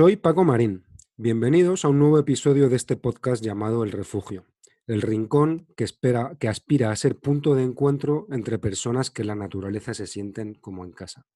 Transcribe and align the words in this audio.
Soy 0.00 0.16
Paco 0.16 0.44
Marín. 0.44 0.86
Bienvenidos 1.18 1.84
a 1.84 1.88
un 1.88 1.98
nuevo 1.98 2.18
episodio 2.18 2.70
de 2.70 2.76
este 2.76 2.96
podcast 2.96 3.44
llamado 3.44 3.84
El 3.84 3.92
Refugio, 3.92 4.46
el 4.86 5.02
rincón 5.02 5.66
que, 5.76 5.84
espera, 5.84 6.38
que 6.40 6.48
aspira 6.48 6.90
a 6.90 6.96
ser 6.96 7.16
punto 7.16 7.54
de 7.54 7.64
encuentro 7.64 8.26
entre 8.30 8.58
personas 8.58 9.10
que 9.10 9.20
en 9.20 9.28
la 9.28 9.34
naturaleza 9.34 9.92
se 9.92 10.06
sienten 10.06 10.54
como 10.54 10.86
en 10.86 10.92
casa. 10.92 11.26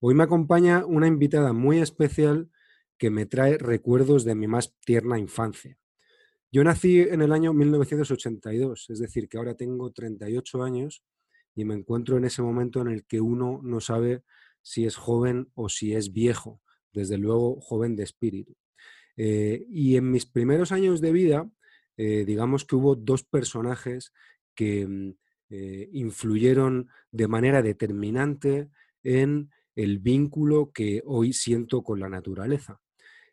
Hoy 0.00 0.14
me 0.14 0.24
acompaña 0.24 0.84
una 0.84 1.06
invitada 1.06 1.54
muy 1.54 1.78
especial 1.78 2.50
que 2.98 3.08
me 3.08 3.24
trae 3.24 3.56
recuerdos 3.56 4.22
de 4.24 4.34
mi 4.34 4.48
más 4.48 4.76
tierna 4.84 5.18
infancia. 5.18 5.78
Yo 6.52 6.64
nací 6.64 7.00
en 7.00 7.22
el 7.22 7.32
año 7.32 7.54
1982, 7.54 8.90
es 8.90 8.98
decir, 8.98 9.30
que 9.30 9.38
ahora 9.38 9.54
tengo 9.54 9.92
38 9.92 10.62
años 10.62 11.04
y 11.54 11.64
me 11.64 11.72
encuentro 11.72 12.18
en 12.18 12.26
ese 12.26 12.42
momento 12.42 12.82
en 12.82 12.88
el 12.88 13.06
que 13.06 13.22
uno 13.22 13.60
no 13.62 13.80
sabe 13.80 14.24
si 14.60 14.84
es 14.84 14.96
joven 14.96 15.50
o 15.54 15.70
si 15.70 15.94
es 15.94 16.12
viejo 16.12 16.60
desde 16.92 17.18
luego 17.18 17.60
joven 17.60 17.96
de 17.96 18.04
espíritu. 18.04 18.56
Eh, 19.16 19.66
y 19.68 19.96
en 19.96 20.10
mis 20.10 20.26
primeros 20.26 20.70
años 20.70 21.00
de 21.00 21.12
vida, 21.12 21.50
eh, 21.96 22.24
digamos 22.24 22.64
que 22.64 22.76
hubo 22.76 22.94
dos 22.94 23.24
personajes 23.24 24.12
que 24.54 24.86
mm, 24.86 25.14
eh, 25.50 25.88
influyeron 25.92 26.88
de 27.10 27.26
manera 27.26 27.60
determinante 27.60 28.70
en 29.02 29.50
el 29.74 29.98
vínculo 29.98 30.70
que 30.72 31.02
hoy 31.04 31.32
siento 31.32 31.82
con 31.82 31.98
la 31.98 32.08
naturaleza. 32.08 32.80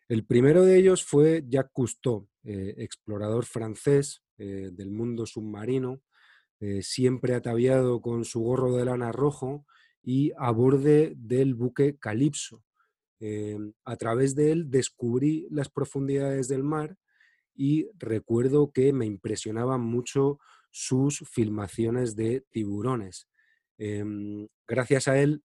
El 0.08 0.24
primero 0.24 0.64
de 0.64 0.76
ellos 0.76 1.04
fue 1.04 1.44
Jacques 1.48 1.72
Cousteau, 1.72 2.28
explorador 2.44 3.44
francés 3.44 4.22
del 4.38 4.92
mundo 4.92 5.26
submarino, 5.26 6.00
siempre 6.80 7.34
ataviado 7.34 8.00
con 8.00 8.24
su 8.24 8.38
gorro 8.38 8.76
de 8.76 8.84
lana 8.84 9.10
rojo 9.10 9.66
y 10.04 10.30
a 10.38 10.52
borde 10.52 11.14
del 11.16 11.56
buque 11.56 11.96
Calipso, 11.98 12.62
Em, 13.18 13.72
a 13.84 13.96
través 13.96 14.34
de 14.34 14.52
él 14.52 14.70
descubrí 14.70 15.46
las 15.50 15.68
profundidades 15.70 16.48
del 16.48 16.62
mar 16.62 16.98
y 17.54 17.88
recuerdo 17.98 18.72
que 18.72 18.92
me 18.92 19.06
impresionaban 19.06 19.80
mucho 19.80 20.38
sus 20.70 21.20
filmaciones 21.30 22.14
de 22.14 22.44
tiburones. 22.50 23.28
Em, 23.78 24.48
gracias 24.68 25.08
a 25.08 25.18
él, 25.18 25.42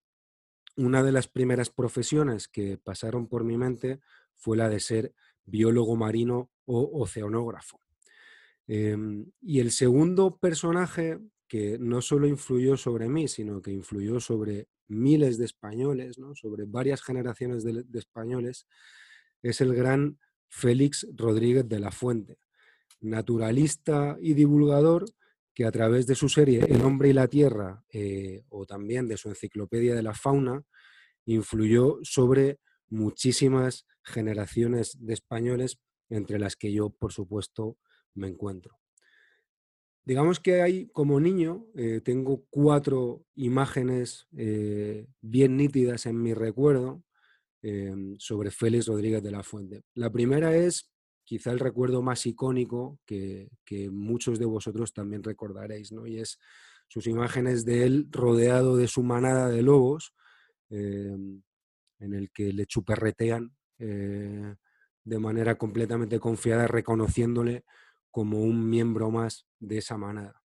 una 0.75 1.03
de 1.03 1.11
las 1.11 1.27
primeras 1.27 1.69
profesiones 1.69 2.47
que 2.47 2.77
pasaron 2.77 3.27
por 3.27 3.43
mi 3.43 3.57
mente 3.57 4.01
fue 4.35 4.57
la 4.57 4.67
de 4.67 4.79
ser 4.79 5.13
biólogo 5.45 5.95
marino 5.95 6.49
o 6.65 7.01
oceanógrafo. 7.01 7.79
Em, 8.67 9.31
y 9.41 9.59
el 9.59 9.71
segundo 9.71 10.37
personaje 10.37 11.19
que 11.51 11.77
no 11.77 12.01
solo 12.01 12.27
influyó 12.27 12.77
sobre 12.77 13.09
mí, 13.09 13.27
sino 13.27 13.61
que 13.61 13.71
influyó 13.71 14.21
sobre 14.21 14.69
miles 14.87 15.37
de 15.37 15.43
españoles, 15.43 16.15
sobre 16.33 16.63
varias 16.65 17.03
generaciones 17.03 17.65
de, 17.65 17.83
españoles, 17.99 18.67
es 19.41 19.59
el 19.59 19.75
gran 19.75 20.17
Félix 20.47 21.05
Rodríguez 21.13 21.67
de 21.67 21.79
la 21.79 21.91
Fuente, 21.91 22.37
naturalista 23.01 24.15
y 24.21 24.33
divulgador 24.33 25.03
que 25.53 25.65
a 25.65 25.73
través 25.73 26.07
de 26.07 26.15
su 26.15 26.29
serie 26.29 26.63
El 26.69 26.83
hombre 26.83 27.09
y 27.09 27.13
la 27.13 27.27
tierra 27.27 27.83
eh, 27.91 28.45
o 28.47 28.65
también 28.65 29.09
de 29.09 29.17
su 29.17 29.27
enciclopedia 29.27 29.93
de 29.93 30.03
la 30.03 30.13
fauna 30.13 30.63
influyó 31.25 31.99
sobre 32.03 32.61
muchísimas 32.87 33.85
generaciones 34.05 34.95
de 35.05 35.15
españoles 35.15 35.81
entre 36.09 36.39
las 36.39 36.55
que 36.55 36.71
yo, 36.71 36.91
por 36.91 37.11
supuesto, 37.11 37.77
me 38.13 38.29
encuentro. 38.29 38.80
Digamos 40.03 40.39
que 40.39 40.61
hay, 40.61 40.87
como 40.87 41.19
niño, 41.19 41.67
eh, 41.75 42.01
tengo 42.03 42.45
cuatro 42.49 43.23
imágenes 43.35 44.27
eh, 44.35 45.07
bien 45.21 45.57
nítidas 45.57 46.07
en 46.07 46.21
mi 46.21 46.33
recuerdo 46.33 47.03
em, 47.61 48.17
sobre 48.17 48.49
Félix 48.49 48.87
Rodríguez 48.87 49.21
de 49.21 49.31
la 49.31 49.43
Fuente. 49.43 49.83
La 49.93 50.11
primera 50.11 50.55
es 50.55 50.91
quizá 51.23 51.51
el 51.51 51.59
recuerdo 51.59 52.01
más 52.01 52.25
icónico 52.25 52.99
que, 53.05 53.49
muchos 53.91 54.39
de 54.39 54.45
vosotros 54.45 54.91
también 54.91 55.23
recordaréis, 55.23 55.91
¿no? 55.91 56.07
y 56.07 56.17
es 56.19 56.39
sus 56.87 57.07
imágenes 57.07 57.63
de 57.63 57.85
él 57.85 58.07
rodeado 58.11 58.75
de 58.75 58.87
su 58.87 59.03
manada 59.03 59.49
de 59.49 59.61
lobos, 59.61 60.13
em, 60.69 61.41
en 61.99 62.13
el 62.13 62.31
que 62.31 62.51
le 62.51 62.65
chuperretean 62.65 63.55
eh, 63.79 64.55
de 65.03 65.19
manera 65.19 65.55
completamente 65.55 66.19
confiada, 66.19 66.67
reconociéndole 66.67 67.63
como 68.09 68.41
un 68.41 68.69
miembro 68.69 69.09
más 69.09 69.47
de 69.61 69.77
esa 69.77 69.97
manada. 69.97 70.41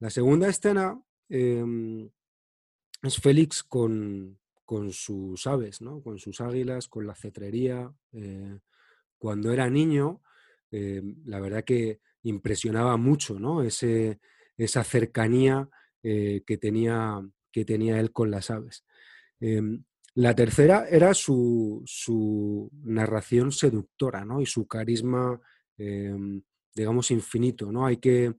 La 0.00 0.10
segunda 0.10 0.48
escena 0.48 1.00
em, 1.28 2.10
es 3.02 3.16
Félix 3.18 3.62
con, 3.62 4.38
sus 4.90 5.46
aves, 5.46 5.80
¿no? 5.82 6.02
con 6.02 6.18
sus 6.18 6.40
águilas, 6.40 6.88
con 6.88 7.06
la 7.06 7.14
cetrería. 7.14 7.92
Eh, 8.12 8.58
cuando 9.18 9.52
era 9.52 9.70
niño, 9.70 10.22
em, 10.70 11.22
la 11.26 11.38
verdad 11.38 11.62
que 11.62 12.00
impresionaba 12.24 12.96
mucho 12.96 13.38
¿no? 13.38 13.62
Ese, 13.62 14.18
esa 14.56 14.82
cercanía 14.82 15.68
eh, 16.02 16.42
que, 16.46 16.56
tenía, 16.56 17.20
que 17.52 17.64
tenía 17.64 18.00
él 18.00 18.12
con 18.12 18.30
las 18.30 18.50
aves. 18.50 18.84
Em, 19.38 19.84
la 20.14 20.34
tercera 20.34 20.88
era 20.88 21.14
su, 21.14 21.82
su, 21.86 22.70
narración 22.82 23.52
seductora 23.52 24.24
¿no? 24.24 24.40
y 24.40 24.46
su 24.46 24.66
carisma 24.66 25.40
digamos, 26.74 27.10
infinito, 27.10 27.70
¿no? 27.70 27.86
Hay 27.86 27.98
que, 27.98 28.34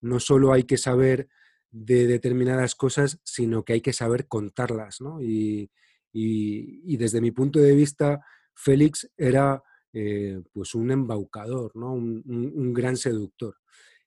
no 0.00 0.20
solo 0.20 0.52
hay 0.52 0.64
que 0.64 0.76
saber 0.76 1.28
de 1.70 2.06
determinadas 2.06 2.74
cosas, 2.74 3.20
sino 3.22 3.64
que 3.64 3.74
hay 3.74 3.80
que 3.80 3.92
saber 3.92 4.26
contarlas, 4.26 5.00
¿no? 5.00 5.20
Y, 5.22 5.70
desde 6.12 7.20
mi 7.20 7.30
punto 7.30 7.60
de 7.60 7.74
vista, 7.74 8.20
Félix 8.54 9.08
era 9.16 9.62
eh, 9.92 10.42
pues 10.52 10.74
un 10.74 10.90
embaucador, 10.90 11.74
¿no? 11.76 11.92
Un, 11.92 12.72
gran 12.74 12.96
seductor. 12.96 13.56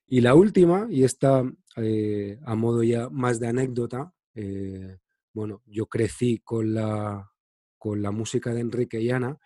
Y 0.06 0.20
la 0.20 0.34
última, 0.34 0.86
y 0.90 1.04
esta 1.04 1.42
eh, 1.76 2.38
a 2.44 2.54
modo 2.54 2.82
ya 2.82 3.08
más 3.08 3.40
de 3.40 3.48
anécdota, 3.48 4.12
eh, 4.34 4.98
bueno, 5.32 5.62
yo 5.66 5.86
crecí 5.86 6.40
con 6.44 6.74
la, 6.74 7.30
con 7.78 8.02
la 8.02 8.10
música 8.10 8.52
de 8.52 8.60
Enrique 8.60 9.00
y 9.00 9.10
Ana 9.10 9.38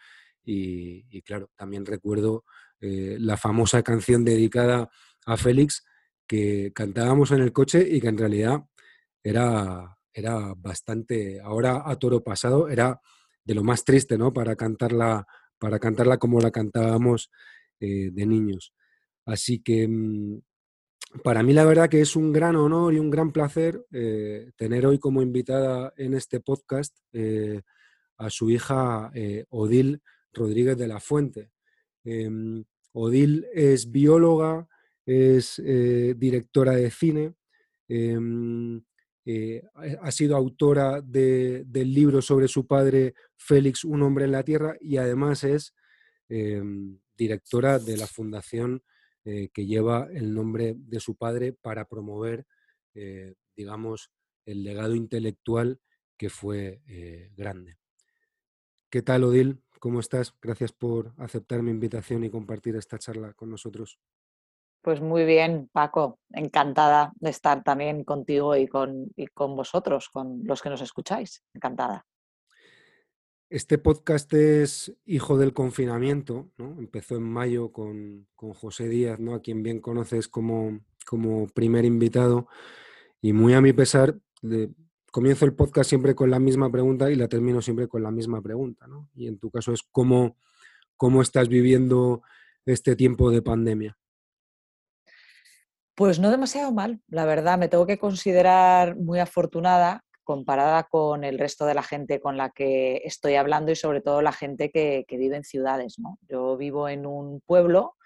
y, 0.44 1.06
y 1.10 1.22
claro, 1.22 1.50
también 1.56 1.86
recuerdo 1.86 2.44
eh, 2.80 3.16
la 3.18 3.36
famosa 3.36 3.82
canción 3.82 4.24
dedicada 4.24 4.88
a 5.26 5.36
Félix 5.36 5.84
que 6.26 6.72
cantábamos 6.74 7.32
en 7.32 7.40
el 7.40 7.52
coche 7.52 7.86
y 7.88 8.00
que 8.00 8.08
en 8.08 8.18
realidad 8.18 8.60
era, 9.22 9.98
era 10.12 10.54
bastante, 10.56 11.40
ahora 11.40 11.82
a 11.84 11.96
toro 11.96 12.22
pasado, 12.22 12.68
era 12.68 13.00
de 13.44 13.54
lo 13.54 13.64
más 13.64 13.84
triste, 13.84 14.16
¿no? 14.16 14.32
Para 14.32 14.54
cantarla, 14.54 15.26
para 15.58 15.78
cantarla 15.78 16.18
como 16.18 16.40
la 16.40 16.50
cantábamos 16.50 17.30
eh, 17.80 18.10
de 18.12 18.26
niños. 18.26 18.74
Así 19.26 19.60
que 19.60 19.88
mm, 19.88 20.40
para 21.24 21.42
mí 21.42 21.52
la 21.54 21.64
verdad 21.64 21.88
que 21.88 22.00
es 22.00 22.14
un 22.14 22.32
gran 22.32 22.54
honor 22.56 22.94
y 22.94 22.98
un 22.98 23.10
gran 23.10 23.32
placer 23.32 23.84
eh, 23.90 24.52
tener 24.56 24.86
hoy 24.86 24.98
como 24.98 25.22
invitada 25.22 25.92
en 25.96 26.14
este 26.14 26.40
podcast 26.40 26.96
a 28.18 28.30
su 28.30 28.50
hija 28.50 29.10
Odil 29.48 30.02
Rodríguez 30.32 30.76
de 30.76 30.88
la 30.88 31.00
Fuente. 31.00 31.50
Em, 32.04 32.64
Odil 32.92 33.46
es 33.52 33.90
bióloga, 33.90 34.68
es 35.06 35.58
eh, 35.64 36.14
directora 36.16 36.72
de 36.72 36.90
cine, 36.90 37.34
em, 37.88 38.82
eh, 39.24 39.62
ha 40.00 40.10
sido 40.10 40.36
autora 40.36 41.00
del 41.02 41.94
libro 41.94 42.22
sobre 42.22 42.48
su 42.48 42.66
padre 42.66 43.14
Félix, 43.36 43.84
un 43.84 44.02
hombre 44.02 44.24
en 44.24 44.32
la 44.32 44.42
tierra, 44.42 44.76
y 44.80 44.96
además 44.96 45.44
es 45.44 45.74
em, 46.28 46.98
directora 47.16 47.78
de 47.78 47.96
la 47.96 48.06
fundación 48.06 48.82
eh, 49.24 49.48
que 49.52 49.66
lleva 49.66 50.08
el 50.12 50.32
nombre 50.34 50.74
de 50.76 51.00
su 51.00 51.16
padre 51.16 51.52
para 51.52 51.86
promover, 51.86 52.46
digamos, 53.54 54.10
el 54.44 54.64
legado 54.64 54.96
intelectual 54.96 55.80
que 56.16 56.30
fue 56.30 56.80
grande. 57.36 57.78
¿Qué 58.90 59.02
tal, 59.02 59.22
Odil? 59.22 59.62
¿Cómo 59.78 60.00
estás? 60.00 60.34
Gracias 60.40 60.72
por 60.72 61.12
aceptar 61.16 61.62
mi 61.62 61.70
invitación 61.70 62.24
y 62.24 62.30
compartir 62.30 62.76
esta 62.76 62.98
charla 62.98 63.32
con 63.34 63.50
nosotros. 63.50 63.98
Pues 64.82 65.00
muy 65.00 65.24
bien, 65.24 65.68
Paco. 65.72 66.18
Encantada 66.30 67.12
de 67.16 67.30
estar 67.30 67.62
también 67.62 68.04
contigo 68.04 68.56
y 68.56 68.66
con, 68.66 69.12
con 69.34 69.56
vosotros, 69.56 70.08
con 70.08 70.40
los 70.44 70.62
que 70.62 70.70
nos 70.70 70.80
escucháis. 70.80 71.42
Encantada. 71.54 72.06
Este 73.50 73.78
podcast 73.78 74.32
es 74.34 74.94
hijo 75.06 75.38
del 75.38 75.54
confinamiento, 75.54 76.50
¿no? 76.58 76.76
Empezó 76.78 77.16
en 77.16 77.22
mayo 77.22 77.72
con, 77.72 78.28
José 78.36 78.88
Díaz, 78.88 79.18
¿no? 79.18 79.34
A 79.34 79.42
quien 79.42 79.62
bien 79.62 79.80
conoces 79.80 80.28
como, 80.28 80.80
como 81.06 81.46
primer 81.48 81.84
invitado. 81.84 82.46
Y 83.20 83.32
muy 83.32 83.54
a 83.54 83.60
mi 83.60 83.72
pesar, 83.72 84.18
de, 84.42 84.70
comienzo 85.10 85.44
el 85.44 85.54
podcast 85.54 85.88
siempre 85.88 86.14
con 86.14 86.30
la 86.30 86.38
misma 86.38 86.70
pregunta 86.70 87.10
y 87.10 87.16
la 87.16 87.28
termino 87.28 87.62
siempre 87.62 87.88
con 87.88 88.02
la 88.02 88.10
misma 88.10 88.42
pregunta, 88.42 88.86
¿no? 88.86 89.08
Y 89.14 89.26
en 89.26 89.38
tu 89.38 89.50
caso 89.50 89.72
es 89.72 89.82
cómo, 89.82 90.36
cómo 90.96 91.22
estás 91.22 91.48
viviendo 91.48 92.22
este 92.66 92.96
tiempo 92.96 93.30
de 93.30 93.42
pandemia. 93.42 93.98
Pues 95.94 96.20
no 96.20 96.30
demasiado 96.30 96.72
mal, 96.72 97.00
la 97.08 97.24
verdad, 97.24 97.58
me 97.58 97.68
tengo 97.68 97.86
que 97.86 97.98
considerar 97.98 98.96
muy 98.96 99.18
afortunada 99.18 100.04
comparada 100.28 100.84
con 100.84 101.24
el 101.24 101.38
resto 101.38 101.64
de 101.64 101.72
la 101.72 101.82
gente 101.82 102.20
con 102.20 102.36
la 102.36 102.50
que 102.50 103.00
estoy 103.04 103.36
hablando 103.36 103.72
y 103.72 103.76
sobre 103.76 104.02
todo 104.02 104.20
la 104.20 104.30
gente 104.30 104.70
que, 104.70 105.06
vive 105.08 105.36
en 105.36 105.42
ciudades. 105.42 105.96
Yo 106.28 106.58
vivo 106.58 106.90
en 106.90 107.06
un 107.06 107.40
pueblo, 107.40 107.96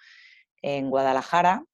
en 0.63 0.89
Guadalajara, 0.89 1.65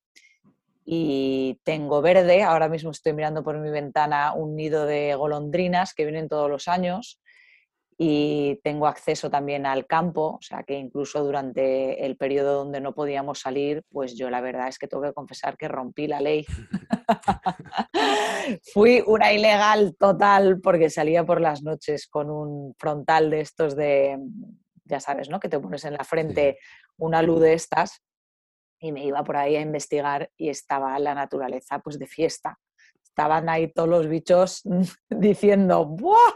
y 0.91 1.61
tengo 1.65 2.01
verde. 2.01 2.43
Ahora 2.43 2.71
mismo 2.71 2.93
estoy 2.93 3.13
mirando 3.13 3.45
por 3.45 3.59
mi 3.59 3.69
ventana 3.69 4.33
un 4.33 4.57
nido 4.57 4.87
de 4.87 5.15
golondrinas 5.15 5.93
que 5.93 6.05
vienen 6.05 6.31
todos 6.31 6.49
los 6.49 6.67
años 6.67 7.21
y 7.99 8.59
tengo 8.65 8.87
acceso 8.87 9.29
también 9.29 9.67
al 9.67 9.87
campo, 9.87 10.37
o 10.37 10.39
sea 10.41 10.63
que 10.63 10.79
incluso 10.79 11.23
durante 11.23 12.07
el 12.07 12.17
periodo 12.17 12.55
donde 12.55 12.81
no 12.81 12.95
podíamos 12.95 13.41
salir, 13.41 13.83
pues 13.91 14.17
yo 14.17 14.31
la 14.31 14.41
verdad 14.41 14.69
es 14.69 14.79
que 14.79 14.89
tengo 14.89 15.03
que 15.03 15.13
confesar 15.13 15.59
que 15.59 15.69
rompí 15.69 16.07
la 16.07 16.23
ley. 16.23 16.47
Fui 18.73 19.03
una 19.07 19.31
ilegal 19.31 19.95
total 19.99 20.59
porque 20.63 20.89
salía 20.89 21.27
por 21.27 21.43
las 21.43 21.63
noches 21.63 22.07
con 22.07 22.31
un 22.31 22.75
frontal 22.79 23.29
de 23.29 23.43
estos 23.43 23.77
de, 23.77 24.19
ya 24.87 25.01
sabes, 25.01 25.29
¿no? 25.29 25.39
Que 25.39 25.51
te 25.51 25.61
pones 25.61 25.85
en 25.85 25.93
la 25.93 26.05
frente 26.05 26.57
una 26.97 27.21
luz 27.21 27.43
de 27.43 27.53
estas 27.53 28.01
y 28.81 28.93
me 28.93 29.05
iba 29.05 29.23
por 29.25 29.37
ahí 29.37 29.57
a 29.57 29.61
investigar 29.61 30.31
y 30.37 30.49
estaba 30.49 30.99
la 30.99 31.15
naturaleza 31.15 31.79
pues 31.81 31.99
de 31.99 32.07
fiesta. 32.07 32.59
Estaban 33.03 33.49
ahí 33.49 33.73
todos 33.73 33.89
los 33.89 34.09
bichos 34.09 34.63
diciendo, 35.09 35.87
¡buah! 35.87 36.35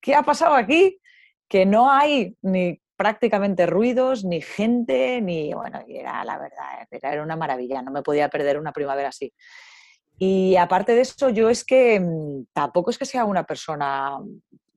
¿Qué 0.00 0.14
ha 0.14 0.22
pasado 0.22 0.54
aquí? 0.54 1.00
que 1.48 1.66
no 1.66 1.90
hay 1.90 2.36
ni 2.42 2.80
prácticamente 2.96 3.66
ruidos, 3.66 4.24
ni 4.24 4.40
gente, 4.40 5.20
ni, 5.20 5.52
bueno, 5.52 5.80
era 5.86 6.24
la 6.24 6.38
verdad, 6.38 6.88
era 6.90 7.22
una 7.22 7.36
maravilla, 7.36 7.82
no 7.82 7.90
me 7.90 8.02
podía 8.02 8.28
perder 8.28 8.58
una 8.58 8.72
primavera 8.72 9.08
así. 9.08 9.32
Y 10.18 10.56
aparte 10.56 10.94
de 10.94 11.00
eso, 11.00 11.28
yo 11.30 11.50
es 11.50 11.64
que 11.64 11.98
mm, 12.00 12.46
tampoco 12.52 12.90
es 12.90 12.98
que 12.98 13.04
sea 13.04 13.24
una 13.24 13.44
persona 13.44 14.18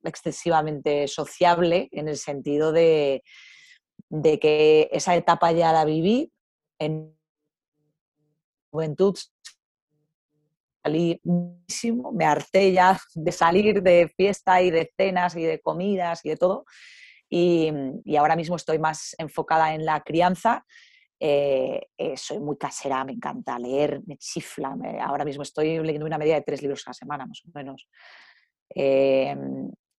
excesivamente 0.02 1.06
sociable 1.06 1.88
en 1.92 2.08
el 2.08 2.16
sentido 2.16 2.72
de, 2.72 3.22
de 4.08 4.38
que 4.38 4.88
esa 4.92 5.14
etapa 5.14 5.52
ya 5.52 5.72
la 5.72 5.84
viví 5.84 6.32
en 6.78 7.16
juventud 8.70 9.16
salí 10.82 11.20
muchísimo, 11.24 12.12
me 12.12 12.24
harté 12.24 12.72
ya 12.72 12.98
de 13.14 13.32
salir 13.32 13.82
de 13.82 14.08
fiesta 14.16 14.62
y 14.62 14.70
de 14.70 14.92
cenas 14.96 15.36
y 15.36 15.42
de 15.42 15.60
comidas 15.60 16.24
y 16.24 16.30
de 16.30 16.36
todo. 16.36 16.64
Y, 17.30 17.70
ahora 18.16 18.36
mismo 18.36 18.56
estoy 18.56 18.78
más 18.78 19.14
enfocada 19.18 19.74
en 19.74 19.84
la 19.84 20.00
crianza. 20.00 20.64
Eh, 21.20 21.88
eh, 21.98 22.16
soy 22.16 22.38
muy 22.38 22.56
casera, 22.56 23.04
me 23.04 23.12
encanta 23.12 23.58
leer, 23.58 24.00
me 24.06 24.16
chifla. 24.16 24.76
ahora 25.02 25.24
mismo 25.24 25.42
estoy 25.42 25.78
leyendo 25.80 26.06
una 26.06 26.16
media 26.16 26.36
de 26.36 26.42
tres 26.42 26.62
libros 26.62 26.86
a 26.86 26.90
la 26.90 26.94
semana, 26.94 27.26
más 27.26 27.42
o 27.44 27.50
menos. 27.52 27.88
Eh, 28.74 29.36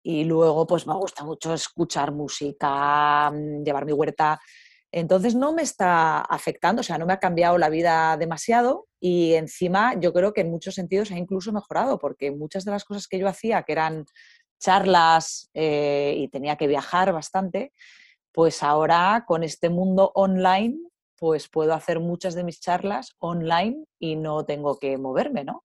y 0.03 0.25
luego, 0.25 0.67
pues 0.67 0.87
me 0.87 0.95
gusta 0.95 1.25
mucho 1.25 1.53
escuchar 1.53 2.13
música, 2.13 3.31
mm, 3.31 3.63
llevar 3.65 3.85
mi 3.85 3.93
huerta 3.93 4.41
entonces 4.91 5.35
no 5.35 5.53
me 5.53 5.63
está 5.63 6.21
afectando, 6.21 6.81
o 6.81 6.83
sea, 6.83 6.99
no 6.99 7.07
me 7.07 7.13
ha 7.13 7.19
cambiado 7.19 7.59
la 7.59 7.69
vida 7.69 8.17
demasiado 8.17 8.87
y 9.01 9.35
encima 9.35 9.99
yo 10.01 10.13
creo 10.13 10.33
que 10.33 10.41
en 10.41 10.51
muchos 10.51 10.75
sentidos 10.75 11.11
ha 11.11 11.19
incluso 11.19 11.53
mejorado, 11.53 11.99
porque 11.99 12.31
muchas 12.31 12.65
de 12.65 12.71
las 12.71 12.85
cosas 12.85 13.07
que 13.07 13.19
yo 13.19 13.29
hacía, 13.29 13.63
que 13.65 13.73
eran 13.73 14.07
charlas 14.59 15.51
eh, 15.55 16.15
y 16.17 16.29
tenía 16.29 16.57
que 16.57 16.67
viajar 16.67 17.13
bastante, 17.13 17.73
pues 18.33 18.63
ahora 18.63 19.25
con 19.27 19.43
este 19.43 19.69
mundo 19.69 20.11
online, 20.15 20.79
pues 21.17 21.49
puedo 21.49 21.75
hacer 21.75 22.01
muchas 22.01 22.35
de 22.35 22.45
mis 22.45 22.61
charlas 22.61 23.15
online 23.19 23.85
y 23.99 24.17
no 24.17 24.45
tengo 24.45 24.79
que 24.79 24.97
moverme, 24.97 25.45
¿no? 25.45 25.65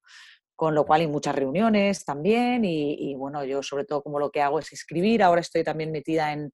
Con 0.56 0.76
lo 0.76 0.86
cual 0.86 1.02
hay 1.02 1.08
muchas 1.08 1.36
reuniones 1.36 2.04
también 2.04 2.66
y, 2.66 2.94
y 3.12 3.16
bueno, 3.16 3.44
yo 3.46 3.64
sobre 3.64 3.86
todo 3.86 4.04
como 4.04 4.20
lo 4.20 4.32
que 4.32 4.42
hago 4.42 4.60
es 4.60 4.72
escribir, 4.74 5.24
ahora 5.24 5.42
estoy 5.42 5.64
también 5.64 5.92
metida 5.92 6.34
en 6.34 6.52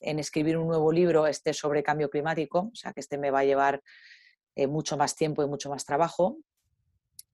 en 0.00 0.18
escribir 0.18 0.56
un 0.56 0.68
nuevo 0.68 0.92
libro 0.92 1.26
este 1.26 1.52
sobre 1.52 1.82
cambio 1.82 2.10
climático, 2.10 2.70
o 2.72 2.74
sea 2.74 2.92
que 2.92 3.00
este 3.00 3.18
me 3.18 3.30
va 3.30 3.40
a 3.40 3.44
llevar 3.44 3.82
eh, 4.58 4.66
mucho 4.66 4.96
más 4.96 5.14
tiempo 5.14 5.44
y 5.44 5.46
mucho 5.46 5.70
más 5.70 5.84
trabajo. 5.84 6.36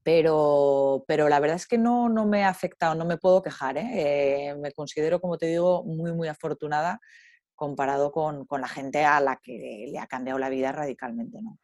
Pero, 0.03 1.03
pero 1.09 1.31
la 1.31 1.41
verdad 1.41 1.57
es 1.57 1.67
que 1.67 1.79
no, 1.79 2.11
no 2.11 2.27
me 2.27 2.45
ha 2.45 2.51
afectado, 2.51 2.95
no 2.95 3.07
me 3.07 3.17
puedo 3.17 3.41
quejar. 3.41 3.79
¿eh? 3.79 4.51
Eh, 4.51 4.55
me 4.57 4.73
considero, 4.73 5.19
como 5.23 5.39
te 5.39 5.47
digo, 5.47 5.83
muy, 5.85 6.13
muy 6.13 6.29
afortunada 6.29 7.01
comparado 7.55 8.13
con, 8.13 8.45
con, 8.45 8.61
la 8.61 8.69
gente 8.69 9.05
a 9.07 9.21
la 9.21 9.41
que 9.43 9.87
le 9.91 9.99
ha 9.99 10.07
cambiado 10.07 10.39
la 10.39 10.51
vida 10.51 10.71
radicalmente. 10.73 11.41
¿no? 11.41 11.59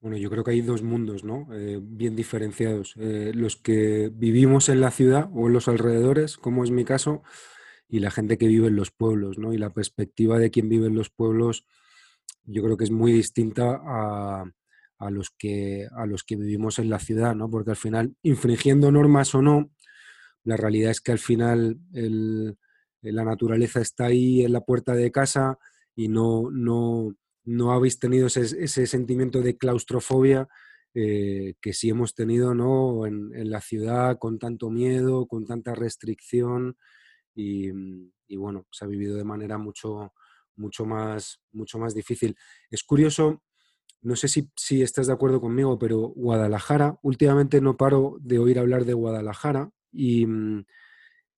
Bueno, 0.00 0.16
yo 0.16 0.30
creo 0.30 0.42
que 0.42 0.52
hay 0.52 0.62
dos 0.62 0.82
mundos 0.82 1.22
¿no? 1.22 1.48
bien 1.82 2.16
diferenciados. 2.16 2.94
los 2.96 3.56
que 3.56 4.10
vivimos 4.14 4.70
en 4.70 4.80
la 4.80 4.90
ciudad 4.90 5.28
o 5.34 5.48
en 5.48 5.52
los 5.52 5.68
alrededores, 5.68 6.38
como 6.38 6.64
es 6.64 6.70
mi 6.70 6.86
caso, 6.86 7.22
y 7.88 8.00
la 8.00 8.10
gente 8.10 8.38
que 8.38 8.48
vive 8.48 8.68
en 8.68 8.76
los 8.76 8.90
pueblos, 8.90 9.38
¿no? 9.38 9.52
Y 9.52 9.58
la 9.58 9.70
perspectiva 9.70 10.38
de 10.38 10.50
quien 10.50 10.68
vive 10.68 10.86
en 10.86 10.94
los 10.94 11.10
pueblos 11.10 11.66
yo 12.46 12.62
creo 12.62 12.76
que 12.76 12.84
es 12.84 12.90
muy 12.90 13.12
distinta 13.12 13.80
a, 13.84 15.10
los, 15.10 15.30
que, 15.30 15.88
a 15.92 16.06
los 16.06 16.24
que 16.24 16.36
vivimos 16.36 16.78
en 16.78 16.90
la 16.90 16.98
ciudad, 16.98 17.34
¿no? 17.34 17.50
Porque 17.50 17.70
al 17.70 17.76
final, 17.76 18.14
infringiendo 18.22 18.90
normas 18.92 19.34
o 19.34 19.42
no, 19.42 19.70
la 20.44 20.56
realidad 20.56 20.90
es 20.90 21.00
que 21.00 21.12
al 21.12 21.18
final 21.18 21.78
la 21.92 23.24
naturaleza 23.24 23.80
está 23.80 24.06
ahí 24.06 24.44
en 24.44 24.52
la 24.52 24.60
puerta 24.60 24.94
de 24.94 25.10
casa 25.10 25.58
y 25.96 26.08
no, 26.08 26.50
no, 26.50 27.14
no 27.44 27.72
habéis 27.72 27.98
tenido 27.98 28.26
ese, 28.26 28.86
sentimiento 28.86 29.40
de 29.40 29.56
claustrofobia 29.56 30.48
eh, 30.94 31.54
que 31.60 31.72
sí 31.72 31.90
hemos 31.90 32.14
tenido 32.14 32.54
¿no? 32.54 33.06
en, 33.06 33.50
la 33.50 33.60
ciudad 33.60 34.18
con 34.18 34.38
tanto 34.38 34.70
miedo, 34.70 35.26
con 35.26 35.46
tanta 35.46 35.74
restricción 35.74 36.76
Mm, 37.34 38.08
y, 38.26 38.36
bueno, 38.36 38.66
se 38.70 38.84
ha 38.84 38.88
vivido 38.88 39.16
de 39.16 39.24
manera 39.24 39.58
mucho, 39.58 40.12
mucho, 40.56 40.84
más, 40.86 41.40
mucho 41.52 41.78
más 41.78 41.94
difícil. 41.94 42.36
Es 42.70 42.84
curioso, 42.84 43.42
no 44.02 44.16
sé 44.16 44.28
si, 44.28 44.50
si 44.56 44.82
estás 44.82 45.06
de 45.06 45.12
acuerdo 45.12 45.40
conmigo, 45.40 45.78
pero 45.78 45.98
Guadalajara, 46.16 46.98
últimamente 47.02 47.60
no 47.60 47.76
paro 47.76 48.16
de 48.20 48.38
oír 48.38 48.58
hablar 48.58 48.84
de 48.84 48.94
Guadalajara 48.94 49.70
y, 49.92 50.26
mm, 50.26 50.64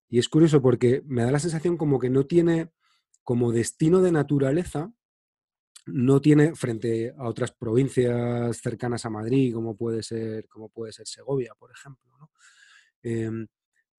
y 0.08 0.18
es 0.18 0.28
curioso 0.28 0.62
porque 0.62 1.02
me 1.06 1.24
da 1.24 1.32
la 1.32 1.38
sensación 1.38 1.76
como 1.76 1.98
que 1.98 2.10
no 2.10 2.26
tiene 2.26 2.70
como 3.24 3.52
destino 3.52 4.02
de 4.02 4.12
naturaleza, 4.12 4.92
no 5.86 6.20
tiene 6.20 6.54
frente 6.54 7.12
a 7.16 7.28
otras 7.28 7.52
provincias 7.52 8.58
cercanas 8.58 9.04
a 9.04 9.10
Madrid, 9.10 9.54
como 9.54 9.76
puede 9.76 10.02
ser, 10.02 10.46
como 10.48 10.68
puede 10.68 10.92
ser 10.92 11.06
Segovia, 11.06 11.54
por 11.58 11.70
ejemplo. 11.72 12.16
¿no? 12.18 12.30
Em, 13.02 13.46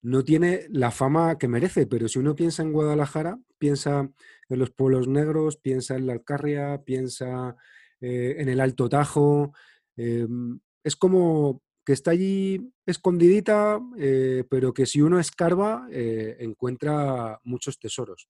no 0.02 0.24
tiene 0.24 0.66
la 0.70 0.90
fama 0.90 1.38
que 1.38 1.48
merece, 1.48 1.86
pero 1.86 2.08
si 2.08 2.18
uno 2.18 2.34
piensa 2.34 2.62
en 2.62 2.72
Guadalajara, 2.72 3.38
piensa 3.58 4.08
en 4.48 4.58
los 4.58 4.70
pueblos 4.70 5.08
negros, 5.08 5.56
piensa 5.56 5.96
en 5.96 6.06
la 6.06 6.12
Alcarria, 6.12 6.82
piensa 6.84 7.56
eh, 8.00 8.36
en 8.38 8.48
el 8.48 8.60
Alto 8.60 8.88
Tajo, 8.88 9.52
em, 9.96 10.60
es 10.84 10.96
como 10.96 11.62
que 11.84 11.92
está 11.94 12.12
allí 12.12 12.72
escondidita, 12.86 13.80
eh, 13.98 14.44
pero 14.48 14.72
que 14.72 14.86
si 14.86 15.00
uno 15.00 15.18
escarba 15.18 15.88
eh, 15.90 16.36
encuentra 16.40 17.40
muchos 17.44 17.78
tesoros. 17.78 18.28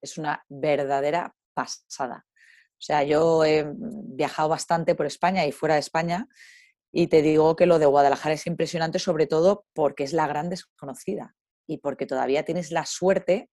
es 0.00 0.18
una 0.18 0.44
verdadera 0.48 1.34
pasada. 1.54 2.26
O 2.72 2.82
sea, 2.82 3.02
yo 3.04 3.42
he 3.44 3.66
viajado 3.74 4.50
bastante 4.50 4.94
por 4.94 5.06
España 5.06 5.46
y 5.46 5.52
fuera 5.52 5.74
de 5.74 5.80
España 5.80 6.28
y 6.98 7.08
te 7.08 7.20
digo 7.20 7.56
que 7.56 7.66
lo 7.66 7.78
de 7.78 7.84
Guadalajara 7.84 8.36
es 8.36 8.46
impresionante, 8.46 8.98
sobre 8.98 9.26
todo 9.26 9.66
porque 9.74 10.02
es 10.02 10.14
la 10.14 10.26
gran 10.26 10.48
desconocida 10.48 11.34
y 11.66 11.76
porque 11.76 12.06
todavía 12.06 12.42
tienes 12.42 12.70
la 12.70 12.86
suerte 12.86 13.50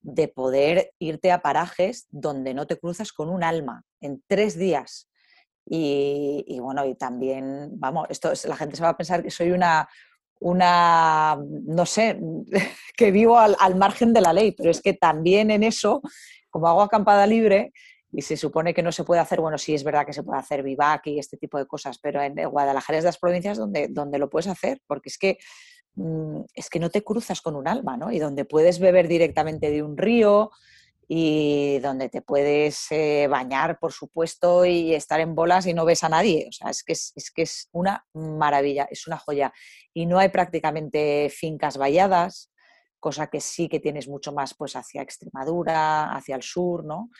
de 0.00 0.26
poder 0.26 0.90
irte 0.98 1.30
a 1.30 1.42
parajes 1.42 2.08
donde 2.10 2.54
no 2.54 2.66
te 2.66 2.76
cruzas 2.76 3.12
con 3.12 3.28
un 3.28 3.44
alma 3.44 3.84
en 4.00 4.20
tres 4.26 4.58
días. 4.58 5.08
Y, 5.64 6.58
bueno, 6.58 6.84
y 6.84 6.96
también, 6.96 7.70
vamos, 7.74 8.08
esto 8.10 8.32
la 8.48 8.56
gente 8.56 8.74
se 8.74 8.82
va 8.82 8.88
a 8.88 8.96
pensar 8.96 9.22
que 9.22 9.30
soy 9.30 9.52
una, 9.52 9.88
una 10.40 11.38
no 11.40 11.86
sé, 11.86 12.18
que 12.96 13.12
vivo 13.12 13.38
al, 13.38 13.54
al 13.60 13.76
margen 13.76 14.12
de 14.12 14.22
la 14.22 14.32
ley, 14.32 14.50
pero 14.50 14.72
es 14.72 14.80
que 14.80 14.92
también 14.92 15.52
en 15.52 15.62
eso, 15.62 16.02
como 16.50 16.66
hago 16.66 16.82
acampada 16.82 17.28
libre, 17.28 17.72
y 18.12 18.20
se 18.22 18.36
supone 18.36 18.74
que 18.74 18.82
no 18.82 18.92
se 18.92 19.04
puede 19.04 19.22
hacer, 19.22 19.40
bueno, 19.40 19.56
sí 19.56 19.74
es 19.74 19.82
verdad 19.82 20.04
que 20.04 20.12
se 20.12 20.22
puede 20.22 20.38
hacer 20.38 20.62
vivac 20.62 21.06
y 21.06 21.18
este 21.18 21.38
tipo 21.38 21.56
de 21.56 21.66
cosas, 21.66 21.98
pero 21.98 22.20
en 22.22 22.34
Guadalajara 22.34 22.98
es 22.98 23.04
de 23.04 23.08
las 23.08 23.18
provincias 23.18 23.56
donde, 23.56 23.88
donde 23.88 24.18
lo 24.18 24.28
puedes 24.28 24.48
hacer, 24.48 24.82
porque 24.86 25.08
es 25.08 25.16
que, 25.16 25.38
mm, 25.94 26.42
es 26.54 26.68
que 26.68 26.78
no 26.78 26.90
te 26.90 27.02
cruzas 27.02 27.40
con 27.40 27.56
un 27.56 27.66
alma, 27.66 27.96
¿no? 27.96 28.12
Y 28.12 28.18
donde 28.18 28.44
puedes 28.44 28.78
beber 28.80 29.08
directamente 29.08 29.70
de 29.70 29.82
un 29.82 29.96
río 29.96 30.50
y 31.08 31.78
donde 31.80 32.10
te 32.10 32.20
puedes 32.20 32.86
eh, 32.90 33.28
bañar, 33.30 33.78
por 33.78 33.92
supuesto, 33.92 34.66
y 34.66 34.94
estar 34.94 35.20
en 35.20 35.34
bolas 35.34 35.66
y 35.66 35.74
no 35.74 35.86
ves 35.86 36.04
a 36.04 36.10
nadie. 36.10 36.46
O 36.48 36.52
sea, 36.52 36.70
es 36.70 36.84
que 36.84 36.92
es, 36.92 37.12
es 37.16 37.30
que 37.30 37.42
es 37.42 37.68
una 37.72 38.06
maravilla, 38.12 38.86
es 38.90 39.06
una 39.06 39.18
joya. 39.18 39.52
Y 39.94 40.04
no 40.06 40.18
hay 40.18 40.28
prácticamente 40.28 41.28
fincas 41.30 41.78
valladas, 41.78 42.50
cosa 43.00 43.26
que 43.26 43.40
sí 43.40 43.68
que 43.68 43.80
tienes 43.80 44.06
mucho 44.06 44.32
más 44.32 44.54
pues 44.54 44.76
hacia 44.76 45.02
Extremadura, 45.02 46.14
hacia 46.14 46.36
el 46.36 46.42
sur, 46.42 46.84
¿no? 46.84 47.10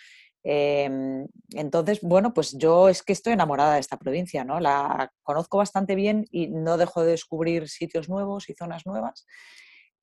Em, 0.45 1.27
entonces, 1.51 2.01
bueno, 2.03 2.35
pues 2.35 2.53
yo 2.59 2.89
es 2.89 3.03
que 3.03 3.13
estoy 3.13 3.35
enamorada 3.35 3.75
de 3.75 3.81
esta 3.81 3.99
provincia, 3.99 4.45
¿no? 4.45 4.61
La 4.61 5.11
conozco 5.23 5.59
bastante 5.59 5.95
bien 5.95 6.27
y 6.31 6.49
no 6.49 6.77
dejo 6.77 7.03
de 7.03 7.13
descubrir 7.13 7.69
sitios 7.69 8.09
nuevos 8.09 8.49
y 8.49 8.55
zonas 8.55 8.87
nuevas. 8.87 9.27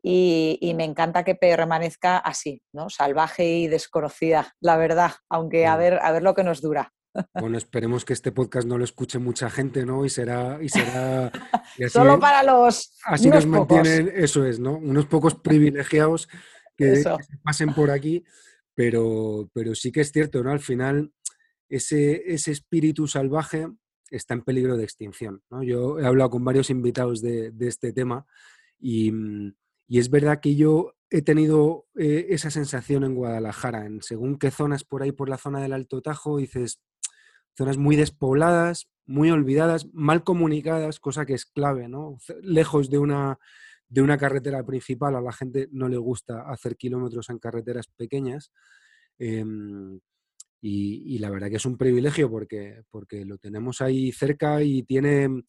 y, 0.01 0.73
me 0.77 0.85
encanta 0.85 1.25
que 1.25 1.35
permanezca 1.35 2.17
así, 2.17 2.63
¿no? 2.71 2.89
Salvaje 2.89 3.45
y 3.45 3.67
desconocida, 3.67 4.55
la 4.61 4.77
verdad, 4.77 5.11
aunque 5.29 5.67
a 5.67 5.75
ver, 5.75 5.99
a 6.01 6.11
ver 6.13 6.23
lo 6.23 6.33
que 6.33 6.43
nos 6.45 6.61
dura. 6.61 6.93
Bueno, 7.33 7.57
esperemos 7.57 8.05
que 8.05 8.13
este 8.13 8.31
podcast 8.31 8.67
no 8.67 8.77
lo 8.77 8.83
escuche 8.83 9.19
mucha 9.19 9.49
gente, 9.49 9.85
¿no? 9.85 10.05
Y 10.05 10.09
será, 10.09 10.59
y 10.61 10.69
será 10.69 11.31
solo 11.89 12.19
para 12.19 12.43
los 12.43 12.97
así 13.03 13.29
nos 13.29 13.45
mantienen, 13.45 14.11
eso 14.15 14.45
es, 14.45 14.59
¿no? 14.59 14.77
Unos 14.77 15.07
pocos 15.07 15.35
privilegiados 15.35 16.29
que, 16.77 17.03
pasen 17.43 17.73
por 17.73 17.91
aquí, 17.91 18.23
pero, 18.79 19.49
pero 19.51 19.75
sí 19.75 19.91
que 19.91 19.99
es 19.99 20.13
cierto, 20.13 20.41
¿no? 20.41 20.51
Al 20.51 20.61
final, 20.61 21.11
ese, 21.67 22.23
ese 22.33 22.53
espíritu 22.53 23.07
salvaje 23.07 23.67
está 24.09 24.35
en 24.35 24.41
peligro 24.41 24.77
de 24.77 24.85
extinción. 24.85 25.43
Yo 25.63 25.99
he 25.99 26.05
hablado 26.05 26.29
con 26.29 26.45
varios 26.45 26.69
invitados 26.69 27.21
de, 27.21 27.51
este 27.59 27.91
tema 27.91 28.25
y, 28.79 29.11
y, 29.85 29.99
es 29.99 30.09
verdad 30.09 30.39
que 30.39 30.55
yo 30.55 30.93
he 31.09 31.21
tenido 31.21 31.87
eh, 31.97 32.27
esa 32.29 32.51
sensación 32.51 33.03
en 33.03 33.15
Guadalajara, 33.15 33.85
en 33.85 34.01
según 34.01 34.39
qué 34.39 34.49
zonas 34.49 34.85
por 34.85 35.03
ahí, 35.03 35.11
por 35.11 35.27
la 35.27 35.37
zona 35.37 35.59
del 35.59 35.73
Alto 35.73 36.01
Tajo, 36.01 36.37
dices, 36.37 36.79
zonas 37.57 37.77
muy 37.77 37.97
despobladas, 37.97 38.87
muy 39.05 39.29
olvidadas, 39.29 39.87
mal 39.91 40.23
comunicadas, 40.23 41.01
cosa 41.01 41.25
que 41.25 41.33
es 41.33 41.45
clave, 41.45 41.89
¿no? 41.89 42.17
Lejos 42.43 42.89
de 42.89 42.99
una, 42.99 43.39
de 43.89 44.01
una 44.01 44.17
carretera 44.17 44.63
principal, 44.63 45.15
a 45.15 45.21
la 45.21 45.33
gente 45.33 45.67
no 45.71 45.89
le 45.89 45.97
gusta 45.97 46.43
hacer 46.49 46.77
kilómetros 46.77 47.29
en 47.29 47.39
carreteras 47.39 47.87
pequeñas. 47.87 48.51
Em, 49.17 49.99
y, 50.61 51.17
la 51.19 51.29
verdad 51.29 51.49
que 51.49 51.55
es 51.55 51.65
un 51.65 51.77
privilegio 51.77 52.29
porque, 52.29 52.83
porque 52.91 53.25
lo 53.25 53.37
tenemos 53.37 53.81
ahí 53.81 54.11
cerca 54.11 54.61
y 54.61 54.83
tiene, 54.83 55.43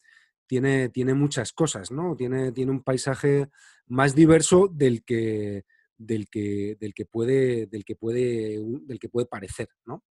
tiene, 0.47 0.89
tiene 0.89 1.15
muchas 1.15 1.53
cosas, 1.53 1.91
¿no? 1.91 2.17
Tiene, 2.17 2.53
tiene 2.53 2.71
un 2.71 2.83
paisaje 2.83 3.49
más 3.89 4.15
diverso 4.15 4.69
del 4.73 5.05
que, 5.05 5.65
del 5.99 6.29
que, 6.31 6.77
del 6.81 6.95
que, 6.95 7.05
puede, 7.05 7.67
del 7.67 7.85
que, 7.85 7.97
puede, 7.97 8.59
del 8.83 8.99
que 8.99 9.09
puede 9.09 9.27
parecer, 9.27 9.69
¿no? 9.85 10.05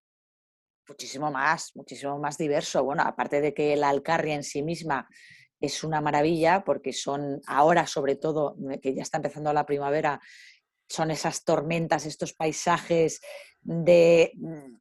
Muchísimo 0.88 1.30
más, 1.30 1.72
muchísimo 1.74 2.18
más 2.18 2.36
diverso. 2.36 2.82
Bueno, 2.82 3.02
aparte 3.04 3.40
de 3.40 3.54
que 3.54 3.76
la 3.76 3.90
Alcarria 3.90 4.34
en 4.34 4.42
sí 4.42 4.62
misma 4.62 5.08
es 5.60 5.84
una 5.84 6.00
maravilla, 6.00 6.64
porque 6.64 6.92
son 6.92 7.40
ahora, 7.46 7.86
sobre 7.86 8.16
todo, 8.16 8.56
que 8.80 8.94
ya 8.94 9.02
está 9.02 9.18
empezando 9.18 9.52
la 9.52 9.66
primavera, 9.66 10.20
son 10.88 11.10
esas 11.10 11.44
tormentas, 11.44 12.06
estos 12.06 12.32
paisajes 12.32 13.20
de 13.60 14.32
mm, 14.36 14.76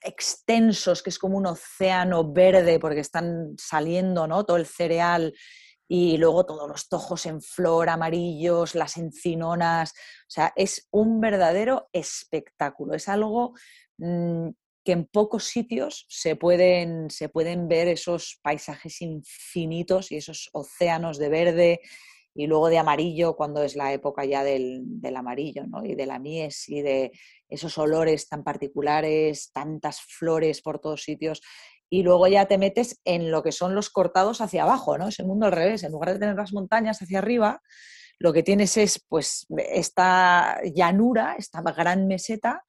extensos, 0.00 1.02
que 1.02 1.10
es 1.10 1.18
como 1.18 1.36
un 1.36 1.46
océano 1.46 2.32
verde, 2.32 2.78
porque 2.78 3.00
están 3.00 3.54
saliendo 3.58 4.26
¿no? 4.26 4.44
todo 4.44 4.56
el 4.56 4.66
cereal 4.66 5.34
y 5.88 6.18
luego 6.18 6.44
todos 6.44 6.68
los 6.68 6.88
tojos 6.88 7.24
en 7.26 7.40
flor, 7.40 7.88
amarillos, 7.88 8.74
las 8.74 8.98
encinonas. 8.98 9.92
O 9.92 10.30
sea, 10.30 10.52
es 10.54 10.86
un 10.90 11.20
verdadero 11.20 11.88
espectáculo. 11.92 12.94
Es 12.94 13.08
algo 13.08 13.54
mm, 13.96 14.50
que 14.88 14.92
en 14.92 15.04
pocos 15.04 15.44
sitios 15.44 16.06
se 16.08 16.34
pueden, 16.34 17.10
se 17.10 17.28
pueden 17.28 17.68
ver 17.68 17.88
esos 17.88 18.38
paisajes 18.40 19.02
infinitos 19.02 20.10
y 20.10 20.16
esos 20.16 20.48
océanos 20.54 21.18
de 21.18 21.28
verde 21.28 21.80
y 22.34 22.46
luego 22.46 22.70
de 22.70 22.78
amarillo 22.78 23.36
cuando 23.36 23.62
es 23.62 23.76
la 23.76 23.92
época 23.92 24.24
ya 24.24 24.42
del, 24.42 24.80
del 24.82 25.16
amarillo 25.16 25.66
¿no? 25.66 25.84
y 25.84 25.94
de 25.94 26.06
la 26.06 26.18
mies 26.18 26.70
y 26.70 26.80
de 26.80 27.12
esos 27.50 27.76
olores 27.76 28.30
tan 28.30 28.42
particulares, 28.42 29.52
tantas 29.52 30.00
flores 30.00 30.62
por 30.62 30.78
todos 30.78 31.02
sitios. 31.02 31.42
Y 31.90 32.02
luego 32.02 32.26
ya 32.26 32.46
te 32.46 32.56
metes 32.56 32.98
en 33.04 33.30
lo 33.30 33.42
que 33.42 33.52
son 33.52 33.74
los 33.74 33.90
cortados 33.90 34.40
hacia 34.40 34.62
abajo, 34.62 34.96
¿no? 34.96 35.08
Es 35.08 35.18
el 35.18 35.26
mundo 35.26 35.44
al 35.44 35.52
revés. 35.52 35.82
En 35.82 35.92
lugar 35.92 36.14
de 36.14 36.18
tener 36.18 36.34
las 36.34 36.54
montañas 36.54 37.02
hacia 37.02 37.18
arriba, 37.18 37.60
lo 38.18 38.32
que 38.32 38.42
tienes 38.42 38.78
es 38.78 39.04
pues 39.06 39.46
esta 39.50 40.62
llanura, 40.74 41.34
esta 41.36 41.60
gran 41.60 42.06
meseta 42.06 42.64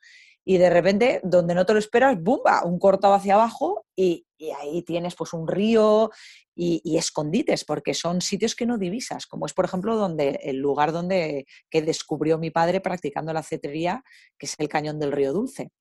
y 0.46 0.58
de 0.58 0.70
repente, 0.70 1.22
donde 1.24 1.54
no 1.54 1.66
te 1.66 1.74
lo 1.74 1.80
esperas, 1.80 2.22
¡bumba! 2.22 2.64
Un 2.64 2.80
cortado 2.80 3.14
hacia 3.14 3.36
abajo 3.36 3.86
y, 3.96 4.26
ahí 4.58 4.82
tienes 4.84 5.16
pues 5.16 5.34
un 5.34 5.48
río 5.48 6.12
y, 6.56 6.98
escondites, 6.98 7.66
porque 7.66 7.94
son 7.94 8.22
sitios 8.22 8.56
que 8.56 8.66
no 8.66 8.78
divisas, 8.78 9.28
como 9.28 9.46
es 9.46 9.54
por 9.54 9.66
ejemplo 9.66 9.96
donde, 9.98 10.40
el 10.44 10.58
lugar 10.58 10.92
donde 10.92 11.46
que 11.70 11.82
descubrió 11.82 12.38
mi 12.38 12.50
padre 12.50 12.80
practicando 12.82 13.34
la 13.34 13.44
cetrería, 13.44 14.04
que 14.38 14.46
es 14.46 14.56
el 14.58 14.70
cañón 14.70 15.00
del 15.00 15.12
río 15.12 15.34
Dulce 15.34 15.72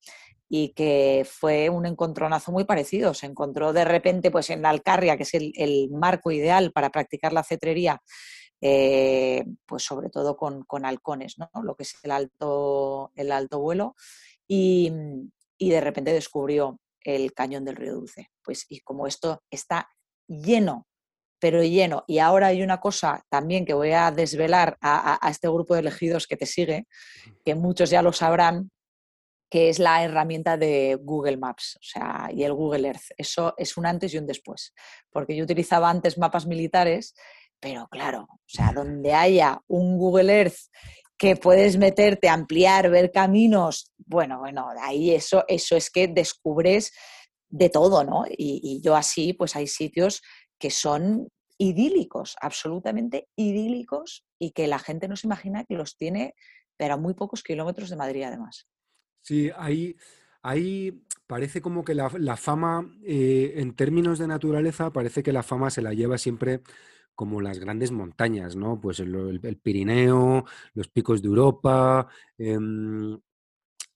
y 0.48 0.70
que 0.70 1.26
fue 1.28 1.68
un 1.68 1.86
encontronazo 1.86 2.52
muy 2.52 2.64
parecido. 2.64 3.14
Se 3.14 3.26
encontró 3.26 3.72
de 3.72 3.84
repente 3.84 4.30
pues, 4.30 4.50
en 4.50 4.62
la 4.62 4.70
Alcarria, 4.70 5.16
que 5.16 5.24
es 5.24 5.34
el, 5.34 5.90
marco 5.90 6.30
ideal 6.30 6.72
para 6.72 6.90
practicar 6.90 7.32
la 7.32 7.44
cetrería, 7.44 8.00
eh, 8.60 9.44
pues 9.66 9.84
sobre 9.84 10.08
todo 10.10 10.36
con, 10.36 10.64
con, 10.64 10.84
halcones, 10.84 11.38
¿no? 11.38 11.50
lo 11.62 11.76
que 11.76 11.82
es 11.82 11.96
el 12.02 12.10
alto, 12.10 13.12
el 13.14 13.30
alto 13.30 13.60
vuelo, 13.60 13.94
Y, 14.48 14.90
de 15.58 15.80
repente 15.80 16.12
descubrió 16.12 16.80
el 17.02 17.32
cañón 17.32 17.64
del 17.64 17.76
río 17.76 17.94
Dulce. 17.94 18.28
Pues 18.42 18.66
y 18.68 18.80
como 18.80 19.06
esto 19.06 19.42
está 19.50 19.88
lleno, 20.26 20.86
pero 21.40 21.62
lleno, 21.62 22.04
y 22.06 22.18
ahora 22.18 22.48
hay 22.48 22.62
una 22.62 22.80
cosa 22.80 23.22
también 23.28 23.64
que 23.64 23.74
voy 23.74 23.92
a 23.92 24.10
desvelar 24.10 24.76
a, 24.80 25.18
este 25.30 25.48
grupo 25.48 25.74
de 25.74 25.80
elegidos 25.80 26.26
que 26.26 26.36
te 26.36 26.46
sigue, 26.46 26.86
que 27.44 27.54
muchos 27.54 27.90
ya 27.90 28.02
lo 28.02 28.12
sabrán, 28.12 28.70
que 29.50 29.68
es 29.68 29.78
la 29.78 30.04
herramienta 30.04 30.56
de 30.56 30.98
Google 31.00 31.36
Maps, 31.36 31.76
o 31.76 31.82
sea, 31.82 32.28
y 32.32 32.42
el 32.42 32.52
Google 32.52 32.88
Earth. 32.88 33.12
Eso 33.16 33.54
es 33.56 33.76
un 33.76 33.86
antes 33.86 34.12
y 34.12 34.18
un 34.18 34.26
después, 34.26 34.74
porque 35.10 35.36
yo 35.36 35.44
utilizaba 35.44 35.88
antes 35.88 36.18
mapas 36.18 36.46
militares, 36.46 37.14
pero 37.60 37.88
claro, 37.88 38.26
o 38.30 38.40
sea, 38.46 38.72
donde 38.72 39.14
haya 39.14 39.60
un 39.66 39.96
Google 39.96 40.32
Earth 40.32 40.58
que 41.18 41.34
puedes 41.34 41.76
meterte, 41.76 42.28
ampliar, 42.28 42.90
ver 42.90 43.10
caminos, 43.10 43.92
bueno, 43.98 44.38
bueno, 44.38 44.68
ahí 44.80 45.10
eso, 45.10 45.44
eso 45.48 45.76
es 45.76 45.90
que 45.90 46.06
descubres 46.06 46.92
de 47.48 47.68
todo, 47.70 48.04
¿no? 48.04 48.24
Y, 48.28 48.80
yo 48.82 48.94
así, 48.94 49.32
pues 49.32 49.56
hay 49.56 49.66
sitios 49.66 50.22
que 50.58 50.70
son 50.70 51.28
idílicos, 51.58 52.36
absolutamente 52.40 53.28
idílicos, 53.36 54.24
y 54.38 54.52
que 54.52 54.68
la 54.68 54.78
gente 54.78 55.08
no 55.08 55.16
se 55.16 55.26
imagina 55.26 55.64
que 55.64 55.74
los 55.74 55.96
tiene, 55.96 56.34
pero 56.76 56.94
a 56.94 56.96
muy 56.96 57.14
pocos 57.14 57.42
kilómetros 57.42 57.90
de 57.90 57.96
Madrid 57.96 58.22
además. 58.22 58.68
Sí, 59.22 59.50
ahí, 59.56 59.96
ahí 60.42 61.02
parece 61.26 61.60
como 61.60 61.84
que 61.84 61.94
la, 61.94 62.36
fama, 62.36 62.88
eh, 63.04 63.54
en 63.56 63.74
términos 63.74 64.20
de 64.20 64.28
naturaleza, 64.28 64.92
parece 64.92 65.24
que 65.24 65.32
la 65.32 65.42
fama 65.42 65.70
se 65.70 65.82
la 65.82 65.94
lleva 65.94 66.16
siempre 66.16 66.60
como 67.18 67.40
las 67.40 67.58
grandes 67.58 67.90
montañas, 67.90 68.54
¿no? 68.54 68.80
Pues 68.80 69.00
el, 69.00 69.58
Pirineo, 69.60 70.44
los 70.74 70.86
picos 70.86 71.20
de 71.20 71.26
Europa, 71.26 72.06
em, 72.38 73.18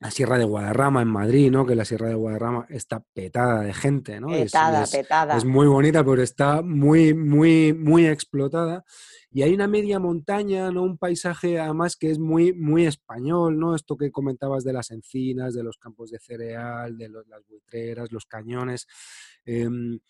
la 0.01 0.11
Sierra 0.11 0.39
de 0.39 0.45
Guadarrama 0.45 1.03
en 1.03 1.09
Madrid, 1.09 1.49
¿no? 1.53 1.65
Que 1.65 1.77
la 1.77 1.85
Sierra 1.85 2.09
de 2.09 2.17
Guadarrama 2.17 2.67
está 2.69 2.99
petada 3.15 3.61
de 3.61 3.73
gente, 3.75 4.19
¿no? 4.19 4.27
Petada, 4.27 4.85
petada. 4.91 5.37
Es 5.37 5.45
muy 5.45 5.69
bonita, 5.69 6.05
pero 6.05 6.21
está 6.21 6.63
muy, 6.63 7.15
muy, 7.15 7.73
muy 7.73 8.07
explotada. 8.07 8.83
Y 9.31 9.43
hay 9.43 9.55
una 9.55 9.69
media 9.69 10.01
montaña, 10.01 10.73
¿no? 10.73 10.83
Un 10.83 10.99
paisaje 10.99 11.61
además 11.61 11.95
que 11.95 12.11
es 12.11 12.19
muy, 12.19 12.53
muy 12.53 12.87
español, 12.87 13.57
¿no? 13.57 13.77
Esto 13.77 13.97
que 13.97 14.11
comentabas 14.11 14.65
de 14.65 14.73
las 14.73 14.91
encinas, 14.91 15.55
de 15.55 15.63
los 15.63 15.79
campos 15.79 16.11
de 16.11 16.19
cereal, 16.19 16.99
de 16.99 17.09
las 17.09 17.47
buitreras, 17.49 18.11
los 18.11 18.27
cañones. 18.27 18.89
Em, 19.45 20.01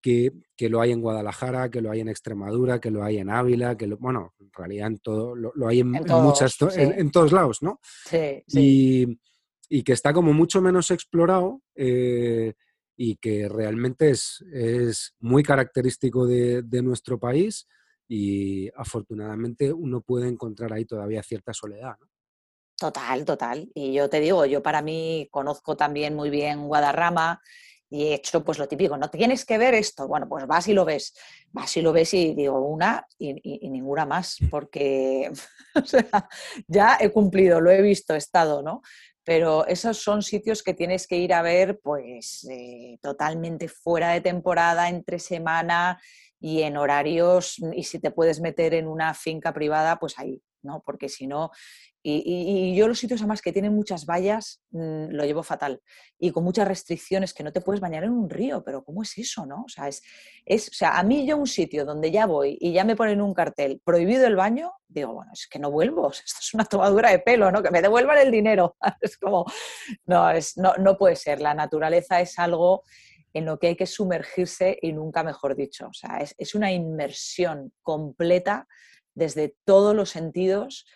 que, 0.00 0.32
lo 0.68 0.80
hay 0.80 0.92
en 0.92 1.00
Guadalajara, 1.00 1.70
que 1.70 1.80
lo 1.80 1.90
hay 1.90 2.00
en 2.00 2.08
Extremadura, 2.08 2.80
que 2.80 2.90
lo 2.90 3.04
hay 3.04 3.18
en 3.18 3.30
Ávila, 3.30 3.76
que 3.76 3.86
lo, 3.86 3.96
bueno, 3.98 4.34
en 4.40 4.50
realidad 4.52 4.88
en 4.88 4.98
todo, 4.98 5.34
lo, 5.34 5.68
hay 5.68 5.80
en, 5.80 5.90
muchas, 5.90 6.56
en, 6.76 7.10
todos 7.10 7.32
lados, 7.32 7.62
¿no? 7.62 7.80
Sí, 7.82 8.42
sí. 8.46 9.18
Y, 9.68 9.82
que 9.82 9.92
está 9.92 10.12
como 10.12 10.32
mucho 10.32 10.62
menos 10.62 10.90
explorado 10.90 11.60
eh, 11.74 12.54
y 12.96 13.16
que 13.16 13.48
realmente 13.48 14.10
es, 14.10 14.42
es 14.52 15.14
muy 15.20 15.42
característico 15.42 16.26
de, 16.26 16.62
de, 16.62 16.82
nuestro 16.82 17.18
país 17.18 17.68
y 18.08 18.70
afortunadamente 18.74 19.70
uno 19.70 20.00
puede 20.00 20.28
encontrar 20.28 20.72
ahí 20.72 20.86
todavía 20.86 21.22
cierta 21.22 21.52
soledad, 21.52 21.96
¿no? 22.00 22.08
Total, 22.78 23.24
total. 23.24 23.70
Y 23.74 23.92
yo 23.92 24.08
te 24.08 24.20
digo, 24.20 24.46
yo 24.46 24.62
para 24.62 24.82
mí 24.82 25.26
conozco 25.32 25.76
también 25.76 26.14
muy 26.14 26.30
bien 26.30 26.68
Guadarrama 26.68 27.42
y 27.90 28.04
he 28.04 28.14
hecho 28.14 28.44
pues 28.44 28.58
lo 28.58 28.68
típico, 28.68 28.96
no 28.96 29.10
tienes 29.10 29.44
que 29.44 29.58
ver 29.58 29.74
esto, 29.74 30.06
bueno, 30.06 30.28
pues 30.28 30.46
vas 30.46 30.68
y 30.68 30.74
lo 30.74 30.84
ves, 30.84 31.14
vas 31.52 31.76
y 31.76 31.82
lo 31.82 31.92
ves 31.92 32.12
y 32.14 32.34
digo 32.34 32.60
una 32.60 33.06
y, 33.18 33.68
ninguna 33.70 34.04
más, 34.04 34.38
porque 34.50 35.30
ya 36.68 36.98
he 37.00 37.10
cumplido, 37.10 37.60
lo 37.60 37.70
he 37.70 37.80
visto, 37.80 38.14
he 38.14 38.18
estado, 38.18 38.62
¿no? 38.62 38.82
Pero 39.24 39.66
esos 39.66 39.98
son 39.98 40.22
sitios 40.22 40.62
que 40.62 40.74
tienes 40.74 41.06
que 41.06 41.16
ir 41.16 41.34
a 41.34 41.42
ver 41.42 41.80
pues 41.82 42.46
eh, 42.50 42.98
totalmente 43.02 43.68
fuera 43.68 44.10
de 44.12 44.20
temporada, 44.20 44.88
entre 44.88 45.18
semana 45.18 46.00
y 46.40 46.62
en 46.62 46.76
horarios, 46.76 47.56
y 47.74 47.84
si 47.84 47.98
te 47.98 48.10
puedes 48.10 48.40
meter 48.40 48.74
en 48.74 48.86
una 48.86 49.12
finca 49.14 49.52
privada, 49.52 49.98
pues 49.98 50.18
ahí, 50.18 50.40
¿no? 50.62 50.82
Porque 50.84 51.08
si 51.08 51.26
no, 51.26 51.50
y, 52.10 52.76
yo 52.76 52.88
los 52.88 52.98
sitios 52.98 53.20
además 53.20 53.42
que 53.42 53.52
tienen 53.52 53.74
muchas 53.74 54.06
vallas 54.06 54.62
mm, 54.70 55.08
lo 55.10 55.24
llevo 55.24 55.42
fatal 55.42 55.80
y 56.18 56.30
con 56.30 56.44
muchas 56.44 56.66
restricciones 56.66 57.34
que 57.34 57.42
no 57.42 57.52
te 57.52 57.60
puedes 57.60 57.80
bañar 57.80 58.04
en 58.04 58.10
un 58.10 58.30
río, 58.30 58.62
pero 58.64 58.84
¿cómo 58.84 59.02
es 59.02 59.16
eso, 59.18 59.46
no? 59.46 59.64
O 59.64 59.68
sea, 59.68 59.88
es, 59.88 60.02
es, 60.44 60.68
o 60.68 60.74
sea, 60.74 60.98
a 60.98 61.02
mí 61.02 61.26
yo 61.26 61.36
un 61.36 61.46
sitio 61.46 61.84
donde 61.84 62.10
ya 62.10 62.26
voy 62.26 62.56
y 62.60 62.72
ya 62.72 62.84
me 62.84 62.96
ponen 62.96 63.20
un 63.20 63.34
cartel 63.34 63.80
prohibido 63.84 64.26
el 64.26 64.36
baño, 64.36 64.72
digo, 64.88 65.14
bueno, 65.14 65.30
es 65.32 65.46
que 65.46 65.58
no 65.58 65.70
vuelvo, 65.70 66.10
esto 66.10 66.38
es 66.40 66.54
una 66.54 66.64
tomadura 66.64 67.10
de 67.10 67.18
pelo, 67.18 67.50
¿no? 67.50 67.62
Que 67.62 67.70
me 67.70 67.82
devuelvan 67.82 68.18
el 68.18 68.30
dinero. 68.30 68.76
Es 69.00 69.16
como, 69.16 69.44
no, 70.06 70.30
es, 70.30 70.56
no, 70.56 70.74
no 70.76 70.96
puede 70.96 71.16
ser. 71.16 71.40
La 71.40 71.54
naturaleza 71.54 72.20
es 72.20 72.38
algo 72.38 72.82
en 73.32 73.44
lo 73.44 73.58
que 73.58 73.68
hay 73.68 73.76
que 73.76 73.86
sumergirse 73.86 74.78
y 74.80 74.92
nunca 74.92 75.22
mejor 75.22 75.54
dicho. 75.56 75.88
O 75.88 75.92
sea, 75.92 76.18
es, 76.18 76.54
una 76.54 76.72
inmersión 76.72 77.72
completa 77.82 78.66
desde 79.14 79.56
todos 79.64 79.94
los 79.94 80.10
sentidos 80.10 80.86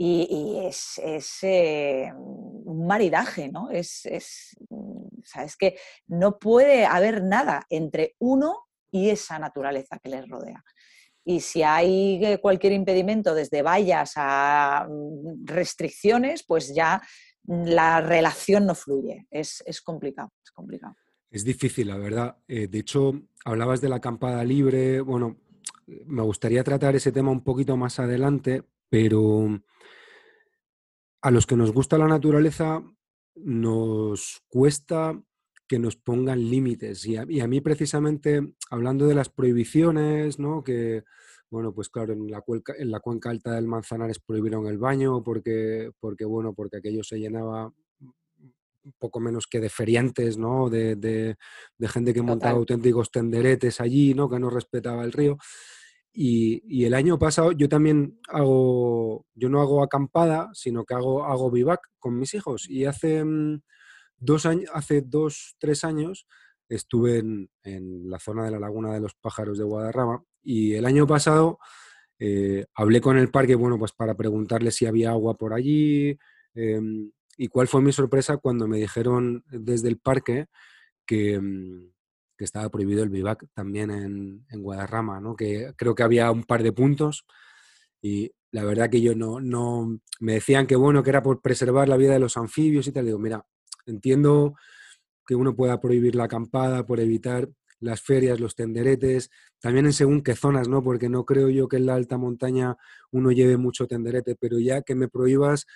y, 0.00 0.60
es, 0.64 1.00
eh, 1.42 2.12
un 2.16 2.86
maridaje, 2.86 3.48
¿no? 3.48 3.68
Es, 3.70 4.06
es, 4.06 4.56
que 5.58 5.76
no 6.06 6.38
puede 6.38 6.86
haber 6.86 7.22
nada 7.24 7.66
entre 7.68 8.14
uno 8.20 8.68
y 8.92 9.10
esa 9.10 9.40
naturaleza 9.40 9.98
que 9.98 10.08
les 10.08 10.28
rodea. 10.28 10.64
Y 11.24 11.40
si 11.40 11.62
hay 11.62 12.24
eh, 12.24 12.38
cualquier 12.38 12.72
impedimento, 12.72 13.34
desde 13.34 13.62
vallas 13.62 14.12
a 14.16 14.86
mm, 14.88 15.44
restricciones, 15.44 16.44
pues 16.44 16.72
ya 16.72 17.02
la 17.44 18.00
relación 18.00 18.66
no 18.66 18.76
fluye. 18.76 19.26
Es, 19.30 19.64
es 19.66 19.80
complicado, 19.80 20.32
es 20.44 20.52
complicado. 20.52 20.94
Es 21.30 21.44
difícil, 21.44 21.88
la 21.88 21.98
verdad. 21.98 22.36
Eh, 22.46 22.68
de 22.68 22.78
hecho, 22.78 23.20
hablabas 23.44 23.80
de 23.80 23.88
la 23.88 23.96
acampada 23.96 24.44
libre. 24.44 25.00
Bueno, 25.00 25.36
me 26.06 26.22
gustaría 26.22 26.62
tratar 26.62 26.94
ese 26.94 27.10
tema 27.10 27.32
un 27.32 27.42
poquito 27.42 27.76
más 27.76 27.98
adelante, 27.98 28.62
pero 28.88 29.60
a 31.22 31.30
los 31.30 31.46
que 31.46 31.56
nos 31.56 31.72
gusta 31.72 31.98
la 31.98 32.06
naturaleza 32.06 32.82
nos 33.34 34.42
cuesta 34.48 35.20
que 35.68 35.78
nos 35.78 35.96
pongan 35.96 36.50
límites. 36.50 37.06
Y 37.06 37.16
a, 37.16 37.46
mí 37.46 37.60
precisamente, 37.60 38.54
hablando 38.70 39.06
de 39.06 39.14
las 39.14 39.28
prohibiciones, 39.28 40.38
¿no? 40.38 40.64
que, 40.64 41.04
bueno, 41.50 41.74
pues 41.74 41.90
claro, 41.90 42.14
en 42.14 42.30
la, 42.30 42.40
cuenca, 42.40 42.74
en 42.76 42.90
la 42.90 43.00
cuenca 43.00 43.30
alta 43.30 43.52
del 43.52 43.68
Manzanares 43.68 44.18
prohibieron 44.18 44.66
el 44.66 44.78
baño 44.78 45.22
porque, 45.22 45.90
porque, 46.00 46.24
bueno, 46.24 46.54
porque 46.54 46.78
aquello 46.78 47.04
se 47.04 47.18
llenaba 47.18 47.72
poco 48.98 49.20
menos 49.20 49.46
que 49.46 49.60
de 49.60 49.68
feriantes, 49.68 50.38
¿no? 50.38 50.70
De, 50.70 51.36
gente 51.88 52.14
que 52.14 52.22
montaba 52.22 52.56
auténticos 52.56 53.10
tenderetes 53.10 53.80
allí, 53.80 54.14
¿no? 54.14 54.30
Que 54.30 54.38
no 54.38 54.48
respetaba 54.48 55.04
el 55.04 55.12
río. 55.12 55.36
Y, 56.20 56.84
el 56.84 56.94
año 56.94 57.16
pasado 57.16 57.52
yo 57.52 57.68
también 57.68 58.18
hago, 58.28 59.24
yo 59.36 59.48
no 59.48 59.60
hago 59.60 59.84
acampada, 59.84 60.50
sino 60.52 60.84
que 60.84 60.94
hago, 60.94 61.24
hago 61.24 61.48
vivac 61.48 61.80
con 62.00 62.18
mis 62.18 62.34
hijos. 62.34 62.68
Y 62.68 62.86
hace 62.86 63.24
mm, 63.24 63.60
dos 64.16 64.44
años, 64.44 64.68
hace 64.74 65.02
dos, 65.02 65.54
tres 65.60 65.84
años 65.84 66.26
estuve 66.68 67.18
en, 67.18 67.48
la 68.10 68.18
zona 68.18 68.44
de 68.46 68.50
la 68.50 68.58
Laguna 68.58 68.92
de 68.92 69.00
los 69.00 69.14
Pájaros 69.14 69.58
de 69.58 69.64
Guadarrama 69.64 70.24
y 70.42 70.74
el 70.74 70.86
año 70.86 71.06
pasado 71.06 71.60
eh, 72.18 72.66
hablé 72.74 73.00
con 73.00 73.16
el 73.16 73.30
parque, 73.30 73.54
bueno, 73.54 73.78
pues 73.78 73.92
para 73.92 74.16
preguntarle 74.16 74.72
si 74.72 74.86
había 74.86 75.10
agua 75.10 75.36
por 75.36 75.54
allí, 75.54 76.18
em, 76.54 77.12
y 77.36 77.46
cuál 77.46 77.68
fue 77.68 77.80
mi 77.80 77.92
sorpresa 77.92 78.38
cuando 78.38 78.66
me 78.66 78.78
dijeron 78.78 79.44
desde 79.52 79.86
el 79.86 79.98
parque 79.98 80.46
que, 81.06 81.40
mm, 82.38 82.44
estaba 82.44 82.68
prohibido 82.70 83.02
el 83.02 83.10
vivac 83.10 83.46
también 83.54 83.90
en, 83.90 84.62
Guadarrama, 84.62 85.20
¿no? 85.20 85.36
que 85.36 85.72
creo 85.76 85.94
que 85.94 86.02
había 86.02 86.30
un 86.30 86.44
par 86.44 86.62
de 86.62 86.72
puntos 86.72 87.24
y 88.00 88.32
la 88.50 88.64
verdad 88.64 88.90
que 88.90 89.00
yo 89.00 89.14
no, 89.14 89.40
no, 89.40 90.00
me 90.20 90.34
decían 90.34 90.66
que 90.66 90.76
bueno, 90.76 91.02
que 91.02 91.10
era 91.10 91.22
por 91.22 91.42
preservar 91.42 91.88
la 91.88 91.96
vida 91.96 92.12
de 92.12 92.18
los 92.18 92.36
anfibios 92.36 92.86
y 92.86 92.92
tal. 92.92 93.06
Digo, 93.06 93.18
mira, 93.18 93.44
entiendo 93.86 94.54
que 95.26 95.34
uno 95.34 95.54
pueda 95.54 95.80
prohibir 95.80 96.14
la 96.14 96.24
acampada 96.24 96.86
por 96.86 97.00
evitar 97.00 97.48
las 97.80 98.00
ferias, 98.00 98.40
los 98.40 98.54
tenderetes, 98.54 99.30
también 99.60 99.86
en 99.86 99.92
según 99.92 100.22
qué 100.22 100.34
zonas, 100.34 100.68
¿no? 100.68 100.82
Porque 100.82 101.08
no 101.08 101.24
creo 101.24 101.48
yo 101.48 101.68
que 101.68 101.76
en 101.76 101.86
la 101.86 101.94
alta 101.94 102.18
montaña 102.18 102.76
uno 103.12 103.30
lleve 103.30 103.56
mucho 103.56 103.86
tenderete, 103.86 104.34
pero 104.34 104.58
ya 104.58 104.82
que 104.82 104.94
me 104.94 105.08
prohíbas 105.08 105.66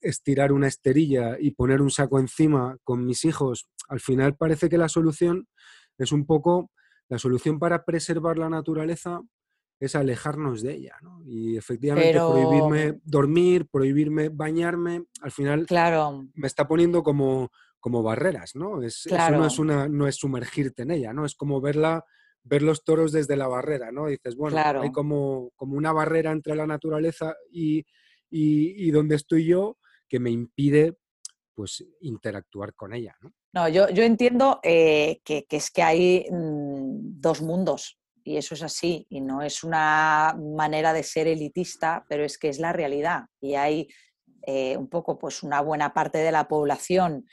estirar 0.00 0.52
una 0.52 0.68
esterilla 0.68 1.36
y 1.38 1.50
poner 1.50 1.82
un 1.82 1.90
saco 1.90 2.18
encima 2.18 2.78
con 2.84 3.04
mis 3.04 3.24
hijos, 3.24 3.68
al 3.88 4.00
final 4.00 4.36
parece 4.36 4.68
que 4.68 4.78
la 4.78 4.88
solución 4.88 5.46
es 5.98 6.12
un 6.12 6.26
poco, 6.26 6.70
la 7.08 7.18
solución 7.18 7.58
para 7.58 7.84
preservar 7.84 8.38
la 8.38 8.48
naturaleza 8.48 9.20
es 9.78 9.94
alejarnos 9.94 10.62
de 10.62 10.74
ella, 10.74 10.96
¿no? 11.02 11.22
Y 11.26 11.56
efectivamente 11.56 12.14
prohibirme 12.14 13.00
dormir, 13.04 13.68
prohibirme 13.70 14.30
bañarme, 14.30 15.04
al 15.20 15.30
final 15.30 15.66
claro. 15.66 16.26
me 16.34 16.46
está 16.46 16.66
poniendo 16.66 17.02
como 17.02 17.50
como 17.86 18.02
barreras, 18.02 18.56
¿no? 18.56 18.82
Es, 18.82 19.06
Eso 19.06 19.30
no 19.30 19.46
es, 19.46 19.60
una, 19.60 19.86
no 19.88 20.08
es 20.08 20.16
sumergirte 20.16 20.82
en 20.82 20.90
ella, 20.90 21.12
¿no? 21.12 21.24
Es 21.24 21.36
como 21.36 21.60
verla, 21.60 22.04
ver 22.42 22.62
los 22.62 22.82
toros 22.82 23.12
desde 23.12 23.36
la 23.36 23.46
barrera, 23.46 23.92
¿no? 23.92 24.08
Dices, 24.08 24.34
bueno, 24.34 24.58
hay 24.58 24.90
como, 24.90 25.52
como 25.54 25.76
una 25.76 25.92
barrera 25.92 26.32
entre 26.32 26.56
la 26.56 26.66
naturaleza 26.66 27.36
y, 27.48 27.86
y, 28.28 28.90
donde 28.90 29.14
estoy 29.14 29.46
yo 29.46 29.78
que 30.08 30.18
me 30.18 30.32
impide 30.32 30.98
pues 31.54 31.86
interactuar 32.00 32.74
con 32.74 32.92
ella, 32.92 33.14
¿no? 33.20 33.32
No, 33.56 33.70
yo, 33.70 33.88
yo 33.88 34.02
entiendo 34.02 34.60
eh, 34.62 35.22
que, 35.24 35.46
es 35.48 35.70
que 35.70 35.82
hay 35.82 36.26
mm, 36.30 37.22
dos 37.22 37.40
mundos 37.40 37.98
y 38.22 38.36
eso 38.36 38.54
es 38.54 38.62
así 38.62 39.06
y 39.08 39.22
no 39.22 39.40
es 39.40 39.64
una 39.64 40.36
manera 40.38 40.92
de 40.92 41.02
ser 41.02 41.26
elitista, 41.26 42.04
pero 42.06 42.22
es 42.22 42.36
que 42.36 42.50
es 42.50 42.58
la 42.58 42.74
realidad 42.74 43.28
y 43.40 43.54
hay 43.54 43.88
eh, 44.42 44.76
un 44.76 44.90
poco 44.90 45.18
pues 45.18 45.42
una 45.42 45.62
buena 45.62 45.94
parte 45.94 46.18
de 46.18 46.32
la 46.32 46.48
población 46.48 47.24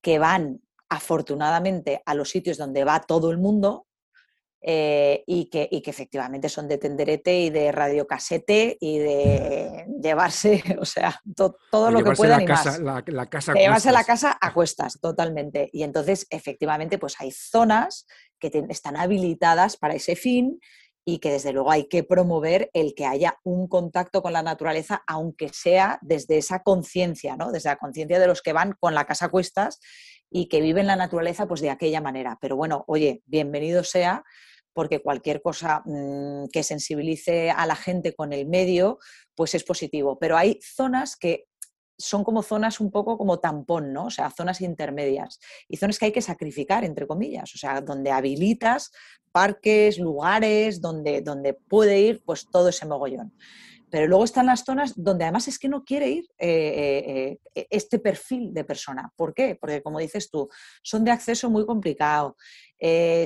que 0.00 0.18
van 0.18 0.62
afortunadamente 0.88 2.00
a 2.06 2.14
los 2.14 2.30
sitios 2.30 2.56
donde 2.56 2.84
va 2.84 3.00
todo 3.00 3.30
el 3.30 3.36
mundo 3.36 3.85
eh, 4.68 5.22
y, 5.28 5.48
que, 5.48 5.68
que, 5.70 5.90
efectivamente 5.90 6.48
son 6.48 6.66
de 6.66 6.76
tenderete 6.76 7.38
y 7.38 7.50
de 7.50 7.70
radiocasete 7.70 8.76
y 8.80 8.98
de 8.98 9.86
llevarse, 10.02 10.60
o 10.80 10.84
sea, 10.84 11.22
todo 11.70 11.92
lo 11.92 12.02
que 12.02 12.10
puedan 12.16 12.40
y 12.40 12.46
más. 12.48 12.80
La, 12.80 13.26
casa 13.26 13.54
llevarse 13.54 13.92
la 13.92 14.02
casa 14.02 14.36
a 14.40 14.52
cuestas, 14.52 14.98
totalmente. 15.00 15.70
Y 15.72 15.84
entonces, 15.84 16.26
efectivamente, 16.30 16.98
pues 16.98 17.14
hay 17.20 17.30
zonas 17.30 18.08
que 18.40 18.50
están 18.68 18.96
habilitadas 18.96 19.76
para 19.76 19.94
ese 19.94 20.16
fin 20.16 20.58
y 21.04 21.18
que 21.20 21.30
desde 21.30 21.52
luego 21.52 21.70
hay 21.70 21.86
que 21.86 22.02
promover 22.02 22.68
el 22.74 22.96
que 22.96 23.06
haya 23.06 23.38
un 23.44 23.68
contacto 23.68 24.20
con 24.20 24.32
la 24.32 24.42
naturaleza, 24.42 25.04
aunque 25.06 25.48
sea 25.50 26.00
desde 26.02 26.38
esa 26.38 26.64
conciencia, 26.64 27.36
¿no? 27.36 27.52
desde 27.52 27.68
la 27.68 27.76
conciencia 27.76 28.18
de 28.18 28.26
los 28.26 28.42
que 28.42 28.52
van 28.52 28.74
con 28.80 28.96
la 28.96 29.04
casa 29.04 29.26
a 29.26 29.30
cuestas 29.30 29.78
y 30.28 30.48
que 30.48 30.60
viven 30.60 30.88
la 30.88 30.96
naturaleza 30.96 31.46
pues 31.46 31.60
de 31.60 31.70
aquella 31.70 32.00
manera. 32.00 32.36
Pero 32.40 32.56
bueno, 32.56 32.84
oye, 32.88 33.22
bienvenido 33.26 33.84
sea 33.84 34.24
porque 34.76 35.00
cualquier 35.00 35.40
cosa 35.40 35.82
mm, 35.86 36.48
que 36.52 36.62
sensibilice 36.62 37.50
a 37.50 37.64
la 37.64 37.76
gente 37.76 38.14
con 38.14 38.34
el 38.34 38.46
medio, 38.46 38.98
pues 39.34 39.54
es 39.54 39.64
positivo. 39.64 40.18
Pero 40.18 40.36
hay 40.36 40.60
zonas 40.62 41.16
que 41.16 41.46
son 41.96 42.24
como 42.24 42.42
zonas 42.42 42.78
un 42.78 42.90
poco 42.90 43.16
como 43.16 43.38
tampón, 43.38 43.94
¿no? 43.94 44.04
O 44.04 44.10
sea, 44.10 44.30
zonas 44.30 44.60
intermedias 44.60 45.40
y 45.66 45.78
zonas 45.78 45.98
que 45.98 46.04
hay 46.04 46.12
que 46.12 46.20
sacrificar, 46.20 46.84
entre 46.84 47.06
comillas, 47.06 47.54
o 47.54 47.58
sea, 47.58 47.80
donde 47.80 48.10
habilitas 48.10 48.92
parques, 49.32 49.98
lugares, 49.98 50.82
donde, 50.82 51.22
donde 51.22 51.54
puede 51.54 51.98
ir 51.98 52.22
pues 52.22 52.46
todo 52.50 52.68
ese 52.68 52.84
mogollón. 52.84 53.32
Pero 53.90 54.08
luego 54.08 54.24
están 54.24 54.46
las 54.46 54.64
zonas 54.64 54.92
donde 54.96 55.24
además 55.24 55.48
es 55.48 55.58
que 55.58 55.68
no 55.68 55.84
quiere 55.84 56.08
ir 56.08 56.24
eh, 56.38 56.48
eh, 56.48 57.38
eh, 57.54 57.66
este 57.70 57.98
perfil 57.98 58.52
de 58.52 58.64
persona. 58.64 59.12
¿Por 59.16 59.32
qué? 59.32 59.56
Porque 59.60 59.82
como 59.82 60.00
dices 60.00 60.30
tú, 60.30 60.48
son 60.82 61.04
de 61.04 61.12
acceso 61.12 61.50
muy 61.50 61.64
complicado, 61.64 62.36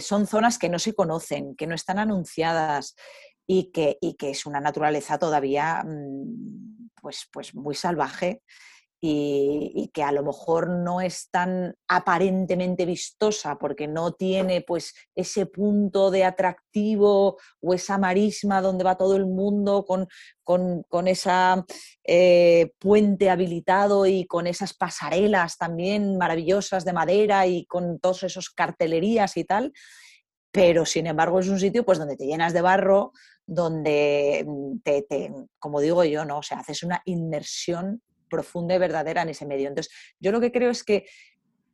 son 0.00 0.26
zonas 0.26 0.58
que 0.58 0.68
no 0.68 0.78
se 0.78 0.94
conocen, 0.94 1.56
que 1.56 1.66
no 1.66 1.74
están 1.74 1.98
anunciadas 1.98 2.94
y 3.46 3.72
que, 3.72 3.98
y 4.00 4.14
que 4.14 4.30
es 4.30 4.46
una 4.46 4.60
naturaleza 4.60 5.18
todavía 5.18 5.82
mm, 5.84 6.90
pues, 7.00 7.28
pues 7.32 7.54
muy 7.54 7.74
salvaje 7.74 8.42
y, 9.00 9.90
que 9.94 10.02
a 10.02 10.12
lo 10.12 10.22
mejor 10.22 10.68
no 10.68 11.00
es 11.00 11.30
tan 11.30 11.74
aparentemente 11.88 12.84
vistosa 12.84 13.58
porque 13.58 13.88
no 13.88 14.12
tiene 14.12 14.60
pues 14.60 14.94
ese 15.14 15.46
punto 15.46 16.10
de 16.10 16.24
atractivo 16.24 17.38
o 17.60 17.74
esa 17.74 17.96
marisma 17.98 18.60
donde 18.60 18.84
va 18.84 18.98
todo 18.98 19.16
el 19.16 19.26
mundo 19.26 19.84
con, 19.86 20.06
con, 20.44 21.08
esa 21.08 21.64
eh, 22.04 22.72
puente 22.78 23.30
habilitado 23.30 24.06
y 24.06 24.26
con 24.26 24.46
esas 24.46 24.74
pasarelas 24.74 25.56
también 25.56 26.18
maravillosas 26.18 26.84
de 26.84 26.92
madera 26.92 27.46
y 27.46 27.64
con 27.66 27.98
todos 28.00 28.24
esos 28.24 28.50
cartelerías 28.50 29.36
y 29.36 29.44
tal 29.44 29.72
pero 30.52 30.84
sin 30.84 31.06
embargo 31.06 31.38
es 31.40 31.48
un 31.48 31.60
sitio 31.60 31.84
pues 31.84 31.98
donde 31.98 32.16
te 32.16 32.26
llenas 32.26 32.52
de 32.52 32.60
barro, 32.60 33.12
donde 33.46 34.44
mm, 34.46 34.78
te, 34.82 35.06
como 35.58 35.80
digo 35.80 36.04
yo, 36.04 36.24
¿no? 36.24 36.38
O 36.38 36.42
sea, 36.42 36.58
haces 36.58 36.82
una 36.82 37.02
inmersión 37.04 38.02
profunda 38.30 38.74
y 38.74 38.78
verdadera 38.78 39.22
en 39.22 39.28
ese 39.28 39.44
medio. 39.44 39.68
Entonces, 39.68 39.92
yo 40.18 40.32
lo 40.32 40.40
que 40.40 40.52
creo 40.52 40.70
es 40.70 40.82
que 40.82 41.06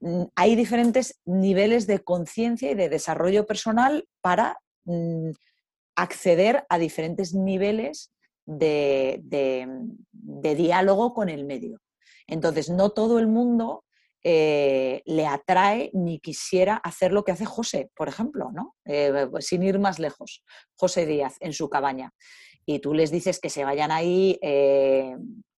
mm, 0.00 0.24
hay 0.34 0.56
diferentes 0.56 1.20
niveles 1.24 1.86
de 1.86 2.00
conciencia 2.02 2.70
y 2.70 2.74
de 2.74 2.88
desarrollo 2.88 3.46
personal 3.46 4.08
para 4.20 4.58
mm, 4.84 5.30
acceder 5.94 6.64
a 6.68 6.78
diferentes 6.78 7.34
niveles 7.34 8.12
de, 8.46 9.20
diálogo 10.12 11.14
con 11.14 11.28
el 11.28 11.44
medio. 11.44 11.80
Entonces, 12.26 12.70
no 12.70 12.90
todo 12.90 13.18
el 13.18 13.26
mundo 13.26 13.84
eh, 14.22 15.02
le 15.04 15.26
atrae 15.26 15.90
ni 15.92 16.18
quisiera 16.18 16.76
hacer 16.76 17.12
lo 17.12 17.24
que 17.24 17.32
hace 17.32 17.44
José, 17.44 17.90
por 17.94 18.08
ejemplo, 18.08 18.50
¿no? 18.52 18.74
Eh, 18.84 19.26
pues, 19.30 19.46
sin 19.46 19.62
ir 19.62 19.78
más 19.78 19.98
lejos, 19.98 20.42
José 20.74 21.06
Díaz 21.06 21.36
en 21.40 21.52
su 21.52 21.68
cabaña. 21.68 22.12
Y 22.64 22.80
tú 22.80 22.94
les 22.94 23.10
dices 23.10 23.38
que 23.38 23.50
se 23.50 23.64
vayan 23.64 23.92
ahí 23.92 24.38
eh, 24.42 25.16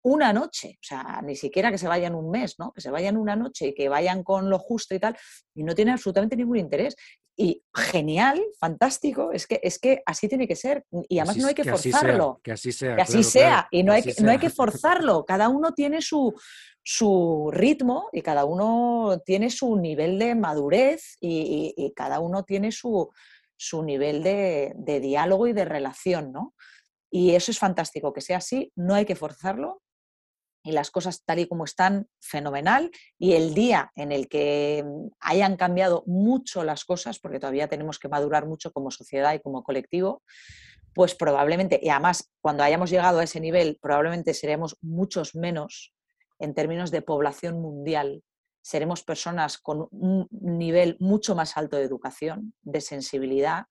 una 0.07 0.33
noche, 0.33 0.79
o 0.81 0.87
sea, 0.87 1.21
ni 1.25 1.35
siquiera 1.35 1.73
que 1.73 1.79
se 1.79 1.89
vayan 1.89 2.15
un 2.15 2.31
mes, 2.31 2.61
¿no? 2.61 2.73
Que 2.73 2.81
se 2.81 2.93
vayan 2.93 3.17
una 3.17 3.35
noche 3.35 3.67
y 3.67 3.75
que 3.75 3.89
vayan 3.89 4.23
con 4.23 4.49
lo 4.49 4.61
justo 4.61 4.95
y 4.95 5.01
tal, 5.01 5.17
y 5.53 5.65
no 5.65 5.75
tienen 5.75 5.95
absolutamente 5.95 6.37
ningún 6.37 6.59
interés. 6.59 6.95
Y 7.37 7.65
genial, 7.75 8.41
fantástico, 8.61 9.33
es 9.33 9.49
que, 9.49 9.59
es 9.65 9.81
que 9.81 10.05
así 10.07 10.29
tiene 10.29 10.47
que 10.47 10.55
ser. 10.55 10.85
Y 11.09 11.19
además 11.19 11.39
no 11.39 11.49
hay 11.49 11.55
que, 11.55 11.65
forzarlo. 11.65 12.41
que 12.45 12.53
así 12.53 12.71
sea. 12.71 12.95
Que 12.95 13.03
así 13.03 13.25
sea. 13.25 13.67
y 13.73 13.83
no 13.83 13.93
hay, 13.93 14.05
no 14.23 14.31
hay 14.31 14.39
que 14.39 14.49
forzarlo. 14.49 15.25
Cada 15.25 15.49
uno 15.49 15.75
tiene 15.75 16.01
su, 16.01 16.33
su 16.85 17.51
ritmo 17.53 18.09
y 18.13 18.23
cada 18.23 18.45
uno 18.45 19.21
tiene 19.27 19.51
su 19.51 19.75
nivel 19.75 20.21
de 20.21 20.37
madurez 20.37 21.17
y, 21.21 21.93
cada 21.97 22.21
uno 22.21 22.45
tiene 22.45 22.71
su, 22.71 23.11
su 23.57 23.83
nivel 23.83 24.23
de, 24.23 24.73
de, 24.77 25.01
diálogo 25.01 25.49
y 25.49 25.53
de 25.53 25.65
relación, 25.65 26.31
¿no? 26.31 26.55
Y 27.11 27.35
eso 27.35 27.51
es 27.51 27.59
fantástico, 27.59 28.13
que 28.13 28.21
sea 28.21 28.37
así, 28.39 28.71
no 28.77 28.95
hay 28.95 29.05
que 29.05 29.17
forzarlo 29.17 29.83
y 30.67 30.73
las 30.73 30.91
cosas 30.91 31.23
tal 31.25 31.39
y 31.39 31.47
como 31.47 31.65
están, 31.65 32.09
fenomenal. 32.21 32.91
Y 33.19 33.35
el 33.35 33.55
día 33.55 33.93
en 33.95 34.11
el 34.11 34.29
que 34.29 34.85
mm, 34.85 35.11
hayan 35.21 35.57
cambiado 35.57 36.03
mucho 36.07 36.65
las 36.65 36.85
cosas, 36.85 37.21
porque 37.21 37.39
todavía 37.39 37.69
tenemos 37.69 38.01
que 38.01 38.09
madurar 38.09 38.47
mucho 38.47 38.73
como 38.73 38.91
sociedad 38.91 39.33
y 39.33 39.39
como 39.39 39.63
colectivo, 39.63 40.25
pues 40.93 41.15
probablemente, 41.15 41.79
y 41.81 41.89
además 41.91 42.33
cuando 42.41 42.65
hayamos 42.65 42.91
llegado 42.91 43.21
a 43.21 43.25
ese 43.25 43.39
nivel, 43.39 43.79
probablemente 43.81 44.35
seremos 44.35 44.77
muchos 44.83 45.37
menos 45.37 45.95
en 46.41 46.53
términos 46.53 46.91
de 46.91 47.01
población 47.01 47.61
mundial. 47.63 48.25
Seremos 48.61 49.05
personas 49.05 49.59
con 49.59 49.87
un 49.93 50.27
nivel 50.33 50.97
mucho 50.99 51.37
más 51.37 51.57
alto 51.57 51.77
de 51.77 51.85
educación, 51.85 52.55
de 52.63 52.81
sensibilidad, 52.81 53.67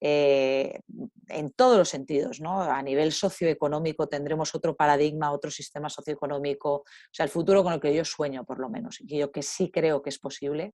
eh, 0.00 0.80
en 1.28 1.50
todos 1.50 1.76
los 1.76 1.88
sentidos, 1.88 2.40
¿no? 2.40 2.62
A 2.62 2.82
nivel 2.82 3.12
socioeconómico 3.12 4.08
tendremos 4.08 4.54
otro 4.54 4.74
paradigma, 4.74 5.30
otro 5.30 5.50
sistema 5.50 5.88
socioeconómico, 5.88 6.74
o 6.74 6.84
sea, 7.12 7.24
el 7.24 7.30
futuro 7.30 7.62
con 7.62 7.72
el 7.72 7.80
que 7.80 7.94
yo 7.94 8.04
sueño, 8.04 8.44
por 8.44 8.58
lo 8.58 8.68
menos, 8.68 9.00
y 9.00 9.18
yo 9.18 9.30
que 9.30 9.42
sí 9.42 9.70
creo 9.70 10.02
que 10.02 10.10
es 10.10 10.18
posible. 10.18 10.72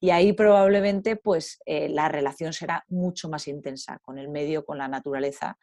Y 0.00 0.10
ahí 0.10 0.32
probablemente, 0.32 1.16
pues, 1.16 1.58
eh, 1.66 1.88
la 1.88 2.08
relación 2.08 2.52
será 2.52 2.84
mucho 2.88 3.28
más 3.28 3.48
intensa 3.48 3.98
con 4.02 4.18
el 4.18 4.28
medio, 4.28 4.64
con 4.64 4.78
la 4.78 4.88
naturaleza, 4.88 5.56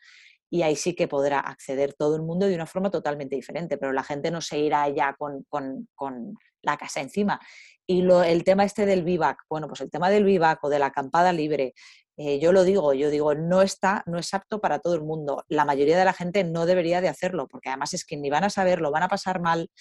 y 0.54 0.64
ahí 0.64 0.76
sí 0.76 0.94
que 0.94 1.08
podrá 1.08 1.40
acceder 1.40 1.94
todo 1.94 2.18
el 2.18 2.24
mundo 2.24 2.46
de 2.46 2.56
una 2.56 2.66
forma 2.66 2.92
totalmente 2.92 3.38
diferente, 3.38 3.78
pero 3.78 3.94
la 3.94 4.04
gente 4.04 4.32
no 4.32 4.42
se 4.42 4.60
irá 4.60 4.88
ya 4.90 5.16
con, 5.18 5.46
con, 5.50 6.38
la 6.64 6.78
casa 6.78 7.02
encima. 7.02 7.40
Y 7.88 8.04
lo, 8.04 8.22
el 8.22 8.44
tema 8.44 8.66
este 8.66 8.86
del 8.86 9.04
vivac, 9.04 9.40
bueno, 9.50 9.68
pues 9.68 9.82
el 9.82 9.90
tema 9.90 10.10
del 10.12 10.26
vivac 10.26 10.64
o 10.64 10.70
de 10.70 10.78
la 10.78 10.88
acampada 10.88 11.34
libre, 11.34 11.74
eh, 12.24 12.40
yo 12.40 12.52
lo 12.52 12.64
digo, 12.64 12.94
yo 12.94 13.10
digo, 13.10 13.34
no 13.34 13.64
está, 13.64 14.04
no 14.06 14.20
es 14.20 14.32
apto 14.36 14.62
para 14.62 14.78
todo 14.78 14.94
el 14.94 15.02
mundo. 15.02 15.44
La 15.48 15.66
mayoría 15.66 15.98
de 15.98 16.06
la 16.06 16.14
gente 16.14 16.44
no 16.44 16.68
debería 16.68 17.02
de 17.02 17.10
hacerlo, 17.10 17.48
porque 17.48 17.70
además 17.70 17.96
es 17.96 18.06
que 18.06 18.16
ni 18.16 18.30
van 18.30 18.44
a 18.44 18.52
saberlo, 18.52 18.92
van 18.92 19.02
a 19.02 19.08
pasar 19.08 19.42
mal. 19.42 19.72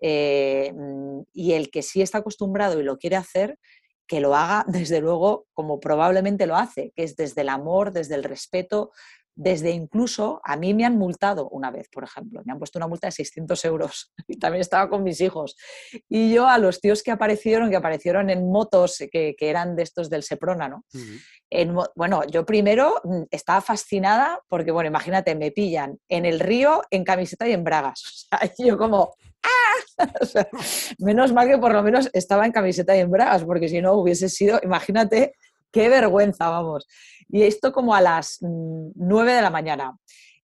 Eh, 0.00 0.72
mm, 0.76 1.22
y 1.32 1.54
el 1.54 1.70
que 1.72 1.82
sí 1.82 2.00
está 2.00 2.18
acostumbrado 2.18 2.78
y 2.78 2.84
lo 2.84 2.98
quiere 2.98 3.16
hacer, 3.16 3.58
que 4.06 4.20
lo 4.20 4.36
haga 4.36 4.64
desde 4.68 5.00
luego 5.00 5.46
como 5.52 5.80
probablemente 5.80 6.46
lo 6.46 6.56
hace, 6.56 6.92
que 6.94 7.02
es 7.02 7.16
desde 7.16 7.40
el 7.40 7.48
amor, 7.48 7.92
desde 7.92 8.14
el 8.14 8.22
respeto, 8.22 8.92
desde 9.38 9.70
incluso, 9.70 10.40
a 10.42 10.56
mí 10.56 10.74
me 10.74 10.84
han 10.84 10.98
multado 10.98 11.48
una 11.50 11.70
vez, 11.70 11.88
por 11.90 12.02
ejemplo, 12.02 12.42
me 12.44 12.52
han 12.52 12.58
puesto 12.58 12.76
una 12.80 12.88
multa 12.88 13.06
de 13.06 13.12
600 13.12 13.64
euros 13.66 14.12
y 14.26 14.36
también 14.36 14.60
estaba 14.60 14.90
con 14.90 15.04
mis 15.04 15.20
hijos. 15.20 15.56
Y 16.08 16.34
yo 16.34 16.48
a 16.48 16.58
los 16.58 16.80
tíos 16.80 17.04
que 17.04 17.12
aparecieron, 17.12 17.70
que 17.70 17.76
aparecieron 17.76 18.30
en 18.30 18.50
motos 18.50 19.00
que, 19.12 19.36
eran 19.38 19.76
de 19.76 19.84
estos 19.84 20.10
del 20.10 20.24
Seprona, 20.24 20.68
¿no? 20.68 20.84
bueno, 21.94 22.24
yo 22.26 22.44
primero 22.44 23.00
mm, 23.04 23.22
estaba 23.30 23.60
fascinada 23.60 24.40
porque, 24.48 24.72
bueno, 24.72 24.88
imagínate, 24.88 25.36
me 25.36 25.52
pillan 25.52 25.98
en 26.08 26.26
el 26.26 26.40
río, 26.40 26.82
en 26.90 27.04
camiseta 27.04 27.48
y 27.48 27.52
en 27.52 27.62
bragas. 27.62 28.28
O 28.38 28.38
sea, 28.38 28.52
yo 28.58 28.76
como, 28.76 29.14
¡ah! 29.44 30.04
menos 30.98 31.32
mal 31.32 31.48
que 31.48 31.58
por 31.58 31.72
lo 31.72 31.82
menos 31.82 32.10
estaba 32.12 32.44
en 32.44 32.52
camiseta 32.52 32.96
y 32.96 33.00
en 33.00 33.10
bragas, 33.10 33.44
porque 33.44 33.68
si 33.68 33.80
no 33.80 33.94
hubiese 33.94 34.28
sido, 34.28 34.58
imagínate, 34.64 35.34
qué 35.72 35.88
vergüenza, 35.88 36.48
vamos. 36.48 36.86
Y 37.28 37.42
esto 37.42 37.72
como 37.72 37.94
a 37.94 38.00
las 38.00 38.38
9 38.40 38.94
mm, 38.94 39.36
de 39.36 39.42
la 39.42 39.50
mañana. 39.50 39.96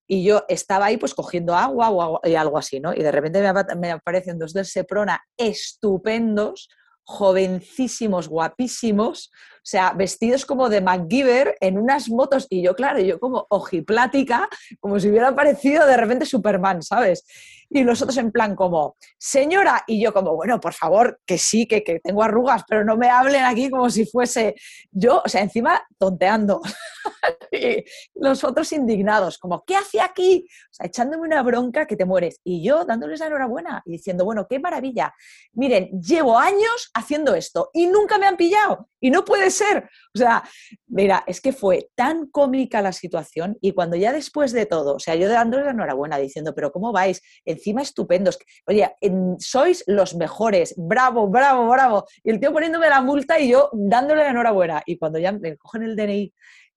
Y 0.07 0.23
yo 0.23 0.45
estaba 0.49 0.87
ahí 0.87 0.99
pues 0.99 1.15
cogiendo 1.15 1.55
agua 1.55 1.89
o 1.91 2.21
algo 2.25 2.59
así, 2.59 2.79
¿no? 2.79 2.93
Y 2.93 3.03
de 3.03 3.11
repente 3.11 3.43
me, 3.77 3.91
aparecen 3.91 4.39
dos 4.39 4.53
del 4.53 4.67
Seprona 4.67 5.23
estupendos, 5.37 6.69
jovencísimos, 7.05 8.29
guapísimos, 8.29 9.31
sea, 9.67 9.93
vestidos 9.93 10.45
como 10.45 10.69
de 10.69 10.81
MacGyver 10.81 11.57
en 11.61 11.79
unas 11.79 12.11
motos 12.11 12.47
y 12.51 12.63
yo, 12.63 12.75
claro, 12.75 13.01
yo 13.01 13.19
como 13.19 13.47
ojiplática, 13.49 14.49
como 14.81 15.01
si 15.01 15.09
hubiera 15.09 15.29
aparecido 15.29 15.87
de 15.87 15.97
repente 15.97 16.27
Superman, 16.27 16.83
¿sabes? 16.83 17.25
Y 17.71 17.83
los 17.83 18.03
otros 18.03 18.19
en 18.19 18.31
plan 18.31 18.55
como, 18.55 18.97
señora, 19.19 19.83
y 19.87 20.01
yo 20.03 20.13
como, 20.13 20.35
bueno, 20.35 20.61
por 20.61 20.75
favor, 20.75 21.19
que 21.27 21.39
sí, 21.39 21.67
que, 21.67 21.83
que 21.83 21.99
tengo 21.99 22.23
arrugas, 22.23 22.63
pero 22.69 22.85
no 22.85 22.97
me 22.97 23.09
hablen 23.09 23.45
aquí 23.45 23.71
como 23.71 23.89
si 23.91 24.05
fuese 24.05 24.55
yo, 24.91 25.23
o 25.25 25.29
sea, 25.29 25.41
encima 25.41 25.83
tonteando. 25.99 26.61
y 27.53 27.85
los 28.15 28.45
otros 28.45 28.73
indignados, 28.73 29.39
como, 29.39 29.65
¿qué 29.65 29.77
hace 29.77 30.01
aquí? 30.01 30.47
O 30.71 30.75
sea, 30.75 30.87
echándome 30.87 31.27
una 31.27 31.43
bronca 31.43 31.87
que 31.87 31.97
te 31.97 32.05
mueres. 32.05 32.41
Y 32.45 32.65
yo 32.65 32.85
dándoles 32.85 33.21
la 33.21 33.27
enhorabuena 33.27 33.83
y 33.85 33.93
diciendo, 33.93 34.25
bueno, 34.25 34.47
qué 34.49 34.59
maravilla. 34.59 35.15
Miren, 35.53 35.89
llevo 36.01 36.39
años 36.39 36.91
haciendo 36.95 37.35
esto 37.35 37.71
y 37.73 37.87
nunca 37.87 38.19
me 38.19 38.27
han 38.27 38.37
pillado. 38.37 38.89
Y 39.01 39.11
no 39.11 39.25
puede 39.25 39.51
ser. 39.55 39.89
O 40.15 40.19
sea, 40.19 40.43
mira, 40.87 41.25
es 41.27 41.41
que 41.41 41.53
fue 41.53 41.89
tan 41.95 42.27
cómica 42.27 42.83
la 42.83 42.93
situación 42.93 43.57
y 43.61 43.73
cuando 43.73 43.97
ya 43.97 44.13
después 44.13 44.53
de 44.53 44.67
todo, 44.67 44.97
o 44.97 44.99
sea, 44.99 45.15
yo 45.15 45.29
dándoles 45.29 45.67
la 45.67 45.73
enhorabuena 45.73 46.19
diciendo, 46.19 46.55
pero 46.55 46.73
¿cómo 46.73 46.93
vais? 46.93 47.23
Encima 47.45 47.83
estupendos. 47.83 48.39
Oye, 48.67 48.91
sois 49.39 49.85
los 49.87 50.15
mejores. 50.15 50.75
Bravo, 50.77 51.29
bravo, 51.29 51.69
bravo. 51.69 52.05
Y 52.23 52.31
el 52.31 52.41
tío 52.41 52.53
poniéndome 52.53 52.89
la 52.89 53.01
multa 53.01 53.39
y 53.39 53.49
yo 53.49 53.71
dándole 53.73 54.25
la 54.25 54.31
enhorabuena. 54.31 54.83
Y 54.87 54.99
cuando 54.99 55.19
ya 55.19 55.33
me 55.33 55.57
cogen 55.57 55.83
el 55.83 55.97
DNI 55.97 56.33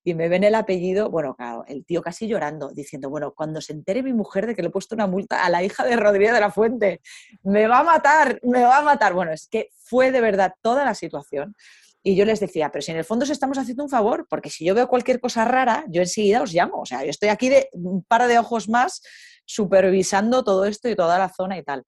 y 0.08 0.14
me 0.14 0.30
ven 0.30 0.46
el 0.46 0.56
apellido, 0.56 1.10
bueno, 1.10 1.36
claro, 1.36 1.66
el 1.68 1.86
tío 1.86 2.02
casi 2.02 2.30
llorando, 2.30 2.70
diciendo, 2.70 3.10
bueno, 3.10 3.34
cuando 3.36 3.60
se 3.60 3.74
entere 3.74 4.02
mi 4.02 4.14
mujer 4.14 4.48
de 4.48 4.56
que 4.56 4.62
le 4.62 4.70
he 4.70 4.72
puesto 4.72 4.96
una 4.96 5.06
multa 5.06 5.44
a 5.44 5.50
la 5.50 5.64
hija 5.64 5.84
de 5.84 5.98
Rodríguez 5.98 6.32
de 6.32 6.40
la 6.40 6.50
Fuente, 6.50 7.02
me 7.44 7.68
va 7.68 7.80
a 7.80 7.84
matar, 7.84 8.40
me 8.44 8.64
va 8.64 8.78
a 8.78 8.82
matar. 8.84 9.14
Bueno, 9.14 9.34
es 9.34 9.50
que 9.50 9.68
fue 9.76 10.12
de 10.12 10.22
verdad 10.22 10.54
toda 10.62 10.86
la 10.86 10.96
situación. 10.96 11.56
Y 12.04 12.16
yo 12.16 12.26
les 12.26 12.40
decía, 12.40 12.72
pero 12.72 12.82
si 12.82 12.92
en 12.92 12.98
el 12.98 13.04
fondo 13.04 13.24
os 13.24 13.30
estamos 13.30 13.58
haciendo 13.58 13.84
un 13.84 13.90
favor, 13.90 14.28
porque 14.30 14.50
si 14.50 14.66
yo 14.66 14.74
veo 14.76 14.88
cualquier 14.88 15.20
cosa 15.20 15.46
rara, 15.46 15.84
yo 15.90 16.02
enseguida 16.02 16.42
os 16.42 16.54
llamo. 16.54 16.82
O 16.82 16.86
sea, 16.86 17.04
yo 17.04 17.10
estoy 17.10 17.30
aquí 17.30 17.50
de 17.50 17.70
un 17.74 18.04
par 18.04 18.28
de 18.28 18.40
ojos 18.40 18.70
más 18.70 19.02
supervisando 19.46 20.44
todo 20.44 20.66
esto 20.66 20.90
y 20.90 20.96
toda 20.96 21.18
la 21.20 21.30
zona 21.30 21.58
y 21.58 21.64
tal. 21.64 21.84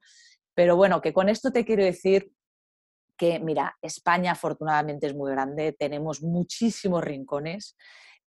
Pero 0.54 0.76
bueno, 0.76 1.00
que 1.02 1.14
con 1.14 1.30
esto 1.30 1.52
te 1.52 1.64
quiero 1.64 1.84
decir 1.84 2.32
que, 3.18 3.40
mira, 3.40 3.78
España 3.82 4.32
afortunadamente 4.32 5.08
es 5.08 5.14
muy 5.14 5.32
grande, 5.32 5.74
tenemos 5.74 6.22
muchísimos 6.24 7.04
rincones 7.04 7.76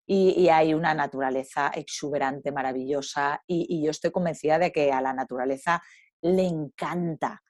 y, 0.07 0.49
hay 0.49 0.75
una 0.75 0.95
naturaleza 0.95 1.73
exuberante, 1.75 2.53
maravillosa, 2.53 3.43
y, 3.47 3.83
yo 3.83 3.91
estoy 3.91 4.11
convencida 4.11 4.59
de 4.59 4.71
que 4.71 4.93
a 4.93 5.01
la 5.01 5.15
naturaleza 5.15 5.83
le 6.21 6.47
encanta 6.47 7.43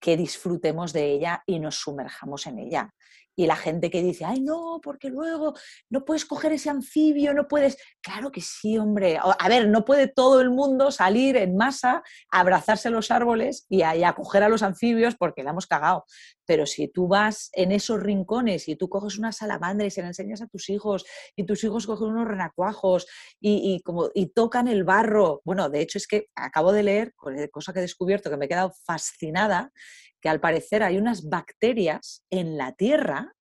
que 0.00 0.16
disfrutemos 0.16 0.92
de 0.92 1.10
ella 1.10 1.42
y 1.46 1.58
nos 1.58 1.76
sumerjamos 1.76 2.46
en 2.46 2.60
ella. 2.60 2.94
Y 3.36 3.46
la 3.46 3.56
gente 3.56 3.90
que 3.90 4.02
dice, 4.02 4.24
ay, 4.24 4.40
no, 4.40 4.80
porque 4.82 5.10
luego 5.10 5.54
no 5.90 6.04
puedes 6.06 6.24
coger 6.24 6.52
ese 6.52 6.70
anfibio, 6.70 7.34
no 7.34 7.46
puedes. 7.46 7.76
Claro 8.00 8.32
que 8.32 8.40
sí, 8.40 8.78
hombre. 8.78 9.18
A 9.20 9.48
ver, 9.48 9.68
no 9.68 9.84
puede 9.84 10.08
todo 10.08 10.40
el 10.40 10.50
mundo 10.50 10.90
salir 10.90 11.36
en 11.36 11.54
masa, 11.54 12.02
abrazarse 12.30 12.88
a 12.88 12.90
los 12.90 13.10
árboles 13.10 13.66
y 13.68 13.82
a, 13.82 14.12
coger 14.14 14.42
a 14.42 14.48
los 14.48 14.62
anfibios 14.62 15.16
porque 15.16 15.42
la 15.42 15.50
hemos 15.50 15.66
cagado. 15.66 16.06
Pero 16.46 16.64
si 16.64 16.88
tú 16.88 17.08
vas 17.08 17.50
en 17.52 17.72
esos 17.72 18.00
rincones 18.00 18.68
y 18.68 18.76
tú 18.76 18.88
coges 18.88 19.18
una 19.18 19.32
salamandra 19.32 19.86
y 19.86 19.90
se 19.90 20.00
la 20.00 20.08
enseñas 20.08 20.40
a 20.40 20.46
tus 20.46 20.70
hijos 20.70 21.04
y 21.36 21.44
tus 21.44 21.62
hijos 21.64 21.86
cogen 21.86 22.08
unos 22.08 22.26
renacuajos 22.26 23.06
y, 23.38 23.82
como, 23.82 24.10
y 24.14 24.28
tocan 24.28 24.66
el 24.66 24.84
barro. 24.84 25.42
Bueno, 25.44 25.68
de 25.68 25.82
hecho 25.82 25.98
es 25.98 26.06
que 26.06 26.28
acabo 26.34 26.72
de 26.72 26.84
leer, 26.84 27.14
cosa 27.50 27.74
que 27.74 27.80
he 27.80 27.82
descubierto 27.82 28.30
que 28.30 28.38
me 28.38 28.46
he 28.46 28.48
quedado 28.48 28.72
fascinada, 28.84 29.72
que 30.26 30.30
al 30.30 30.40
parecer 30.40 30.82
hay 30.82 30.98
unas 30.98 31.28
bacterias 31.28 32.24
en 32.30 32.58
la 32.58 32.72
Tierra 32.72 33.36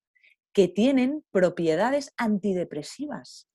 que 0.53 0.67
tienen 0.67 1.25
propiedades 1.31 2.13
antidepresivas 2.15 3.49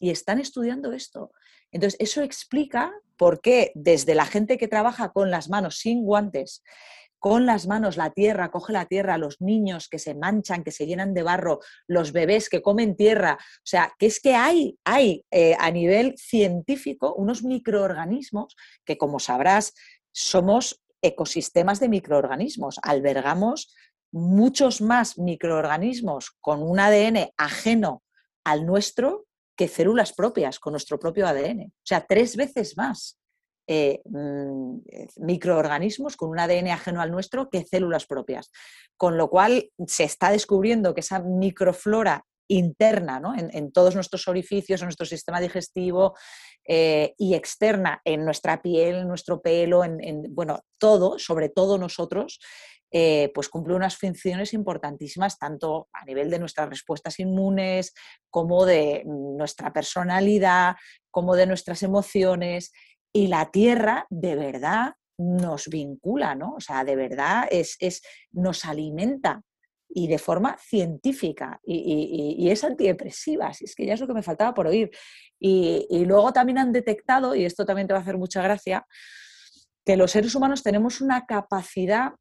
y 0.00 0.10
están 0.10 0.40
estudiando 0.40 0.90
esto. 0.90 1.30
Entonces, 1.70 1.96
eso 2.00 2.22
explica 2.22 2.92
por 3.16 3.40
qué 3.40 3.70
desde 3.76 4.16
la 4.16 4.26
gente 4.26 4.58
que 4.58 4.66
trabaja 4.66 5.12
con 5.12 5.30
las 5.30 5.48
manos 5.48 5.78
sin 5.78 6.02
guantes, 6.02 6.64
con 7.20 7.46
las 7.46 7.68
manos 7.68 7.96
la 7.96 8.10
tierra, 8.10 8.50
coge 8.50 8.72
la 8.72 8.86
tierra, 8.86 9.18
los 9.18 9.40
niños 9.40 9.88
que 9.88 10.00
se 10.00 10.16
manchan, 10.16 10.64
que 10.64 10.72
se 10.72 10.84
llenan 10.84 11.14
de 11.14 11.22
barro, 11.22 11.60
los 11.86 12.10
bebés 12.10 12.48
que 12.48 12.60
comen 12.60 12.96
tierra. 12.96 13.38
O 13.38 13.66
sea, 13.66 13.94
que 14.00 14.06
es 14.06 14.18
que 14.18 14.34
hay, 14.34 14.80
hay 14.84 15.24
eh, 15.30 15.54
a 15.60 15.70
nivel 15.70 16.16
científico 16.18 17.14
unos 17.14 17.44
microorganismos 17.44 18.56
que, 18.84 18.98
como 18.98 19.20
sabrás, 19.20 19.74
somos 20.10 20.83
ecosistemas 21.04 21.80
de 21.80 21.88
microorganismos, 21.88 22.80
albergamos 22.82 23.74
muchos 24.10 24.80
más 24.80 25.18
microorganismos 25.18 26.30
con 26.40 26.62
un 26.62 26.80
ADN 26.80 27.30
ajeno 27.36 28.02
al 28.44 28.64
nuestro 28.64 29.26
que 29.56 29.68
células 29.68 30.12
propias 30.12 30.58
con 30.58 30.72
nuestro 30.72 30.98
propio 30.98 31.26
ADN. 31.26 31.62
O 31.62 31.86
sea, 31.86 32.04
tres 32.06 32.36
veces 32.36 32.76
más 32.76 33.18
eh, 33.66 34.02
mm, 34.04 34.78
microorganismos 35.16 36.16
con 36.16 36.30
un 36.30 36.38
ADN 36.38 36.68
ajeno 36.68 37.00
al 37.00 37.10
nuestro 37.10 37.50
que 37.50 37.64
células 37.64 38.06
propias. 38.06 38.50
Con 38.96 39.16
lo 39.16 39.30
cual 39.30 39.70
se 39.86 40.04
está 40.04 40.30
descubriendo 40.30 40.94
que 40.94 41.00
esa 41.00 41.20
microflora 41.20 42.24
interna 42.48 43.20
en, 43.36 43.72
todos 43.72 43.94
nuestros 43.94 44.28
orificios, 44.28 44.80
en 44.80 44.86
nuestro 44.86 45.06
sistema 45.06 45.40
digestivo 45.40 46.14
eh, 46.66 47.14
y 47.18 47.34
externa 47.34 48.00
en 48.04 48.24
nuestra 48.24 48.60
piel, 48.60 48.96
en 48.96 49.08
nuestro 49.08 49.40
pelo, 49.40 49.84
en, 49.84 50.24
bueno, 50.34 50.60
todo, 50.78 51.18
sobre 51.18 51.48
todo 51.48 51.78
nosotros, 51.78 52.38
eh, 52.90 53.32
pues 53.34 53.48
cumple 53.48 53.74
unas 53.74 53.96
funciones 53.96 54.52
importantísimas 54.52 55.38
tanto 55.38 55.88
a 55.92 56.04
nivel 56.04 56.30
de 56.30 56.38
nuestras 56.38 56.68
respuestas 56.68 57.18
inmunes 57.18 57.92
como 58.30 58.66
de 58.66 59.02
nuestra 59.04 59.72
personalidad, 59.72 60.76
como 61.10 61.34
de 61.34 61.46
nuestras 61.46 61.82
emociones. 61.82 62.72
Y 63.12 63.26
la 63.26 63.50
Tierra 63.50 64.06
de 64.10 64.36
verdad 64.36 64.94
nos 65.18 65.68
vincula, 65.68 66.34
¿no? 66.34 66.54
O 66.56 66.60
sea, 66.60 66.84
de 66.84 66.96
verdad 66.96 67.46
es, 67.50 67.76
es 67.80 68.02
nos 68.32 68.64
alimenta 68.64 69.42
y 69.94 70.08
de 70.08 70.18
forma 70.18 70.58
científica 70.58 71.60
y, 71.64 72.48
es 72.50 72.64
antidepresiva, 72.64 73.52
si 73.54 73.64
es 73.64 73.76
que 73.76 73.86
ya 73.86 73.94
es 73.94 74.00
lo 74.00 74.08
que 74.08 74.14
me 74.14 74.22
faltaba 74.22 74.52
por 74.52 74.66
oír. 74.66 74.90
Y, 75.38 76.04
luego 76.04 76.32
también 76.32 76.58
han 76.58 76.72
detectado, 76.72 77.34
y 77.34 77.44
esto 77.44 77.64
también 77.64 77.86
te 77.86 77.94
va 77.94 78.00
a 78.00 78.02
hacer 78.02 78.18
mucha 78.18 78.42
gracia, 78.42 78.86
que 79.86 79.96
los 79.96 80.10
seres 80.10 80.34
humanos 80.34 80.62
tenemos 80.62 81.00
una 81.00 81.26
capacidad 81.26 82.12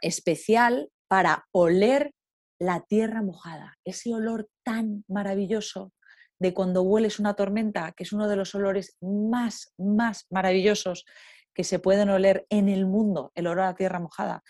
especial 0.00 0.90
para 1.06 1.46
oler 1.52 2.12
la 2.58 2.80
tierra 2.80 3.22
mojada, 3.22 3.76
ese 3.84 4.12
olor 4.12 4.48
tan 4.64 5.04
maravilloso 5.06 5.92
de 6.40 6.52
cuando 6.52 6.82
hueles 6.82 7.20
una 7.20 7.34
tormenta, 7.34 7.92
que 7.92 8.02
es 8.02 8.12
uno 8.12 8.28
de 8.28 8.36
los 8.36 8.54
olores 8.54 8.96
más, 9.00 9.72
más 9.78 10.26
maravillosos 10.30 11.04
que 11.54 11.64
se 11.64 11.78
pueden 11.78 12.10
oler 12.10 12.46
en 12.50 12.68
el 12.68 12.86
mundo, 12.86 13.30
el 13.34 13.46
olor 13.46 13.60
a 13.60 13.66
la 13.66 13.74
tierra 13.74 14.00
mojada. 14.00 14.42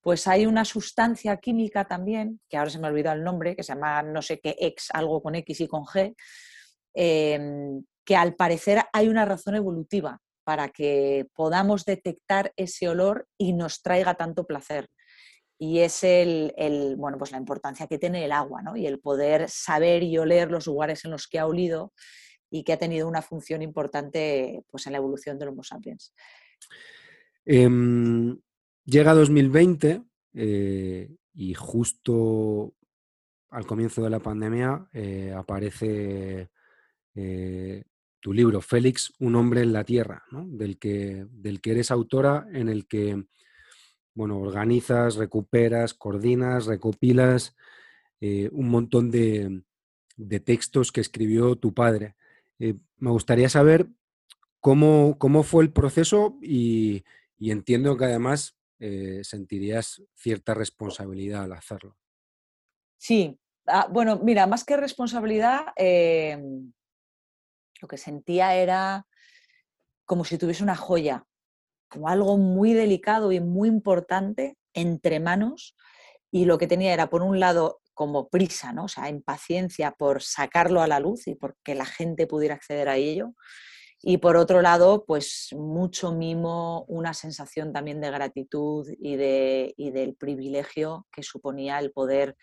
Pues 0.00 0.26
hay 0.26 0.46
una 0.46 0.64
sustancia 0.64 1.36
química 1.38 1.86
también, 1.86 2.40
que 2.48 2.56
ahora 2.56 2.70
se 2.70 2.78
me 2.78 2.86
ha 2.86 2.90
olvidado 2.90 3.16
el 3.16 3.24
nombre, 3.24 3.56
que 3.56 3.62
se 3.62 3.74
llama 3.74 4.02
no 4.02 4.22
sé 4.22 4.40
qué 4.40 4.56
X, 4.58 4.88
algo 4.92 5.22
con 5.22 5.34
X 5.34 5.60
y 5.60 5.66
con 5.66 5.84
G, 5.84 6.14
em, 6.94 7.84
que 8.04 8.16
al 8.16 8.34
parecer 8.34 8.82
hay 8.92 9.08
una 9.08 9.24
razón 9.24 9.54
evolutiva 9.54 10.20
para 10.44 10.68
que 10.70 11.26
podamos 11.34 11.84
detectar 11.84 12.52
ese 12.56 12.88
olor 12.88 13.26
y 13.36 13.52
nos 13.52 13.82
traiga 13.82 14.14
tanto 14.14 14.46
placer 14.46 14.88
y 15.58 15.80
es 15.80 16.04
el, 16.04 16.94
bueno, 16.96 17.18
pues 17.18 17.32
la 17.32 17.38
importancia 17.38 17.88
que 17.88 17.98
tiene 17.98 18.24
el 18.24 18.32
agua 18.32 18.62
¿no? 18.62 18.76
y 18.76 18.86
el 18.86 19.00
poder 19.00 19.50
saber 19.50 20.04
y 20.04 20.16
oler 20.16 20.50
los 20.50 20.66
lugares 20.66 21.04
en 21.04 21.10
los 21.10 21.26
que 21.26 21.40
ha 21.40 21.46
olido 21.46 21.92
y 22.48 22.62
que 22.62 22.72
ha 22.72 22.78
tenido 22.78 23.08
una 23.08 23.22
función 23.22 23.60
importante 23.60 24.62
pues, 24.70 24.86
en 24.86 24.92
la 24.92 24.98
evolución 24.98 25.38
del 25.38 25.48
Homo 25.48 25.64
sapiens. 25.64 26.14
Em, 27.44 28.38
llega 28.88 29.14
2020 29.14 30.02
eh, 30.32 31.14
y 31.34 31.54
justo 31.54 32.74
al 33.50 33.66
comienzo 33.66 34.02
de 34.02 34.10
la 34.10 34.20
pandemia 34.20 34.88
eh, 34.92 35.32
aparece 35.36 36.50
eh, 37.14 37.84
tu 38.20 38.32
libro, 38.32 38.60
Félix, 38.60 39.12
un 39.18 39.36
hombre 39.36 39.62
en 39.62 39.72
la 39.72 39.84
tierra, 39.84 40.24
del, 40.30 40.78
que, 40.78 41.26
del 41.30 41.60
que 41.60 41.72
eres 41.72 41.90
autora, 41.90 42.46
en 42.52 42.68
el 42.68 42.86
que 42.86 43.24
bueno, 44.14 44.38
organizas, 44.38 45.16
recuperas, 45.16 45.94
coordinas, 45.94 46.66
recopilas 46.66 47.54
un 48.20 48.68
montón 48.68 49.12
de, 49.12 49.62
textos 50.44 50.90
que 50.90 51.00
escribió 51.00 51.54
tu 51.54 51.72
padre. 51.72 52.16
Me 52.58 53.10
gustaría 53.10 53.48
saber 53.48 53.86
cómo, 54.58 55.16
cómo, 55.18 55.44
fue 55.44 55.62
el 55.62 55.70
proceso 55.70 56.36
y, 56.42 57.04
entiendo 57.38 57.96
que 57.96 58.06
además 58.06 58.57
eh, 58.78 59.20
sentirías 59.22 60.02
cierta 60.14 60.54
responsabilidad 60.54 61.44
al 61.44 61.52
hacerlo. 61.52 61.96
Sí, 62.96 63.38
ah, 63.66 63.88
bueno, 63.90 64.18
mira, 64.22 64.46
más 64.46 64.64
que 64.64 64.76
responsabilidad, 64.76 65.66
em, 65.76 66.72
lo 67.80 67.88
que 67.88 67.96
sentía 67.96 68.54
era 68.54 69.06
como 70.04 70.24
si 70.24 70.38
tuviese 70.38 70.62
una 70.62 70.76
joya 70.76 71.24
como 71.88 72.08
algo 72.08 72.36
muy 72.36 72.74
delicado 72.74 73.32
y 73.32 73.40
muy 73.40 73.68
importante 73.68 74.56
entre 74.74 75.20
manos 75.20 75.74
y 76.30 76.44
lo 76.44 76.58
que 76.58 76.66
tenía 76.66 76.92
era, 76.92 77.08
por 77.08 77.22
un 77.22 77.40
lado, 77.40 77.80
como 77.94 78.28
prisa, 78.28 78.72
¿no? 78.72 78.84
o 78.84 78.88
sea, 78.88 79.08
impaciencia 79.08 79.90
por 79.90 80.22
sacarlo 80.22 80.82
a 80.82 80.86
la 80.86 81.00
luz 81.00 81.26
y 81.26 81.34
porque 81.34 81.74
la 81.74 81.86
gente 81.86 82.26
pudiera 82.26 82.54
acceder 82.54 82.88
a 82.88 82.96
ello. 82.96 83.34
Y 84.00 84.18
por 84.18 84.36
otro 84.36 84.62
lado, 84.62 85.04
pues 85.04 85.48
mucho 85.56 86.12
mimo, 86.12 86.84
una 86.88 87.14
sensación 87.14 87.72
también 87.72 88.00
de 88.00 88.10
gratitud 88.10 88.88
y, 89.00 89.16
de, 89.16 89.74
y 89.76 89.90
del 89.90 90.14
privilegio 90.14 91.06
que 91.10 91.22
suponía 91.22 91.78
el 91.80 91.90
poder, 91.90 92.36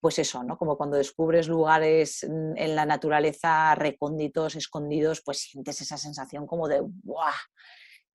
pues 0.00 0.18
eso, 0.18 0.42
¿no? 0.42 0.58
Como 0.58 0.76
cuando 0.76 0.96
descubres 0.96 1.48
lugares 1.48 2.24
en 2.24 2.76
la 2.76 2.84
naturaleza 2.84 3.74
recónditos, 3.74 4.56
escondidos, 4.56 5.22
pues 5.24 5.38
sientes 5.38 5.80
esa 5.80 5.96
sensación 5.96 6.46
como 6.46 6.68
de 6.68 6.82
¡buah! 6.82 7.32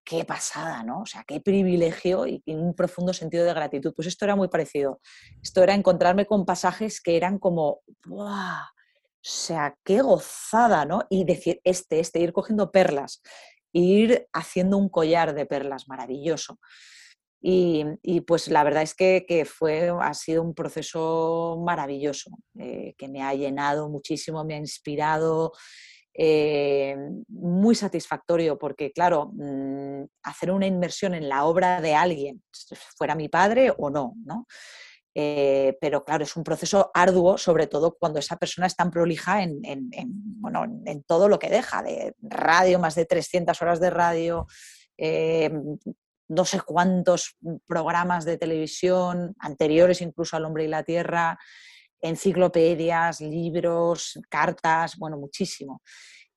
qué 0.07 0.23
pasada, 0.23 0.83
¿no? 0.83 1.01
O 1.01 1.05
sea, 1.05 1.23
qué 1.27 1.41
privilegio 1.41 2.25
y, 2.25 2.41
un 2.47 2.73
profundo 2.73 3.13
sentido 3.13 3.43
de 3.43 3.53
gratitud. 3.53 3.93
Pues 3.93 4.07
esto 4.07 4.23
era 4.23 4.37
muy 4.37 4.47
parecido. 4.47 5.01
Esto 5.43 5.61
era 5.63 5.73
encontrarme 5.73 6.25
con 6.25 6.45
pasajes 6.45 7.01
que 7.01 7.17
eran 7.17 7.39
como, 7.39 7.81
¡buah! 8.05 8.69
Sea, 9.29 9.75
qué 9.83 10.01
gozada, 10.01 10.85
¿no? 10.85 11.01
Y 11.09 11.25
decir, 11.25 11.59
este, 11.65 11.99
este, 11.99 12.21
ir 12.21 12.31
cogiendo 12.31 12.71
perlas, 12.71 13.21
ir 13.73 14.25
haciendo 14.31 14.77
un 14.77 14.87
collar 14.87 15.35
de 15.35 15.45
perlas 15.45 15.89
maravilloso. 15.89 16.59
Y, 17.41 17.83
pues 18.25 18.47
la 18.47 18.63
verdad 18.63 18.83
es 18.83 18.95
que, 18.95 19.45
fue, 19.45 19.91
ha 20.01 20.13
sido 20.13 20.41
un 20.43 20.53
proceso 20.55 21.61
maravilloso, 21.65 22.31
eh, 22.57 22.95
que 22.97 23.09
me 23.09 23.21
ha 23.21 23.33
llenado 23.33 23.89
muchísimo, 23.89 24.45
me 24.45 24.55
ha 24.55 24.57
inspirado 24.59 25.51
eh, 26.13 26.95
muy 27.27 27.75
satisfactorio 27.75 28.57
porque, 28.57 28.93
claro, 28.93 29.31
mm, 29.33 30.05
hacer 30.23 30.51
una 30.51 30.67
inversión 30.67 31.13
en 31.13 31.27
la 31.27 31.43
obra 31.43 31.81
de 31.81 31.95
alguien, 31.95 32.41
fuera 32.97 33.13
mi 33.13 33.27
padre 33.27 33.73
o 33.77 33.89
no, 33.89 34.13
¿no? 34.25 34.47
Eh, 35.19 35.75
pero 35.81 36.05
claro, 36.05 36.23
es 36.23 36.35
un 36.35 36.43
proceso 36.43 36.91
arduo, 36.93 37.39
sobre 37.39 37.65
todo 37.65 37.97
cuando 37.99 38.19
esa 38.19 38.37
persona 38.37 38.67
es 38.67 38.75
tan 38.75 38.91
prolija 38.91 39.41
en, 39.41 39.63
bueno, 40.39 40.63
en 40.85 41.01
todo 41.05 41.27
lo 41.27 41.39
que 41.39 41.49
deja, 41.49 41.81
de 41.81 42.13
radio, 42.21 42.77
más 42.77 42.93
de 42.93 43.07
300 43.07 43.59
horas 43.63 43.79
de 43.79 43.89
radio, 43.89 44.45
eh, 44.95 45.51
no 46.27 46.45
sé 46.45 46.61
cuántos 46.61 47.35
programas 47.65 48.25
de 48.25 48.37
televisión, 48.37 49.35
anteriores 49.39 50.03
incluso 50.03 50.37
al 50.37 50.45
Hombre 50.45 50.65
y 50.65 50.67
la 50.67 50.83
Tierra, 50.83 51.39
enciclopedias, 51.99 53.19
libros, 53.19 54.19
cartas, 54.29 54.97
bueno, 54.97 55.17
muchísimo. 55.17 55.81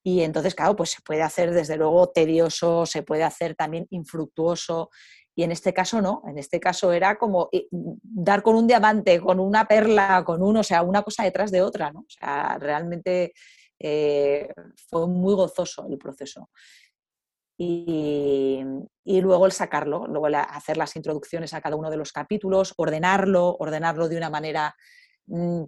Y 0.02 0.22
entonces, 0.22 0.54
claro, 0.54 0.74
pues 0.74 0.92
se 0.92 1.02
puede 1.02 1.20
hacer 1.20 1.52
desde 1.52 1.76
luego 1.76 2.08
tedioso, 2.08 2.86
se 2.86 3.02
puede 3.02 3.24
hacer 3.24 3.54
también 3.54 3.86
infructuoso. 3.90 4.88
Y 5.34 5.42
en 5.44 5.52
este 5.52 5.72
caso 5.72 6.00
no, 6.00 6.22
en 6.26 6.38
este 6.38 6.60
caso 6.60 6.92
era 6.92 7.16
como 7.16 7.48
eh, 7.52 7.68
dar 7.70 8.42
con 8.42 8.56
un 8.56 8.66
diamante, 8.66 9.20
con 9.20 9.40
una 9.40 9.66
perla, 9.66 10.22
con 10.24 10.42
uno, 10.42 10.60
o 10.60 10.64
sea, 10.64 10.82
una 10.82 11.02
cosa 11.02 11.24
detrás 11.24 11.50
de 11.50 11.62
otra, 11.62 11.92
¿no? 11.92 12.00
O 12.00 12.10
sea, 12.10 12.58
realmente 12.58 13.32
eh, 13.78 14.48
fue 14.88 15.06
muy 15.06 15.34
gozoso 15.34 15.86
el 15.88 15.98
proceso. 15.98 16.50
Y, 17.56 18.64
y, 19.04 19.20
luego 19.20 19.44
el 19.44 19.52
sacarlo, 19.52 20.06
luego 20.06 20.28
hacer 20.34 20.78
las 20.78 20.96
introducciones 20.96 21.52
a 21.52 21.60
cada 21.60 21.76
uno 21.76 21.90
de 21.90 21.98
los 21.98 22.10
capítulos, 22.10 22.72
ordenarlo, 22.78 23.54
ordenarlo 23.58 24.08
de 24.08 24.16
una 24.16 24.30
manera 24.30 24.74
Mm, 25.30 25.64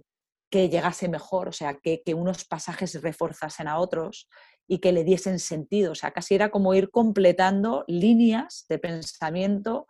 que 0.51 0.69
llegase 0.69 1.07
mejor, 1.09 1.49
o 1.49 1.51
sea, 1.51 1.75
que, 1.81 2.03
unos 2.13 2.45
pasajes 2.45 3.01
reforzasen 3.01 3.67
a 3.67 3.79
otros 3.79 4.29
y 4.67 4.79
que 4.79 4.91
le 4.91 5.03
diesen 5.03 5.39
sentido. 5.39 5.91
O 5.91 5.95
sea, 5.95 6.11
casi 6.11 6.35
era 6.35 6.49
como 6.49 6.73
ir 6.73 6.89
completando 6.89 7.83
líneas 7.87 8.65
de 8.69 8.79
pensamiento 8.79 9.87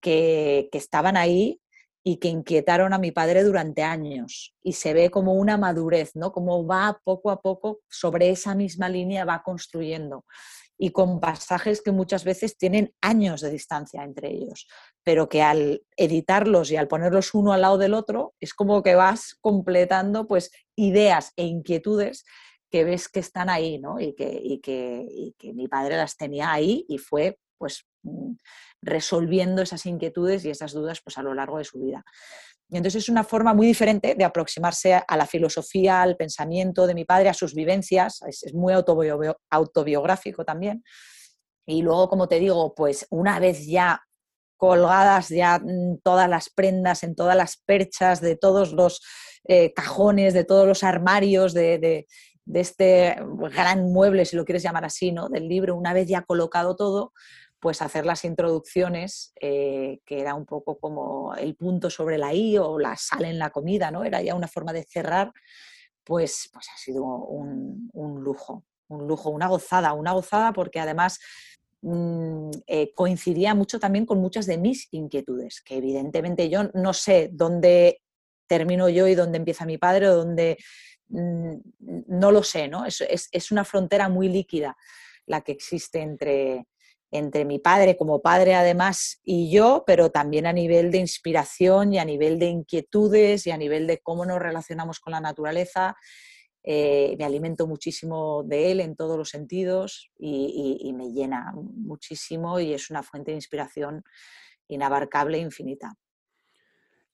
que, 0.00 0.68
estaban 0.72 1.16
ahí 1.16 1.60
y 2.02 2.18
que 2.18 2.28
inquietaron 2.28 2.92
a 2.92 2.98
mi 2.98 3.12
padre 3.12 3.42
durante 3.42 3.82
años. 3.82 4.54
Y 4.62 4.74
se 4.74 4.92
ve 4.92 5.10
como 5.10 5.34
una 5.34 5.56
madurez, 5.56 6.14
¿no? 6.14 6.32
Como 6.32 6.66
va 6.66 7.00
poco 7.04 7.30
a 7.30 7.40
poco 7.40 7.80
sobre 7.88 8.30
esa 8.30 8.54
misma 8.54 8.88
línea, 8.88 9.24
va 9.24 9.42
construyendo 9.42 10.24
y 10.76 10.90
con 10.90 11.20
pasajes 11.20 11.82
que 11.82 11.92
muchas 11.92 12.24
veces 12.24 12.58
tienen 12.58 12.92
años 13.00 13.40
de 13.40 13.50
distancia 13.50 14.02
entre 14.02 14.30
ellos, 14.30 14.66
pero 15.04 15.28
que 15.28 15.42
al 15.42 15.84
editarlos 15.96 16.70
y 16.70 16.76
al 16.76 16.88
ponerlos 16.88 17.34
uno 17.34 17.52
al 17.52 17.60
lado 17.60 17.78
del 17.78 17.94
otro, 17.94 18.34
es 18.40 18.54
como 18.54 18.82
que 18.82 18.94
vas 18.94 19.36
completando 19.40 20.26
pues 20.26 20.50
ideas 20.74 21.32
e 21.36 21.44
inquietudes 21.44 22.24
que 22.74 22.82
ves 22.82 23.08
que 23.08 23.20
están 23.20 23.48
ahí, 23.50 23.78
¿no? 23.78 24.00
Y 24.00 24.16
que, 24.16 24.36
y 24.42 24.58
que, 24.58 25.52
mi 25.52 25.68
padre 25.68 25.96
las 25.96 26.16
tenía 26.16 26.50
ahí 26.50 26.84
y 26.88 26.98
fue 26.98 27.38
pues 27.56 27.86
mm, 28.02 28.32
resolviendo 28.82 29.62
esas 29.62 29.86
inquietudes 29.86 30.44
y 30.44 30.50
esas 30.50 30.72
dudas 30.72 31.00
pues, 31.04 31.16
a 31.16 31.22
lo 31.22 31.34
largo 31.34 31.58
de 31.58 31.64
su 31.64 31.78
vida. 31.78 32.04
Y 32.68 32.76
entonces 32.76 33.04
es 33.04 33.08
una 33.08 33.22
forma 33.22 33.54
muy 33.54 33.68
diferente 33.68 34.16
de 34.16 34.24
aproximarse 34.24 35.00
a 35.06 35.16
la 35.16 35.24
filosofía, 35.24 36.02
al 36.02 36.16
pensamiento 36.16 36.88
de 36.88 36.96
mi 36.96 37.04
padre, 37.04 37.28
a 37.28 37.34
sus 37.34 37.54
vivencias, 37.54 38.20
es, 38.26 38.52
muy 38.52 38.72
autobiográfico 38.72 40.44
también. 40.44 40.82
Y 41.66 41.80
luego, 41.82 42.08
como 42.08 42.26
te 42.26 42.40
digo, 42.40 42.74
pues 42.74 43.06
una 43.08 43.38
vez 43.38 43.68
ya 43.68 44.02
colgadas 44.56 45.28
ya 45.28 45.62
todas 46.02 46.28
las 46.28 46.50
prendas, 46.50 47.04
en 47.04 47.14
todas 47.14 47.36
las 47.36 47.56
perchas, 47.56 48.20
de 48.20 48.34
todos 48.34 48.72
los 48.72 49.00
eh, 49.46 49.72
cajones, 49.74 50.32
de 50.32 50.44
todos 50.44 50.66
los 50.66 50.82
armarios, 50.82 51.52
de, 51.52 52.06
este 52.52 53.16
gran 53.54 53.92
mueble, 53.92 54.24
si 54.24 54.36
lo 54.36 54.44
quieres 54.44 54.62
llamar 54.62 54.84
así, 54.84 55.12
¿no? 55.12 55.28
del 55.28 55.48
libro, 55.48 55.76
una 55.76 55.92
vez 55.92 56.08
ya 56.08 56.22
colocado 56.22 56.76
todo, 56.76 57.12
pues 57.64 57.80
hacer 57.80 58.04
las 58.04 58.26
introducciones, 58.26 59.32
eh, 59.40 60.00
que 60.04 60.20
era 60.20 60.34
un 60.34 60.44
poco 60.44 60.78
como 60.78 61.34
el 61.34 61.56
punto 61.56 61.88
sobre 61.88 62.18
la 62.18 62.34
I 62.34 62.58
o 62.58 62.78
la 62.78 62.94
sal 62.94 63.24
en 63.24 63.38
la 63.38 63.48
comida, 63.48 63.90
¿no? 63.90 64.04
Era 64.04 64.20
ya 64.20 64.34
una 64.34 64.48
forma 64.48 64.74
de 64.74 64.84
cerrar, 64.84 65.32
pues, 66.04 66.50
pues 66.52 66.66
ha 66.68 66.76
sido 66.76 67.02
un, 67.04 67.90
lujo, 68.22 68.64
un 68.88 69.08
lujo, 69.08 69.30
una 69.30 69.48
gozada, 69.48 69.94
una 69.94 70.12
gozada 70.12 70.52
porque 70.52 70.78
además 70.78 71.18
mm, 71.80 72.50
eh, 72.66 72.92
coincidía 72.94 73.54
mucho 73.54 73.80
también 73.80 74.04
con 74.04 74.20
muchas 74.20 74.44
de 74.44 74.58
mis 74.58 74.88
inquietudes, 74.90 75.62
que 75.62 75.78
evidentemente 75.78 76.50
yo 76.50 76.64
no 76.74 76.92
sé 76.92 77.30
dónde 77.32 78.02
termino 78.46 78.90
yo 78.90 79.08
y 79.08 79.14
dónde 79.14 79.38
empieza 79.38 79.64
mi 79.64 79.78
padre 79.78 80.10
o 80.10 80.16
dónde 80.16 80.58
no 81.14 82.32
lo 82.32 82.42
sé, 82.42 82.68
¿no? 82.68 82.84
Es, 82.86 83.00
es, 83.00 83.52
una 83.52 83.64
frontera 83.64 84.08
muy 84.08 84.28
líquida 84.28 84.76
la 85.26 85.40
que 85.40 85.52
existe 85.52 86.00
entre, 86.00 86.66
entre 87.10 87.44
mi 87.44 87.58
padre 87.58 87.96
como 87.96 88.20
padre 88.20 88.54
además 88.54 89.20
y 89.22 89.50
yo, 89.50 89.84
pero 89.86 90.10
también 90.10 90.46
a 90.46 90.52
nivel 90.52 90.90
de 90.90 90.98
inspiración 90.98 91.94
y 91.94 91.98
a 91.98 92.04
nivel 92.04 92.38
de 92.38 92.46
inquietudes 92.46 93.46
y 93.46 93.52
a 93.52 93.56
nivel 93.56 93.86
de 93.86 93.98
cómo 93.98 94.26
nos 94.26 94.40
relacionamos 94.40 95.00
con 95.00 95.12
la 95.12 95.20
naturaleza. 95.20 95.96
Eh, 96.66 97.14
me 97.18 97.24
alimento 97.24 97.66
muchísimo 97.66 98.42
de 98.42 98.72
él 98.72 98.80
en 98.80 98.96
todos 98.96 99.18
los 99.18 99.28
sentidos 99.28 100.10
y, 100.18 100.92
me 100.96 101.12
llena 101.12 101.52
muchísimo 101.54 102.58
y 102.58 102.72
es 102.72 102.90
una 102.90 103.02
fuente 103.02 103.32
de 103.32 103.36
inspiración 103.36 104.02
inabarcable 104.68 105.38
e 105.38 105.42
infinita. 105.42 105.94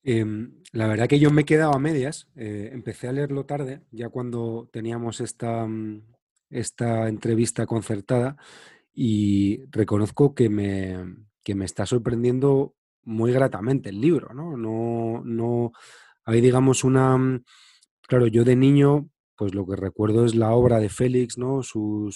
Em, 0.03 0.55
la 0.73 0.87
verdad 0.87 1.09
que 1.09 1.19
yo 1.19 1.31
me 1.31 1.43
he 1.43 1.45
quedado 1.45 1.75
a 1.75 1.79
medias, 1.79 2.29
eh, 2.37 2.71
empecé 2.73 3.09
a 3.09 3.13
leerlo 3.13 3.45
tarde, 3.45 3.83
ya 3.91 4.09
cuando 4.09 4.69
teníamos 4.73 5.21
esta, 5.21 5.67
mm, 5.67 6.03
esta 6.51 7.09
entrevista 7.09 7.67
concertada 7.67 8.37
y 8.95 9.65
reconozco 9.71 10.35
que 10.35 10.49
me, 10.49 11.05
me 11.55 11.65
está 11.65 11.87
sorprendiendo 11.87 12.75
muy 13.03 13.33
gratamente 13.33 13.91
el 13.91 14.01
libro, 14.01 14.33
¿no? 14.35 14.57
No, 14.57 15.23
no 15.25 15.73
hay, 16.25 16.41
digamos, 16.41 16.85
una... 16.85 17.17
Mm, 17.19 17.45
claro, 18.03 18.27
yo 18.27 18.45
de 18.45 18.57
niño, 18.57 19.09
pues 19.37 19.55
lo 19.55 19.67
que 19.67 19.77
recuerdo 19.77 20.25
es 20.25 20.35
la 20.35 20.53
obra 20.53 20.79
de 20.81 20.89
Félix, 20.89 21.39
¿no? 21.39 21.63
su 21.63 22.11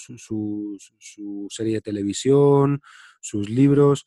serie 1.49 1.75
de 1.75 1.81
televisión, 1.81 2.81
sus 3.21 3.49
libros, 3.49 4.05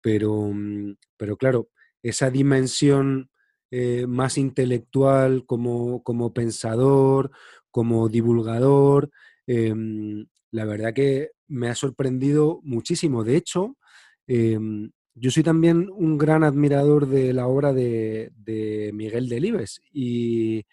pero, 0.00 0.50
mm, 0.52 0.96
pero 1.16 1.36
claro, 1.36 1.68
esa 2.02 2.30
dimensión 2.30 3.30
eh, 3.70 4.06
más 4.06 4.38
intelectual 4.38 5.44
como, 5.44 6.02
como, 6.02 6.32
pensador, 6.32 7.30
como 7.70 8.08
divulgador, 8.08 9.10
em, 9.46 10.26
la 10.50 10.64
verdad 10.64 10.94
que 10.94 11.32
me 11.48 11.68
ha 11.68 11.74
sorprendido 11.74 12.60
muchísimo. 12.62 13.24
De 13.24 13.36
hecho, 13.36 13.76
em, 14.26 14.90
yo 15.14 15.30
soy 15.30 15.42
también 15.42 15.90
un 15.92 16.16
gran 16.16 16.44
admirador 16.44 17.08
de 17.08 17.32
la 17.32 17.46
obra 17.46 17.72
de, 17.72 18.30
Miguel 18.94 19.28
Delibes 19.28 19.80
y, 19.92 20.64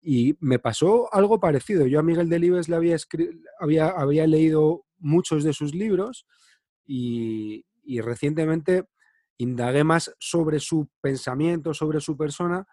y, 0.00 0.36
me 0.40 0.58
pasó 0.58 1.12
algo 1.12 1.40
parecido. 1.40 1.86
Yo 1.86 1.98
a 2.00 2.02
Miguel 2.02 2.28
Delibes 2.28 2.68
le 2.68 2.76
había, 2.76 2.96
había, 3.58 3.88
había 3.88 4.26
leído 4.26 4.84
muchos 4.98 5.44
de 5.44 5.52
sus 5.52 5.74
libros 5.74 6.26
y, 6.86 7.66
y 7.82 8.00
recientemente 8.00 8.84
indagué 9.42 9.84
más 9.84 10.14
sobre 10.18 10.60
su 10.60 10.88
pensamiento, 11.00 11.74
sobre 11.74 12.00
su 12.00 12.16
persona 12.16 12.66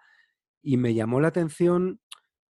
y 0.61 0.77
me 0.77 0.93
llamó 0.93 1.19
la 1.19 1.29
atención 1.29 1.99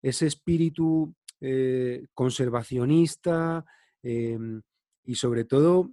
ese 0.02 0.26
espíritu 0.26 1.14
eh, 1.40 2.06
conservacionista, 2.14 3.64
Em, 4.08 4.62
y 5.02 5.16
sobre 5.16 5.44
todo, 5.44 5.90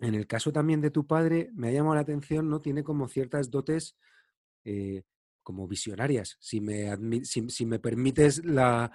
en 0.00 0.14
el 0.14 0.26
caso 0.26 0.52
también 0.52 0.82
de 0.82 0.90
tu 0.90 1.06
padre, 1.06 1.50
me 1.54 1.68
ha 1.68 1.72
llamado 1.72 1.94
la 1.94 2.02
atención, 2.02 2.50
¿no? 2.50 2.60
Tiene 2.60 2.84
como 2.84 3.08
ciertas 3.08 3.50
dotes 3.50 3.96
eh, 4.64 5.04
como 5.42 5.66
visionarias, 5.66 6.36
si 6.40 6.60
me, 6.60 7.24
si, 7.24 7.64
me 7.64 7.78
permites 7.78 8.44
la, 8.44 8.92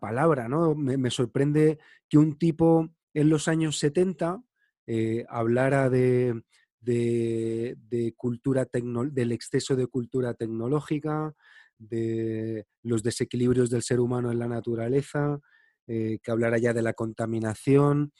palabra, 0.00 0.48
¿no? 0.48 0.74
Me, 0.74 1.10
sorprende 1.10 1.78
que 2.08 2.16
un 2.16 2.38
tipo 2.38 2.88
en 3.12 3.28
los 3.28 3.46
años 3.46 3.78
70 3.78 4.42
eh, 4.86 5.26
hablara 5.28 5.90
de, 5.90 6.44
de, 6.88 8.14
cultura 8.16 8.66
del 8.72 9.32
exceso 9.32 9.76
de 9.76 9.86
cultura 9.86 10.34
tecnológica, 10.34 11.34
de 11.78 12.66
los 12.82 13.02
desequilibrios 13.02 13.70
del 13.70 13.82
ser 13.82 14.00
humano 14.00 14.32
en 14.32 14.38
la 14.38 14.48
naturaleza, 14.48 15.38
eh, 15.86 16.18
que 16.22 16.30
hablara 16.30 16.58
ya 16.58 16.72
de 16.72 16.82
la 16.82 16.94
contaminación. 16.94 18.12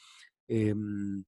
Em, 0.46 1.24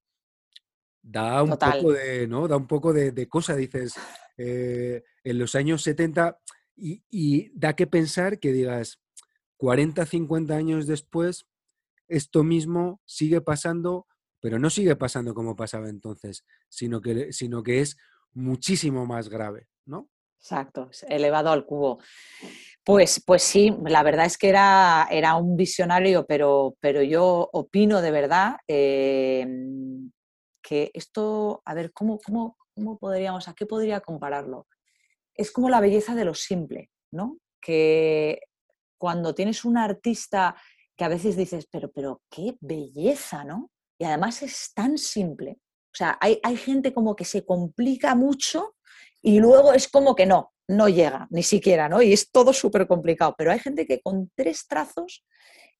da, 1.02 1.42
un 1.42 1.56
poco 1.56 1.92
de, 1.92 2.28
¿no? 2.28 2.46
da 2.46 2.56
un 2.56 2.66
poco 2.66 2.92
de, 2.92 3.28
cosa, 3.28 3.56
dices, 3.56 3.94
eh, 4.36 5.02
en 5.24 5.38
los 5.38 5.54
años 5.54 5.82
70, 5.82 6.38
y, 6.76 7.50
da 7.58 7.74
que 7.74 7.86
pensar 7.86 8.38
que 8.38 8.52
digas, 8.52 9.00
40, 9.58 10.06
50 10.06 10.54
años 10.54 10.86
después, 10.86 11.46
esto 12.08 12.42
mismo 12.42 13.00
sigue 13.04 13.40
pasando, 13.42 14.06
pero 14.40 14.58
no 14.58 14.70
sigue 14.70 14.96
pasando 14.96 15.34
como 15.34 15.56
pasaba 15.56 15.88
entonces, 15.88 16.44
sino 16.68 17.00
que, 17.00 17.32
sino 17.32 17.62
que 17.62 17.80
es 17.80 17.96
muchísimo 18.32 19.06
más 19.06 19.28
grave, 19.28 19.68
¿no? 19.86 20.08
Exacto, 20.38 20.90
elevado 21.08 21.50
al 21.50 21.66
cubo. 21.66 21.98
Pues, 22.82 23.22
pues 23.26 23.42
sí, 23.42 23.74
la 23.84 24.02
verdad 24.02 24.24
es 24.24 24.38
que 24.38 24.48
era, 24.48 25.06
era 25.10 25.36
un 25.36 25.54
visionario, 25.54 26.24
pero, 26.26 26.76
pero 26.80 27.02
yo 27.02 27.50
opino 27.52 28.00
de 28.00 28.10
verdad 28.10 28.56
em, 28.66 30.10
que 30.62 30.90
esto, 30.94 31.62
a 31.66 31.74
ver, 31.74 31.92
¿cómo, 31.92 32.18
cómo, 32.18 32.56
cómo 32.74 32.98
podríamos, 32.98 33.48
a 33.48 33.54
qué 33.54 33.66
podría 33.66 34.00
compararlo? 34.00 34.66
Es 35.34 35.52
como 35.52 35.68
la 35.68 35.80
belleza 35.80 36.14
de 36.14 36.24
lo 36.24 36.34
simple, 36.34 36.90
¿no? 37.12 37.36
Que 37.60 38.40
cuando 38.98 39.34
tienes 39.34 39.66
un 39.66 39.76
artista 39.76 40.56
que 40.96 41.04
a 41.04 41.08
veces 41.08 41.36
dices, 41.36 41.66
pero, 41.70 41.90
pero 41.92 42.22
qué 42.30 42.56
belleza, 42.60 43.44
¿no? 43.44 43.70
Y 44.00 44.06
además 44.06 44.42
es 44.42 44.72
tan 44.74 44.96
simple. 44.96 45.58
O 45.92 45.96
sea, 45.96 46.16
hay, 46.22 46.40
hay 46.42 46.56
gente 46.56 46.94
como 46.94 47.14
que 47.14 47.26
se 47.26 47.44
complica 47.44 48.14
mucho 48.14 48.76
y 49.20 49.40
luego 49.40 49.74
es 49.74 49.88
como 49.88 50.14
que 50.14 50.24
no, 50.24 50.54
no 50.68 50.88
llega, 50.88 51.28
ni 51.30 51.42
siquiera, 51.42 51.86
¿no? 51.86 52.00
Y 52.00 52.14
es 52.14 52.30
todo 52.30 52.54
súper 52.54 52.86
complicado. 52.86 53.34
Pero 53.36 53.52
hay 53.52 53.58
gente 53.58 53.86
que 53.86 54.00
con 54.00 54.30
tres 54.34 54.66
trazos 54.66 55.26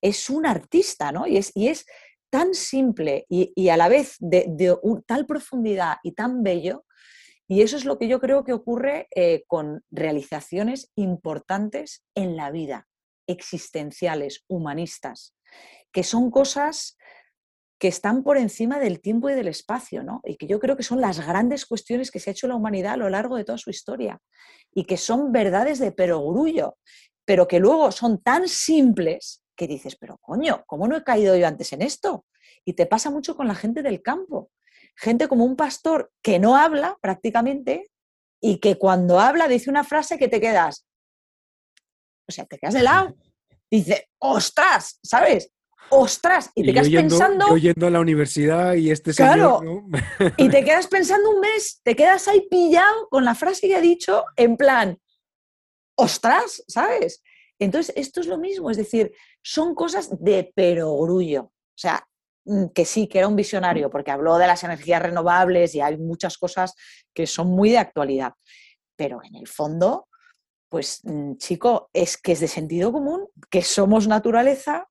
es 0.03 0.29
un 0.29 0.45
artista, 0.45 1.13
¿no? 1.13 1.27
Y 1.27 1.39
es, 1.39 1.51
y 1.55 1.69
es 1.69 1.87
tan 2.29 2.53
simple 2.53 3.25
y, 3.31 3.69
a 3.71 3.79
la 3.79 3.89
vez 3.89 4.17
de, 4.19 4.77
tal 5.07 5.25
profundidad 5.25 5.97
y 6.03 6.13
tan 6.13 6.43
bello. 6.43 6.85
Y 7.49 7.63
eso 7.63 7.79
es 7.79 7.87
lo 7.87 7.99
que 7.99 8.07
yo 8.07 8.21
creo 8.21 8.45
que 8.45 8.53
ocurre 8.53 9.09
eh, 9.15 9.45
con 9.47 9.83
realizaciones 9.91 10.93
importantes 10.95 12.05
en 12.15 12.37
la 12.37 12.51
vida, 12.51 12.87
existenciales, 13.27 14.45
humanistas, 14.47 15.35
que 15.91 16.05
son 16.05 16.31
cosas 16.31 16.99
que 17.81 17.89
están 17.89 18.23
por 18.23 18.37
encima 18.37 18.79
del 18.79 19.01
tiempo 19.01 19.31
y 19.31 19.35
del 19.35 19.49
espacio, 19.49 20.05
¿no? 20.05 20.21
Y 20.25 20.37
que 20.37 20.47
yo 20.47 20.61
creo 20.61 20.77
que 20.77 20.83
son 20.83 21.01
las 21.01 21.27
grandes 21.27 21.65
cuestiones 21.65 22.11
que 22.11 22.21
se 22.21 22.29
ha 22.29 22.33
hecho 22.33 22.47
la 22.47 22.55
humanidad 22.55 22.93
a 22.93 22.99
lo 22.99 23.09
largo 23.09 23.37
de 23.37 23.45
toda 23.45 23.57
su 23.57 23.71
historia 23.71 24.21
y 24.75 24.85
que 24.85 24.99
son 24.99 25.33
verdades 25.33 25.79
de 25.79 25.91
perogrullo, 25.91 26.77
pero 27.25 27.49
que 27.49 27.59
luego 27.59 27.91
son 27.91 28.23
tan 28.23 28.49
simples 28.49 29.43
que 29.57 29.67
dices, 29.67 29.97
pero 29.97 30.19
coño, 30.19 30.63
¿cómo 30.67 30.87
no 30.89 30.97
he 30.97 31.03
caído 31.03 31.35
yo 31.37 31.47
antes 31.47 31.73
en 31.73 31.81
esto? 31.81 32.27
Y 32.67 32.75
te 32.75 32.85
pasa 32.85 33.11
mucho 33.11 33.35
con 33.35 33.49
la 33.49 33.55
gente 33.55 33.83
del 33.83 34.03
campo. 34.03 34.51
Gente 34.95 35.27
como 35.27 35.47
un 35.47 35.57
pastor 35.57 36.13
que 36.23 36.39
no 36.39 36.57
habla 36.57 36.99
prácticamente 37.01 37.91
y 38.43 38.59
que 38.59 38.77
cuando 38.77 39.21
habla 39.21 39.49
dice 39.49 39.71
una 39.71 39.85
frase 39.85 40.19
que 40.19 40.29
te 40.29 40.41
quedas, 40.41 40.87
o 42.29 42.33
sea, 42.33 42.45
te 42.45 42.59
quedas 42.59 42.75
de 42.75 42.83
lado. 42.83 43.17
Dice, 43.71 44.09
ostras, 44.19 44.99
¿sabes? 45.01 45.53
Ostras, 45.89 46.51
y 46.55 46.65
te 46.65 46.73
quedas 46.73 46.89
pensando. 46.89 47.49
Yo 47.49 47.57
yendo 47.57 47.87
a 47.87 47.91
la 47.91 48.01
universidad 48.01 48.75
y 48.75 48.91
este 48.91 49.13
señor. 49.13 49.65
y 50.37 50.49
te 50.49 50.65
quedas 50.65 50.87
pensando 50.87 51.31
un 51.31 51.41
mes, 51.41 51.81
te 51.83 51.97
quedas 51.97 52.29
ahí 52.29 52.47
pillado 52.51 53.09
con 53.09 53.25
la 53.25 53.35
frase 53.35 53.69
que 53.69 53.77
ha 53.77 53.81
dicho, 53.81 54.25
en 54.37 54.57
plan, 54.57 54.99
ostras, 55.97 56.63
¿sabes? 56.69 57.23
Entonces, 57.59 57.95
esto 57.97 58.21
es 58.21 58.27
lo 58.27 58.39
mismo, 58.39 58.71
es 58.71 58.77
decir, 58.77 59.13
son 59.43 59.75
cosas 59.75 60.09
de 60.19 60.51
perogrullo. 60.55 61.43
O 61.43 61.79
sea, 61.79 62.07
mm, 62.45 62.67
que 62.75 62.85
sí, 62.85 63.07
que 63.07 63.19
era 63.19 63.29
un 63.29 63.37
visionario, 63.37 63.91
porque 63.91 64.11
habló 64.11 64.39
de 64.39 64.47
las 64.47 64.65
energías 64.65 65.03
renovables 65.03 65.75
y 65.75 65.81
hay 65.81 65.99
muchas 65.99 66.39
cosas 66.39 66.75
que 67.15 67.27
son 67.27 67.49
muy 67.49 67.71
de 67.71 67.79
actualidad. 67.79 68.33
Pero 68.97 69.21
en 69.23 69.35
el 69.37 69.47
fondo, 69.47 70.09
pues 70.71 71.01
mm, 71.05 71.37
chico, 71.37 71.91
es 71.93 72.17
que 72.17 72.33
es 72.33 72.41
de 72.41 72.49
sentido 72.49 72.93
común, 72.93 73.27
que 73.51 73.63
somos 73.63 74.09
naturaleza, 74.09 74.89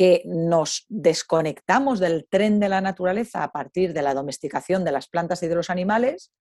que 0.00 0.22
nos 0.24 0.86
desconectamos 0.88 2.00
del 2.00 2.26
tren 2.26 2.58
de 2.58 2.70
la 2.70 2.80
naturaleza 2.80 3.44
a 3.44 3.52
partir 3.52 3.92
de 3.92 4.00
la 4.00 4.14
domesticación 4.14 4.82
de 4.82 4.92
las 4.92 5.08
plantas 5.08 5.42
y 5.42 5.46
de 5.46 5.54
los 5.54 5.68
animales, 5.68 6.32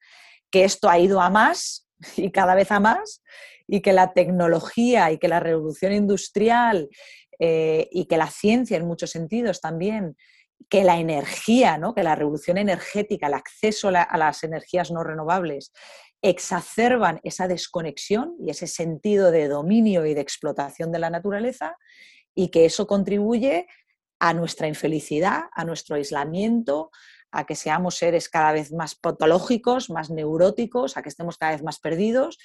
que 0.50 0.64
esto 0.64 0.90
ha 0.90 0.98
ido 0.98 1.20
a 1.20 1.30
más 1.30 1.86
y 2.16 2.32
cada 2.32 2.56
vez 2.56 2.72
a 2.72 2.80
más, 2.80 3.22
y 3.68 3.82
que 3.82 3.92
la 3.92 4.14
tecnología 4.14 5.12
y 5.12 5.18
que 5.18 5.28
la 5.28 5.42
revolución 5.42 5.92
industrial 5.92 6.88
eh, 7.38 7.90
y 7.92 8.06
que 8.06 8.16
la 8.16 8.28
ciencia 8.28 8.78
en 8.78 8.88
muchos 8.88 9.10
sentidos 9.10 9.60
también, 9.60 10.16
que 10.70 10.86
la 10.86 10.98
energía, 10.98 11.78
¿no? 11.78 11.94
que 11.94 12.04
la 12.04 12.16
revolución 12.16 12.58
energética, 12.58 13.28
el 13.28 13.34
acceso 13.34 13.90
a 13.90 14.18
las 14.18 14.42
energías 14.46 14.90
no 14.90 15.04
renovables, 15.04 15.74
exacerban 16.22 17.20
esa 17.24 17.50
desconexión 17.50 18.38
y 18.40 18.52
ese 18.52 18.68
sentido 18.68 19.32
de 19.32 19.50
dominio 19.50 20.06
y 20.06 20.14
de 20.14 20.22
explotación 20.22 20.94
de 20.94 21.00
la 21.00 21.10
naturaleza 21.10 21.76
y 22.40 22.48
que 22.52 22.64
eso 22.64 22.88
contribuye 22.88 23.68
a 24.18 24.34
nuestra 24.34 24.70
infelicidad, 24.70 25.42
a 25.52 25.66
nuestro 25.66 25.98
aislamiento, 25.98 26.90
a 27.32 27.46
que 27.46 27.54
seamos 27.54 27.96
seres 27.96 28.30
cada 28.30 28.54
vez 28.54 28.72
más 28.72 28.96
patológicos, 28.96 29.90
más 29.90 30.10
neuróticos, 30.10 30.96
a 30.96 31.02
que 31.02 31.10
estemos 31.10 31.38
cada 31.38 31.52
vez 31.52 31.64
más 31.64 31.80
perdidos 31.80 32.38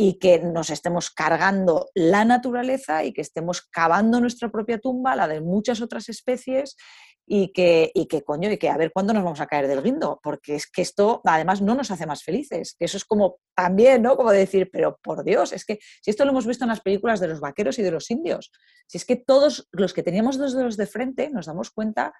y 0.00 0.20
que 0.20 0.38
nos 0.38 0.70
estemos 0.70 1.10
cargando 1.10 1.90
la 1.92 2.24
naturaleza 2.24 3.02
y 3.02 3.12
que 3.12 3.20
estemos 3.20 3.62
cavando 3.62 4.20
nuestra 4.20 4.48
propia 4.48 4.78
tumba, 4.78 5.16
la 5.16 5.26
de 5.26 5.40
muchas 5.40 5.82
otras 5.82 6.08
especies 6.08 6.76
y 7.26 7.52
que, 7.52 7.90
y 7.92 8.06
que 8.06 8.22
coño, 8.22 8.48
y 8.48 8.58
que 8.58 8.68
a 8.68 8.76
ver 8.76 8.92
cuándo 8.92 9.12
nos 9.12 9.24
vamos 9.24 9.40
a 9.40 9.48
caer 9.48 9.66
del 9.66 9.82
guindo, 9.82 10.20
porque 10.22 10.54
es 10.54 10.70
que 10.70 10.82
esto 10.82 11.20
además 11.24 11.62
no 11.62 11.74
nos 11.74 11.90
hace 11.90 12.06
más 12.06 12.22
felices, 12.22 12.76
que 12.78 12.84
eso 12.84 12.96
es 12.96 13.04
como 13.04 13.38
también, 13.56 14.02
¿no? 14.02 14.16
Como 14.16 14.30
decir, 14.30 14.70
pero 14.70 15.00
por 15.02 15.24
Dios, 15.24 15.52
es 15.52 15.64
que 15.64 15.80
si 16.00 16.12
esto 16.12 16.24
lo 16.24 16.30
hemos 16.30 16.46
visto 16.46 16.62
en 16.62 16.70
las 16.70 16.80
películas 16.80 17.18
de 17.18 17.26
los 17.26 17.40
vaqueros 17.40 17.76
y 17.80 17.82
de 17.82 17.90
los 17.90 18.08
indios, 18.12 18.52
si 18.86 18.98
es 18.98 19.04
que 19.04 19.16
todos 19.16 19.66
los 19.72 19.94
que 19.94 20.04
teníamos 20.04 20.38
dos 20.38 20.54
dedos 20.54 20.76
de 20.76 20.86
frente 20.86 21.28
nos 21.28 21.46
damos 21.46 21.72
cuenta 21.72 22.14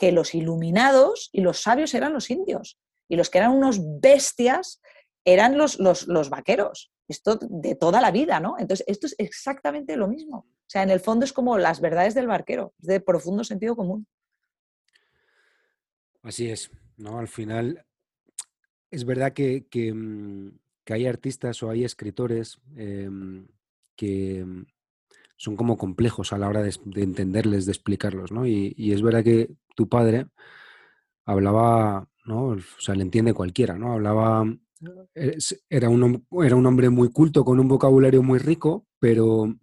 que 0.00 0.10
los 0.10 0.34
iluminados 0.34 1.30
y 1.32 1.42
los 1.42 1.62
sabios 1.62 1.94
eran 1.94 2.12
los 2.12 2.28
indios 2.28 2.80
y 3.08 3.14
los 3.14 3.30
que 3.30 3.38
eran 3.38 3.52
unos 3.52 3.78
bestias 4.00 4.80
eran 5.24 5.56
los, 5.56 5.78
los, 5.78 6.08
los 6.08 6.28
vaqueros. 6.28 6.90
Esto 7.10 7.38
de 7.40 7.74
toda 7.74 8.00
la 8.00 8.10
vida, 8.10 8.38
¿no? 8.40 8.56
Entonces, 8.58 8.86
esto 8.88 9.06
es 9.06 9.16
exactamente 9.18 9.96
lo 9.96 10.06
mismo. 10.06 10.38
O 10.38 10.70
sea, 10.70 10.82
en 10.82 10.90
el 10.90 11.00
fondo 11.00 11.24
es 11.24 11.32
como 11.32 11.58
las 11.58 11.80
verdades 11.80 12.14
del 12.14 12.28
barquero, 12.28 12.72
es 12.80 12.86
de 12.86 13.00
profundo 13.00 13.42
sentido 13.42 13.74
común. 13.74 14.06
Así 16.22 16.48
es, 16.48 16.70
¿no? 16.96 17.18
Al 17.18 17.28
final 17.28 17.84
es 18.90 19.04
verdad 19.04 19.32
que, 19.32 19.66
que, 19.68 19.92
mm, 19.92 20.58
hay 20.90 21.06
artistas 21.06 21.62
o 21.62 21.70
hay 21.70 21.84
escritores 21.84 22.58
em, 22.76 23.46
que 23.94 24.44
mm, 24.44 24.64
son 25.36 25.56
como 25.56 25.78
complejos 25.78 26.32
a 26.32 26.38
la 26.38 26.48
hora 26.48 26.62
de, 26.62 26.72
entenderles, 26.96 27.64
de 27.64 27.72
explicarlos, 27.72 28.30
¿no? 28.30 28.46
Y, 28.46 28.92
es 28.92 29.00
verdad 29.00 29.24
que 29.24 29.50
tu 29.74 29.88
padre 29.88 30.26
hablaba, 31.24 32.08
¿no? 32.26 32.48
O 32.48 32.60
sea, 32.78 32.94
le 32.94 33.02
entiende 33.02 33.32
cualquiera, 33.32 33.78
¿no? 33.78 33.92
Hablaba, 33.92 34.44
era 35.68 35.88
un, 35.88 36.26
era 36.42 36.56
un 36.56 36.66
hombre 36.66 36.90
muy 36.90 37.10
culto, 37.10 37.44
con 37.44 37.60
un 37.60 37.68
vocabulario 37.68 38.22
muy 38.22 38.38
rico, 38.38 38.86
pero 38.98 39.54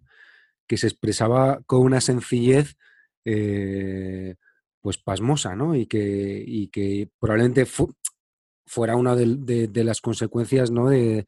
que 0.66 0.76
se 0.76 0.86
expresaba 0.86 1.60
con 1.66 1.80
una 1.80 2.00
sencillez 2.00 2.76
eh, 3.24 4.36
pues 4.80 4.98
pasmosa, 4.98 5.56
¿no? 5.56 5.74
Y 5.74 5.86
que, 5.86 6.68
que 6.72 7.10
probablemente 7.18 7.66
fuera 8.66 8.96
una 8.96 9.16
de, 9.16 9.84
las 9.84 10.00
consecuencias 10.00 10.70
¿no? 10.70 10.88
de, 10.88 11.26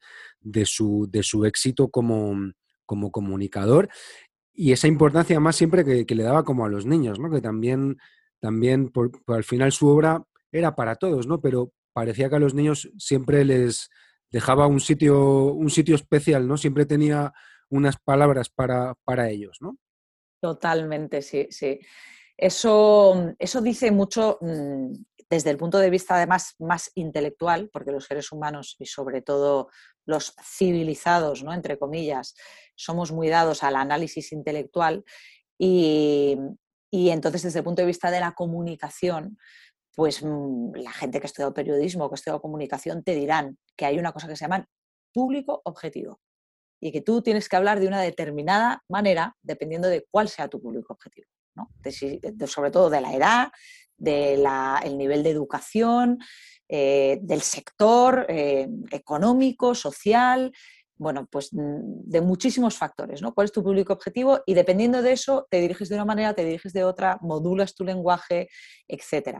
su, 0.65 1.07
de 1.11 1.23
su 1.23 1.45
éxito 1.45 1.89
como, 1.89 2.53
como 2.85 3.11
comunicador 3.11 3.89
y 4.53 4.71
esa 4.71 4.87
importancia 4.87 5.39
más 5.39 5.55
siempre 5.55 6.05
que, 6.05 6.15
le 6.15 6.23
daba 6.23 6.43
como 6.43 6.65
a 6.65 6.69
los 6.69 6.85
niños, 6.85 7.19
¿no? 7.19 7.31
Que 7.31 7.41
también, 7.41 7.97
también 8.39 8.89
por, 8.89 9.11
al 9.27 9.43
final 9.43 9.71
su 9.71 9.87
obra 9.87 10.23
era 10.51 10.75
para 10.75 10.95
todos, 10.95 11.25
¿no? 11.25 11.39
Pero 11.41 11.71
parecía 11.93 12.29
que 12.29 12.35
a 12.35 12.39
los 12.39 12.53
niños 12.53 12.91
siempre 12.97 13.45
les 13.45 13.89
dejaba 14.29 14.67
un 14.67 14.79
sitio, 14.79 15.45
un 15.53 15.69
sitio 15.69 15.95
especial, 15.95 16.47
¿no? 16.47 16.57
Siempre 16.57 16.85
tenía 16.85 17.33
unas 17.69 17.97
palabras 17.97 18.49
para, 18.49 18.95
para 19.03 19.29
ellos, 19.29 19.57
¿no? 19.61 19.77
Totalmente, 20.41 21.21
sí, 21.21 21.47
sí. 21.49 21.79
Eso, 22.37 23.35
eso 23.37 23.61
dice 23.61 23.91
mucho 23.91 24.39
mm, 24.41 24.93
desde 25.31 25.49
el 25.49 25.57
punto 25.57 25.77
de 25.77 25.89
vista 25.89 26.15
además 26.15 26.55
más 26.59 26.91
intelectual, 26.95 27.69
porque 27.71 27.91
los 27.93 28.05
seres 28.05 28.31
humanos 28.33 28.75
y 28.79 28.85
sobre 28.85 29.21
todo 29.21 29.69
los 30.05 30.35
civilizados, 30.43 31.41
¿no? 31.41 31.53
entre 31.53 31.79
comillas, 31.79 32.35
somos 32.75 33.13
muy 33.13 33.29
dados 33.29 33.63
al 33.63 33.77
análisis 33.77 34.33
intelectual 34.33 35.05
y, 35.57 36.37
entonces 36.91 37.43
desde 37.43 37.59
el 37.59 37.63
punto 37.63 37.81
de 37.81 37.85
vista 37.85 38.11
de 38.11 38.19
la 38.19 38.33
comunicación, 38.33 39.37
pues 39.95 40.23
mm, 40.23 40.75
la 40.75 40.91
gente 40.91 41.19
que 41.19 41.25
ha 41.25 41.27
estudiado 41.27 41.53
periodismo, 41.53 42.09
que 42.09 42.13
ha 42.13 42.15
estudiado 42.15 42.41
comunicación, 42.41 43.03
te 43.03 43.15
dirán 43.15 43.57
que 43.75 43.85
hay 43.85 43.99
una 43.99 44.11
cosa 44.11 44.27
que 44.27 44.35
se 44.35 44.45
llama 44.45 44.67
público 45.13 45.61
objetivo 45.65 46.21
y 46.79 46.91
que 46.91 47.01
tú 47.01 47.21
tienes 47.21 47.47
que 47.49 47.55
hablar 47.55 47.79
de 47.79 47.87
una 47.87 48.01
determinada 48.01 48.83
manera 48.89 49.35
dependiendo 49.41 49.87
de 49.87 50.07
cuál 50.09 50.29
sea 50.29 50.47
tu 50.47 50.61
público 50.61 50.93
objetivo 50.93 51.27
sobre 52.47 52.71
todo 52.71 52.89
de 52.89 53.01
la 53.01 53.13
edad, 53.13 53.51
del 53.97 54.97
nivel 54.97 55.23
de 55.23 55.29
educación, 55.29 56.19
eh, 56.67 57.19
del 57.21 57.41
sector 57.41 58.25
eh, 58.29 58.67
económico, 58.91 59.75
social, 59.75 60.51
bueno, 60.95 61.27
pues 61.29 61.53
mm, 61.53 62.09
de 62.09 62.21
muchísimos 62.21 62.77
factores, 62.77 63.21
¿no? 63.21 63.33
¿Cuál 63.33 63.45
es 63.45 63.51
tu 63.51 63.63
público 63.63 63.93
objetivo? 63.93 64.41
Y 64.45 64.53
dependiendo 64.53 65.01
de 65.01 65.13
eso, 65.13 65.47
te 65.49 65.59
diriges 65.59 65.89
de 65.89 65.95
una 65.95 66.05
manera, 66.05 66.33
te 66.33 66.45
diriges 66.45 66.73
de 66.73 66.83
otra, 66.83 67.17
modulas 67.21 67.75
tu 67.75 67.83
lenguaje, 67.83 68.49
etc. 68.87 69.39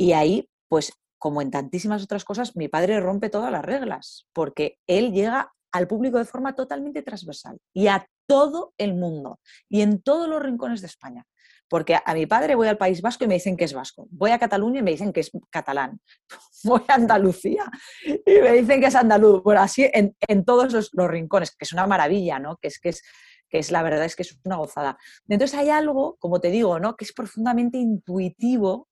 Y 0.00 0.14
ahí, 0.14 0.48
pues 0.68 0.94
como 1.18 1.42
en 1.42 1.50
tantísimas 1.50 2.02
otras 2.02 2.24
cosas, 2.24 2.56
mi 2.56 2.68
padre 2.68 3.00
rompe 3.00 3.28
todas 3.28 3.52
las 3.52 3.62
reglas, 3.62 4.26
porque 4.32 4.78
él 4.86 5.12
llega 5.12 5.52
al 5.72 5.88
público 5.88 6.16
de 6.16 6.24
forma 6.24 6.54
totalmente 6.54 7.02
transversal 7.02 7.58
y 7.74 7.88
a 7.88 8.08
todo 8.26 8.72
el 8.78 8.94
mundo 8.94 9.40
y 9.68 9.82
en 9.82 10.00
todos 10.00 10.26
los 10.26 10.42
rincones 10.42 10.80
de 10.80 10.86
España. 10.86 11.26
Porque 11.68 11.98
a 12.02 12.14
mi 12.14 12.24
padre 12.24 12.54
voy 12.54 12.66
al 12.66 12.78
País 12.78 13.02
Vasco 13.02 13.24
y 13.24 13.26
me 13.26 13.34
dicen 13.34 13.58
que 13.58 13.64
es 13.64 13.74
vasco. 13.74 14.08
Voy 14.10 14.30
a 14.30 14.38
Cataluña 14.38 14.80
y 14.80 14.82
me 14.82 14.90
dicen 14.92 15.12
que 15.12 15.20
es 15.20 15.30
catalán. 15.50 16.00
Voy 16.64 16.80
a 16.88 16.94
Andalucía 16.94 17.70
y 18.02 18.40
me 18.40 18.52
dicen 18.52 18.80
que 18.80 18.86
es 18.86 18.94
andaluz. 18.94 19.42
Bueno, 19.42 19.60
así 19.60 19.86
en, 19.92 20.44
todos 20.46 20.72
los, 20.72 20.90
rincones, 21.10 21.50
que 21.50 21.66
es 21.66 21.74
una 21.74 21.86
maravilla, 21.86 22.38
¿no? 22.38 22.56
Que 22.56 22.68
es, 22.68 22.80
que 22.80 22.88
es, 22.88 23.02
que 23.50 23.58
es 23.58 23.70
la 23.70 23.82
verdad 23.82 24.06
es 24.06 24.16
que 24.16 24.22
es 24.22 24.36
una 24.44 24.56
gozada. 24.56 24.98
Entonces 25.28 25.58
hay 25.58 25.68
algo, 25.68 26.16
como 26.18 26.40
te 26.40 26.50
digo, 26.50 26.80
¿no? 26.80 26.96
Que 26.96 27.04
es 27.04 27.12
profundamente 27.12 27.76
intuitivo, 27.76 28.88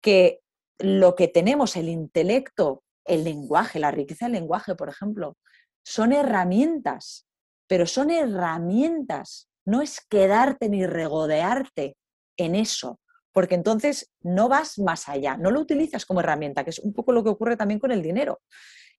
que 0.00 0.40
lo 0.78 1.14
que 1.14 1.28
tenemos, 1.28 1.76
el 1.76 1.88
intelecto, 1.88 2.82
el 3.04 3.24
lenguaje, 3.24 3.78
la 3.78 3.90
riqueza 3.90 4.26
del 4.26 4.34
lenguaje, 4.34 4.74
por 4.74 4.88
ejemplo, 4.88 5.36
son 5.84 6.12
herramientas, 6.12 7.26
pero 7.68 7.86
son 7.86 8.10
herramientas 8.10 9.48
no 9.66 9.82
es 9.82 10.00
quedarte 10.08 10.68
ni 10.68 10.86
regodearte 10.86 11.96
en 12.38 12.54
eso, 12.54 13.00
porque 13.32 13.56
entonces 13.56 14.12
no 14.22 14.48
vas 14.48 14.78
más 14.78 15.08
allá, 15.08 15.36
no 15.36 15.50
lo 15.50 15.60
utilizas 15.60 16.06
como 16.06 16.20
herramienta, 16.20 16.64
que 16.64 16.70
es 16.70 16.78
un 16.78 16.94
poco 16.94 17.12
lo 17.12 17.22
que 17.22 17.30
ocurre 17.30 17.56
también 17.56 17.80
con 17.80 17.90
el 17.90 18.00
dinero. 18.00 18.40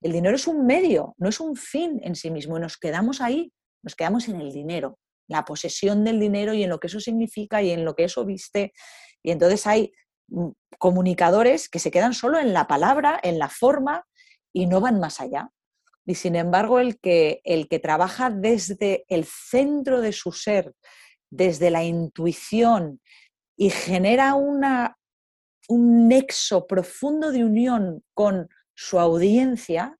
El 0.01 0.11
dinero 0.11 0.35
es 0.35 0.45
un 0.45 0.65
medio, 0.65 1.15
no 1.17 1.29
es 1.29 1.39
un 1.39 1.55
fin 1.55 1.99
en 2.03 2.15
sí 2.15 2.29
mismo, 2.29 2.57
y 2.57 2.59
nos 2.59 2.77
quedamos 2.77 3.21
ahí, 3.21 3.51
nos 3.81 3.95
quedamos 3.95 4.27
en 4.27 4.41
el 4.41 4.51
dinero, 4.51 4.99
la 5.27 5.45
posesión 5.45 6.03
del 6.03 6.19
dinero 6.19 6.53
y 6.53 6.63
en 6.63 6.69
lo 6.69 6.79
que 6.79 6.87
eso 6.87 6.99
significa 6.99 7.61
y 7.61 7.71
en 7.71 7.83
lo 7.83 7.95
que 7.95 8.03
eso 8.03 8.25
viste. 8.25 8.73
Y 9.23 9.31
entonces 9.31 9.65
hay 9.65 9.91
comunicadores 10.77 11.69
que 11.69 11.79
se 11.79 11.91
quedan 11.91 12.13
solo 12.13 12.39
en 12.39 12.53
la 12.53 12.67
palabra, 12.67 13.19
en 13.23 13.39
la 13.39 13.49
forma 13.49 14.05
y 14.53 14.67
no 14.67 14.81
van 14.81 14.99
más 14.99 15.19
allá. 15.21 15.51
Y 16.05 16.15
sin 16.15 16.35
embargo, 16.35 16.79
el 16.79 16.99
que, 16.99 17.41
el 17.43 17.67
que 17.67 17.79
trabaja 17.79 18.29
desde 18.29 19.05
el 19.09 19.25
centro 19.25 20.01
de 20.01 20.13
su 20.13 20.31
ser, 20.31 20.73
desde 21.29 21.69
la 21.69 21.83
intuición 21.83 23.01
y 23.57 23.69
genera 23.69 24.35
una, 24.35 24.97
un 25.67 26.07
nexo 26.07 26.65
profundo 26.65 27.31
de 27.31 27.43
unión 27.43 28.03
con 28.13 28.47
su 28.73 28.99
audiencia, 28.99 29.97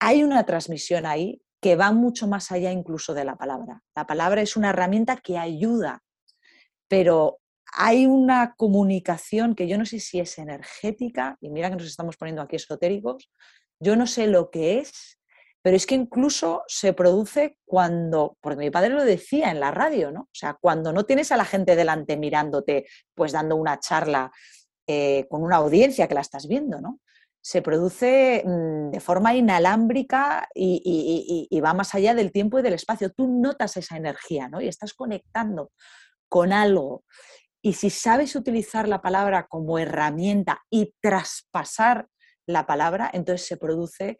hay 0.00 0.22
una 0.22 0.44
transmisión 0.46 1.06
ahí 1.06 1.42
que 1.60 1.76
va 1.76 1.92
mucho 1.92 2.26
más 2.26 2.52
allá 2.52 2.70
incluso 2.70 3.14
de 3.14 3.24
la 3.24 3.36
palabra. 3.36 3.82
La 3.94 4.06
palabra 4.06 4.42
es 4.42 4.56
una 4.56 4.70
herramienta 4.70 5.16
que 5.16 5.38
ayuda, 5.38 6.02
pero 6.88 7.40
hay 7.76 8.06
una 8.06 8.54
comunicación 8.56 9.54
que 9.54 9.66
yo 9.66 9.76
no 9.76 9.84
sé 9.84 9.98
si 10.00 10.20
es 10.20 10.38
energética, 10.38 11.36
y 11.40 11.50
mira 11.50 11.70
que 11.70 11.76
nos 11.76 11.86
estamos 11.86 12.16
poniendo 12.16 12.42
aquí 12.42 12.56
esotéricos, 12.56 13.30
yo 13.80 13.96
no 13.96 14.06
sé 14.06 14.28
lo 14.28 14.50
que 14.50 14.78
es, 14.78 15.18
pero 15.60 15.76
es 15.76 15.86
que 15.86 15.94
incluso 15.94 16.62
se 16.68 16.92
produce 16.92 17.58
cuando, 17.64 18.36
porque 18.40 18.60
mi 18.60 18.70
padre 18.70 18.90
lo 18.90 19.02
decía 19.02 19.50
en 19.50 19.60
la 19.60 19.70
radio, 19.70 20.12
¿no? 20.12 20.22
O 20.22 20.34
sea, 20.34 20.58
cuando 20.60 20.92
no 20.92 21.04
tienes 21.04 21.32
a 21.32 21.36
la 21.36 21.44
gente 21.44 21.74
delante 21.74 22.16
mirándote, 22.16 22.86
pues 23.14 23.32
dando 23.32 23.56
una 23.56 23.80
charla 23.80 24.30
eh, 24.86 25.26
con 25.30 25.42
una 25.42 25.56
audiencia 25.56 26.06
que 26.06 26.14
la 26.14 26.20
estás 26.20 26.46
viendo, 26.46 26.80
¿no? 26.80 27.00
Se 27.40 27.62
produce 27.62 28.42
mm, 28.44 28.90
de 28.90 29.00
forma 29.00 29.34
inalámbrica 29.34 30.48
y, 30.54 31.48
y, 31.50 31.60
va 31.60 31.72
más 31.72 31.94
allá 31.94 32.14
del 32.14 32.30
tiempo 32.30 32.58
y 32.58 32.62
del 32.62 32.74
espacio. 32.74 33.10
Tú 33.10 33.26
notas 33.26 33.76
esa 33.78 33.96
energía, 33.96 34.48
¿no? 34.48 34.60
Y 34.60 34.68
estás 34.68 34.92
conectando 34.92 35.72
con 36.28 36.52
algo. 36.52 37.04
Y 37.64 37.72
si 37.72 37.88
sabes 37.88 38.36
utilizar 38.36 38.86
la 38.86 39.00
palabra 39.00 39.46
como 39.46 39.78
herramienta 39.78 40.62
y 40.68 40.94
traspasar 41.00 42.08
la 42.46 42.66
palabra, 42.66 43.10
entonces 43.10 43.46
se 43.46 43.56
produce 43.56 44.18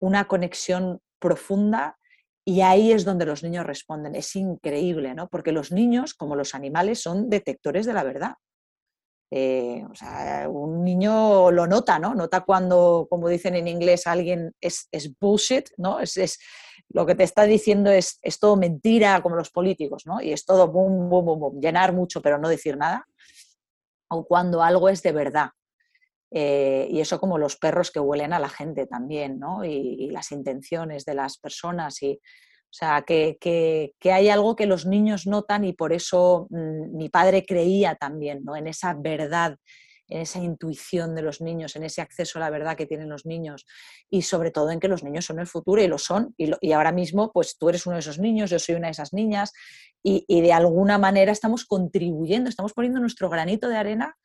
una 0.00 0.26
conexión 0.26 1.00
profunda 1.20 1.96
y 2.44 2.62
ahí 2.62 2.90
es 2.90 3.04
donde 3.04 3.26
los 3.26 3.44
niños 3.44 3.64
responden. 3.64 4.16
Es 4.16 4.34
increíble, 4.34 5.14
¿no? 5.14 5.28
Porque 5.28 5.52
los 5.52 5.70
niños, 5.70 6.14
como 6.14 6.34
los 6.34 6.52
animales, 6.52 7.00
son 7.00 7.30
detectores 7.30 7.86
de 7.86 7.92
la 7.92 8.02
verdad. 8.02 8.34
Eh, 9.30 9.86
un 10.48 10.82
niño 10.82 11.52
lo 11.52 11.68
nota, 11.68 12.00
¿no? 12.00 12.12
Nota 12.16 12.40
cuando, 12.40 13.06
como 13.08 13.28
dicen 13.28 13.54
en 13.54 13.68
inglés, 13.68 14.08
alguien 14.08 14.52
es, 14.60 14.88
bullshit, 15.20 15.68
¿no? 15.76 16.00
Es, 16.00 16.40
lo 16.92 17.06
que 17.06 17.14
te 17.14 17.22
está 17.22 17.44
diciendo 17.44 17.90
es, 17.90 18.18
es 18.22 18.38
todo 18.38 18.56
mentira, 18.56 19.22
como 19.22 19.36
los 19.36 19.50
políticos, 19.50 20.06
¿no? 20.06 20.20
Y 20.20 20.32
es 20.32 20.44
todo 20.44 20.68
boom, 20.68 21.08
boom, 21.08 21.24
boom, 21.24 21.40
boom, 21.40 21.60
llenar 21.60 21.92
mucho 21.92 22.20
pero 22.20 22.38
no 22.38 22.48
decir 22.48 22.76
nada. 22.76 23.06
O 24.08 24.24
cuando 24.24 24.62
algo 24.62 24.88
es 24.88 25.02
de 25.02 25.12
verdad. 25.12 25.50
Eh, 26.32 26.88
y 26.90 27.00
eso 27.00 27.18
como 27.20 27.38
los 27.38 27.56
perros 27.56 27.90
que 27.90 28.00
huelen 28.00 28.32
a 28.32 28.40
la 28.40 28.48
gente 28.48 28.86
también, 28.86 29.38
¿no? 29.38 29.64
Y, 29.64 30.10
las 30.10 30.32
intenciones 30.32 31.04
de 31.04 31.14
las 31.14 31.38
personas. 31.38 32.02
Y, 32.02 32.14
o 32.14 32.72
sea, 32.72 33.02
que, 33.02 33.36
que, 33.40 34.12
hay 34.12 34.28
algo 34.28 34.56
que 34.56 34.66
los 34.66 34.86
niños 34.86 35.26
notan 35.26 35.64
y 35.64 35.72
por 35.72 35.92
eso 35.92 36.48
mm, 36.50 36.96
mi 36.96 37.08
padre 37.08 37.44
creía 37.44 37.94
también, 37.94 38.42
¿no? 38.44 38.56
En 38.56 38.66
esa 38.66 38.94
verdad 38.94 39.56
en 40.10 40.20
esa 40.20 40.40
intuición 40.40 41.14
de 41.14 41.22
los 41.22 41.40
niños, 41.40 41.76
en 41.76 41.84
ese 41.84 42.00
acceso 42.00 42.38
a 42.38 42.40
la 42.40 42.50
verdad 42.50 42.76
que 42.76 42.86
tienen 42.86 43.08
los 43.08 43.24
niños 43.24 43.64
y 44.10 44.22
sobre 44.22 44.50
todo 44.50 44.70
en 44.70 44.80
que 44.80 44.88
los 44.88 45.02
niños 45.02 45.24
son 45.24 45.38
el 45.38 45.46
futuro 45.46 45.80
y 45.82 45.86
lo 45.86 45.98
son. 45.98 46.34
Y, 46.36 46.72
ahora 46.72 46.92
mismo, 46.92 47.32
pues 47.32 47.56
tú 47.56 47.68
eres 47.68 47.86
uno 47.86 47.94
de 47.94 48.00
esos 48.00 48.18
niños, 48.18 48.50
yo 48.50 48.58
soy 48.58 48.74
una 48.74 48.88
de 48.88 48.92
esas 48.92 49.12
niñas 49.12 49.52
y, 50.02 50.24
de 50.40 50.52
alguna 50.52 50.98
manera 50.98 51.32
estamos 51.32 51.64
contribuyendo, 51.64 52.50
estamos 52.50 52.72
poniendo 52.72 53.00
nuestro 53.00 53.30
granito 53.30 53.68
de 53.68 53.76
arena 53.76 54.16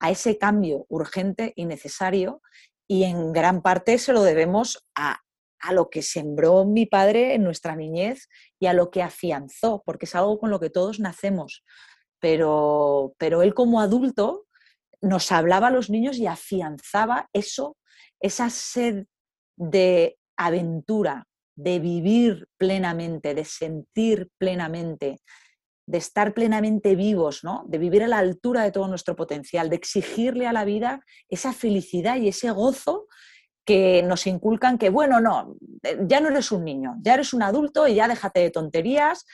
a 0.00 0.10
ese 0.10 0.38
cambio 0.38 0.86
urgente 0.88 1.52
y 1.56 1.66
necesario 1.66 2.40
y 2.88 3.04
en 3.04 3.32
gran 3.32 3.62
parte 3.62 3.98
se 3.98 4.12
lo 4.12 4.22
debemos 4.22 4.86
a, 4.94 5.20
a 5.60 5.72
lo 5.72 5.90
que 5.90 6.02
sembró 6.02 6.64
mi 6.64 6.86
padre 6.86 7.34
en 7.34 7.42
nuestra 7.44 7.76
niñez 7.76 8.28
y 8.58 8.66
a 8.66 8.72
lo 8.72 8.90
que 8.90 9.02
afianzó, 9.02 9.82
porque 9.84 10.06
es 10.06 10.14
algo 10.14 10.38
con 10.38 10.50
lo 10.50 10.60
que 10.60 10.70
todos 10.70 11.00
nacemos. 11.00 11.64
Pero, 12.20 13.14
pero 13.18 13.42
él 13.42 13.54
como 13.54 13.80
adulto 13.80 14.46
nos 15.04 15.30
hablaba 15.30 15.68
a 15.68 15.70
los 15.70 15.90
niños 15.90 16.16
y 16.16 16.26
afianzaba 16.26 17.28
eso, 17.32 17.76
esa 18.20 18.50
sed 18.50 19.04
de 19.56 20.16
aventura, 20.36 21.26
de 21.56 21.78
vivir 21.78 22.48
plenamente, 22.56 23.34
de 23.34 23.44
sentir 23.44 24.30
plenamente, 24.38 25.20
de 25.86 25.98
estar 25.98 26.32
plenamente 26.32 26.96
vivos, 26.96 27.44
¿no? 27.44 27.64
de 27.68 27.78
vivir 27.78 28.02
a 28.02 28.08
la 28.08 28.18
altura 28.18 28.62
de 28.62 28.72
todo 28.72 28.88
nuestro 28.88 29.14
potencial, 29.14 29.68
de 29.68 29.76
exigirle 29.76 30.46
a 30.46 30.52
la 30.52 30.64
vida 30.64 31.00
esa 31.28 31.52
felicidad 31.52 32.16
y 32.16 32.28
ese 32.28 32.50
gozo 32.50 33.06
que 33.66 34.02
nos 34.02 34.26
inculcan 34.26 34.78
que, 34.78 34.90
bueno, 34.90 35.20
no, 35.20 35.56
ya 36.06 36.20
no 36.20 36.28
eres 36.28 36.50
un 36.50 36.64
niño, 36.64 36.96
ya 37.00 37.14
eres 37.14 37.32
un 37.32 37.42
adulto 37.42 37.86
y 37.86 37.94
ya 37.94 38.08
déjate 38.08 38.40
de 38.40 38.50
tonterías. 38.50 39.24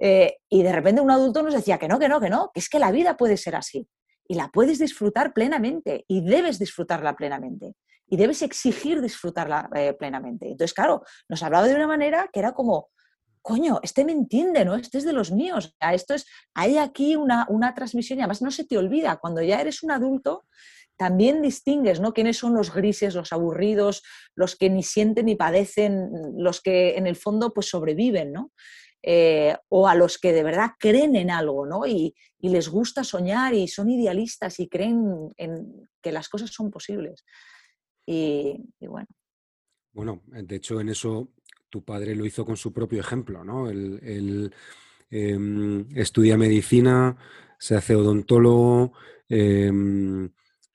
Eh, 0.00 0.36
y 0.48 0.62
de 0.62 0.72
repente 0.72 1.00
un 1.00 1.10
adulto 1.10 1.42
nos 1.42 1.54
decía 1.54 1.78
que 1.78 1.88
no, 1.88 1.98
que 1.98 2.08
no, 2.08 2.20
que 2.20 2.30
no, 2.30 2.50
que 2.54 2.60
es 2.60 2.68
que 2.68 2.78
la 2.78 2.92
vida 2.92 3.16
puede 3.16 3.36
ser 3.36 3.56
así 3.56 3.88
y 4.28 4.34
la 4.34 4.48
puedes 4.48 4.78
disfrutar 4.78 5.32
plenamente 5.32 6.04
y 6.06 6.20
debes 6.20 6.58
disfrutarla 6.58 7.16
plenamente 7.16 7.74
y 8.06 8.16
debes 8.16 8.42
exigir 8.42 9.00
disfrutarla 9.00 9.68
eh, 9.74 9.94
plenamente. 9.94 10.46
Entonces, 10.46 10.74
claro, 10.74 11.02
nos 11.28 11.42
hablaba 11.42 11.66
de 11.66 11.74
una 11.74 11.86
manera 11.86 12.28
que 12.32 12.40
era 12.40 12.52
como, 12.52 12.90
coño, 13.42 13.80
este 13.82 14.04
me 14.04 14.12
entiende, 14.12 14.64
¿no? 14.64 14.76
Este 14.76 14.98
es 14.98 15.04
de 15.04 15.12
los 15.12 15.32
míos. 15.32 15.74
Esto 15.80 16.14
es, 16.14 16.26
hay 16.54 16.78
aquí 16.78 17.16
una, 17.16 17.46
una 17.48 17.74
transmisión 17.74 18.18
y 18.18 18.22
además 18.22 18.42
no 18.42 18.50
se 18.50 18.64
te 18.64 18.78
olvida, 18.78 19.16
cuando 19.16 19.42
ya 19.42 19.60
eres 19.60 19.82
un 19.82 19.90
adulto, 19.90 20.44
también 20.96 21.42
distingues, 21.42 22.00
¿no? 22.00 22.12
Quiénes 22.12 22.38
son 22.38 22.54
los 22.54 22.74
grises, 22.74 23.14
los 23.14 23.32
aburridos, 23.32 24.02
los 24.34 24.56
que 24.56 24.68
ni 24.68 24.82
sienten 24.82 25.26
ni 25.26 25.36
padecen, 25.36 26.10
los 26.36 26.60
que 26.60 26.96
en 26.96 27.06
el 27.06 27.16
fondo 27.16 27.54
pues 27.54 27.68
sobreviven, 27.68 28.32
¿no? 28.32 28.52
Eh, 29.02 29.56
o 29.68 29.86
a 29.86 29.94
los 29.94 30.18
que 30.18 30.32
de 30.32 30.42
verdad 30.42 30.72
creen 30.78 31.14
en 31.14 31.30
algo, 31.30 31.66
¿no? 31.66 31.86
Y, 31.86 32.14
les 32.40 32.68
gusta 32.68 33.02
soñar 33.02 33.52
y 33.52 33.66
son 33.66 33.90
idealistas 33.90 34.60
y 34.60 34.68
creen 34.68 35.32
en 35.36 35.88
que 36.00 36.12
las 36.12 36.28
cosas 36.28 36.50
son 36.50 36.70
posibles. 36.70 37.24
Y, 38.06 38.64
bueno. 38.80 39.08
Bueno, 39.92 40.22
de 40.26 40.56
hecho 40.56 40.80
en 40.80 40.88
eso 40.88 41.32
tu 41.68 41.84
padre 41.84 42.14
lo 42.14 42.24
hizo 42.24 42.46
con 42.46 42.56
su 42.56 42.72
propio 42.72 43.00
ejemplo, 43.00 43.42
¿no? 43.42 43.68
Él, 43.68 44.54
em, 45.10 45.84
estudia 45.96 46.36
medicina, 46.36 47.16
se 47.58 47.74
hace 47.74 47.96
odontólogo 47.96 48.92
em, 49.28 50.30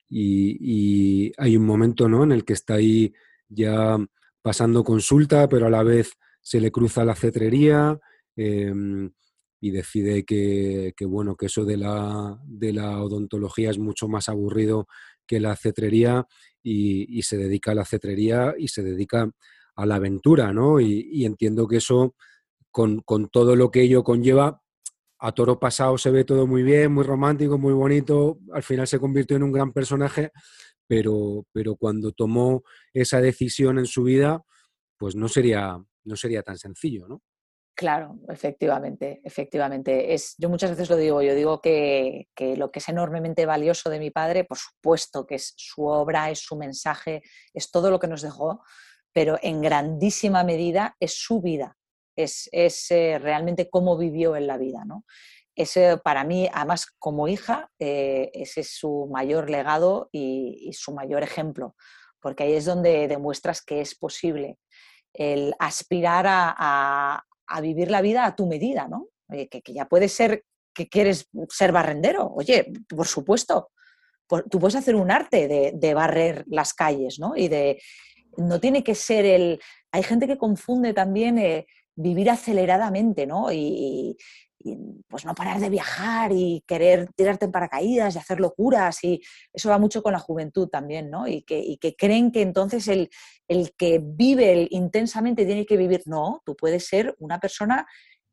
y, 0.10 1.28
y, 1.28 1.32
hay 1.38 1.56
un 1.56 1.66
momento, 1.66 2.10
¿no? 2.10 2.24
En 2.26 2.34
el 2.34 2.44
que 2.44 2.54
está 2.54 2.76
ahí 2.76 3.14
ya 3.48 3.98
pasando 4.42 4.84
consulta, 4.84 5.48
pero 5.48 5.68
a 5.68 5.70
la 5.70 5.84
vez 5.84 6.18
se 6.42 6.60
le 6.60 6.72
cruza 6.72 7.06
la 7.06 7.16
cetrería, 7.16 8.00
Em, 8.36 9.12
y 9.64 9.72
decide 9.72 10.26
que, 10.26 10.94
bueno, 11.06 11.38
que 11.38 11.46
eso 11.46 11.64
de 11.64 11.78
la, 11.78 12.38
de 12.46 12.74
la, 12.74 13.02
odontología 13.02 13.70
es 13.70 13.80
mucho 13.80 14.10
más 14.10 14.28
aburrido 14.28 14.88
que 15.26 15.40
la 15.40 15.56
cetrería 15.56 16.28
y, 16.62 17.22
se 17.22 17.38
dedica 17.38 17.72
a 17.72 17.76
la 17.76 17.86
cetrería 17.86 18.56
y 18.58 18.68
se 18.68 18.84
dedica 18.84 19.32
a 19.76 19.86
la 19.86 19.96
aventura, 19.96 20.52
¿no? 20.52 20.82
Y, 20.82 21.26
entiendo 21.26 21.66
que 21.68 21.78
eso, 21.78 22.14
con, 22.72 23.00
con, 23.02 23.30
todo 23.30 23.56
lo 23.56 23.72
que 23.72 23.84
ello 23.84 24.04
conlleva, 24.04 24.62
a 25.20 25.32
toro 25.32 25.58
pasado 25.60 25.98
se 25.98 26.12
ve 26.12 26.26
todo 26.26 26.46
muy 26.46 26.64
bien, 26.64 26.92
muy 26.92 27.06
romántico, 27.06 27.58
muy 27.58 27.74
bonito, 27.74 28.40
al 28.52 28.64
final 28.64 28.86
se 28.86 29.00
convirtió 29.00 29.38
en 29.38 29.44
un 29.44 29.54
gran 29.54 29.72
personaje, 29.72 30.32
pero, 30.88 31.46
pero 31.54 31.78
cuando 31.78 32.12
tomó 32.12 32.64
esa 32.94 33.22
decisión 33.22 33.80
en 33.80 33.86
su 33.86 34.04
vida, 34.04 34.44
pues 34.98 35.16
no 35.16 35.30
sería, 35.30 35.78
no 36.04 36.16
sería 36.18 36.44
tan 36.44 36.58
sencillo, 36.58 37.08
¿no? 37.08 37.22
Claro, 37.76 38.20
efectivamente, 38.30 39.20
efectivamente. 39.24 40.14
Es, 40.14 40.36
yo 40.38 40.48
muchas 40.48 40.70
veces 40.70 40.90
lo 40.92 40.96
digo, 40.96 41.24
yo 41.24 41.34
digo 41.34 41.60
que, 41.60 42.28
lo 42.56 42.72
que 42.72 42.78
es 42.78 42.90
enormemente 42.90 43.48
valioso 43.48 43.90
de 43.90 44.00
mi 44.00 44.12
padre, 44.12 44.44
por 44.44 44.60
supuesto 44.60 45.26
que 45.26 45.36
es 45.36 45.54
su 45.58 45.86
obra, 45.88 46.30
es 46.30 46.40
su 46.40 46.56
mensaje, 46.56 47.24
es 47.52 47.72
todo 47.72 47.90
lo 47.90 48.00
que 48.00 48.08
nos 48.08 48.22
dejó, 48.22 48.62
pero 49.12 49.40
en 49.42 49.62
grandísima 49.62 50.44
medida 50.44 50.96
es 51.00 51.18
su 51.20 51.42
vida, 51.42 51.76
es, 52.16 52.48
eh, 52.52 53.18
realmente 53.20 53.70
cómo 53.72 53.98
vivió 53.98 54.36
en 54.36 54.46
la 54.46 54.58
vida. 54.58 54.86
¿no? 54.86 55.04
Ese, 55.56 55.98
para 55.98 56.24
mí, 56.24 56.48
además 56.54 56.86
como 57.00 57.28
hija, 57.28 57.72
eh, 57.80 58.30
ese 58.36 58.62
es 58.62 58.78
su 58.78 59.10
mayor 59.12 59.50
legado 59.50 60.10
y, 60.12 60.72
su 60.74 60.94
mayor 60.94 61.24
ejemplo, 61.24 61.76
porque 62.22 62.44
ahí 62.44 62.54
es 62.54 62.66
donde 62.66 63.08
demuestras 63.08 63.64
que 63.64 63.82
es 63.82 63.96
posible 63.96 64.60
el 65.16 65.54
aspirar 65.60 66.26
a 66.28 67.24
vivir 67.62 67.91
la 67.91 68.01
vida 68.01 68.26
a 68.26 68.36
tu 68.36 68.47
medida, 68.47 68.88
¿no? 68.88 69.10
que, 69.30 69.62
ya 69.74 69.86
puede 69.86 70.10
ser 70.10 70.43
que 70.74 70.88
quieres 70.88 71.30
ser 71.49 71.72
barrendero. 71.72 72.32
Oye, 72.36 72.72
por 72.88 73.08
supuesto, 73.08 73.70
tú 74.49 74.60
puedes 74.60 74.76
hacer 74.76 74.95
un 74.95 75.12
arte 75.12 75.47
de, 75.74 75.93
barrer 75.93 76.43
las 76.47 76.74
calles, 76.74 77.20
¿no? 77.20 77.36
Y 77.36 77.47
de, 77.47 77.82
no 78.38 78.60
tiene 78.60 78.84
que 78.84 78.95
ser 78.95 79.26
el... 79.26 79.60
Hay 79.91 80.04
gente 80.04 80.28
que 80.28 80.38
confunde 80.38 80.93
también 80.93 81.38
eh, 81.38 81.68
vivir 81.95 82.30
aceleradamente, 82.30 83.28
¿no? 83.28 83.51
Y, 83.51 84.18
pues 85.07 85.26
no 85.26 85.36
parar 85.36 85.59
de 85.59 85.70
viajar 85.70 86.32
y 86.32 86.64
querer 86.68 87.09
tirarte 87.16 87.45
en 87.45 87.51
paracaídas 87.51 88.16
y 88.16 88.18
hacer 88.18 88.39
locuras 88.39 89.03
y 89.03 89.22
eso 89.51 89.70
va 89.70 89.78
mucho 89.78 90.01
con 90.01 90.14
la 90.14 90.20
juventud 90.20 90.68
también, 90.70 91.09
¿no? 91.09 91.28
Y 91.28 91.43
que, 91.43 91.95
creen 91.97 92.32
que 92.32 92.41
entonces 92.41 92.88
el, 92.88 93.09
que 93.78 93.99
vive 94.03 94.68
intensamente 94.72 95.45
tiene 95.45 95.66
que 95.66 95.78
vivir, 95.78 96.03
no, 96.05 96.41
tú 96.45 96.55
puedes 96.55 96.88
ser 96.88 97.16
una 97.20 97.39
persona 97.39 97.86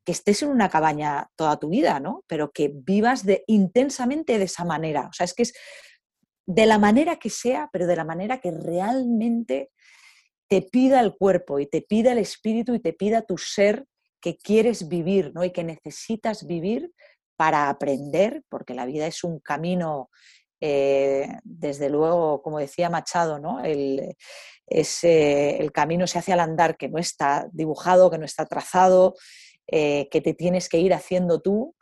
que 0.04 0.12
estés 0.12 0.42
en 0.42 0.50
una 0.50 0.68
cabaña 0.68 1.28
toda 1.36 1.58
tu 1.58 1.68
vida, 1.68 2.00
¿no? 2.00 2.24
Pero 2.26 2.52
que 2.52 2.72
vivas 2.72 3.24
de, 3.24 3.44
intensamente 3.46 4.38
de 4.38 4.44
esa 4.44 4.64
manera, 4.64 5.08
o 5.08 5.12
sea, 5.12 5.24
es 5.24 5.34
que 5.34 5.42
es 5.42 5.52
de 6.46 6.66
la 6.66 6.78
manera 6.78 7.16
que 7.16 7.30
sea, 7.30 7.68
pero 7.72 7.86
de 7.86 7.96
la 7.96 8.04
manera 8.04 8.40
que 8.40 8.50
realmente 8.50 9.70
te 10.48 10.62
pida 10.62 11.00
el 11.00 11.14
cuerpo 11.16 11.60
y 11.60 11.66
te 11.66 11.82
pida 11.82 12.12
el 12.12 12.18
espíritu 12.18 12.74
y 12.74 12.80
te 12.80 12.92
pida 12.92 13.22
tu 13.22 13.38
ser 13.38 13.86
que 14.20 14.36
quieres 14.36 14.88
vivir 14.88 15.32
¿no? 15.34 15.44
y 15.44 15.50
que 15.50 15.64
necesitas 15.64 16.46
vivir 16.46 16.92
para 17.36 17.68
aprender, 17.68 18.42
porque 18.48 18.74
la 18.74 18.86
vida 18.86 19.06
es 19.06 19.24
un 19.24 19.40
camino 19.40 20.10
Eh, 20.62 21.26
desde 21.42 21.88
luego, 21.88 22.42
como 22.42 22.58
decía 22.58 22.90
Machado, 22.90 23.38
¿no? 23.38 23.64
el, 23.64 24.14
el 24.66 25.72
camino 25.72 26.06
se 26.06 26.18
hace 26.18 26.32
al 26.32 26.40
andar, 26.40 26.76
que 26.76 26.88
no 26.88 26.98
está 26.98 27.48
dibujado, 27.52 28.10
que 28.10 28.18
no 28.18 28.26
está 28.26 28.44
trazado, 28.44 29.14
eh, 29.66 30.08
que 30.10 30.20
te 30.20 30.34
tienes 30.34 30.68
que 30.68 30.78
ir 30.78 30.92
haciendo 30.92 31.40
tú 31.40 31.74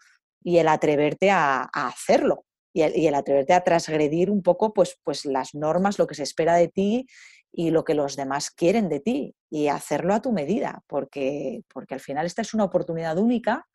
y 0.44 0.58
el 0.58 0.68
atreverte 0.68 1.30
a, 1.30 1.68
hacerlo 1.72 2.44
y 2.72 2.82
el, 2.82 3.14
atreverte 3.14 3.54
a 3.54 3.64
transgredir 3.64 4.30
un 4.30 4.42
poco 4.42 4.72
pues, 4.72 4.96
pues 5.02 5.24
las 5.24 5.54
normas, 5.54 5.98
lo 5.98 6.06
que 6.06 6.14
se 6.14 6.22
espera 6.22 6.54
de 6.54 6.68
ti 6.68 7.06
y 7.52 7.70
lo 7.70 7.84
que 7.84 7.94
los 7.94 8.16
demás 8.16 8.50
quieren 8.50 8.88
de 8.88 9.00
ti 9.00 9.34
y 9.50 9.68
hacerlo 9.68 10.14
a 10.14 10.22
tu 10.22 10.32
medida, 10.32 10.82
porque, 10.86 11.62
porque 11.72 11.94
al 11.94 12.00
final 12.00 12.26
esta 12.26 12.42
es 12.42 12.54
una 12.54 12.64
oportunidad 12.64 13.18
única 13.18 13.66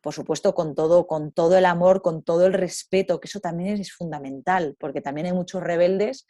por 0.00 0.14
supuesto, 0.14 0.54
con 0.54 0.74
todo, 0.74 1.06
con 1.06 1.32
todo 1.32 1.56
el 1.56 1.66
amor, 1.66 2.02
con 2.02 2.22
todo 2.22 2.46
el 2.46 2.54
respeto, 2.54 3.20
que 3.20 3.28
eso 3.28 3.40
también 3.40 3.80
es 3.80 3.92
fundamental, 3.92 4.76
porque 4.78 5.00
también 5.00 5.26
hay 5.26 5.32
muchos 5.32 5.62
rebeldes 5.62 6.26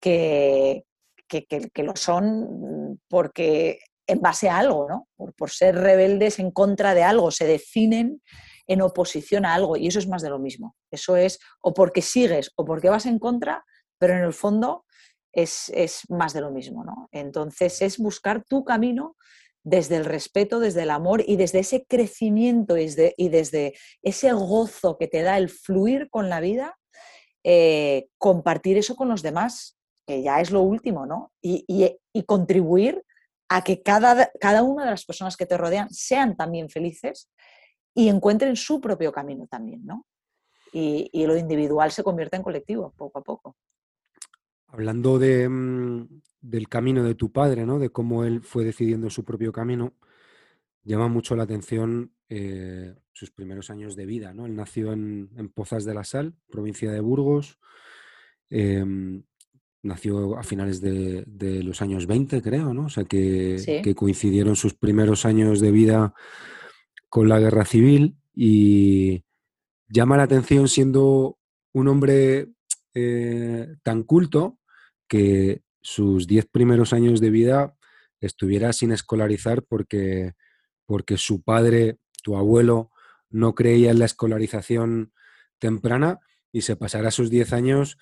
que, 0.00 0.84
que, 1.28 1.82
lo 1.82 1.96
son 1.96 3.00
porque 3.08 3.80
en 4.06 4.20
base 4.20 4.48
a 4.48 4.58
algo, 4.58 4.86
¿no? 4.88 5.08
Por, 5.36 5.50
ser 5.50 5.76
rebeldes 5.76 6.38
en 6.38 6.50
contra 6.50 6.94
de 6.94 7.02
algo, 7.02 7.30
se 7.30 7.46
definen 7.46 8.22
en 8.66 8.82
oposición 8.82 9.46
a 9.46 9.54
algo 9.54 9.76
y 9.76 9.86
eso 9.86 9.98
es 9.98 10.08
más 10.08 10.22
de 10.22 10.30
lo 10.30 10.38
mismo. 10.38 10.76
Eso 10.90 11.16
es 11.16 11.38
o 11.60 11.72
porque 11.72 12.02
sigues 12.02 12.52
o 12.56 12.64
porque 12.64 12.90
vas 12.90 13.06
en 13.06 13.18
contra, 13.18 13.64
pero 13.98 14.14
en 14.14 14.24
el 14.24 14.32
fondo 14.32 14.84
es, 15.32 15.70
es 15.74 16.02
más 16.08 16.32
de 16.32 16.40
lo 16.40 16.50
mismo, 16.50 16.84
¿no? 16.84 17.08
Entonces 17.12 17.82
es 17.82 17.98
buscar 17.98 18.44
tu 18.44 18.64
camino 18.64 19.16
desde 19.62 19.96
el 19.96 20.04
respeto, 20.04 20.58
desde 20.58 20.82
el 20.82 20.90
amor 20.90 21.22
y 21.26 21.36
desde 21.36 21.60
ese 21.60 21.84
crecimiento 21.84 22.76
y 22.76 23.28
desde, 23.28 23.74
ese 24.02 24.32
gozo 24.32 24.96
que 24.98 25.08
te 25.08 25.22
da 25.22 25.36
el 25.36 25.50
fluir 25.50 26.08
con 26.10 26.28
la 26.28 26.40
vida, 26.40 26.78
eh, 27.44 28.08
compartir 28.18 28.78
eso 28.78 28.96
con 28.96 29.08
los 29.08 29.22
demás, 29.22 29.78
que 30.06 30.22
ya 30.22 30.40
es 30.40 30.50
lo 30.50 30.62
último, 30.62 31.06
¿no? 31.06 31.32
Y, 31.42 31.98
contribuir 32.26 33.04
a 33.48 33.62
que 33.62 33.82
cada, 33.82 34.30
cada, 34.40 34.62
una 34.62 34.84
de 34.84 34.90
las 34.90 35.04
personas 35.04 35.36
que 35.36 35.46
te 35.46 35.56
rodean 35.56 35.90
sean 35.90 36.36
también 36.36 36.70
felices 36.70 37.28
y 37.94 38.08
encuentren 38.08 38.56
su 38.56 38.80
propio 38.80 39.12
camino 39.12 39.46
también, 39.46 39.84
¿no? 39.84 40.06
Y, 40.72 41.10
y 41.12 41.26
lo 41.26 41.36
individual 41.36 41.90
se 41.90 42.04
convierte 42.04 42.36
en 42.36 42.42
colectivo 42.42 42.94
poco 42.96 43.18
a 43.18 43.22
poco. 43.22 43.56
Hablando 44.72 45.18
de, 45.18 45.48
mm, 45.48 46.20
del 46.40 46.68
camino 46.68 47.04
de 47.04 47.14
tu 47.14 47.32
padre, 47.32 47.66
¿no? 47.66 47.78
De 47.78 47.90
cómo 47.90 48.24
él 48.24 48.42
fue 48.42 48.64
decidiendo 48.64 49.10
su 49.10 49.24
propio 49.24 49.52
camino, 49.52 49.94
llama 50.84 51.08
mucho 51.08 51.36
la 51.36 51.44
atención 51.44 52.12
eh, 52.28 52.94
sus 53.12 53.30
primeros 53.30 53.70
años 53.70 53.96
de 53.96 54.06
vida, 54.06 54.32
¿no? 54.32 54.46
Él 54.46 54.54
nació 54.54 54.92
en, 54.92 55.28
Pozas 55.54 55.84
de 55.84 55.94
la 55.94 56.04
Sal, 56.04 56.34
provincia 56.48 56.90
de 56.90 57.00
Burgos. 57.00 57.58
Em, 58.48 59.22
nació 59.82 60.38
a 60.38 60.42
finales 60.42 60.80
de, 60.80 61.24
los 61.64 61.82
años 61.82 62.06
20, 62.06 62.40
creo, 62.42 62.72
¿no? 62.72 62.86
O 62.86 62.88
sea, 62.88 63.04
que, 63.04 63.80
que, 63.82 63.94
coincidieron 63.94 64.56
sus 64.56 64.74
primeros 64.74 65.24
años 65.24 65.60
de 65.60 65.70
vida 65.70 66.14
con 67.08 67.28
la 67.28 67.40
guerra 67.40 67.64
civil 67.64 68.16
y 68.34 69.24
llama 69.88 70.16
la 70.16 70.22
atención 70.24 70.68
siendo 70.68 71.38
un 71.72 71.88
hombre 71.88 72.52
eh, 72.94 73.76
tan 73.82 74.04
culto 74.04 74.59
que 75.10 75.62
sus 75.82 76.28
diez 76.28 76.46
primeros 76.46 76.92
años 76.92 77.20
de 77.20 77.30
vida 77.30 77.74
estuviera 78.20 78.72
sin 78.72 78.92
escolarizar 78.92 79.64
porque, 79.64 80.34
porque 80.86 81.16
su 81.16 81.42
padre, 81.42 81.98
tu 82.22 82.36
abuelo, 82.36 82.92
no 83.28 83.54
creía 83.56 83.90
en 83.90 83.98
la 83.98 84.04
escolarización 84.04 85.12
temprana 85.58 86.20
y 86.52 86.62
se 86.62 86.76
pasará 86.76 87.10
sus 87.10 87.28
diez 87.28 87.52
años. 87.52 87.98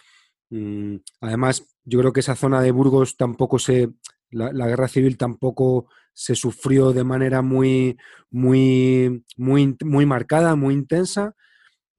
Mm, 0.51 0.97
además, 1.21 1.65
yo 1.85 1.99
creo 2.01 2.13
que 2.13 2.21
esa 2.21 2.37
zona 2.37 2.61
de 2.61 2.73
Burgos 2.73 3.17
tampoco 3.17 3.59
se, 3.59 3.89
la, 4.31 4.67
guerra 4.67 4.89
civil 4.89 5.17
tampoco 5.17 5.89
se 6.13 6.35
sufrió 6.35 6.93
de 6.93 7.05
manera 7.05 7.41
muy, 7.41 7.97
muy, 8.31 9.25
muy, 9.37 9.77
muy 9.83 10.05
marcada, 10.05 10.57
muy 10.57 10.75
intensa. 10.75 11.35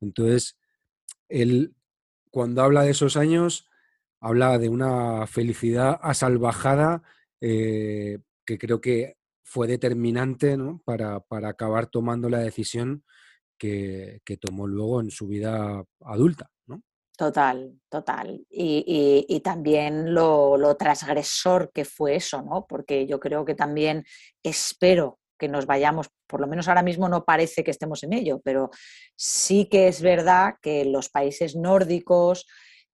Entonces, 0.02 0.56
él, 1.30 1.74
cuando 2.30 2.62
habla 2.62 2.84
de 2.84 2.92
esos 2.92 3.18
años, 3.18 3.69
habla 4.22 4.58
de 4.58 4.70
una 4.70 5.28
felicidad 5.28 6.00
asalvajada 6.02 7.04
eh, 7.42 8.20
que 8.46 8.58
creo 8.58 8.82
que 8.82 9.18
fue 9.44 9.68
determinante 9.68 10.58
para, 10.86 11.24
acabar 11.48 11.88
tomando 11.88 12.30
la 12.30 12.40
decisión 12.40 13.04
que, 13.58 14.22
tomó 14.40 14.68
luego 14.68 15.02
en 15.02 15.10
su 15.10 15.28
vida 15.28 15.84
adulta. 16.02 16.50
Total, 17.18 17.74
total. 17.90 18.46
Y, 18.50 19.42
también 19.44 20.14
lo, 20.14 20.56
lo, 20.56 20.78
transgresor 20.78 21.72
que 21.74 21.84
fue 21.84 22.16
eso, 22.16 22.42
¿no? 22.42 22.66
Porque 22.68 23.08
yo 23.08 23.20
creo 23.20 23.44
que 23.44 23.56
también 23.56 24.06
espero 24.44 25.20
que 25.38 25.48
nos 25.48 25.66
vayamos, 25.66 26.10
por 26.28 26.42
lo 26.42 26.48
menos 26.48 26.68
ahora 26.68 26.84
mismo 26.84 27.10
no 27.10 27.26
parece 27.26 27.64
que 27.64 27.72
estemos 27.72 28.04
en 28.04 28.14
ello, 28.14 28.40
pero 28.44 28.70
sí 29.16 29.66
que 29.66 29.88
es 29.88 30.02
verdad 30.02 30.56
que 30.62 30.86
los 30.86 31.10
países 31.10 31.56
nórdicos, 31.56 32.46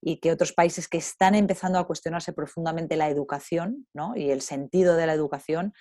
y 0.08 0.18
que 0.18 0.32
otros 0.32 0.54
países 0.54 0.88
que 0.88 1.00
están 1.00 1.34
empezando 1.34 1.80
a 1.80 1.88
cuestionarse 1.88 2.32
profundamente 2.32 2.96
la 2.96 3.10
educación 3.10 3.88
y 4.16 4.30
el 4.30 4.42
sentido 4.42 4.96
de 4.96 5.08
la 5.08 5.14
educación 5.14 5.74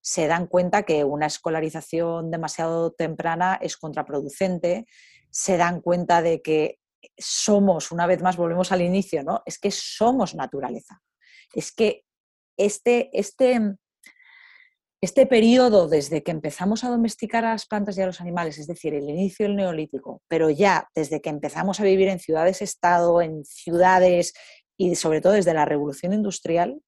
se 0.00 0.28
dan 0.28 0.46
cuenta 0.46 0.84
que 0.84 1.04
una 1.04 1.26
escolarización 1.26 2.30
demasiado 2.30 2.92
temprana 2.92 3.58
es 3.60 3.76
contraproducente, 3.76 4.86
se 5.30 5.58
dan 5.58 5.82
cuenta 5.82 6.22
de 6.22 6.40
que 6.40 6.78
somos, 7.18 7.92
una 7.92 8.06
vez 8.06 8.22
más 8.22 8.38
volvemos 8.38 8.72
al 8.72 8.80
inicio, 8.80 9.22
¿no? 9.22 9.42
es 9.44 9.58
que 9.58 9.70
somos 9.70 10.34
naturaleza. 10.34 11.02
Es 11.54 11.70
que 11.70 12.06
este, 12.56 13.10
este, 13.12 13.76
este 15.06 15.24
periodo 15.24 15.86
desde 15.86 16.24
que 16.24 16.32
empezamos 16.32 16.82
a 16.82 16.88
domesticar 16.88 17.44
a 17.44 17.52
las 17.52 17.66
plantas 17.66 17.96
y 17.96 18.02
a 18.02 18.06
los 18.06 18.20
animales, 18.20 18.58
es 18.58 18.66
decir, 18.66 18.92
el 18.92 19.08
inicio 19.08 19.46
del 19.46 19.54
neolítico, 19.54 20.20
pero 20.26 20.50
ya 20.50 20.88
desde 20.96 21.20
que 21.20 21.30
empezamos 21.30 21.78
a 21.78 21.84
vivir 21.84 22.08
en 22.08 22.18
ciudades-estado, 22.18 23.22
en 23.22 23.44
ciudades 23.44 24.34
y 24.76 24.96
sobre 24.96 25.20
todo 25.20 25.34
desde 25.34 25.54
la 25.54 25.64
revolución 25.64 26.12
industrial, 26.12 26.82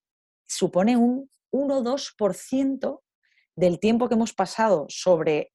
supone 0.49 0.97
un 0.97 1.31
1-2% 1.53 3.03
del 3.55 3.79
tiempo 3.79 4.09
que 4.09 4.15
hemos 4.17 4.33
pasado 4.33 4.87
sobre 4.89 5.53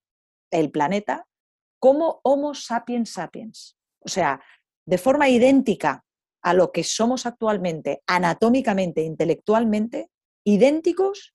el 0.49 0.71
planeta 0.71 1.27
como 1.79 2.21
Homo 2.23 2.55
sapiens 2.55 3.09
sapiens. 3.09 3.77
O 3.99 4.07
sea, 4.07 4.41
de 4.85 4.97
forma 4.97 5.27
idéntica 5.27 6.05
a 6.41 6.53
lo 6.53 6.71
que 6.71 6.85
somos 6.85 7.25
actualmente, 7.25 8.03
anatómicamente, 8.07 9.01
intelectualmente, 9.03 10.07
idénticos 10.45 11.32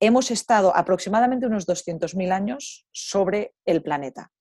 hemos 0.00 0.30
estado 0.30 0.74
aproximadamente 0.74 1.46
unos 1.46 1.66
200.000 1.66 2.32
años 2.32 2.86
sobre 2.90 3.54
el 3.66 3.82
planeta. 3.82 4.32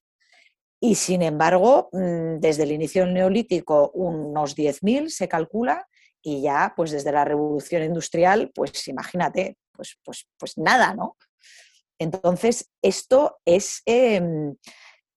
Y 0.82 0.96
sin 0.96 1.22
embargo, 1.22 1.90
mm, 1.92 2.40
desde 2.40 2.64
el 2.64 2.72
inicio 2.72 3.06
neolítico, 3.06 3.92
unos 3.94 4.56
10.000 4.56 5.10
se 5.10 5.28
calcula, 5.28 5.86
y 6.22 6.42
ya, 6.42 6.74
pues 6.76 6.92
desde 6.92 7.12
la 7.12 7.26
revolución 7.26 7.84
industrial, 7.84 8.52
pues 8.54 8.88
imagínate, 8.88 9.58
pues, 9.72 9.98
pues, 10.04 10.28
pues 10.38 10.58
nada, 10.58 10.94
¿no? 10.94 11.18
Entonces, 11.98 12.70
esto 12.82 13.40
es, 13.46 13.82
em, 13.86 14.56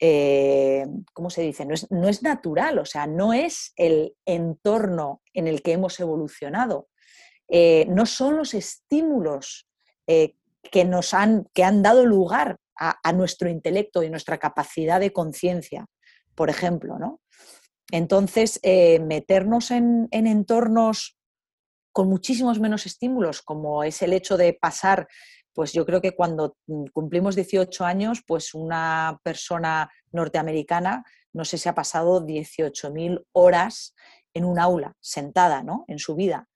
eh, 0.00 0.86
¿cómo 1.12 1.30
se 1.30 1.42
dice? 1.42 1.64
No 1.64 1.74
es, 1.74 1.90
no 1.90 2.08
es, 2.08 2.22
natural, 2.22 2.78
o 2.78 2.84
sea, 2.84 3.06
no 3.06 3.32
es 3.32 3.72
el 3.76 4.16
entorno 4.26 5.22
en 5.32 5.46
el 5.46 5.62
que 5.62 5.72
hemos 5.72 5.98
evolucionado. 6.00 6.88
Eh, 7.48 7.86
no 7.88 8.06
son 8.06 8.36
los 8.36 8.54
estímulos 8.54 9.68
eh, 10.12 10.34
que 10.70 10.84
nos 10.84 11.14
han, 11.14 11.48
que 11.54 11.64
han 11.64 11.82
dado 11.82 12.04
lugar 12.04 12.58
a, 12.76 13.12
nuestro 13.12 13.48
intelecto 13.48 14.02
y 14.02 14.10
nuestra 14.10 14.38
capacidad 14.38 14.98
de 15.00 15.12
conciencia, 15.12 15.86
por 16.34 16.50
ejemplo, 16.50 16.98
¿no? 16.98 17.20
Entonces, 17.90 18.58
eh, 18.62 18.98
meternos 18.98 19.70
en, 19.70 20.08
entornos 20.10 21.16
con 21.92 22.08
muchísimos 22.08 22.58
menos 22.58 22.86
estímulos, 22.86 23.42
como 23.42 23.84
es 23.84 24.02
el 24.02 24.12
hecho 24.12 24.36
de 24.36 24.52
pasar, 24.54 25.08
pues 25.54 25.72
yo 25.72 25.86
creo 25.86 26.00
que 26.00 26.12
cuando 26.12 26.56
cumplimos 26.92 27.36
18 27.36 27.84
años, 27.84 28.22
pues 28.26 28.54
una 28.54 29.20
persona 29.22 29.90
norteamericana, 30.10 31.04
no 31.32 31.44
sé 31.44 31.58
si 31.58 31.68
ha 31.68 31.74
pasado 31.74 32.26
18.000 32.26 33.24
horas 33.32 33.94
en 34.34 34.44
un 34.44 34.58
aula, 34.58 34.96
sentada, 35.00 35.62
¿no? 35.62 35.84
En 35.88 35.98
su 35.98 36.14
vida. 36.16 36.48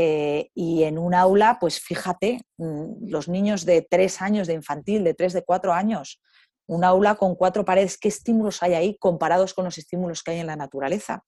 Eh, 0.00 0.50
y 0.54 0.84
en 0.84 0.96
un 0.96 1.12
aula, 1.12 1.58
pues 1.60 1.80
fíjate, 1.80 2.42
mm, 2.56 3.08
los 3.08 3.26
niños 3.26 3.64
de 3.64 3.82
tres 3.82 4.22
años 4.22 4.46
de 4.46 4.54
infantil, 4.54 5.02
de 5.02 5.12
tres, 5.12 5.32
de 5.32 5.42
cuatro 5.42 5.72
años, 5.72 6.20
un 6.68 6.84
aula 6.84 7.16
con 7.16 7.34
cuatro 7.34 7.64
paredes, 7.64 7.98
¿qué 7.98 8.06
estímulos 8.06 8.62
hay 8.62 8.74
ahí 8.74 8.96
comparados 8.98 9.54
con 9.54 9.64
los 9.64 9.76
estímulos 9.76 10.22
que 10.22 10.30
hay 10.30 10.38
en 10.38 10.46
la 10.46 10.54
naturaleza? 10.54 11.24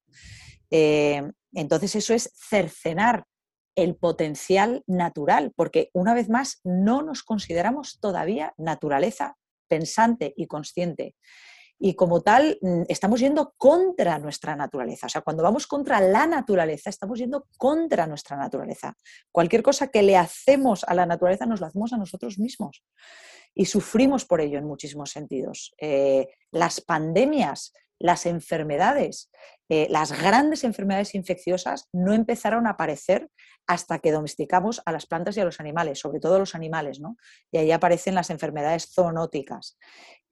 Eh, 0.71 1.21
entonces 1.53 1.97
eso 1.97 2.15
es 2.15 2.33
cercenar 2.49 3.25
el 3.75 3.97
potencial 3.97 4.85
natural, 4.87 5.53
porque 5.57 5.91
una 5.93 6.15
vez 6.15 6.29
más 6.29 6.61
no 6.63 7.03
nos 7.03 7.25
consideramos 7.25 7.99
todavía 7.99 8.55
naturaleza 8.57 9.37
pensante 9.67 10.33
y 10.37 10.47
consciente. 10.47 11.17
Y 11.83 11.95
como 11.95 12.21
tal 12.21 12.59
mm, 12.61 12.83
estamos 12.89 13.21
yendo 13.21 13.55
contra 13.57 14.19
nuestra 14.19 14.55
naturaleza. 14.55 15.07
O 15.07 15.09
sea, 15.09 15.23
cuando 15.23 15.43
vamos 15.43 15.67
contra 15.67 15.99
la 16.01 16.27
naturaleza, 16.27 16.91
estamos 16.91 17.19
yendo 17.19 17.47
contra 17.57 18.07
nuestra 18.07 18.37
naturaleza. 18.37 18.95
Cualquier 19.33 19.63
cosa 19.63 19.89
que 19.89 20.03
le 20.03 20.17
hacemos 20.17 20.85
a 20.85 20.95
la 20.95 21.07
naturaleza 21.07 21.47
nos 21.47 21.61
lo 21.61 21.67
hacemos 21.67 21.95
a 21.95 21.97
nosotros 21.97 22.39
mismos 22.39 22.85
y 23.55 23.65
sufrimos 23.65 24.27
por 24.27 24.43
ello 24.43 24.59
en 24.59 24.67
muchísimos 24.67 25.11
sentidos. 25.11 25.75
Eh, 25.81 26.29
las 26.51 26.83
pandemias 26.83 27.73
las 28.01 28.27
enfermedades, 28.27 29.31
eh, 29.69 29.87
las 29.91 30.11
grandes 30.21 30.65
enfermedades 30.65 31.15
infecciosas 31.15 31.89
no 31.93 32.13
empezaron 32.13 32.67
a 32.67 32.71
aparecer 32.71 33.29
hasta 33.69 34.01
que 34.01 34.11
domesticamos 34.11 34.83
a 34.85 34.91
las 34.91 35.07
plantas 35.07 35.37
y 35.37 35.41
a 35.41 35.45
los 35.45 35.61
animales, 35.61 36.01
sobre 36.01 36.19
todo 36.19 36.35
a 36.35 36.39
los 36.41 36.57
animales, 36.57 36.99
¿no? 36.99 37.17
Y 37.53 37.59
ahí 37.59 37.71
aparecen 37.71 38.17
las 38.17 38.31
enfermedades 38.31 38.91
zoonóticas. 38.93 39.79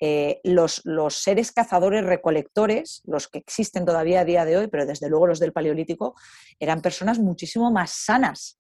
Eh, 0.01 0.41
los, 0.43 0.81
los, 0.85 1.23
seres 1.23 1.53
cazadores 1.53 2.05
recolectores, 2.05 3.03
los 3.05 3.29
que 3.29 3.39
existen 3.39 3.85
todavía 3.85 4.21
a 4.21 4.25
día 4.25 4.45
de 4.45 4.57
hoy, 4.57 4.67
pero 4.69 4.87
desde 4.87 5.09
luego 5.09 5.29
los 5.29 5.39
del 5.39 5.53
Paleolítico, 5.53 6.17
eran 6.59 6.81
personas 6.81 7.19
muchísimo 7.19 7.71
más 7.71 7.91
sanas 7.91 8.59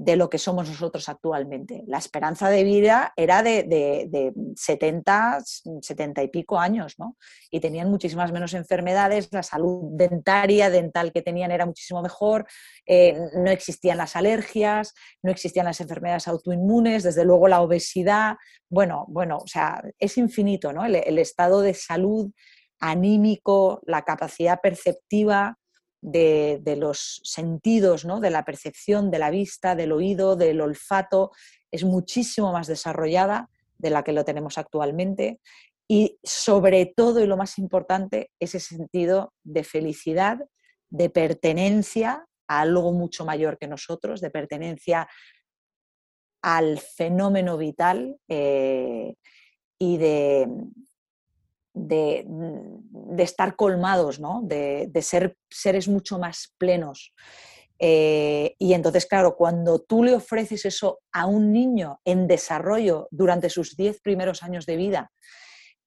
de 0.00 0.16
lo 0.16 0.30
que 0.30 0.38
somos 0.38 0.66
nosotros 0.66 1.10
actualmente. 1.10 1.84
La 1.86 1.98
esperanza 1.98 2.48
de 2.48 2.64
vida 2.64 3.12
era 3.16 3.42
de, 3.42 3.64
de, 3.64 4.32
70, 4.56 5.40
70 5.82 6.22
y 6.22 6.28
pico 6.28 6.58
años, 6.58 6.94
¿no? 6.98 7.18
Y 7.50 7.60
tenían 7.60 7.90
muchísimas 7.90 8.32
menos 8.32 8.54
enfermedades, 8.54 9.28
la 9.30 9.42
salud 9.42 9.90
dentaria, 9.92 10.70
dental 10.70 11.12
que 11.12 11.20
tenían 11.20 11.50
era 11.50 11.66
muchísimo 11.66 12.00
mejor, 12.00 12.46
eh, 12.86 13.14
no 13.34 13.50
existían 13.50 13.98
las 13.98 14.16
alergias, 14.16 14.94
no 15.22 15.30
existían 15.30 15.66
las 15.66 15.82
enfermedades 15.82 16.28
autoinmunes, 16.28 17.02
desde 17.02 17.26
luego 17.26 17.46
la 17.46 17.60
obesidad, 17.60 18.36
bueno, 18.70 19.04
bueno, 19.08 19.36
o 19.36 19.46
sea, 19.46 19.82
es 19.98 20.16
infinito, 20.16 20.72
¿no? 20.72 20.86
el 20.86 21.18
estado 21.18 21.60
de 21.60 21.74
salud 21.74 22.32
anímico, 22.78 23.82
la 23.84 24.02
capacidad 24.02 24.62
perceptiva, 24.62 25.59
de, 26.00 26.76
los 26.78 27.20
sentidos, 27.24 28.04
¿no? 28.04 28.20
de 28.20 28.30
la 28.30 28.44
percepción, 28.44 29.10
de 29.10 29.18
la 29.18 29.30
vista, 29.30 29.74
del 29.74 29.92
oído, 29.92 30.36
del 30.36 30.60
olfato, 30.60 31.32
es 31.70 31.84
muchísimo 31.84 32.52
más 32.52 32.66
desarrollada 32.66 33.48
de 33.78 33.90
la 33.90 34.02
que 34.02 34.12
lo 34.12 34.24
tenemos 34.24 34.58
actualmente. 34.58 35.40
Y 35.88 36.18
sobre 36.22 36.86
todo, 36.86 37.20
y 37.20 37.26
lo 37.26 37.36
más 37.36 37.58
importante, 37.58 38.30
ese 38.38 38.60
sentido 38.60 39.32
de 39.42 39.64
felicidad, 39.64 40.38
de 40.88 41.10
pertenencia 41.10 42.24
a 42.48 42.60
algo 42.60 42.92
mucho 42.92 43.24
mayor 43.24 43.58
que 43.58 43.66
nosotros, 43.66 44.20
de 44.20 44.30
pertenencia 44.30 45.08
al 46.42 46.78
fenómeno 46.78 47.56
vital 47.58 48.16
eh, 48.28 49.14
y 49.78 49.98
de, 49.98 50.48
Mm, 51.74 53.14
de, 53.16 53.22
estar 53.22 53.54
colmados, 53.54 54.18
¿no? 54.18 54.40
de, 54.42 54.90
ser 55.02 55.36
seres 55.48 55.88
mucho 55.88 56.18
más 56.18 56.54
plenos. 56.58 57.14
Eh, 57.78 58.56
y 58.58 58.74
entonces, 58.74 59.06
claro, 59.06 59.36
cuando 59.36 59.78
tú 59.78 60.04
le 60.04 60.14
ofreces 60.14 60.64
eso 60.66 61.00
a 61.12 61.26
un 61.26 61.52
niño 61.52 62.00
en 62.04 62.26
desarrollo 62.26 63.08
durante 63.10 63.48
sus 63.48 63.76
10 63.76 64.00
primeros 64.02 64.42
años 64.42 64.66
de 64.66 64.76
vida, 64.76 65.12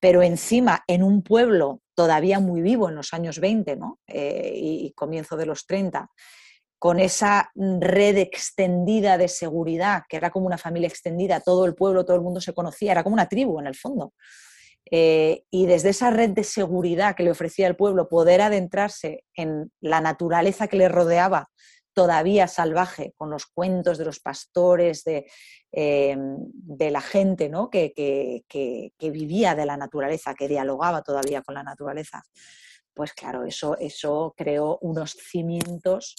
pero 0.00 0.22
encima 0.22 0.82
en 0.86 1.02
un 1.02 1.22
pueblo 1.22 1.80
todavía 1.94 2.40
muy 2.40 2.62
vivo 2.62 2.88
en 2.88 2.96
los 2.96 3.14
años 3.14 3.38
20 3.38 3.76
¿no? 3.76 4.00
Eh, 4.08 4.52
y, 4.56 4.86
y 4.86 4.92
comienzo 4.92 5.36
de 5.36 5.46
los 5.46 5.66
30, 5.66 6.10
con 6.78 6.98
esa 6.98 7.50
red 7.54 8.18
extendida 8.18 9.16
de 9.16 9.28
seguridad, 9.28 10.02
que 10.08 10.16
era 10.16 10.30
como 10.30 10.46
una 10.46 10.58
familia 10.58 10.88
extendida, 10.88 11.40
todo 11.40 11.64
el 11.64 11.74
pueblo, 11.74 12.04
todo 12.04 12.16
el 12.16 12.22
mundo 12.22 12.40
se 12.40 12.52
conocía, 12.52 12.92
era 12.92 13.04
como 13.04 13.14
una 13.14 13.28
tribu 13.28 13.60
en 13.60 13.66
el 13.66 13.76
fondo. 13.76 14.12
Eh, 14.90 15.44
y 15.50 15.66
desde 15.66 15.90
esa 15.90 16.10
red 16.10 16.30
de 16.30 16.44
seguridad 16.44 17.16
que 17.16 17.22
le 17.22 17.30
ofrecía 17.30 17.66
el 17.66 17.76
pueblo, 17.76 18.08
poder 18.08 18.42
adentrarse 18.42 19.24
en 19.34 19.72
la 19.80 20.00
naturaleza 20.00 20.68
que 20.68 20.76
le 20.76 20.88
rodeaba, 20.88 21.48
todavía 21.94 22.48
salvaje, 22.48 23.14
con 23.16 23.30
los 23.30 23.46
cuentos 23.46 23.98
de 23.98 24.04
los 24.04 24.20
pastores, 24.20 25.04
de, 25.04 25.26
eh, 25.72 26.16
la 26.78 27.00
gente 27.00 27.48
¿no? 27.48 27.70
que, 27.70 27.92
que, 27.94 29.10
vivía 29.10 29.54
de 29.54 29.64
la 29.64 29.76
naturaleza, 29.76 30.34
que 30.34 30.48
dialogaba 30.48 31.02
todavía 31.02 31.42
con 31.42 31.54
la 31.54 31.62
naturaleza. 31.62 32.22
Pues 32.92 33.12
claro, 33.12 33.44
eso, 33.44 33.76
eso 33.78 34.34
creó 34.36 34.78
unos 34.82 35.12
cimientos 35.12 36.16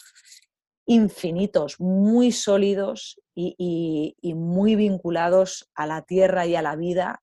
infinitos, 0.88 1.80
muy 1.80 2.32
sólidos 2.32 3.20
y 3.34 4.34
muy 4.36 4.76
vinculados 4.76 5.70
a 5.76 5.88
la 5.88 6.04
tierra 6.04 6.46
y 6.46 6.56
a 6.56 6.62
la 6.62 6.76
vida 6.76 7.22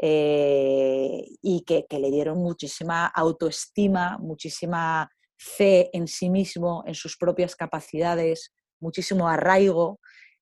eh, 0.00 1.24
y 1.42 1.64
que, 1.64 1.84
le 1.90 2.10
dieron 2.10 2.38
muchísima 2.38 3.06
autoestima, 3.06 4.16
muchísima 4.18 5.10
fe 5.36 5.90
en 5.92 6.06
sí 6.06 6.30
mismo, 6.30 6.84
en 6.86 6.94
sus 6.94 7.16
propias 7.16 7.56
capacidades, 7.56 8.54
muchísimo 8.80 9.28
arraigo 9.28 10.00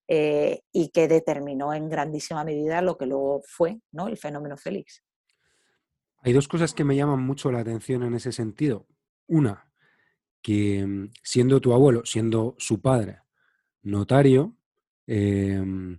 eh, 0.09 0.61
y 0.73 0.91
que 0.91 1.09
determinó 1.09 1.73
en 1.73 1.89
grandísima 1.89 2.45
medida 2.45 2.83
lo 2.83 2.99
que 2.99 3.07
luego 3.07 3.41
fue 3.47 3.81
¿no? 3.93 4.09
el 4.09 4.19
fenómeno 4.19 4.57
Félix. 4.57 5.03
Hay 6.21 6.33
dos 6.33 6.49
cosas 6.49 6.75
que 6.75 6.85
me 6.85 6.97
llaman 6.97 7.23
mucho 7.23 7.51
la 7.51 7.61
atención 7.61 8.03
en 8.03 8.15
ese 8.15 8.33
sentido. 8.33 8.87
Una, 9.27 9.73
que 10.43 10.87
mm, 10.87 11.13
siendo 11.23 11.61
tu 11.61 11.73
abuelo, 11.73 12.05
siendo 12.05 12.57
su 12.59 12.81
padre, 12.81 13.21
notario, 13.83 14.57
em, 15.07 15.99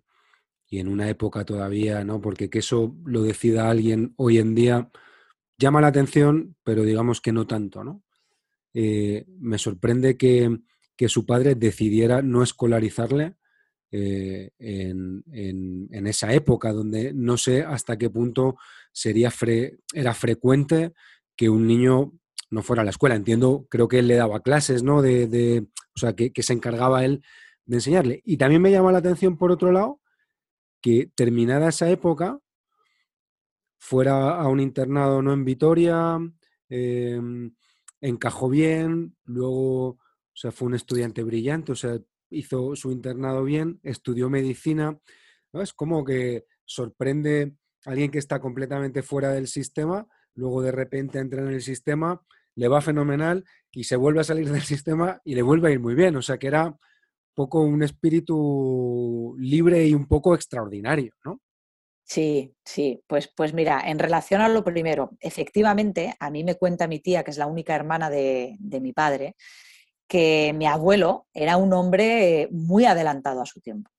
y 0.70 0.80
en 0.80 0.88
una 0.88 1.10
época 1.10 1.46
todavía, 1.46 2.04
¿no? 2.04 2.22
Porque 2.22 2.50
que 2.50 2.60
eso 2.60 2.96
lo 3.06 3.24
decida 3.24 3.70
alguien 3.70 4.14
hoy 4.18 4.38
en 4.38 4.56
día 4.56 4.90
llama 5.58 5.82
la 5.82 5.88
atención, 5.88 6.56
pero 6.64 6.84
digamos 6.84 7.22
que 7.22 7.32
no 7.32 7.48
tanto, 7.48 7.84
¿no? 7.84 8.04
Eh, 8.74 9.26
me 9.40 9.58
sorprende 9.58 10.18
que, 10.18 10.60
su 11.08 11.26
padre 11.26 11.56
decidiera 11.56 12.22
no 12.22 12.42
escolarizarle 12.42 13.36
eh, 13.92 14.50
en, 14.60 16.08
esa 16.08 16.34
época, 16.34 16.74
donde 16.74 17.14
no 17.14 17.38
sé 17.38 17.64
hasta 17.64 17.98
qué 17.98 18.10
punto 18.10 18.58
sería 18.92 19.32
era 19.94 20.14
frecuente 20.16 20.94
que 21.36 21.50
un 21.50 21.68
niño 21.68 22.14
no 22.50 22.64
fuera 22.64 22.82
a 22.82 22.86
la 22.86 22.92
escuela. 22.92 23.16
Entiendo, 23.16 23.68
creo 23.70 23.88
que 23.88 24.00
él 24.00 24.08
le 24.08 24.16
daba 24.16 24.42
clases, 24.42 24.84
¿no? 24.84 25.02
De, 25.02 25.66
o 25.96 26.00
sea, 26.00 26.14
que, 26.14 26.32
que 26.32 26.44
se 26.44 26.54
encargaba 26.54 27.06
él 27.06 27.22
de 27.66 27.78
enseñarle. 27.78 28.22
Y 28.26 28.38
también 28.38 28.62
me 28.62 28.72
llama 28.72 28.92
la 28.92 29.00
atención, 29.00 29.38
por 29.38 29.52
otro 29.52 29.72
lado, 29.72 30.02
que 30.82 31.12
terminada 31.16 31.70
esa 31.70 31.90
época 31.90 32.40
fuera 33.78 34.36
a 34.36 34.48
un 34.48 34.60
internado 34.60 35.22
no 35.22 35.34
en 35.34 35.46
Vitoria, 35.46 36.20
em, 36.70 37.54
encajó 38.02 38.50
bien, 38.50 39.16
luego 39.26 39.88
o 40.38 40.40
sea, 40.40 40.52
fue 40.52 40.68
un 40.68 40.76
estudiante 40.76 41.24
brillante, 41.24 41.72
o 41.72 41.76
sea, 41.76 42.00
hizo 42.30 42.76
su 42.76 42.92
internado 42.92 43.44
bien, 43.44 43.80
estudió 43.82 44.30
medicina. 44.30 45.00
Es 45.54 45.74
como 45.74 46.06
que 46.06 46.46
sorprende 46.64 47.56
a 47.86 47.92
alguien 47.92 48.12
que 48.12 48.20
está 48.20 48.40
completamente 48.40 49.02
fuera 49.02 49.32
del 49.32 49.48
sistema, 49.48 50.08
luego 50.36 50.62
de 50.62 50.72
repente 50.72 51.18
entra 51.18 51.42
en 51.42 51.48
el 51.48 51.62
sistema, 51.62 52.22
le 52.56 52.68
va 52.68 52.82
fenomenal 52.82 53.46
y 53.72 53.86
se 53.86 53.96
vuelve 53.96 54.20
a 54.20 54.26
salir 54.26 54.52
del 54.52 54.62
sistema 54.76 55.22
y 55.24 55.36
le 55.36 55.42
vuelve 55.42 55.70
a 55.70 55.72
ir 55.72 55.80
muy 55.80 55.96
bien. 55.96 56.16
O 56.16 56.22
sea 56.22 56.38
que 56.38 56.48
era 56.48 56.78
poco 57.38 57.62
un 57.62 57.84
espíritu 57.84 59.36
libre 59.38 59.86
y 59.86 59.94
un 59.94 60.08
poco 60.08 60.34
extraordinario, 60.34 61.14
¿no? 61.24 61.40
Sí, 62.04 62.56
sí, 62.66 63.04
pues, 63.06 63.32
pues 63.36 63.54
mira, 63.54 63.84
en 63.86 64.00
relación 64.00 64.42
a 64.42 64.50
lo 64.50 64.64
primero, 64.64 65.12
efectivamente, 65.20 66.16
a 66.20 66.32
mí 66.32 66.44
me 66.44 66.56
cuenta 66.56 66.88
mi 66.88 67.00
tía, 67.00 67.24
que 67.24 67.30
es 67.30 67.38
la 67.38 67.46
única 67.46 67.76
hermana 67.76 68.10
de, 68.10 68.56
de 68.58 68.82
mi 68.82 68.92
padre, 68.92 69.36
que 70.08 70.52
mi 70.56 70.66
abuelo 70.66 71.28
era 71.32 71.58
un 71.58 71.74
hombre 71.74 72.48
muy 72.50 72.86
adelantado 72.86 73.42
a 73.42 73.46
su 73.46 73.62
tiempo. 73.62 73.92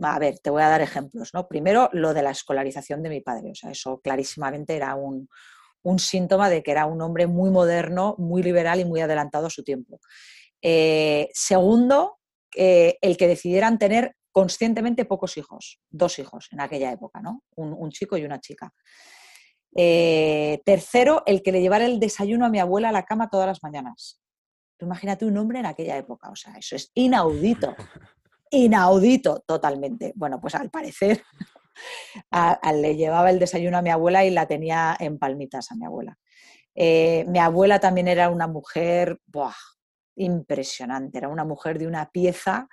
A 0.00 0.18
ver, 0.18 0.38
te 0.38 0.48
voy 0.48 0.62
a 0.62 0.70
dar 0.70 0.80
ejemplos, 0.80 1.34
¿no? 1.34 1.48
Primero, 1.48 1.90
lo 1.92 2.14
de 2.14 2.22
la 2.22 2.30
escolarización 2.30 3.02
de 3.02 3.10
mi 3.10 3.20
padre, 3.20 3.50
o 3.50 3.54
sea, 3.54 3.72
eso 3.72 4.00
clarísimamente 4.00 4.74
era 4.74 4.94
un, 4.94 5.28
un 5.82 5.98
síntoma 5.98 6.48
de 6.48 6.62
que 6.62 6.70
era 6.70 6.86
un 6.86 7.02
hombre 7.02 7.26
muy 7.26 7.50
moderno, 7.50 8.14
muy 8.16 8.42
liberal 8.42 8.80
y 8.80 8.86
muy 8.86 9.00
adelantado 9.00 9.48
a 9.48 9.50
su 9.50 9.62
tiempo. 9.62 10.00
Eh, 10.62 11.28
segundo, 11.32 12.15
eh, 12.56 12.98
el 13.02 13.16
que 13.16 13.28
decidieran 13.28 13.78
tener 13.78 14.16
conscientemente 14.32 15.04
pocos 15.04 15.36
hijos, 15.36 15.80
dos 15.90 16.18
hijos 16.18 16.48
en 16.52 16.60
aquella 16.60 16.90
época, 16.90 17.20
¿no? 17.20 17.42
Un, 17.54 17.90
chico 17.90 18.16
y 18.16 18.24
una 18.24 18.40
chica. 18.40 18.72
Eh, 19.74 20.60
tercero, 20.64 21.22
el 21.26 21.42
que 21.42 21.52
le 21.52 21.60
llevara 21.60 21.86
el 21.86 22.00
desayuno 22.00 22.46
a 22.46 22.48
mi 22.48 22.58
abuela 22.58 22.88
a 22.88 22.92
la 22.92 23.04
cama 23.04 23.28
todas 23.30 23.46
las 23.46 23.62
mañanas. 23.62 24.20
imagínate 24.80 25.24
un 25.24 25.36
hombre 25.38 25.58
en 25.60 25.66
aquella 25.66 25.96
época, 25.96 26.30
o 26.30 26.36
sea, 26.36 26.54
eso 26.58 26.76
es 26.76 26.90
inaudito, 26.94 27.74
inaudito 28.50 29.42
totalmente. 29.46 30.12
Bueno, 30.16 30.40
pues 30.40 30.54
al 30.54 30.70
parecer 30.70 31.22
le 32.74 32.96
llevaba 32.96 33.30
el 33.30 33.38
desayuno 33.38 33.78
a 33.78 33.82
mi 33.82 33.90
abuela 33.90 34.24
y 34.24 34.30
la 34.30 34.46
tenía 34.46 34.96
en 34.98 35.18
palmitas 35.18 35.70
a 35.70 35.76
mi 35.76 35.84
abuela. 35.84 36.18
Eh, 36.74 37.24
mi 37.28 37.38
abuela 37.38 37.80
también 37.80 38.08
era 38.08 38.28
una 38.28 38.46
mujer, 38.46 39.18
impresionante. 40.16 41.18
Era 41.18 41.28
una 41.28 41.44
mujer 41.44 41.78
de 41.78 41.86
una 41.86 42.10
pieza 42.10 42.68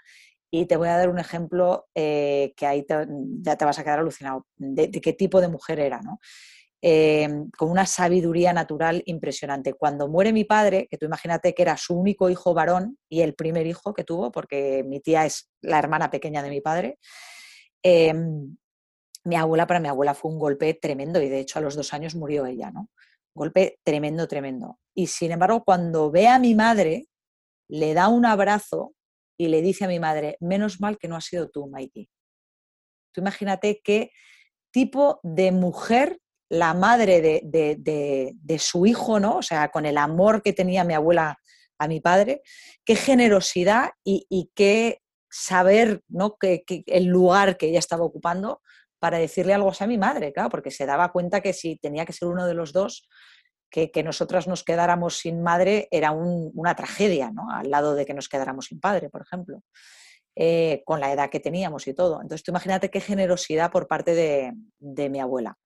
y 0.51 0.67
te 0.67 0.77
voy 0.77 0.87
a 0.87 0.97
dar 0.97 1.09
un 1.09 1.17
ejemplo 1.19 1.87
eh, 1.95 2.53
que 2.55 2.67
ahí 2.67 2.85
ya 3.41 3.55
te 3.55 3.65
vas 3.65 3.79
a 3.79 3.83
quedar 3.83 3.99
alucinado 3.99 4.45
de, 4.55 4.91
qué 4.91 5.13
tipo 5.13 5.41
de 5.41 5.47
mujer 5.47 5.79
era. 5.79 5.99
eh, 6.79 7.27
con 7.57 7.71
una 7.71 7.85
sabiduría 7.87 8.53
natural 8.53 9.01
impresionante. 9.05 9.73
Cuando 9.73 10.07
muere 10.07 10.31
mi 10.31 10.43
padre, 10.43 10.87
que 10.91 10.97
tú 10.97 11.05
imagínate 11.07 11.55
que 11.55 11.63
era 11.63 11.75
su 11.77 11.95
único 11.95 12.29
hijo 12.29 12.53
varón 12.53 12.99
y 13.09 13.21
el 13.21 13.33
primer 13.33 13.65
hijo 13.65 13.93
que 13.93 14.03
tuvo, 14.03 14.31
porque 14.31 14.83
mi 14.85 14.99
tía 14.99 15.25
es 15.25 15.49
la 15.61 15.79
hermana 15.79 16.11
pequeña 16.11 16.43
de 16.43 16.49
mi 16.49 16.61
padre, 16.61 16.99
em, 17.81 18.55
mi 19.25 19.35
abuela, 19.35 19.65
para 19.65 19.79
mi 19.79 19.87
abuela 19.87 20.13
fue 20.13 20.31
un 20.31 20.39
golpe 20.39 20.73
tremendo 20.75 21.21
y 21.21 21.29
de 21.29 21.39
hecho 21.39 21.59
a 21.59 21.61
los 21.61 21.75
dos 21.75 21.93
años 21.93 22.15
murió 22.15 22.45
ella, 22.45 22.71
¿no? 22.71 22.89
Golpe 23.33 23.79
tremendo, 23.83 24.27
tremendo. 24.27 24.79
Y 24.93 25.07
sin 25.07 25.31
embargo, 25.31 25.63
cuando 25.63 26.11
ve 26.11 26.27
a 26.27 26.39
mi 26.39 26.53
madre, 26.53 27.07
le 27.73 27.95
da 27.95 28.07
un 28.07 28.23
abrazo 28.23 28.93
y 29.35 29.47
le 29.47 29.63
dice 29.63 29.85
a 29.85 29.87
mi 29.87 29.99
madre, 29.99 30.37
menos 30.39 30.79
mal 30.79 30.99
que 30.99 31.07
no 31.07 31.15
has 31.15 31.25
sido 31.25 31.49
tú, 31.49 31.67
Mikey. 31.67 32.07
Tú 33.11 33.21
imagínate 33.21 33.81
qué 33.83 34.11
tipo 34.71 35.19
de 35.23 35.51
mujer 35.51 36.19
la 36.49 36.75
madre 36.75 37.19
de, 37.41 38.59
su 38.59 38.85
hijo, 38.85 39.19
¿no? 39.19 39.37
O 39.37 39.41
sea, 39.41 39.69
con 39.69 39.87
el 39.87 39.97
amor 39.97 40.43
que 40.43 40.53
tenía 40.53 40.83
mi 40.83 40.93
abuela 40.93 41.39
a 41.79 41.87
mi 41.87 41.99
padre, 41.99 42.43
qué 42.85 42.95
generosidad 42.95 43.89
y, 44.03 44.51
qué 44.53 44.99
saber, 45.31 46.03
¿no? 46.07 46.37
Que, 46.37 46.63
el 46.85 47.05
lugar 47.05 47.57
que 47.57 47.69
ella 47.69 47.79
estaba 47.79 48.05
ocupando 48.05 48.61
para 48.99 49.17
decirle 49.17 49.55
algo 49.55 49.71
a 49.77 49.87
mi 49.87 49.97
madre, 49.97 50.31
claro, 50.31 50.49
porque 50.49 50.69
se 50.69 50.85
daba 50.85 51.11
cuenta 51.11 51.41
que 51.41 51.53
si 51.53 51.77
tenía 51.77 52.05
que 52.05 52.13
ser 52.13 52.27
uno 52.27 52.45
de 52.45 52.53
los 52.53 52.71
dos, 52.71 53.09
que, 53.73 54.03
nosotras 54.03 54.47
nos 54.47 54.63
quedáramos 54.63 55.17
sin 55.17 55.41
madre 55.41 55.87
era 55.89 56.11
una 56.11 56.75
tragedia, 56.75 57.31
¿no? 57.31 57.49
Al 57.49 57.71
lado 57.71 57.95
de 57.95 58.05
que 58.05 58.13
nos 58.13 58.29
quedáramos 58.29 58.67
sin 58.67 58.79
padre, 58.79 59.09
por 59.09 59.23
ejemplo, 59.23 59.63
eh, 60.35 60.83
con 60.85 60.99
la 60.99 61.11
edad 61.11 61.31
que 61.31 61.39
teníamos 61.39 61.87
y 61.87 61.95
todo. 61.95 62.21
Entonces, 62.21 62.43
tú 62.43 62.51
imagínate 62.51 62.91
qué 62.91 63.01
generosidad 63.01 63.71
por 63.71 63.87
parte 63.87 64.13
de, 64.13 64.53
de 64.79 65.09
mi 65.09 65.19
abuela. 65.19 65.57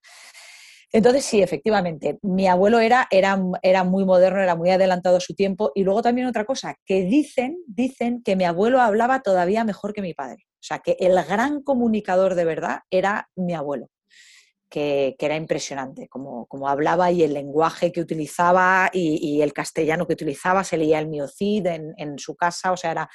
Entonces, 0.90 1.26
sí, 1.26 1.42
efectivamente, 1.42 2.18
mi 2.22 2.48
abuelo 2.48 2.78
era, 2.78 3.06
era, 3.10 3.38
era, 3.60 3.84
muy 3.84 4.06
moderno, 4.06 4.40
era 4.40 4.56
muy 4.56 4.70
adelantado 4.70 5.18
a 5.18 5.20
su 5.20 5.34
tiempo. 5.34 5.70
Y 5.74 5.84
luego 5.84 6.00
también 6.00 6.26
otra 6.26 6.46
cosa, 6.46 6.76
que 6.86 7.02
dicen, 7.02 7.58
dicen 7.66 8.22
que 8.22 8.36
mi 8.36 8.44
abuelo 8.44 8.80
hablaba 8.80 9.20
todavía 9.20 9.64
mejor 9.64 9.92
que 9.92 10.00
mi 10.00 10.14
padre. 10.14 10.46
O 10.54 10.62
sea, 10.62 10.78
que 10.78 10.96
el 10.98 11.22
gran 11.24 11.62
comunicador 11.62 12.34
de 12.34 12.46
verdad 12.46 12.78
era 12.90 13.28
mi 13.36 13.52
abuelo. 13.52 13.88
Que, 14.68 15.16
era 15.18 15.36
impresionante, 15.36 16.08
como, 16.08 16.46
como, 16.46 16.68
hablaba 16.68 17.10
y 17.10 17.22
el 17.22 17.32
lenguaje 17.32 17.90
que 17.90 18.02
utilizaba 18.02 18.90
y, 18.92 19.40
el 19.40 19.52
castellano 19.52 20.06
que 20.06 20.12
utilizaba, 20.12 20.62
se 20.62 20.76
leía 20.76 20.98
el 20.98 21.08
miocid 21.08 21.66
en, 21.66 21.94
en 21.96 22.18
su 22.18 22.36
casa, 22.36 22.72
o 22.72 22.76
sea, 22.76 22.90
era, 22.92 23.08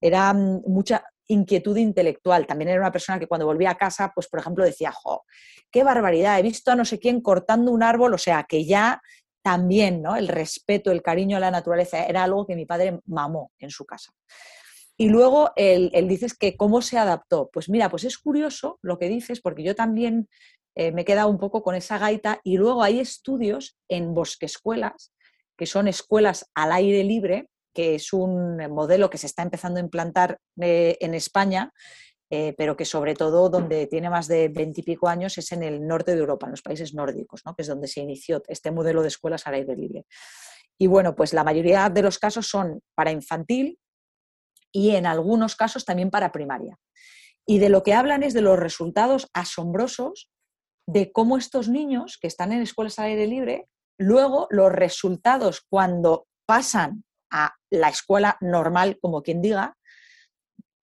era 0.00 0.34
mucha, 0.34 1.02
inquietud 1.28 1.76
intelectual. 1.76 2.46
También 2.46 2.70
era 2.70 2.80
una 2.80 2.92
persona 2.92 3.18
que 3.18 3.26
cuando 3.26 3.46
volvía 3.46 3.70
a 3.70 3.78
casa, 3.78 4.10
pues 4.14 4.28
por 4.28 4.40
ejemplo 4.40 4.64
decía, 4.64 4.90
jo, 4.92 5.24
qué 5.70 5.84
barbaridad, 5.84 6.38
he 6.38 6.42
visto 6.42 6.72
a 6.72 6.76
no 6.76 6.84
sé 6.84 6.98
quién 6.98 7.20
cortando 7.20 7.70
un 7.70 7.82
árbol, 7.82 8.14
o 8.14 8.18
sea, 8.18 8.44
que 8.48 8.64
ya 8.64 9.00
también, 9.42 10.02
¿no? 10.02 10.16
El 10.16 10.28
respeto, 10.28 10.90
el 10.90 11.02
cariño 11.02 11.36
a 11.36 11.40
la 11.40 11.50
naturaleza 11.50 12.04
era 12.04 12.24
algo 12.24 12.46
que 12.46 12.56
mi 12.56 12.66
padre 12.66 13.00
mamó 13.06 13.52
en 13.58 13.70
su 13.70 13.84
casa. 13.84 14.12
Y 15.00 15.08
luego 15.08 15.52
él, 15.54 15.92
dices 16.08 16.34
que 16.34 16.56
cómo 16.56 16.82
se 16.82 16.98
adaptó. 16.98 17.50
Pues 17.52 17.68
mira, 17.68 17.88
pues 17.88 18.02
es 18.02 18.18
curioso 18.18 18.80
lo 18.82 18.98
que 18.98 19.08
dices, 19.08 19.40
porque 19.40 19.62
yo 19.62 19.76
también 19.76 20.28
eh, 20.78 20.92
me 20.92 21.02
he 21.02 21.04
quedado 21.04 21.28
un 21.28 21.38
poco 21.38 21.64
con 21.64 21.74
esa 21.74 21.98
gaita 21.98 22.40
y 22.44 22.56
luego 22.56 22.84
hay 22.84 23.00
estudios 23.00 23.76
en 23.88 24.14
bosquescuelas, 24.14 25.12
que 25.56 25.66
son 25.66 25.88
escuelas 25.88 26.48
al 26.54 26.70
aire 26.70 27.02
libre, 27.02 27.48
que 27.74 27.96
es 27.96 28.12
un 28.12 28.58
modelo 28.70 29.10
que 29.10 29.18
se 29.18 29.26
está 29.26 29.42
empezando 29.42 29.80
a 29.80 29.82
implantar 29.82 30.38
eh, 30.60 30.96
en 31.00 31.14
España, 31.14 31.72
eh, 32.30 32.54
pero 32.56 32.76
que 32.76 32.84
sobre 32.84 33.14
todo 33.14 33.50
donde 33.50 33.88
tiene 33.88 34.08
más 34.08 34.28
de 34.28 34.50
veintipico 34.50 35.08
años 35.08 35.36
es 35.36 35.50
en 35.50 35.64
el 35.64 35.84
norte 35.84 36.14
de 36.14 36.20
Europa, 36.20 36.46
en 36.46 36.52
los 36.52 36.62
países 36.62 36.94
nórdicos, 36.94 37.42
que 37.42 37.62
es 37.62 37.66
donde 37.66 37.88
se 37.88 38.00
inició 38.00 38.40
este 38.46 38.70
modelo 38.70 39.02
de 39.02 39.08
escuelas 39.08 39.48
al 39.48 39.54
aire 39.54 39.74
libre. 39.74 40.06
Y 40.78 40.86
bueno, 40.86 41.16
pues 41.16 41.32
la 41.32 41.42
mayoría 41.42 41.90
de 41.90 42.02
los 42.02 42.20
casos 42.20 42.46
son 42.46 42.82
para 42.94 43.10
infantil 43.10 43.80
y 44.70 44.90
en 44.90 45.06
algunos 45.06 45.56
casos 45.56 45.84
también 45.84 46.10
para 46.10 46.30
primaria. 46.30 46.78
Y 47.44 47.58
de 47.58 47.68
lo 47.68 47.82
que 47.82 47.94
hablan 47.94 48.22
es 48.22 48.32
de 48.32 48.42
los 48.42 48.60
resultados 48.60 49.28
asombrosos 49.34 50.30
de 50.88 51.12
cómo 51.12 51.36
estos 51.36 51.68
niños 51.68 52.16
que 52.18 52.26
están 52.26 52.50
en 52.50 52.62
escuelas 52.62 52.98
al 52.98 53.06
aire 53.06 53.26
libre, 53.26 53.68
luego 53.98 54.46
los 54.48 54.72
resultados 54.72 55.60
cuando 55.68 56.26
pasan 56.46 57.04
a 57.30 57.54
la 57.70 57.90
escuela 57.90 58.38
normal, 58.40 58.98
como 58.98 59.22
quien 59.22 59.42
diga, 59.42 59.76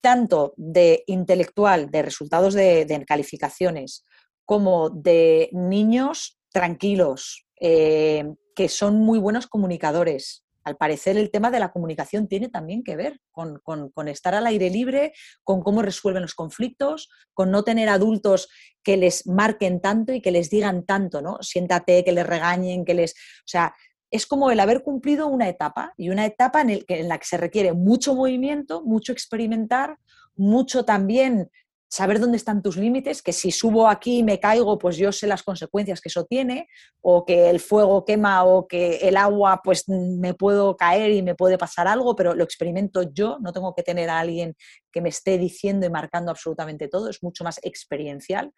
tanto 0.02 0.54
de 0.58 1.04
intelectual, 1.08 1.90
de 1.90 2.04
resultados 2.04 2.54
de, 2.54 3.04
calificaciones, 3.08 4.06
como 4.46 4.92
de 4.92 5.50
niños 5.54 6.38
tranquilos, 6.54 7.48
eh, 7.60 8.32
que 8.56 8.70
son 8.70 9.00
muy 9.00 9.18
buenos 9.18 9.48
comunicadores. 9.48 10.45
Al 10.66 10.78
parecer 10.78 11.16
el 11.16 11.30
tema 11.30 11.52
de 11.52 11.60
la 11.60 11.72
comunicación 11.72 12.28
tiene 12.28 12.50
también 12.50 12.84
que 12.84 12.96
ver 12.96 13.22
con, 13.32 13.62
estar 14.08 14.34
al 14.34 14.48
aire 14.48 14.72
libre, 14.72 15.14
con 15.44 15.62
cómo 15.62 15.84
resuelven 15.84 16.24
los 16.24 16.34
conflictos, 16.34 17.10
con 17.34 17.52
no 17.52 17.64
tener 17.64 17.88
adultos 17.88 18.50
que 18.84 18.98
les 18.98 19.28
marquen 19.28 19.80
tanto 19.80 20.12
y 20.12 20.22
que 20.22 20.32
les 20.32 20.50
digan 20.50 20.84
tanto, 20.86 21.22
¿no? 21.22 21.38
Siéntate, 21.42 22.04
que 22.04 22.12
les 22.12 22.26
regañen, 22.26 22.84
que 22.84 22.96
les... 22.96 23.12
O 23.12 23.48
sea, 23.48 23.76
es 24.10 24.26
como 24.26 24.50
el 24.50 24.60
haber 24.60 24.82
cumplido 24.82 25.28
una 25.28 25.50
etapa 25.50 25.94
y 25.98 26.10
una 26.10 26.26
etapa 26.26 26.62
en, 26.62 27.08
la 27.08 27.18
que 27.20 27.28
se 27.28 27.38
requiere 27.38 27.74
mucho 27.74 28.16
movimiento, 28.16 28.84
mucho 28.84 29.12
experimentar, 29.12 29.98
mucho 30.36 30.84
también 30.84 31.52
saber 31.96 32.20
dónde 32.20 32.36
están 32.36 32.62
tus 32.62 32.76
límites, 32.76 33.22
que 33.22 33.32
si 33.32 33.52
subo 33.52 33.88
aquí 33.88 34.18
y 34.18 34.24
me 34.24 34.38
caigo, 34.38 34.78
pues 34.78 34.98
yo 34.98 35.14
sé 35.14 35.28
las 35.28 35.44
consecuencias 35.44 36.02
que 36.02 36.10
eso 36.10 36.26
tiene, 36.26 36.68
o 37.00 37.24
que 37.24 37.50
el 37.50 37.62
fuego 37.62 38.04
quema 38.04 38.44
o 38.44 38.68
que 38.68 38.98
el 38.98 39.16
agua, 39.16 39.62
pues 39.64 39.88
me 39.88 40.34
puedo 40.34 40.76
caer 40.76 41.12
y 41.12 41.22
me 41.22 41.36
puede 41.36 41.58
pasar 41.58 41.88
algo, 41.88 42.14
pero 42.14 42.36
lo 42.36 42.44
experimento 42.44 43.04
yo, 43.14 43.38
no 43.40 43.54
tengo 43.54 43.74
que 43.74 43.82
tener 43.82 44.10
a 44.10 44.20
alguien 44.20 44.56
que 44.92 45.00
me 45.00 45.08
esté 45.08 45.38
diciendo 45.38 45.86
y 45.86 45.90
marcando 45.90 46.32
absolutamente 46.32 46.90
todo, 46.90 47.10
es 47.10 47.24
mucho 47.24 47.46
más 47.46 47.62
experiencial, 47.64 48.52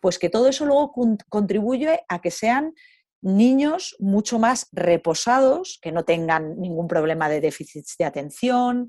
pues 0.00 0.18
que 0.18 0.28
todo 0.28 0.48
eso 0.48 0.66
luego 0.66 0.92
contribuye 1.28 2.00
a 2.08 2.20
que 2.20 2.32
sean 2.32 2.74
niños 3.20 3.94
mucho 4.00 4.40
más 4.40 4.66
reposados, 4.72 5.78
que 5.80 5.92
no 5.92 6.04
tengan 6.04 6.58
ningún 6.58 6.88
problema 6.88 7.28
de 7.28 7.40
déficit 7.40 7.86
de 7.96 8.06
atención 8.06 8.88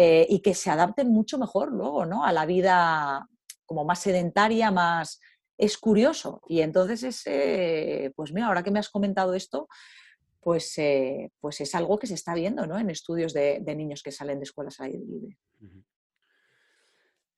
eh, 0.00 0.24
y 0.30 0.38
que 0.38 0.54
se 0.54 0.70
adapten 0.70 1.08
mucho 1.08 1.38
mejor 1.38 1.72
luego 1.72 2.06
¿no? 2.06 2.24
a 2.24 2.32
la 2.32 2.46
vida 2.46 3.28
como 3.66 3.84
más 3.84 4.00
sedentaria, 4.00 4.70
más... 4.70 5.20
Es 5.56 5.76
curioso. 5.76 6.40
Y 6.46 6.60
entonces, 6.60 7.02
ese, 7.02 8.12
pues 8.14 8.32
mira, 8.32 8.46
ahora 8.46 8.62
que 8.62 8.70
me 8.70 8.78
has 8.78 8.90
comentado 8.90 9.34
esto, 9.34 9.66
pues, 10.40 10.78
eh, 10.78 11.32
pues 11.40 11.60
es 11.60 11.74
algo 11.74 11.98
que 11.98 12.06
se 12.06 12.14
está 12.14 12.32
viendo 12.34 12.64
¿no? 12.64 12.78
en 12.78 12.90
estudios 12.90 13.32
de, 13.32 13.60
niños 13.76 14.04
que 14.04 14.12
salen 14.12 14.38
de 14.38 14.44
escuelas 14.44 14.78
al 14.78 14.86
aire 14.86 15.04
libre. 15.04 15.38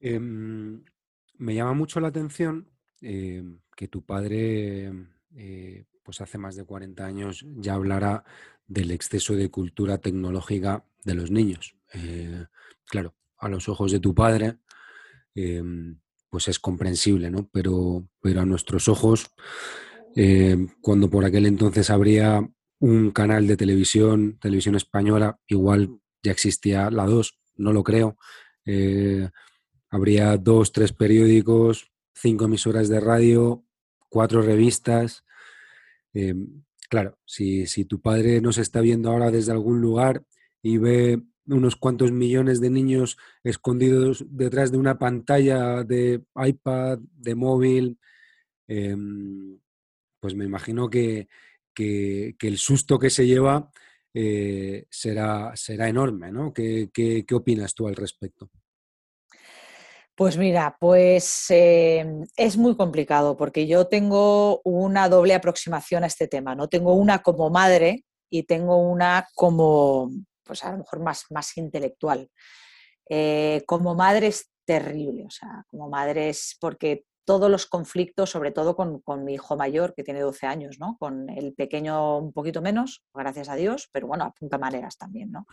Em, 0.00 0.84
me 1.38 1.54
llama 1.54 1.72
mucho 1.72 1.98
la 1.98 2.08
atención 2.08 2.68
em, 3.00 3.58
que 3.74 3.88
tu 3.88 4.04
padre 4.04 4.92
eh, 5.34 5.86
pues 6.02 6.20
hace 6.20 6.36
más 6.36 6.56
de 6.56 6.64
40 6.64 7.06
años 7.06 7.46
ya 7.56 7.72
hablará 7.72 8.22
del 8.66 8.90
exceso 8.90 9.34
de 9.34 9.50
cultura 9.50 9.96
tecnológica 9.96 10.84
de 11.04 11.14
los 11.14 11.30
niños. 11.30 11.79
Eh, 11.94 12.44
claro, 12.86 13.14
a 13.38 13.48
los 13.48 13.68
ojos 13.68 13.92
de 13.92 14.00
tu 14.00 14.14
padre, 14.14 14.58
em, 15.34 16.00
pues 16.28 16.48
es 16.48 16.58
comprensible, 16.58 17.30
¿no? 17.30 17.48
Pero, 17.52 18.08
pero 18.20 18.40
a 18.40 18.46
nuestros 18.46 18.88
ojos, 18.88 19.30
em, 20.16 20.68
cuando 20.80 21.10
por 21.10 21.24
aquel 21.24 21.46
entonces 21.46 21.90
habría 21.90 22.48
un 22.80 23.10
canal 23.10 23.46
de 23.46 23.56
televisión, 23.56 24.38
televisión 24.40 24.74
española, 24.74 25.38
igual 25.46 25.98
ya 26.22 26.32
existía 26.32 26.90
la 26.90 27.06
2, 27.06 27.38
no 27.56 27.72
lo 27.72 27.84
creo. 27.84 28.16
Eh, 28.64 29.28
habría 29.90 30.36
dos, 30.36 30.72
tres 30.72 30.92
periódicos, 30.92 31.92
cinco 32.14 32.44
emisoras 32.46 32.88
de 32.88 33.00
radio, 33.00 33.64
cuatro 34.08 34.42
revistas, 34.42 35.24
Em, 36.12 36.64
claro, 36.88 37.18
si, 37.24 37.66
tu 37.84 38.00
padre 38.00 38.40
nos 38.40 38.58
está 38.58 38.80
viendo 38.80 39.10
ahora 39.10 39.30
desde 39.30 39.52
algún 39.52 39.80
lugar 39.80 40.24
y 40.62 40.78
ve 40.78 41.22
unos 41.52 41.76
cuantos 41.76 42.12
millones 42.12 42.60
de 42.60 42.70
niños 42.70 43.16
escondidos 43.44 44.24
detrás 44.28 44.72
de 44.72 44.78
una 44.78 44.98
pantalla 44.98 45.82
de 45.84 46.22
iPad, 46.36 46.98
de 47.00 47.34
móvil, 47.34 47.98
em, 48.68 49.58
pues 50.20 50.34
me 50.34 50.44
imagino 50.44 50.88
que, 50.88 51.28
el 51.76 52.58
susto 52.58 52.98
que 52.98 53.08
se 53.08 53.26
lleva 53.26 53.70
eh, 54.12 54.84
será, 54.90 55.52
será 55.56 55.88
enorme, 55.88 56.30
¿no? 56.30 56.52
¿Qué, 56.52 56.90
qué 56.92 57.34
opinas 57.34 57.74
tú 57.74 57.88
al 57.88 57.96
respecto? 57.96 58.50
Pues 60.20 60.36
mira, 60.36 60.76
pues 60.78 61.46
em, 61.48 62.26
es 62.36 62.58
muy 62.58 62.76
complicado 62.76 63.38
porque 63.38 63.66
yo 63.66 63.86
tengo 63.86 64.60
una 64.64 65.08
doble 65.08 65.32
aproximación 65.32 66.04
a 66.04 66.08
este 66.08 66.28
tema, 66.28 66.54
¿no? 66.54 66.68
Tengo 66.68 66.92
una 66.92 67.22
como 67.22 67.48
madre 67.48 68.04
y 68.28 68.42
tengo 68.42 68.76
una 68.76 69.26
como, 69.34 70.10
pues 70.44 70.64
a 70.64 70.72
lo 70.72 70.78
mejor 70.78 71.00
más, 71.00 71.24
más 71.30 71.56
intelectual. 71.56 72.30
Eh, 73.08 73.62
como 73.66 73.94
madre 73.94 74.28
es 74.28 74.50
terrible, 74.64 75.24
o 75.26 75.30
sea, 75.30 75.64
como 75.68 75.88
madre 75.88 76.28
es 76.28 76.56
porque 76.60 77.04
todos 77.24 77.50
los 77.50 77.66
conflictos, 77.66 78.30
sobre 78.30 78.50
todo 78.50 78.74
con, 78.74 79.24
mi 79.24 79.34
hijo 79.34 79.56
mayor, 79.56 79.94
que 79.94 80.02
tiene 80.02 80.20
12 80.20 80.46
años, 80.46 80.78
¿no? 80.80 80.96
Con 80.98 81.30
el 81.30 81.54
pequeño 81.54 82.18
un 82.18 82.32
poquito 82.32 82.60
menos, 82.60 83.04
gracias 83.14 83.48
a 83.48 83.54
Dios, 83.54 83.88
pero 83.92 84.06
bueno, 84.06 84.24
a 84.24 84.32
punta 84.32 84.58
maneras 84.58 84.96
también, 84.96 85.30
¿no? 85.30 85.46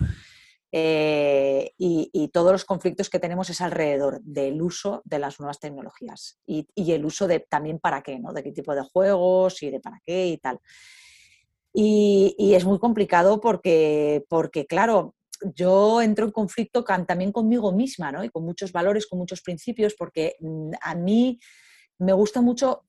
Eh, 0.71 1.71
y, 1.77 2.29
todos 2.33 2.51
los 2.51 2.65
conflictos 2.65 3.09
que 3.09 3.19
tenemos 3.19 3.49
es 3.49 3.61
alrededor 3.61 4.21
del 4.21 4.61
uso 4.61 5.01
de 5.05 5.19
las 5.19 5.39
nuevas 5.39 5.59
tecnologías 5.59 6.39
y, 6.45 6.67
el 6.75 7.05
uso 7.05 7.27
de 7.27 7.39
también 7.39 7.79
para 7.79 8.01
qué, 8.01 8.19
¿no? 8.19 8.33
De 8.33 8.43
qué 8.43 8.51
tipo 8.51 8.73
de 8.73 8.81
juegos 8.81 9.61
y 9.61 9.69
de 9.69 9.79
para 9.79 9.99
qué 10.03 10.27
y 10.27 10.37
tal. 10.37 10.59
Y, 11.79 12.55
es 12.55 12.65
muy 12.65 12.79
complicado 12.79 13.39
porque, 13.39 14.25
porque, 14.29 14.65
claro, 14.65 15.13
yo 15.53 16.01
entro 16.01 16.25
en 16.25 16.31
conflicto 16.31 16.83
también 16.83 17.31
conmigo 17.31 17.71
misma, 17.71 18.11
¿no? 18.11 18.23
Y 18.23 18.29
con 18.29 18.43
muchos 18.43 18.71
valores, 18.71 19.05
con 19.05 19.19
muchos 19.19 19.43
principios, 19.43 19.93
porque 19.93 20.37
mm, 20.39 20.71
a 20.81 20.95
mí 20.95 21.39
me 21.99 22.13
gusta 22.13 22.41
mucho 22.41 22.87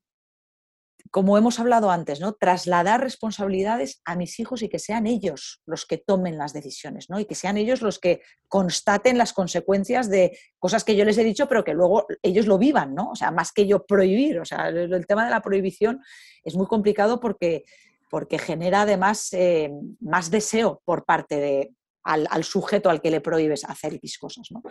como 1.11 1.39
hemos 1.39 1.59
hablado 1.59 1.91
antes, 1.91 2.21
¿no? 2.21 2.35
trasladar 2.35 3.01
responsabilidades 3.01 4.03
a 4.05 4.17
mis 4.17 4.39
hijos 4.41 4.63
y 4.63 4.69
que 4.69 4.79
sean 4.79 5.07
ellos 5.07 5.63
los 5.65 5.87
que 5.87 5.97
tomen 5.97 6.37
las 6.37 6.53
decisiones, 6.53 7.09
¿no? 7.09 7.19
y 7.19 7.25
que 7.25 7.35
sean 7.35 7.57
ellos 7.57 7.83
los 7.83 7.99
que 7.99 8.21
constaten 8.49 9.17
las 9.17 9.33
consecuencias 9.33 10.11
de 10.11 10.39
cosas 10.59 10.85
que 10.85 10.97
yo 10.97 11.05
les 11.05 11.17
he 11.19 11.25
dicho, 11.25 11.49
pero 11.49 11.65
que 11.65 11.73
luego 11.73 12.07
ellos 12.23 12.47
lo 12.47 12.59
vivan, 12.59 12.95
¿no? 12.95 13.11
o 13.11 13.17
sea, 13.17 13.31
más 13.31 13.53
que 13.53 13.67
yo 13.67 13.87
prohibir. 13.87 14.41
O 14.41 14.45
sea, 14.45 14.69
el, 14.69 15.07
tema 15.07 15.25
de 15.25 15.31
la 15.31 15.41
prohibición 15.41 16.03
es 16.45 16.55
muy 16.55 16.67
complicado 16.67 17.21
porque, 17.21 17.65
porque 18.09 18.39
genera 18.39 18.83
además 18.83 19.33
eh, 19.33 19.71
más 20.01 20.31
deseo 20.31 20.81
por 20.85 21.05
parte 21.05 21.37
de, 21.37 21.75
al, 22.03 22.45
sujeto 22.45 22.91
al 22.91 23.01
que 23.01 23.11
le 23.11 23.21
prohíbes 23.21 23.65
hacer 23.65 23.95
X 23.95 24.19
cosas. 24.19 24.49
¿no? 24.51 24.63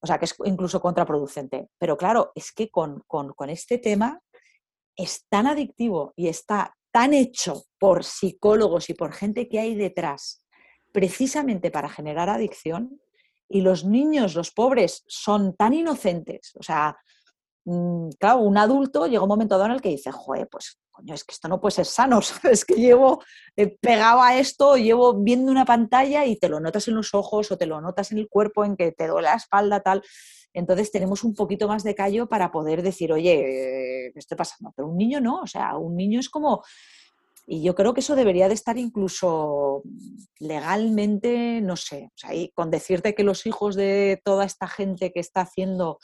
O 0.00 0.06
sea, 0.06 0.18
que 0.18 0.26
es 0.26 0.34
incluso 0.44 0.80
contraproducente. 0.80 1.68
Pero 1.78 1.96
claro, 1.96 2.32
es 2.34 2.52
que 2.52 2.70
con, 2.70 3.02
con, 3.06 3.32
con 3.32 3.50
este 3.50 3.78
tema 3.78 4.20
es 4.96 5.26
tan 5.28 5.46
adictivo 5.46 6.12
y 6.16 6.28
está 6.28 6.74
tan 6.90 7.14
hecho 7.14 7.64
por 7.78 8.04
psicólogos 8.04 8.90
y 8.90 8.94
por 8.94 9.12
gente 9.12 9.48
que 9.48 9.60
hay 9.60 9.74
detrás, 9.74 10.44
precisamente 10.92 11.70
para 11.70 11.88
generar 11.88 12.28
adicción, 12.28 13.00
y 13.48 13.62
los 13.62 13.84
niños, 13.84 14.34
los 14.34 14.50
pobres, 14.50 15.04
son 15.06 15.56
tan 15.56 15.72
inocentes. 15.72 16.52
O 16.56 16.62
sea, 16.62 16.98
claro, 18.18 18.40
un 18.40 18.56
adulto 18.56 19.06
llega 19.06 19.22
un 19.22 19.28
momento 19.28 19.56
dado 19.56 19.66
en 19.66 19.72
el 19.72 19.80
que 19.80 19.90
dice, 19.90 20.10
joder, 20.12 20.48
pues 20.50 20.78
coño, 20.90 21.14
es 21.14 21.24
que 21.24 21.32
esto 21.32 21.48
no 21.48 21.60
puede 21.60 21.72
ser 21.72 21.86
sano, 21.86 22.20
¿sabes? 22.22 22.64
Que 22.64 22.74
llevo 22.74 23.22
eh, 23.56 23.76
pegado 23.80 24.22
a 24.22 24.38
esto, 24.38 24.76
llevo 24.76 25.14
viendo 25.14 25.50
una 25.52 25.64
pantalla 25.64 26.26
y 26.26 26.36
te 26.36 26.48
lo 26.48 26.60
notas 26.60 26.88
en 26.88 26.94
los 26.94 27.14
ojos 27.14 27.50
o 27.50 27.58
te 27.58 27.66
lo 27.66 27.80
notas 27.80 28.12
en 28.12 28.18
el 28.18 28.28
cuerpo, 28.28 28.64
en 28.64 28.76
que 28.76 28.92
te 28.92 29.06
duele 29.06 29.28
la 29.28 29.34
espalda, 29.34 29.80
tal. 29.80 30.02
Entonces 30.52 30.90
tenemos 30.90 31.24
un 31.24 31.34
poquito 31.34 31.68
más 31.68 31.84
de 31.84 31.94
callo 31.94 32.28
para 32.28 32.50
poder 32.50 32.82
decir, 32.82 33.12
oye, 33.12 34.10
¿qué 34.12 34.18
está 34.18 34.34
pasando? 34.34 34.72
Pero 34.74 34.88
un 34.88 34.96
niño 34.96 35.20
no, 35.20 35.40
o 35.42 35.46
sea, 35.46 35.76
un 35.76 35.96
niño 35.96 36.20
es 36.20 36.28
como... 36.28 36.62
Y 37.50 37.62
yo 37.62 37.74
creo 37.74 37.94
que 37.94 38.00
eso 38.00 38.14
debería 38.14 38.46
de 38.48 38.52
estar 38.52 38.76
incluso 38.76 39.82
legalmente, 40.38 41.62
no 41.62 41.76
sé, 41.76 42.10
o 42.14 42.18
sea, 42.18 42.30
con 42.52 42.70
decirte 42.70 43.14
que 43.14 43.24
los 43.24 43.46
hijos 43.46 43.74
de 43.74 44.20
toda 44.22 44.44
esta 44.44 44.66
gente 44.66 45.12
que 45.12 45.20
está 45.20 45.42
haciendo 45.42 45.98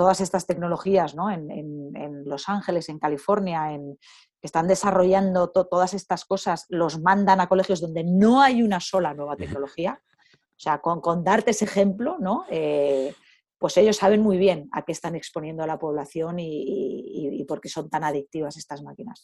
todas 0.00 0.22
estas 0.22 0.46
tecnologías 0.46 1.14
¿no? 1.14 1.30
en, 1.30 2.24
Los 2.24 2.48
Ángeles, 2.48 2.88
en 2.88 2.98
California, 2.98 3.74
en, 3.74 3.98
que 4.40 4.46
están 4.46 4.66
desarrollando 4.66 5.50
todas 5.50 5.92
estas 5.92 6.24
cosas, 6.24 6.64
los 6.70 7.02
mandan 7.02 7.38
a 7.38 7.50
colegios 7.50 7.82
donde 7.82 8.02
no 8.02 8.40
hay 8.40 8.62
una 8.62 8.80
sola 8.80 9.12
nueva 9.12 9.36
tecnología. 9.36 10.00
O 10.32 10.62
sea, 10.62 10.78
con, 10.78 11.02
con 11.02 11.22
darte 11.22 11.50
ese 11.50 11.66
ejemplo, 11.66 12.16
¿no? 12.18 12.46
Eh, 12.48 13.14
pues 13.58 13.76
ellos 13.76 13.98
saben 13.98 14.22
muy 14.22 14.38
bien 14.38 14.70
a 14.72 14.86
qué 14.86 14.92
están 14.92 15.16
exponiendo 15.16 15.62
a 15.62 15.66
la 15.66 15.78
población 15.78 16.38
y, 16.38 17.44
por 17.46 17.60
qué 17.60 17.68
son 17.68 17.90
tan 17.90 18.02
adictivas 18.02 18.56
estas 18.56 18.82
máquinas. 18.82 19.22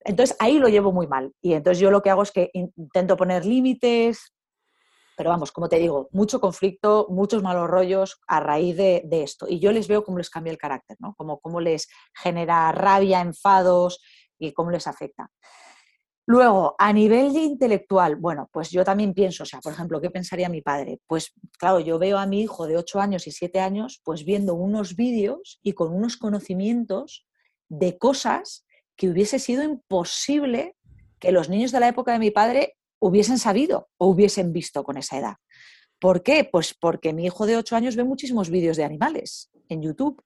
Entonces 0.00 0.34
ahí 0.40 0.58
lo 0.58 0.68
llevo 0.68 0.90
muy 0.90 1.06
mal. 1.06 1.34
Y 1.42 1.52
entonces 1.52 1.80
yo 1.80 1.90
lo 1.90 2.00
que 2.00 2.08
hago 2.08 2.22
es 2.22 2.32
que 2.32 2.48
intento 2.54 3.14
poner 3.14 3.44
límites, 3.44 4.31
pero 5.16 5.30
vamos, 5.30 5.52
como 5.52 5.68
te 5.68 5.78
digo, 5.78 6.08
mucho 6.12 6.40
conflicto, 6.40 7.06
muchos 7.10 7.42
malos 7.42 7.68
rollos 7.68 8.20
a 8.26 8.40
raíz 8.40 8.76
de, 8.76 9.02
esto. 9.10 9.46
Y 9.48 9.60
yo 9.60 9.72
les 9.72 9.88
veo 9.88 10.04
cómo 10.04 10.18
les 10.18 10.30
cambia 10.30 10.50
el 10.50 10.58
carácter, 10.58 10.96
¿no? 11.00 11.14
Como 11.14 11.40
cómo 11.40 11.60
les 11.60 11.88
genera 12.14 12.72
rabia, 12.72 13.20
enfados 13.20 14.00
y 14.38 14.52
cómo 14.52 14.70
les 14.70 14.86
afecta. 14.86 15.30
Luego, 16.26 16.76
a 16.78 16.92
nivel 16.92 17.36
intelectual, 17.36 18.16
bueno, 18.16 18.48
pues 18.52 18.70
yo 18.70 18.84
también 18.84 19.12
pienso, 19.12 19.42
o 19.42 19.46
sea, 19.46 19.60
por 19.60 19.72
ejemplo, 19.72 20.00
¿qué 20.00 20.08
pensaría 20.08 20.48
mi 20.48 20.62
padre? 20.62 21.00
Pues 21.06 21.32
claro, 21.58 21.80
yo 21.80 21.98
veo 21.98 22.18
a 22.18 22.26
mi 22.26 22.40
hijo 22.42 22.66
de 22.66 22.76
8 22.76 23.00
años 23.00 23.26
y 23.26 23.32
7 23.32 23.58
años, 23.58 24.00
pues 24.04 24.24
viendo 24.24 24.54
unos 24.54 24.94
vídeos 24.94 25.58
y 25.62 25.72
con 25.72 25.92
unos 25.92 26.16
conocimientos 26.16 27.26
de 27.68 27.98
cosas 27.98 28.64
que 28.94 29.08
hubiese 29.08 29.40
sido 29.40 29.64
imposible 29.64 30.76
que 31.18 31.32
los 31.32 31.48
niños 31.48 31.72
de 31.72 31.80
la 31.80 31.88
época 31.88 32.12
de 32.12 32.18
mi 32.18 32.30
padre 32.30 32.76
hubiesen 33.02 33.38
sabido 33.38 33.88
o 33.98 34.06
hubiesen 34.06 34.52
visto 34.52 34.84
con 34.84 34.96
esa 34.96 35.18
edad. 35.18 35.36
¿Por 35.98 36.22
qué? 36.22 36.48
Pues 36.50 36.74
porque 36.74 37.12
mi 37.12 37.26
hijo 37.26 37.46
de 37.46 37.56
8 37.56 37.76
años 37.76 37.96
ve 37.96 38.04
muchísimos 38.04 38.48
vídeos 38.48 38.76
de 38.76 38.84
animales 38.84 39.50
en 39.68 39.82
YouTube 39.82 40.22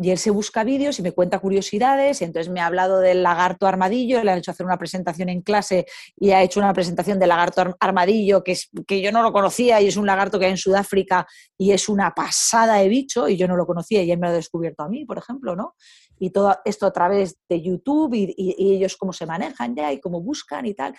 y 0.00 0.10
él 0.10 0.18
se 0.18 0.30
busca 0.30 0.62
vídeos 0.64 0.98
y 0.98 1.02
me 1.02 1.12
cuenta 1.12 1.40
curiosidades, 1.40 2.20
y 2.20 2.24
entonces 2.24 2.52
me 2.52 2.60
ha 2.60 2.66
hablado 2.66 3.00
del 3.00 3.22
lagarto 3.24 3.66
armadillo, 3.66 4.22
le 4.22 4.30
han 4.30 4.38
hecho 4.38 4.52
hacer 4.52 4.64
una 4.64 4.78
presentación 4.78 5.28
en 5.28 5.42
clase 5.42 5.86
y 6.16 6.30
ha 6.30 6.42
hecho 6.42 6.60
una 6.60 6.72
presentación 6.72 7.18
del 7.18 7.30
lagarto 7.30 7.76
armadillo 7.80 8.44
que, 8.44 8.52
es, 8.52 8.70
que 8.86 9.00
yo 9.00 9.10
no 9.10 9.22
lo 9.22 9.32
conocía 9.32 9.80
y 9.80 9.88
es 9.88 9.96
un 9.96 10.06
lagarto 10.06 10.38
que 10.38 10.44
hay 10.44 10.52
en 10.52 10.56
Sudáfrica 10.56 11.26
y 11.56 11.72
es 11.72 11.88
una 11.88 12.14
pasada 12.14 12.76
de 12.76 12.88
bicho 12.88 13.28
y 13.28 13.36
yo 13.36 13.48
no 13.48 13.56
lo 13.56 13.66
conocía 13.66 14.02
y 14.02 14.12
él 14.12 14.18
me 14.18 14.28
lo 14.28 14.32
ha 14.32 14.36
descubierto 14.36 14.84
a 14.84 14.88
mí, 14.88 15.04
por 15.04 15.18
ejemplo, 15.18 15.56
¿no? 15.56 15.74
Y 16.20 16.30
todo 16.30 16.56
esto 16.64 16.86
a 16.86 16.92
través 16.92 17.36
de 17.48 17.60
YouTube 17.60 18.14
y, 18.14 18.34
y 18.36 18.74
ellos 18.74 18.96
cómo 18.96 19.12
se 19.12 19.26
manejan 19.26 19.74
ya 19.74 19.92
y 19.92 20.00
cómo 20.00 20.20
buscan 20.20 20.64
y 20.64 20.74
tal. 20.74 20.94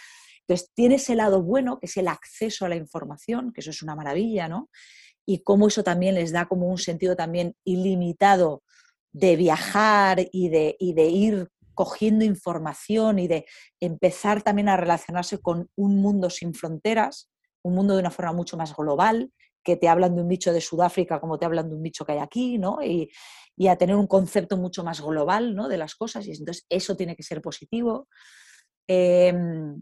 Entonces 0.49 0.71
tiene 0.73 0.95
ese 0.95 1.15
lado 1.15 1.43
bueno, 1.43 1.79
que 1.79 1.85
es 1.85 1.95
el 1.97 2.07
acceso 2.07 2.65
a 2.65 2.69
la 2.69 2.75
información, 2.75 3.53
que 3.53 3.61
eso 3.61 3.69
es 3.69 3.83
una 3.83 3.95
maravilla, 3.95 4.47
¿no? 4.47 4.71
Y 5.23 5.43
cómo 5.43 5.67
eso 5.67 5.83
también 5.83 6.15
les 6.15 6.31
da 6.31 6.47
como 6.47 6.65
un 6.65 6.79
sentido 6.79 7.15
también 7.15 7.53
ilimitado 7.63 8.63
de 9.11 9.35
viajar 9.35 10.27
y 10.31 10.49
de, 10.49 10.75
de 10.79 11.05
ir 11.05 11.49
cogiendo 11.75 12.25
información 12.25 13.19
y 13.19 13.27
de 13.27 13.45
empezar 13.79 14.41
también 14.41 14.69
a 14.69 14.77
relacionarse 14.77 15.37
con 15.37 15.69
un 15.75 16.01
mundo 16.01 16.31
sin 16.31 16.55
fronteras, 16.55 17.29
un 17.63 17.75
mundo 17.75 17.93
de 17.93 17.99
una 17.99 18.09
forma 18.09 18.33
mucho 18.33 18.57
más 18.57 18.75
global, 18.75 19.31
que 19.63 19.75
te 19.75 19.87
hablan 19.87 20.15
de 20.15 20.23
un 20.23 20.29
bicho 20.29 20.51
de 20.51 20.61
Sudáfrica 20.61 21.19
como 21.19 21.37
te 21.37 21.45
hablan 21.45 21.69
de 21.69 21.75
un 21.75 21.83
bicho 21.83 22.05
que 22.05 22.13
hay 22.13 22.19
aquí, 22.19 22.57
¿no? 22.57 22.81
Y, 22.83 23.11
a 23.67 23.75
tener 23.75 23.97
un 23.97 24.07
concepto 24.07 24.57
mucho 24.57 24.85
más 24.85 25.01
global 25.01 25.53
¿no? 25.53 25.67
de 25.67 25.77
las 25.77 25.93
cosas, 25.93 26.25
y 26.25 26.31
entonces 26.31 26.65
eso 26.69 26.95
tiene 26.95 27.15
que 27.15 27.23
ser 27.23 27.41
positivo. 27.41 28.07
Em, 28.87 29.75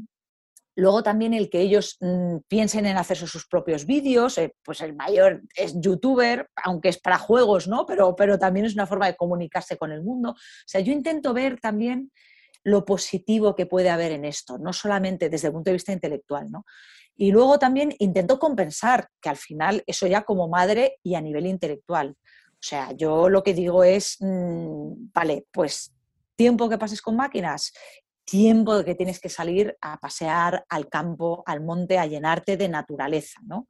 Luego 0.78 1.02
también 1.02 1.34
el 1.34 1.50
que 1.50 1.60
ellos 1.62 1.98
mm, 2.02 2.38
piensen 2.48 2.86
en 2.86 2.98
hacer 2.98 3.18
sus 3.18 3.48
propios 3.48 3.88
vídeos, 3.88 4.38
eh, 4.38 4.54
pues 4.64 4.82
el 4.82 4.96
mayor 4.96 5.42
es 5.56 5.74
youtuber, 5.82 6.52
aunque 6.64 6.90
es 6.90 7.00
para 7.00 7.18
juegos, 7.18 7.68
¿no? 7.68 7.88
Pero, 7.88 8.16
pero 8.16 8.38
también 8.38 8.68
es 8.68 8.76
una 8.76 8.86
forma 8.86 9.08
de 9.08 9.16
comunicarse 9.16 9.76
con 9.76 9.92
el 9.92 10.04
mundo. 10.04 10.30
O 10.30 10.36
sea, 10.68 10.80
yo 10.80 10.94
intento 10.94 11.34
ver 11.34 11.60
también 11.60 12.12
lo 12.64 12.86
positivo 12.86 13.56
que 13.56 13.66
puede 13.66 13.90
haber 13.90 14.12
en 14.12 14.24
esto, 14.24 14.60
no 14.60 14.72
solamente 14.72 15.30
desde 15.30 15.48
el 15.48 15.54
punto 15.54 15.72
de 15.72 15.78
vista 15.78 15.94
intelectual, 15.94 16.52
¿no? 16.52 16.64
Y 17.16 17.32
luego 17.32 17.58
también 17.58 17.96
intento 17.98 18.38
compensar, 18.38 19.10
que 19.20 19.30
al 19.30 19.38
final 19.38 19.84
eso 19.88 20.06
ya 20.06 20.26
como 20.26 20.48
madre 20.48 20.98
y 21.02 21.16
a 21.16 21.22
nivel 21.22 21.48
intelectual. 21.48 22.16
O 22.52 22.62
sea, 22.62 22.92
yo 22.92 23.30
lo 23.30 23.42
que 23.42 23.56
digo 23.56 23.84
es, 23.84 24.18
mm, 24.20 25.10
vale, 25.12 25.48
pues 25.52 25.92
tiempo 26.36 26.70
que 26.70 26.78
pases 26.78 27.02
con 27.02 27.16
máquinas 27.16 27.74
tiempo 28.28 28.84
que 28.84 28.96
tienes 28.96 29.20
que 29.20 29.30
salir 29.30 29.76
a 29.82 29.98
pasear 29.98 30.66
al 30.70 30.90
campo, 30.90 31.44
al 31.46 31.62
monte, 31.62 31.98
a 31.98 32.06
llenarte 32.06 32.58
de 32.58 32.68
naturaleza. 32.68 33.40
¿no? 33.46 33.68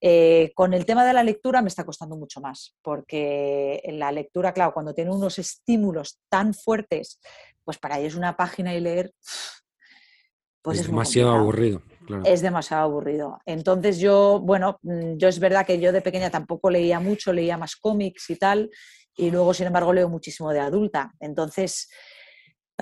Eh, 0.00 0.50
con 0.54 0.74
el 0.74 0.84
tema 0.84 1.04
de 1.04 1.12
la 1.12 1.22
lectura 1.22 1.62
me 1.62 1.68
está 1.68 1.84
costando 1.84 2.16
mucho 2.16 2.40
más, 2.40 2.74
porque 2.82 3.80
la 3.92 4.10
lectura, 4.10 4.52
claro, 4.52 4.74
cuando 4.74 4.92
tiene 4.92 5.12
unos 5.12 5.38
estímulos 5.38 6.18
tan 6.28 6.52
fuertes, 6.52 7.20
pues 7.64 7.78
para 7.78 8.00
ellos 8.00 8.16
una 8.16 8.36
página 8.36 8.74
y 8.74 8.80
leer, 8.80 9.14
pues 10.60 10.80
es, 10.80 10.86
demasiado 10.88 11.30
aburrido. 11.30 11.82
Es 12.24 12.42
demasiado 12.42 12.82
aburrido. 12.82 13.38
Entonces 13.46 14.00
yo, 14.00 14.40
bueno, 14.40 14.78
mm, 14.82 15.16
yo 15.16 15.28
es 15.28 15.38
verdad 15.38 15.64
que 15.64 15.78
yo 15.78 15.92
de 15.92 16.02
pequeña 16.02 16.30
tampoco 16.30 16.70
leía 16.70 16.98
mucho, 16.98 17.32
leía 17.32 17.56
más 17.56 17.76
cómics 17.76 18.30
y 18.30 18.36
tal, 18.36 18.70
y 19.14 19.30
luego, 19.30 19.54
sin 19.54 19.68
embargo, 19.68 19.92
leo 19.92 20.08
muchísimo 20.08 20.50
de 20.50 20.60
adulta. 20.60 21.12
Entonces, 21.20 21.88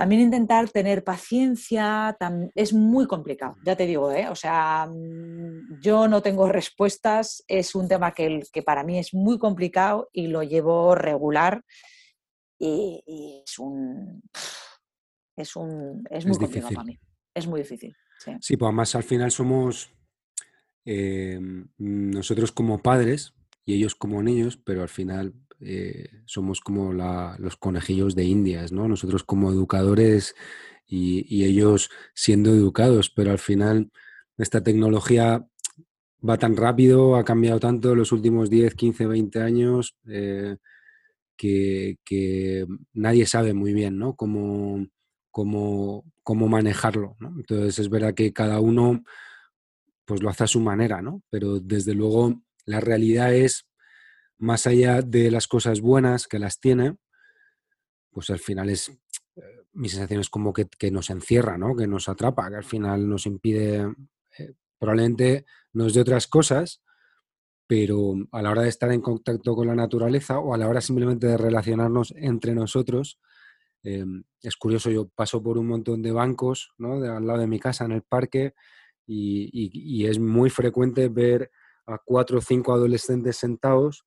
también 0.00 0.22
intentar 0.22 0.70
tener 0.70 1.04
paciencia 1.04 2.16
es 2.54 2.72
muy 2.72 3.06
complicado, 3.06 3.56
ya 3.62 3.76
te 3.76 3.84
digo, 3.84 4.10
¿eh? 4.10 4.30
o 4.30 4.34
sea, 4.34 4.86
mm, 4.86 5.78
yo 5.82 6.08
no 6.08 6.22
tengo 6.22 6.48
respuestas, 6.48 7.44
es 7.46 7.74
un 7.74 7.86
tema 7.86 8.14
que, 8.14 8.42
que 8.50 8.62
para 8.62 8.82
mí 8.82 8.98
es 8.98 9.12
muy 9.12 9.38
complicado 9.38 10.08
y 10.10 10.28
lo 10.28 10.42
llevo 10.42 10.94
regular 10.94 11.62
y, 12.58 13.42
es 13.46 13.58
un... 13.58 14.22
Es, 15.36 15.54
un, 15.54 16.02
es 16.08 16.24
muy 16.24 16.38
complicado 16.38 16.72
para 16.72 16.84
mí, 16.84 16.98
es 17.34 17.46
muy 17.46 17.60
difícil. 17.60 17.94
Sí, 18.40 18.56
pues 18.56 18.68
además 18.68 18.94
al 18.94 19.02
final 19.02 19.30
somos 19.30 19.92
em, 20.86 21.68
nosotros 21.76 22.52
como 22.52 22.78
padres 22.78 23.34
y 23.66 23.74
ellos 23.74 23.94
como 23.94 24.22
niños, 24.22 24.56
pero 24.56 24.80
al 24.80 24.88
final 24.88 25.34
eh, 25.60 26.08
somos 26.26 26.60
como 26.60 26.92
los 26.92 27.56
conejillos 27.56 28.14
de 28.14 28.24
indias, 28.24 28.72
¿no? 28.72 28.88
Nosotros 28.88 29.24
como 29.24 29.50
educadores 29.50 30.34
y, 30.86 31.44
ellos 31.44 31.90
siendo 32.14 32.50
educados, 32.50 33.10
pero 33.10 33.30
al 33.30 33.38
final 33.38 33.90
esta 34.38 34.62
tecnología 34.62 35.46
va 36.26 36.38
tan 36.38 36.56
rápido, 36.56 37.16
ha 37.16 37.24
cambiado 37.24 37.60
tanto 37.60 37.92
en 37.92 37.98
los 37.98 38.12
últimos 38.12 38.50
10, 38.50 38.74
15, 38.74 39.06
20 39.06 39.42
años 39.42 39.96
eh, 40.08 40.56
que, 41.36 42.66
nadie 42.92 43.26
sabe 43.26 43.54
muy 43.54 43.72
bien 43.72 43.98
¿no? 43.98 44.14
cómo, 44.16 44.86
cómo, 45.30 46.04
cómo 46.22 46.48
manejarlo. 46.48 47.16
Entonces 47.20 47.78
es 47.78 47.88
verdad 47.88 48.14
que 48.14 48.32
cada 48.32 48.60
uno 48.60 49.02
pues 50.04 50.22
lo 50.22 50.28
hace 50.28 50.44
a 50.44 50.48
su 50.48 50.60
manera, 50.60 51.02
¿no? 51.02 51.22
pero 51.30 51.60
desde 51.60 51.94
luego 51.94 52.42
la 52.66 52.80
realidad 52.80 53.34
es, 53.34 53.66
más 54.40 54.66
allá 54.66 55.02
de 55.02 55.30
las 55.30 55.46
cosas 55.46 55.80
buenas 55.80 56.26
que 56.26 56.38
las 56.38 56.58
tiene, 56.60 56.96
pues 58.10 58.30
al 58.30 58.38
final 58.38 58.70
es, 58.70 58.88
eh, 58.88 59.42
mi 59.72 59.88
sensación 59.88 60.20
es 60.20 60.30
como 60.30 60.52
que, 60.52 60.66
nos 60.90 61.10
encierra, 61.10 61.58
¿no? 61.58 61.76
que 61.76 61.86
nos 61.86 62.08
atrapa, 62.08 62.48
que 62.48 62.56
al 62.56 62.64
final 62.64 63.08
nos 63.08 63.26
impide, 63.26 63.94
eh, 64.38 64.54
probablemente 64.78 65.44
no 65.74 65.86
es 65.86 65.94
de 65.94 66.00
otras 66.00 66.26
cosas, 66.26 66.82
pero 67.66 68.14
a 68.32 68.42
la 68.42 68.50
hora 68.50 68.62
de 68.62 68.70
estar 68.70 68.90
en 68.90 69.02
contacto 69.02 69.54
con 69.54 69.68
la 69.68 69.74
naturaleza 69.74 70.40
o 70.40 70.54
a 70.54 70.58
la 70.58 70.68
hora 70.68 70.80
simplemente 70.80 71.26
de 71.26 71.36
relacionarnos 71.36 72.12
entre 72.16 72.54
nosotros, 72.54 73.20
em, 73.82 74.24
es 74.42 74.56
curioso, 74.56 74.90
yo 74.90 75.08
paso 75.08 75.42
por 75.42 75.58
un 75.58 75.68
montón 75.68 76.02
de 76.02 76.12
bancos 76.12 76.72
¿no? 76.78 76.94
al 76.94 77.26
lado 77.26 77.38
de 77.40 77.46
mi 77.46 77.60
casa 77.60 77.84
en 77.84 77.92
el 77.92 78.02
parque 78.02 78.54
y, 79.06 80.06
es 80.06 80.18
muy 80.18 80.50
frecuente 80.50 81.08
ver 81.08 81.50
a 81.86 81.98
cuatro 82.04 82.38
o 82.38 82.40
cinco 82.40 82.72
adolescentes 82.72 83.36
sentados 83.36 84.06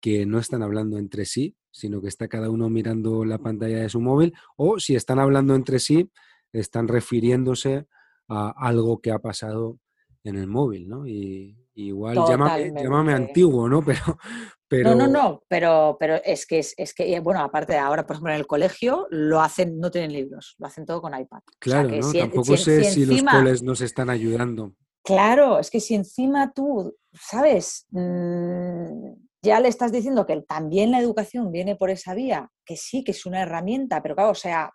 que 0.00 0.26
no 0.26 0.38
están 0.38 0.62
hablando 0.62 0.98
entre 0.98 1.24
sí, 1.24 1.56
sino 1.70 2.00
que 2.00 2.08
está 2.08 2.28
cada 2.28 2.50
uno 2.50 2.68
mirando 2.68 3.24
la 3.24 3.38
pantalla 3.38 3.78
de 3.78 3.88
su 3.88 4.00
móvil 4.00 4.34
o 4.56 4.78
si 4.78 4.96
están 4.96 5.18
hablando 5.18 5.54
entre 5.54 5.78
sí, 5.78 6.10
están 6.52 6.88
refiriéndose 6.88 7.86
a 8.28 8.52
algo 8.56 9.00
que 9.00 9.12
ha 9.12 9.18
pasado 9.18 9.78
en 10.24 10.36
el 10.36 10.46
móvil, 10.46 10.88
¿no? 10.88 11.06
Y, 11.06 11.56
igual 11.74 12.16
llámame, 12.28 13.14
antiguo, 13.14 13.68
¿no? 13.68 13.82
Pero, 13.82 14.00
pero... 14.68 14.90
No, 14.90 15.06
no, 15.06 15.08
no, 15.08 15.42
pero, 15.48 15.96
pero 15.98 16.16
es 16.24 16.46
que 16.46 16.58
es, 16.58 16.94
que, 16.94 17.20
bueno, 17.20 17.40
aparte 17.40 17.72
de 17.74 17.78
ahora, 17.78 18.06
por 18.06 18.16
ejemplo, 18.16 18.32
en 18.32 18.40
el 18.40 18.46
colegio 18.46 19.06
lo 19.10 19.40
hacen, 19.40 19.78
no 19.78 19.90
tienen 19.90 20.12
libros, 20.12 20.56
lo 20.58 20.66
hacen 20.66 20.84
todo 20.84 21.00
con 21.00 21.18
iPad. 21.18 21.40
Claro, 21.58 21.88
¿no? 21.88 22.12
Tampoco 22.12 22.56
sé 22.56 22.84
si, 22.84 23.06
los 23.06 23.22
coles 23.22 23.62
nos 23.62 23.80
están 23.80 24.10
ayudando. 24.10 24.74
Claro, 25.02 25.58
es 25.58 25.70
que 25.70 25.80
si 25.80 25.94
encima 25.94 26.52
tú, 26.52 26.94
¿sabes? 27.14 27.86
Mm, 27.90 29.12
ya 29.42 29.60
le 29.60 29.68
estás 29.68 29.92
diciendo 29.92 30.26
que 30.26 30.40
también 30.42 30.90
la 30.90 31.00
educación 31.00 31.50
viene 31.50 31.76
por 31.76 31.90
esa 31.90 32.14
vía, 32.14 32.50
que 32.64 32.76
sí, 32.76 33.02
que 33.04 33.12
es 33.12 33.24
una 33.26 33.42
herramienta, 33.42 34.02
pero 34.02 34.14
claro, 34.14 34.30
o 34.30 34.34
sea, 34.34 34.72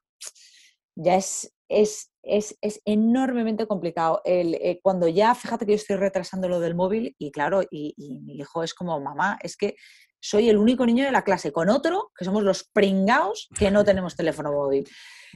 ya 0.95 1.15
es, 1.15 1.53
es, 1.69 2.11
es, 2.23 2.81
enormemente 2.85 3.67
complicado. 3.67 4.21
El, 4.23 4.55
eh, 4.55 4.79
cuando 4.81 5.07
ya, 5.07 5.35
fíjate 5.35 5.65
que 5.65 5.73
yo 5.73 5.77
estoy 5.77 5.97
retrasando 5.97 6.49
lo 6.49 6.59
del 6.59 6.75
móvil 6.75 7.15
y 7.19 7.31
claro, 7.31 7.61
y, 7.69 7.93
mi 7.97 8.37
hijo 8.37 8.63
es 8.63 8.73
como, 8.73 8.99
mamá, 8.99 9.37
es 9.43 9.55
que 9.55 9.75
soy 10.19 10.49
el 10.49 10.57
único 10.57 10.85
niño 10.85 11.05
de 11.05 11.11
la 11.11 11.23
clase 11.23 11.51
con 11.51 11.69
otro, 11.69 12.11
que 12.17 12.25
somos 12.25 12.43
los 12.43 12.63
pringaos 12.63 13.47
que 13.59 13.69
no 13.69 13.83
tenemos 13.83 14.15
teléfono 14.15 14.51
móvil. 14.51 14.87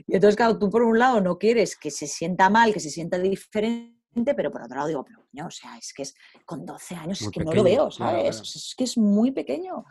Y 0.08 0.16
entonces, 0.16 0.36
claro, 0.36 0.58
tú 0.58 0.70
por 0.70 0.82
un 0.82 0.98
lado 0.98 1.22
no 1.22 1.38
quieres 1.38 1.78
que 1.78 1.92
se 1.92 2.08
sienta 2.08 2.50
mal, 2.50 2.74
que 2.74 2.80
se 2.80 2.90
sienta 2.90 3.20
diferente, 3.20 3.99
pero 4.36 4.52
por 4.52 4.62
otro 4.64 4.76
lado 4.76 4.88
digo, 4.88 5.06
pero 5.06 5.48
o 5.48 5.52
sea, 5.52 5.78
es 5.78 5.94
que 5.94 6.04
es 6.04 6.16
con 6.46 6.66
12 6.66 6.96
años, 6.96 7.22
es 7.22 7.30
que 7.30 7.44
no 7.44 7.54
lo 7.54 7.64
veo, 7.64 7.92
¿sabes? 7.92 8.40
Es 8.42 8.74
que 8.76 8.84
es 8.84 8.98
muy 8.98 9.32
pequeño. 9.32 9.86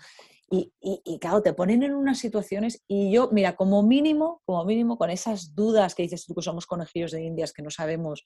Y, 0.50 0.72
y, 0.80 1.18
claro, 1.18 1.42
te 1.42 1.52
ponen 1.52 1.82
en 1.82 1.94
unas 1.94 2.18
situaciones 2.18 2.82
y 2.88 3.12
yo, 3.12 3.28
mira, 3.32 3.54
como 3.54 3.82
mínimo, 3.82 4.40
como 4.46 4.64
mínimo, 4.64 4.96
con 4.96 5.10
esas 5.10 5.54
dudas 5.54 5.94
que 5.94 6.04
dices 6.04 6.24
tú 6.24 6.34
que 6.34 6.40
somos 6.40 6.66
conejillos 6.66 7.10
de 7.10 7.22
indias, 7.22 7.52
que 7.52 7.62
no 7.62 7.68
sabemos, 7.68 8.24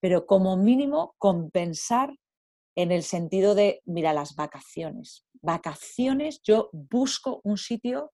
pero 0.00 0.24
como 0.24 0.56
mínimo 0.56 1.16
compensar 1.18 2.14
en 2.76 2.92
el 2.92 3.02
sentido 3.02 3.56
de, 3.56 3.82
mira, 3.86 4.12
las 4.12 4.36
vacaciones. 4.36 5.26
Vacaciones, 5.42 6.40
yo 6.44 6.70
busco 6.72 7.40
un 7.42 7.58
sitio 7.58 8.12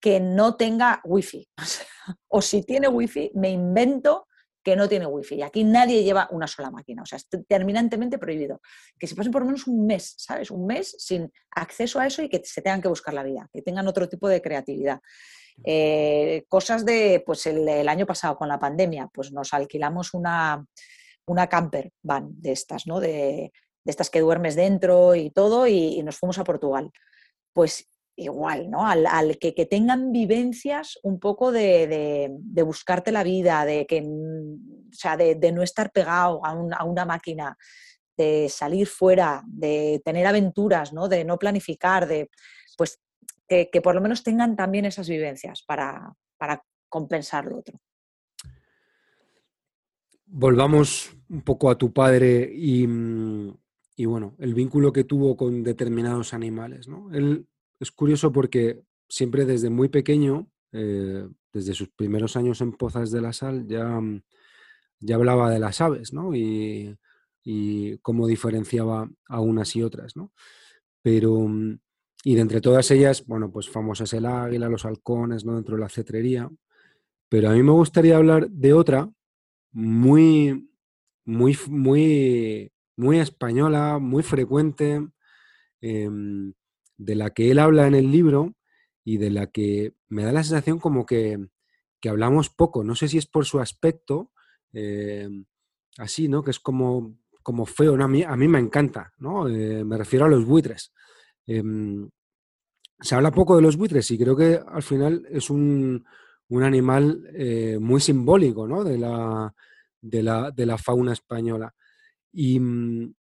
que 0.00 0.18
no 0.18 0.56
tenga 0.56 1.00
wifi. 1.04 1.48
O 2.26 2.42
si 2.42 2.64
tiene 2.64 2.88
wifi, 2.88 3.30
me 3.34 3.50
invento 3.50 4.26
que 4.62 4.76
no 4.76 4.88
tiene 4.88 5.06
wifi. 5.06 5.36
Y 5.36 5.42
aquí 5.42 5.64
nadie 5.64 6.04
lleva 6.04 6.28
una 6.30 6.46
sola 6.46 6.70
máquina. 6.70 7.02
O 7.02 7.06
sea, 7.06 7.16
es 7.16 7.28
terminantemente 7.48 8.18
prohibido. 8.18 8.60
Que 8.98 9.06
se 9.06 9.14
pasen 9.14 9.32
por 9.32 9.42
lo 9.42 9.46
menos 9.46 9.66
un 9.66 9.86
mes, 9.86 10.14
¿sabes? 10.16 10.50
Un 10.50 10.66
mes 10.66 10.94
sin 10.98 11.32
acceso 11.50 11.98
a 11.98 12.06
eso 12.06 12.22
y 12.22 12.28
que 12.28 12.40
se 12.44 12.62
tengan 12.62 12.80
que 12.80 12.88
buscar 12.88 13.14
la 13.14 13.22
vida, 13.22 13.48
que 13.52 13.62
tengan 13.62 13.88
otro 13.88 14.08
tipo 14.08 14.28
de 14.28 14.40
creatividad. 14.40 15.00
Eh, 15.64 16.44
cosas 16.48 16.84
de, 16.84 17.22
pues 17.24 17.46
el, 17.46 17.88
año 17.88 18.06
pasado 18.06 18.36
con 18.36 18.48
la 18.48 18.58
pandemia, 18.58 19.08
pues 19.12 19.32
nos 19.32 19.52
alquilamos 19.52 20.14
una, 20.14 20.64
una 21.26 21.48
camper 21.48 21.90
van 22.02 22.30
de 22.40 22.52
estas, 22.52 22.86
¿no? 22.86 23.00
De, 23.00 23.52
estas 23.84 24.10
que 24.10 24.20
duermes 24.20 24.54
dentro 24.54 25.16
y 25.16 25.30
todo, 25.30 25.66
y, 25.66 25.98
y 25.98 26.02
nos 26.04 26.16
fuimos 26.16 26.38
a 26.38 26.44
Portugal. 26.44 26.90
Pues 27.52 27.91
igual, 28.22 28.70
¿no? 28.70 28.86
Al, 28.86 29.38
que, 29.38 29.52
tengan 29.66 30.12
vivencias 30.12 30.98
un 31.02 31.18
poco 31.20 31.52
de, 31.52 32.30
buscarte 32.64 33.12
la 33.12 33.22
vida, 33.22 33.64
de, 33.64 33.86
que, 33.86 34.00
o 34.02 34.92
sea, 34.92 35.16
de, 35.16 35.52
no 35.52 35.62
estar 35.62 35.90
pegado 35.92 36.44
a, 36.44 36.84
una 36.84 37.04
máquina, 37.04 37.56
de 38.16 38.48
salir 38.48 38.86
fuera, 38.86 39.42
de 39.46 40.00
tener 40.04 40.26
aventuras, 40.26 40.92
¿no? 40.92 41.08
De 41.08 41.24
no 41.24 41.38
planificar, 41.38 42.06
de 42.06 42.30
pues 42.76 43.00
que, 43.48 43.80
por 43.82 43.94
lo 43.94 44.00
menos 44.00 44.22
tengan 44.22 44.56
también 44.56 44.84
esas 44.84 45.08
vivencias 45.08 45.62
para, 45.62 46.14
para 46.38 46.62
compensar 46.88 47.46
lo 47.46 47.58
otro. 47.58 47.78
Volvamos 50.26 51.14
un 51.28 51.42
poco 51.42 51.70
a 51.70 51.76
tu 51.76 51.92
padre 51.92 52.50
y, 52.54 52.86
y, 53.96 54.06
bueno, 54.06 54.34
el 54.38 54.54
vínculo 54.54 54.92
que 54.92 55.04
tuvo 55.04 55.36
con 55.36 55.62
determinados 55.62 56.32
animales, 56.32 56.88
¿no? 56.88 57.12
Él 57.12 57.46
es 57.82 57.90
curioso 57.90 58.30
porque 58.32 58.80
siempre 59.08 59.44
desde 59.44 59.68
muy 59.68 59.88
pequeño, 59.88 60.48
eh, 60.70 61.28
desde 61.52 61.74
sus 61.74 61.88
primeros 61.90 62.36
años 62.36 62.60
en 62.60 62.72
Pozas 62.72 63.10
de 63.10 63.20
la 63.20 63.32
Sal, 63.32 63.66
ya, 63.66 63.84
mm, 64.00 64.22
ya 65.00 65.16
hablaba 65.16 65.50
de 65.50 65.58
las 65.58 65.80
aves, 65.80 66.12
¿no? 66.12 66.34
Y, 66.34 66.96
cómo 68.02 68.28
diferenciaba 68.28 69.10
a 69.28 69.40
unas 69.40 69.74
y 69.74 69.82
otras, 69.82 70.16
¿no? 70.16 70.30
Pero, 71.02 71.40
mm, 71.48 71.78
y 72.24 72.34
de 72.36 72.40
entre 72.40 72.60
todas 72.60 72.90
ellas, 72.92 73.26
bueno, 73.26 73.50
pues 73.50 73.68
famosas 73.68 74.12
el 74.14 74.26
águila, 74.26 74.68
los 74.68 74.84
halcones, 74.84 75.44
¿no? 75.44 75.56
Dentro 75.56 75.76
de 75.76 75.82
la 75.82 75.88
cetrería. 75.88 76.48
Pero 77.28 77.50
a 77.50 77.54
mí 77.54 77.62
me 77.62 77.72
gustaría 77.72 78.16
hablar 78.16 78.48
de 78.50 78.72
otra 78.74 79.10
muy, 79.72 80.70
muy, 81.24 81.58
muy, 81.68 82.72
muy 82.96 83.18
española, 83.18 83.98
muy 83.98 84.22
frecuente, 84.22 85.08
em, 85.80 86.54
de 87.04 87.14
la 87.14 87.30
que 87.30 87.50
él 87.50 87.58
habla 87.58 87.86
en 87.86 87.94
el 87.94 88.10
libro 88.10 88.54
y 89.04 89.18
de 89.18 89.30
la 89.30 89.48
que 89.48 89.94
me 90.08 90.24
da 90.24 90.32
la 90.32 90.44
sensación 90.44 90.78
como 90.78 91.04
que, 91.06 91.38
hablamos 92.04 92.50
poco. 92.50 92.82
No 92.84 92.94
sé 92.94 93.08
si 93.08 93.18
es 93.18 93.26
por 93.26 93.44
su 93.44 93.60
aspecto, 93.60 94.32
eh, 94.72 95.28
así, 95.98 96.28
¿no? 96.28 96.42
Que 96.42 96.50
es 96.50 96.60
como, 96.60 97.18
como 97.42 97.66
feo. 97.66 97.94
A, 98.02 98.08
mí, 98.08 98.22
a 98.22 98.36
mí 98.36 98.48
me 98.48 98.58
encanta, 98.58 99.12
¿no? 99.18 99.48
Eh, 99.48 99.84
me 99.84 99.98
refiero 99.98 100.24
a 100.24 100.28
los 100.28 100.44
buitres. 100.44 100.92
Em, 101.46 102.08
se 103.00 103.14
habla 103.14 103.32
poco 103.32 103.56
de 103.56 103.62
los 103.62 103.76
buitres 103.76 104.10
y 104.10 104.18
creo 104.18 104.36
que 104.36 104.60
al 104.64 104.82
final 104.82 105.26
es 105.28 105.50
un, 105.50 106.04
animal 106.50 107.24
eh, 107.34 107.78
muy 107.80 108.00
simbólico, 108.00 108.66
¿no? 108.66 108.84
De 108.84 108.98
la, 108.98 109.52
de 110.00 110.22
la, 110.22 110.50
de 110.50 110.66
la 110.66 110.78
fauna 110.78 111.12
española. 111.12 111.74
Y 112.32 112.60
mm, 112.60 113.14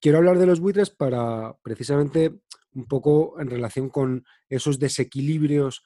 quiero 0.00 0.18
hablar 0.18 0.38
de 0.38 0.46
los 0.46 0.60
buitres 0.60 0.90
para 0.90 1.56
precisamente 1.62 2.40
un 2.74 2.86
poco 2.86 3.40
en 3.40 3.48
relación 3.48 3.88
con 3.88 4.24
esos 4.48 4.78
desequilibrios 4.78 5.82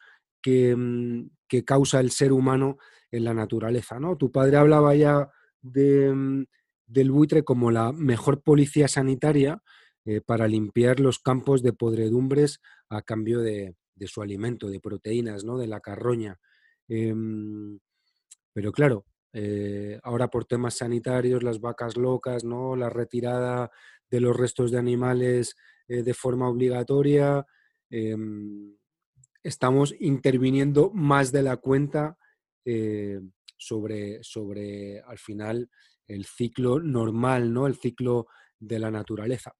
mm, 0.46 1.22
que, 1.48 1.64
causa 1.64 2.00
el 2.00 2.10
ser 2.10 2.32
humano 2.32 2.78
en 3.10 3.24
la 3.24 3.34
naturaleza. 3.34 3.98
¿no? 3.98 4.16
Tu 4.16 4.30
padre 4.30 4.56
hablaba 4.56 4.94
ya 4.94 5.28
mm, 5.62 6.42
del 6.86 7.10
buitre 7.10 7.42
como 7.42 7.70
la 7.70 7.92
mejor 7.92 8.42
policía 8.42 8.88
sanitaria 8.88 9.62
eh, 10.04 10.20
para 10.20 10.46
limpiar 10.46 11.00
los 11.00 11.18
campos 11.18 11.62
de 11.62 11.72
podredumbres 11.72 12.60
a 12.88 13.02
cambio 13.02 13.40
de, 13.40 13.74
su 14.06 14.22
alimento, 14.22 14.68
de 14.68 14.80
proteínas, 14.80 15.44
¿no? 15.44 15.58
de 15.58 15.66
la 15.66 15.80
carroña. 15.80 16.38
Em, 16.88 17.80
pero 18.52 18.70
claro, 18.70 19.04
eh, 19.32 19.98
ahora 20.04 20.28
por 20.28 20.44
temas 20.44 20.78
sanitarios, 20.78 21.42
las 21.42 21.60
vacas 21.60 21.96
locas, 21.96 22.44
¿no? 22.44 22.76
la 22.76 22.88
retirada 22.88 23.70
de 24.08 24.20
los 24.20 24.36
restos 24.36 24.70
de 24.70 24.78
animales 24.78 25.56
eh, 25.88 26.02
de 26.02 26.14
forma 26.14 26.48
obligatoria. 26.48 27.46
Em, 27.90 28.76
estamos 29.42 29.94
interviniendo 30.00 30.90
más 30.92 31.32
de 31.32 31.42
la 31.42 31.56
cuenta 31.56 32.16
eh, 32.64 33.20
sobre, 33.56 34.22
sobre, 34.22 35.00
al 35.00 35.18
final, 35.18 35.70
el 36.06 36.24
ciclo 36.24 36.80
normal, 36.80 37.52
¿no? 37.52 37.66
el 37.66 37.76
ciclo 37.76 38.26
de 38.58 38.78
la 38.78 38.90
naturaleza. 38.90 39.54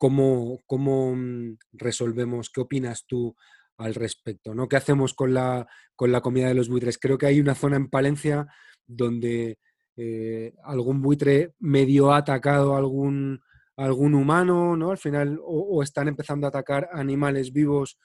¿cómo, 0.00 0.60
¿cómo, 0.66 1.14
mm, 1.14 1.58
resolvemos? 1.72 2.48
¿Qué 2.48 2.62
opinas 2.62 3.04
tú 3.06 3.36
al 3.76 3.94
respecto? 3.94 4.54
¿no? 4.54 4.66
¿Qué 4.66 4.76
hacemos 4.76 5.12
con 5.12 5.34
la, 5.34 5.68
con 5.94 6.10
la 6.10 6.22
comida 6.22 6.48
de 6.48 6.54
los 6.54 6.70
buitres? 6.70 6.98
Creo 6.98 7.18
que 7.18 7.26
hay 7.26 7.38
una 7.38 7.54
zona 7.54 7.76
en 7.76 7.90
Palencia 7.90 8.46
donde 8.86 9.58
eh, 9.96 10.54
algún 10.64 11.02
buitre 11.02 11.54
medio 11.58 12.12
ha 12.12 12.16
atacado 12.16 12.76
algún, 12.76 13.42
algún 13.80 14.14
humano, 14.14 14.76
¿no? 14.76 14.90
Al 14.90 14.98
final, 14.98 15.40
o, 15.42 15.82
están 15.82 16.08
empezando 16.08 16.46
a 16.46 16.48
atacar 16.48 16.90
animales 16.92 17.52
vivos 17.52 17.98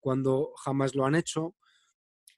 cuando 0.00 0.52
jamás 0.62 0.94
lo 0.94 1.06
han 1.06 1.14
hecho. 1.14 1.54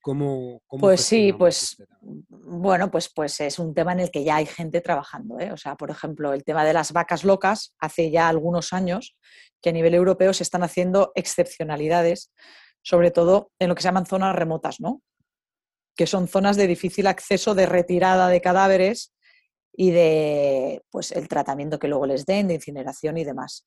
¿Cómo, 0.01 0.61
pues 0.69 1.01
sí, 1.01 1.33
pues 1.33 1.79
este 1.81 1.87
bueno, 2.03 2.91
pues, 2.91 3.09
pues 3.09 3.41
es 3.41 3.59
un 3.59 3.73
tema 3.73 3.93
en 3.93 4.01
el 4.01 4.11
que 4.11 4.23
ya 4.23 4.37
hay 4.37 4.45
gente 4.45 4.83
trabajando. 4.83 5.41
¿eh? 5.41 5.51
O 5.51 5.57
sea, 5.57 5.77
por 5.77 5.91
ejemplo, 5.91 6.35
el 6.35 6.45
tema 6.45 6.63
de 6.63 6.75
las 6.75 6.93
vacas 6.93 7.25
locas, 7.25 7.75
hace 7.79 8.11
ya 8.11 8.29
algunos 8.29 8.75
años 8.75 9.17
que 9.63 9.71
a 9.71 9.73
nivel 9.73 9.95
europeo 9.95 10.35
se 10.35 10.43
están 10.43 10.63
haciendo 10.63 11.11
excepcionalidades, 11.15 12.35
sobre 12.83 13.11
todo 13.11 13.51
en 13.59 13.71
lo 13.71 13.75
que 13.75 13.81
se 13.81 13.89
llaman 13.89 14.05
zonas 14.05 14.37
remotas, 14.37 14.79
¿no? 14.79 15.01
Que 15.97 16.07
son 16.07 16.29
zonas 16.29 16.59
de 16.59 16.67
difícil 16.67 17.07
acceso, 17.07 17.55
de 17.55 17.65
retirada 17.65 18.29
de 18.29 18.43
cadáveres 18.43 19.14
y 19.77 19.91
de 19.91 20.83
pues, 20.91 21.13
el 21.13 21.29
tratamiento 21.29 21.79
que 21.79 21.89
luego 21.89 22.07
les 22.07 22.25
den, 22.25 22.49
de 22.49 22.55
incineración 22.55 23.17
y 23.19 23.25
demás. 23.25 23.67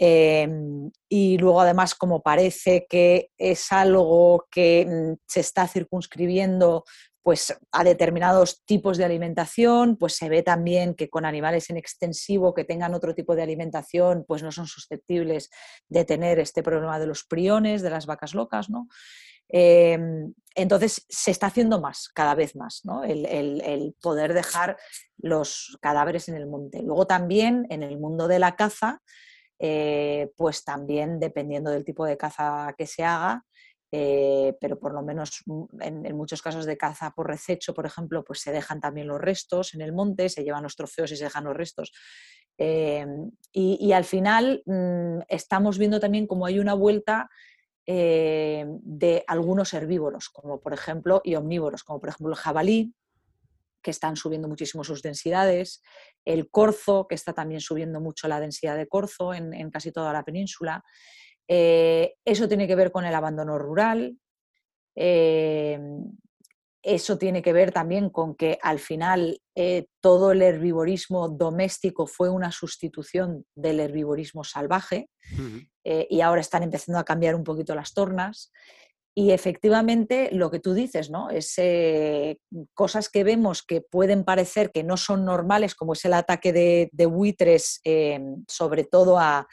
Em, 0.00 0.90
y 1.08 1.38
luego 1.38 1.60
además, 1.60 1.94
como 1.94 2.22
parece 2.22 2.86
que 2.88 3.30
es 3.36 3.72
algo 3.72 4.46
que 4.50 4.86
mm, 4.86 5.16
se 5.26 5.40
está 5.40 5.66
circunscribiendo 5.66 6.84
pues, 7.22 7.58
a 7.72 7.84
determinados 7.84 8.62
tipos 8.64 8.96
de 8.96 9.04
alimentación, 9.04 9.96
pues 9.96 10.14
se 10.14 10.28
ve 10.28 10.42
también 10.42 10.94
que 10.94 11.10
con 11.10 11.24
animales 11.24 11.68
en 11.68 11.76
extensivo 11.76 12.54
que 12.54 12.64
tengan 12.64 12.94
otro 12.94 13.14
tipo 13.14 13.34
de 13.34 13.42
alimentación, 13.42 14.24
pues 14.26 14.42
no 14.42 14.52
son 14.52 14.66
susceptibles 14.66 15.50
de 15.88 16.04
tener 16.04 16.38
este 16.38 16.62
problema 16.62 17.00
de 17.00 17.06
los 17.06 17.24
priones, 17.24 17.82
de 17.82 17.90
las 17.90 18.06
vacas 18.06 18.34
locas, 18.34 18.70
¿no? 18.70 18.86
Em, 19.48 20.32
entonces 20.54 21.06
se 21.08 21.30
está 21.30 21.46
haciendo 21.46 21.80
más, 21.80 22.08
cada 22.08 22.34
vez 22.34 22.56
más, 22.56 22.80
¿no? 22.84 23.04
el, 23.04 23.94
poder 24.00 24.34
dejar 24.34 24.76
los 25.16 25.78
cadáveres 25.80 26.28
en 26.28 26.36
el 26.36 26.46
monte. 26.46 26.82
Luego 26.82 27.06
también 27.06 27.66
en 27.70 27.82
el 27.82 27.98
mundo 27.98 28.28
de 28.28 28.38
la 28.38 28.56
caza, 28.56 29.00
eh, 29.60 30.30
pues 30.36 30.64
también 30.64 31.20
dependiendo 31.20 31.70
del 31.70 31.84
tipo 31.84 32.04
de 32.04 32.16
caza 32.16 32.74
que 32.76 32.86
se 32.86 33.04
haga, 33.04 33.44
eh, 33.90 34.54
pero 34.60 34.78
por 34.78 34.92
lo 34.92 35.02
menos 35.02 35.42
mm, 35.46 35.80
en, 35.80 36.16
muchos 36.16 36.42
casos 36.42 36.66
de 36.66 36.76
caza 36.76 37.12
por 37.12 37.28
rececho, 37.28 37.72
por 37.72 37.86
ejemplo, 37.86 38.22
pues 38.24 38.40
se 38.40 38.52
dejan 38.52 38.80
también 38.80 39.06
los 39.06 39.20
restos 39.20 39.74
en 39.74 39.80
el 39.80 39.92
monte, 39.92 40.28
se 40.28 40.44
llevan 40.44 40.64
los 40.64 40.76
trofeos 40.76 41.10
y 41.12 41.16
se 41.16 41.24
dejan 41.24 41.44
los 41.44 41.56
restos. 41.56 41.92
Eh, 42.58 43.06
y, 43.52 43.92
al 43.92 44.04
final 44.04 44.62
mm, 44.66 45.20
estamos 45.28 45.78
viendo 45.78 46.00
también 46.00 46.26
como 46.26 46.44
hay 46.44 46.58
una 46.58 46.74
vuelta 46.74 47.30
de 47.90 49.24
algunos 49.26 49.72
herbívoros, 49.72 50.28
como 50.28 50.60
por 50.60 50.74
ejemplo, 50.74 51.22
y 51.24 51.36
omnívoros, 51.36 51.84
como 51.84 52.00
por 52.00 52.10
ejemplo 52.10 52.28
el 52.34 52.38
jabalí, 52.38 52.94
que 53.82 53.90
están 53.90 54.16
subiendo 54.16 54.48
muchísimo 54.48 54.84
sus 54.84 55.02
densidades, 55.02 55.82
el 56.24 56.50
corzo, 56.50 57.06
que 57.08 57.14
está 57.14 57.32
también 57.32 57.60
subiendo 57.60 58.00
mucho 58.00 58.28
la 58.28 58.40
densidad 58.40 58.76
de 58.76 58.86
corzo 58.86 59.32
en, 59.32 59.70
casi 59.70 59.92
toda 59.92 60.12
la 60.12 60.24
península. 60.24 60.84
Eh, 61.48 62.16
eso 62.24 62.48
tiene 62.48 62.66
que 62.66 62.74
ver 62.74 62.92
con 62.92 63.06
el 63.06 63.14
abandono 63.14 63.58
rural. 63.58 64.18
Eh, 64.94 65.80
eso 66.82 67.18
tiene 67.18 67.42
que 67.42 67.52
ver 67.52 67.72
también 67.72 68.10
con 68.10 68.34
que 68.34 68.58
al 68.62 68.78
final 68.78 69.40
eh, 69.54 69.86
todo 70.00 70.32
el 70.32 70.42
herbivorismo 70.42 71.28
doméstico 71.28 72.06
fue 72.06 72.30
una 72.30 72.52
sustitución 72.52 73.44
del 73.54 73.80
herbivorismo 73.80 74.44
salvaje 74.44 75.08
y 76.10 76.20
ahora 76.20 76.42
están 76.42 76.62
empezando 76.62 76.98
a 76.98 77.04
cambiar 77.04 77.34
un 77.34 77.44
poquito 77.44 77.74
las 77.74 77.94
tornas. 77.94 78.52
Y 79.18 79.32
efectivamente, 79.32 80.28
lo 80.30 80.48
que 80.48 80.60
tú 80.60 80.74
dices, 80.74 81.10
¿no? 81.10 81.28
Es 81.28 81.54
eh, 81.56 82.38
cosas 82.72 83.08
que 83.08 83.24
vemos 83.24 83.64
que 83.64 83.80
pueden 83.80 84.22
parecer 84.22 84.70
que 84.70 84.84
no 84.84 84.96
son 84.96 85.24
normales, 85.24 85.74
como 85.74 85.94
es 85.94 86.04
el 86.04 86.12
ataque 86.12 86.52
de, 86.52 87.06
buitres, 87.06 87.80
eh, 87.82 88.20
sobre 88.46 88.84
todo 88.84 89.18
a, 89.18 89.48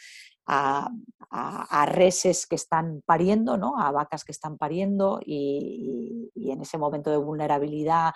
reses 1.86 2.46
que 2.48 2.56
están 2.56 3.02
pariendo, 3.06 3.58
¿no? 3.58 3.80
A 3.80 3.92
vacas 3.92 4.24
que 4.24 4.32
están 4.32 4.58
pariendo 4.58 5.20
y, 5.24 6.32
en 6.36 6.62
ese 6.62 6.78
momento 6.78 7.10
de 7.12 7.18
vulnerabilidad 7.18 8.14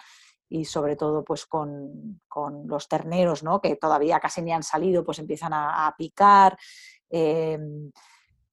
y 0.48 0.66
sobre 0.66 0.96
todo 0.96 1.24
pues 1.24 1.46
con, 1.46 2.22
los 2.66 2.88
terneros, 2.88 3.44
¿no? 3.44 3.62
Que 3.62 3.76
todavía 3.76 4.20
casi 4.20 4.42
ni 4.42 4.52
han 4.52 4.64
salido, 4.64 5.04
pues 5.04 5.20
empiezan 5.20 5.54
a, 5.54 5.94
picar. 5.98 6.58
Eh, 7.10 7.60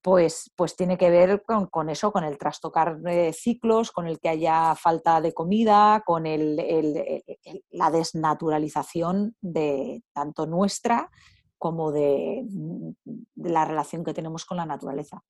pues, 0.01 0.51
pues 0.55 0.75
tiene 0.75 0.97
que 0.97 1.09
ver 1.09 1.43
con, 1.43 1.89
eso, 1.89 2.13
con 2.13 2.23
el 2.23 2.37
trastocar 2.37 2.97
ciclos, 3.33 3.91
con 3.91 4.07
el 4.07 4.19
que 4.19 4.29
haya 4.29 4.73
falta 4.75 5.19
de 5.19 5.33
comida, 5.33 6.01
con 6.05 6.23
la 6.23 7.91
desnaturalización 7.91 9.35
de 9.41 10.03
tanto 10.13 10.45
nuestra 10.45 11.09
como 11.57 11.91
de, 11.91 12.45
la 13.35 13.65
relación 13.65 14.03
que 14.03 14.13
tenemos 14.13 14.45
con 14.45 14.57
la 14.57 14.65
naturaleza. 14.65 15.23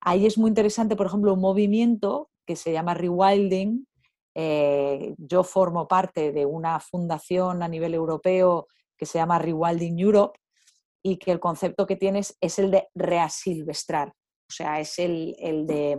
Ahí 0.00 0.26
es 0.26 0.38
muy 0.38 0.48
interesante, 0.48 0.96
por 0.96 1.06
ejemplo, 1.06 1.34
un 1.34 1.40
movimiento 1.40 2.30
que 2.46 2.56
se 2.56 2.72
llama 2.72 2.94
Rewilding. 2.94 3.86
Eh, 4.34 5.14
yo 5.18 5.44
formo 5.44 5.86
parte 5.86 6.32
de 6.32 6.46
una 6.46 6.80
fundación 6.80 7.62
a 7.62 7.68
nivel 7.68 7.94
europeo 7.94 8.66
que 8.96 9.06
se 9.06 9.18
llama 9.18 9.38
Rewilding 9.38 9.98
Europe, 9.98 10.38
y 11.02 11.16
que 11.16 11.32
el 11.32 11.40
concepto 11.40 11.86
que 11.86 11.96
tienes 11.96 12.36
es 12.40 12.58
el 12.58 12.70
de 12.70 12.88
reasilvestrar, 12.94 14.08
o 14.08 14.52
sea, 14.52 14.80
es 14.80 14.98
el, 14.98 15.34
de 15.66 15.98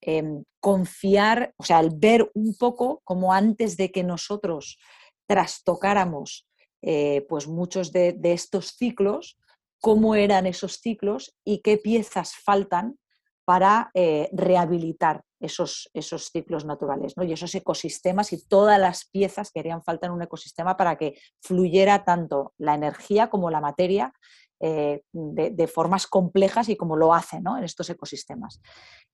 em, 0.00 0.42
confiar, 0.60 1.52
o 1.58 1.64
sea, 1.64 1.80
el 1.80 1.90
ver 1.94 2.30
un 2.34 2.56
poco 2.56 3.00
como 3.04 3.32
antes 3.32 3.76
de 3.76 3.90
que 3.90 4.02
nosotros 4.02 4.78
trastocáramos 5.26 6.48
eh, 6.82 7.26
pues 7.28 7.48
muchos 7.48 7.92
de, 7.92 8.16
estos 8.22 8.76
ciclos, 8.76 9.38
cómo 9.80 10.14
eran 10.14 10.46
esos 10.46 10.80
ciclos 10.80 11.34
y 11.44 11.60
qué 11.60 11.76
piezas 11.76 12.34
faltan 12.36 12.98
para 13.44 13.90
eh, 13.94 14.28
rehabilitar 14.32 15.22
esos, 15.40 15.90
esos 15.94 16.30
ciclos 16.30 16.64
naturales 16.64 17.16
¿no? 17.16 17.24
y 17.24 17.32
esos 17.32 17.54
ecosistemas 17.54 18.32
y 18.32 18.46
todas 18.46 18.78
las 18.78 19.06
piezas 19.06 19.50
que 19.50 19.60
harían 19.60 19.82
falta 19.82 20.06
en 20.06 20.12
un 20.12 20.22
ecosistema 20.22 20.76
para 20.76 20.96
que 20.96 21.18
fluyera 21.40 22.04
tanto 22.04 22.52
la 22.58 22.74
energía 22.74 23.30
como 23.30 23.50
la 23.50 23.60
materia 23.60 24.12
eh, 24.60 25.02
de, 25.12 25.66
formas 25.68 26.06
complejas 26.06 26.68
y 26.68 26.76
como 26.76 26.96
lo 26.96 27.14
hacen 27.14 27.44
en 27.46 27.64
estos 27.64 27.88
ecosistemas. 27.90 28.60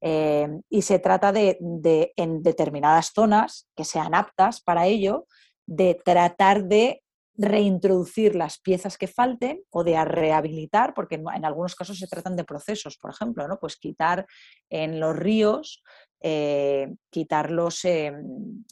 Y 0.01 0.82
se 0.82 0.99
trata 0.99 1.32
de, 1.32 1.59
en 2.16 2.43
determinadas 2.43 3.12
zonas 3.15 3.69
que 3.77 3.85
sean 3.85 4.15
aptas 4.15 4.61
para 4.62 4.86
ello, 4.86 5.27
de 5.66 6.01
tratar 6.03 6.65
de 6.65 7.03
reintroducir 7.36 8.35
las 8.35 8.59
piezas 8.59 8.97
que 8.97 9.09
falten 9.09 9.62
o 9.70 9.82
de 9.82 10.02
rehabilitar, 10.05 10.94
porque 10.94 11.16
en, 11.16 11.44
algunos 11.44 11.74
casos 11.74 11.98
se 11.98 12.06
tratan 12.06 12.36
de 12.36 12.44
procesos, 12.44 12.97
por 12.97 13.11
ejemplo, 13.11 13.48
¿no? 13.48 13.59
pues 13.59 13.77
quitar 13.77 14.27
en 14.70 15.01
los 15.01 15.16
ríos 15.16 15.82
eh, 16.27 16.89
quitar 17.11 17.51
eh, 17.85 18.12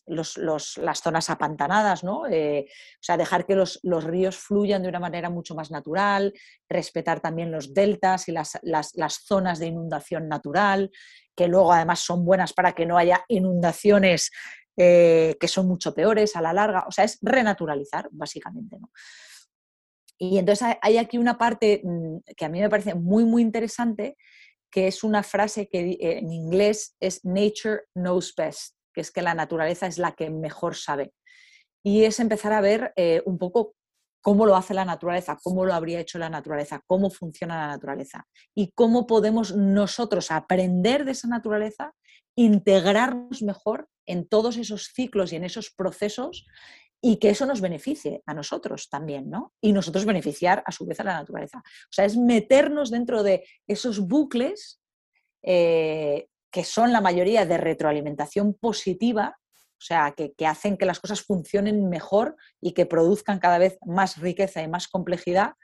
los, 0.06 0.38
las 0.78 1.00
zonas 1.00 1.28
apantanadas, 1.28 2.02
¿no? 2.02 2.26
Eh, 2.26 2.64
o 2.66 2.98
sea, 2.98 3.18
dejar 3.18 3.44
que 3.44 3.54
los, 3.54 3.78
ríos 3.82 4.38
fluyan 4.38 4.82
de 4.82 4.88
una 4.88 4.98
manera 4.98 5.28
mucho 5.28 5.54
más 5.54 5.70
natural, 5.70 6.32
respetar 6.66 7.20
también 7.20 7.52
los 7.52 7.74
deltas 7.74 8.26
y 8.28 8.32
las, 8.32 8.58
zonas 9.26 9.58
de 9.58 9.66
inundación 9.66 10.28
natural, 10.28 10.90
que 11.36 11.46
luego 11.46 11.74
además 11.74 12.00
son 12.00 12.24
buenas 12.24 12.54
para 12.54 12.72
que 12.72 12.86
no 12.86 12.96
haya 12.96 13.22
inundaciones 13.28 14.30
que 14.76 15.48
son 15.48 15.68
mucho 15.68 15.94
peores 15.94 16.34
a 16.36 16.40
la 16.40 16.52
larga. 16.52 16.84
O 16.88 16.92
sea, 16.92 17.04
es 17.04 17.18
renaturalizar, 17.22 18.08
básicamente, 18.10 18.78
¿no? 18.78 18.90
Y 20.22 20.38
entonces 20.38 20.76
hay 20.80 20.98
aquí 20.98 21.18
una 21.18 21.36
parte 21.36 21.80
mm, 21.82 22.18
que 22.36 22.44
a 22.44 22.48
mí 22.48 22.60
me 22.60 22.70
parece 22.70 22.94
muy, 22.94 23.24
muy 23.24 23.42
interesante, 23.42 24.16
que 24.70 24.86
es 24.86 25.02
una 25.02 25.24
frase 25.24 25.68
que 25.68 25.80
eh, 25.80 26.18
en 26.18 26.32
inglés 26.32 26.94
es 27.00 27.24
Nature 27.24 27.86
knows 27.94 28.32
best, 28.36 28.76
que 28.94 29.00
es 29.00 29.10
que 29.10 29.20
la 29.20 29.34
naturaleza 29.34 29.88
es 29.88 29.98
la 29.98 30.12
que 30.12 30.30
mejor 30.30 30.76
sabe. 30.76 31.12
Y 31.84 32.04
es 32.04 32.20
empezar 32.20 32.52
a 32.52 32.60
ver 32.60 32.92
eh, 32.94 33.20
un 33.26 33.36
poco 33.36 33.74
cómo 34.20 34.46
lo 34.46 34.54
hace 34.54 34.74
la 34.74 34.84
naturaleza, 34.84 35.40
cómo 35.42 35.64
lo 35.64 35.74
habría 35.74 35.98
hecho 35.98 36.20
la 36.20 36.30
naturaleza, 36.30 36.80
cómo 36.86 37.10
funciona 37.10 37.56
la 37.56 37.66
naturaleza 37.66 38.24
y 38.54 38.70
cómo 38.76 39.08
podemos 39.08 39.56
nosotros 39.56 40.30
aprender 40.30 41.04
de 41.04 41.10
esa 41.10 41.26
naturaleza, 41.26 41.92
integrarnos 42.36 43.42
mejor 43.42 43.88
en 44.06 44.26
todos 44.26 44.56
esos 44.56 44.90
ciclos 44.94 45.32
y 45.32 45.36
en 45.36 45.44
esos 45.44 45.70
procesos 45.70 46.46
y 47.00 47.16
que 47.16 47.30
eso 47.30 47.46
nos 47.46 47.60
beneficie 47.60 48.22
a 48.26 48.34
nosotros 48.34 48.88
también, 48.88 49.28
¿no? 49.28 49.52
Y 49.60 49.72
nosotros 49.72 50.04
beneficiar 50.04 50.62
a 50.64 50.70
su 50.70 50.86
vez 50.86 51.00
a 51.00 51.04
la 51.04 51.14
naturaleza. 51.14 51.58
O 51.58 51.92
sea, 51.92 52.04
es 52.04 52.16
meternos 52.16 52.90
dentro 52.92 53.24
de 53.24 53.44
esos 53.66 54.00
bucles 54.00 54.80
eh, 55.42 56.28
que 56.52 56.64
son 56.64 56.92
la 56.92 57.00
mayoría 57.00 57.44
de 57.44 57.58
retroalimentación 57.58 58.54
positiva, 58.54 59.36
o 59.82 59.84
sea, 59.84 60.14
que, 60.16 60.46
hacen 60.46 60.76
que 60.76 60.86
las 60.86 61.00
cosas 61.00 61.22
funcionen 61.22 61.88
mejor 61.88 62.36
y 62.60 62.72
que 62.72 62.86
produzcan 62.86 63.40
cada 63.40 63.58
vez 63.58 63.78
más 63.84 64.18
riqueza 64.18 64.62
y 64.62 64.68
más 64.68 64.86
complejidad. 64.86 65.54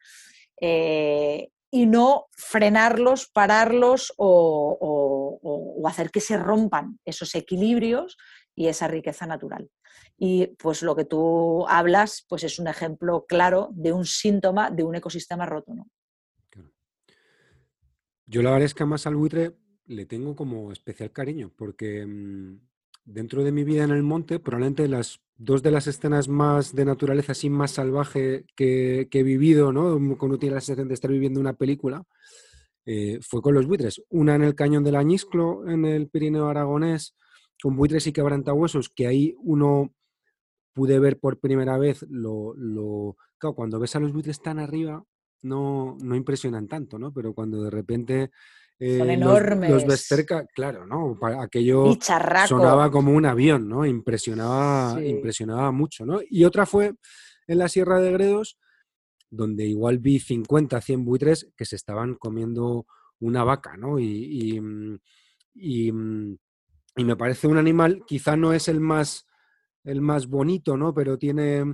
Eh, 0.60 1.51
y 1.70 1.86
no 1.86 2.27
frenarlos, 2.31 3.28
pararlos 3.28 4.12
o, 4.16 5.40
hacer 5.86 6.11
que 6.11 6.20
se 6.20 6.36
rompan 6.36 6.99
esos 7.05 7.35
equilibrios 7.35 8.16
y 8.55 8.66
esa 8.69 8.89
riqueza 8.89 9.27
natural. 9.27 9.70
Y 10.19 10.49
pues 10.59 10.82
lo 10.82 10.95
que 10.95 11.05
tú 11.05 11.66
hablas 11.69 12.27
pues 12.28 12.45
es 12.45 12.59
un 12.59 12.69
ejemplo 12.69 13.24
claro 13.27 13.70
de 13.73 13.93
un 13.93 14.05
síntoma 14.05 14.70
de 14.70 14.82
un 14.82 14.97
ecosistema 14.97 15.47
roto. 15.47 15.74
¿no? 15.74 15.86
Yo 18.27 18.43
la 18.43 18.51
verdad 18.51 18.66
es 18.66 18.74
que 18.74 18.85
más 18.85 19.07
al 19.07 19.16
buitre 19.16 19.57
le 19.86 20.05
tengo 20.05 20.36
como 20.36 20.70
especial 20.73 21.12
cariño 21.12 21.51
porque 21.57 22.05
mm, 22.05 22.68
dentro 23.09 23.43
de 23.43 23.52
mi 23.52 23.64
vida 23.64 23.85
en 23.85 23.90
el 23.90 24.02
monte, 24.02 24.39
probablemente 24.39 24.86
las 24.86 25.20
dos 25.36 25.62
de 25.62 25.70
las 25.70 25.86
escenas 25.86 26.28
más 26.28 26.74
de 26.74 26.85
naturaleza 26.85 27.32
así 27.32 27.48
más 27.48 27.70
salvaje 27.70 28.44
que, 28.55 29.09
he 29.10 29.22
vivido, 29.22 29.72
¿no? 29.72 29.98
Cuando 30.18 30.39
tiene 30.39 30.56
la 30.56 30.60
sensación 30.60 30.89
de 30.89 30.94
estar 30.94 31.10
viviendo 31.10 31.40
una 31.40 31.55
película, 31.55 32.05
eh, 32.85 33.18
fue 33.22 33.40
con 33.40 33.55
los 33.55 33.66
buitres. 33.66 34.02
Una 34.10 34.35
en 34.35 34.43
el 34.43 34.55
cañón 34.55 34.85
del 34.85 34.97
Añisclo, 34.97 35.68
en 35.68 35.85
el 35.85 36.09
Pirineo 36.09 36.48
Aragonés, 36.48 37.14
con 37.62 37.76
buitres 37.76 38.06
y 38.06 38.12
quebrantahuesos, 38.12 38.90
que 38.90 39.06
ahí 39.06 39.35
uno 39.39 39.94
pude 40.74 40.98
ver 40.98 41.18
por 41.18 41.39
primera 41.40 41.78
vez 41.78 42.05
lo... 42.10 42.55
Claro, 43.39 43.55
cuando 43.55 43.78
ves 43.78 43.97
a 43.97 44.01
los 44.01 44.12
buitres 44.12 44.43
tan 44.43 44.59
arriba, 44.59 45.02
no, 45.43 45.97
no 46.02 46.14
impresionan 46.14 46.68
tanto, 46.68 46.98
¿no? 46.98 47.12
Pero 47.12 47.32
cuando 47.32 47.62
de 47.62 47.70
repente 47.70 48.30
son 48.81 49.11
enormes. 49.11 49.71
Eh, 49.71 49.73
los, 49.73 49.87
ves 49.87 50.07
cerca, 50.07 50.47
claro, 50.55 50.87
¿no? 50.87 51.19
Aquello 51.41 51.97
sonaba 52.47 52.91
como 52.91 53.13
un 53.13 53.27
avión, 53.27 53.69
¿no? 53.69 53.85
Impresionaba, 53.85 55.03
impresionaba 55.05 55.73
mucho, 55.73 56.07
¿no? 56.07 56.21
Y 56.29 56.45
otra 56.45 56.65
fue 56.65 56.95
en 57.49 57.59
la 57.59 57.69
Sierra 57.69 58.01
de 58.01 58.13
Gredos, 58.13 58.59
donde 59.31 59.67
igual 59.67 59.99
vi 59.99 60.21
50, 60.21 60.81
100 60.81 61.05
buitres 61.05 61.51
que 61.57 61.65
se 61.65 61.77
estaban 61.77 62.15
comiendo 62.15 62.87
una 63.21 63.43
vaca, 63.43 63.77
¿no? 63.77 63.99
Y, 63.99 64.61
mm, 64.61 64.95
mm, 65.55 66.37
y, 66.97 67.05
me 67.05 67.17
parece 67.17 67.49
un 67.49 67.59
animal, 67.59 68.05
quizá 68.07 68.37
no 68.37 68.53
es 68.53 68.69
el 68.69 68.81
más, 68.81 69.27
el 69.85 70.01
más 70.01 70.29
bonito, 70.29 70.77
¿no? 70.77 70.95
Pero 70.95 71.19
tiene, 71.19 71.65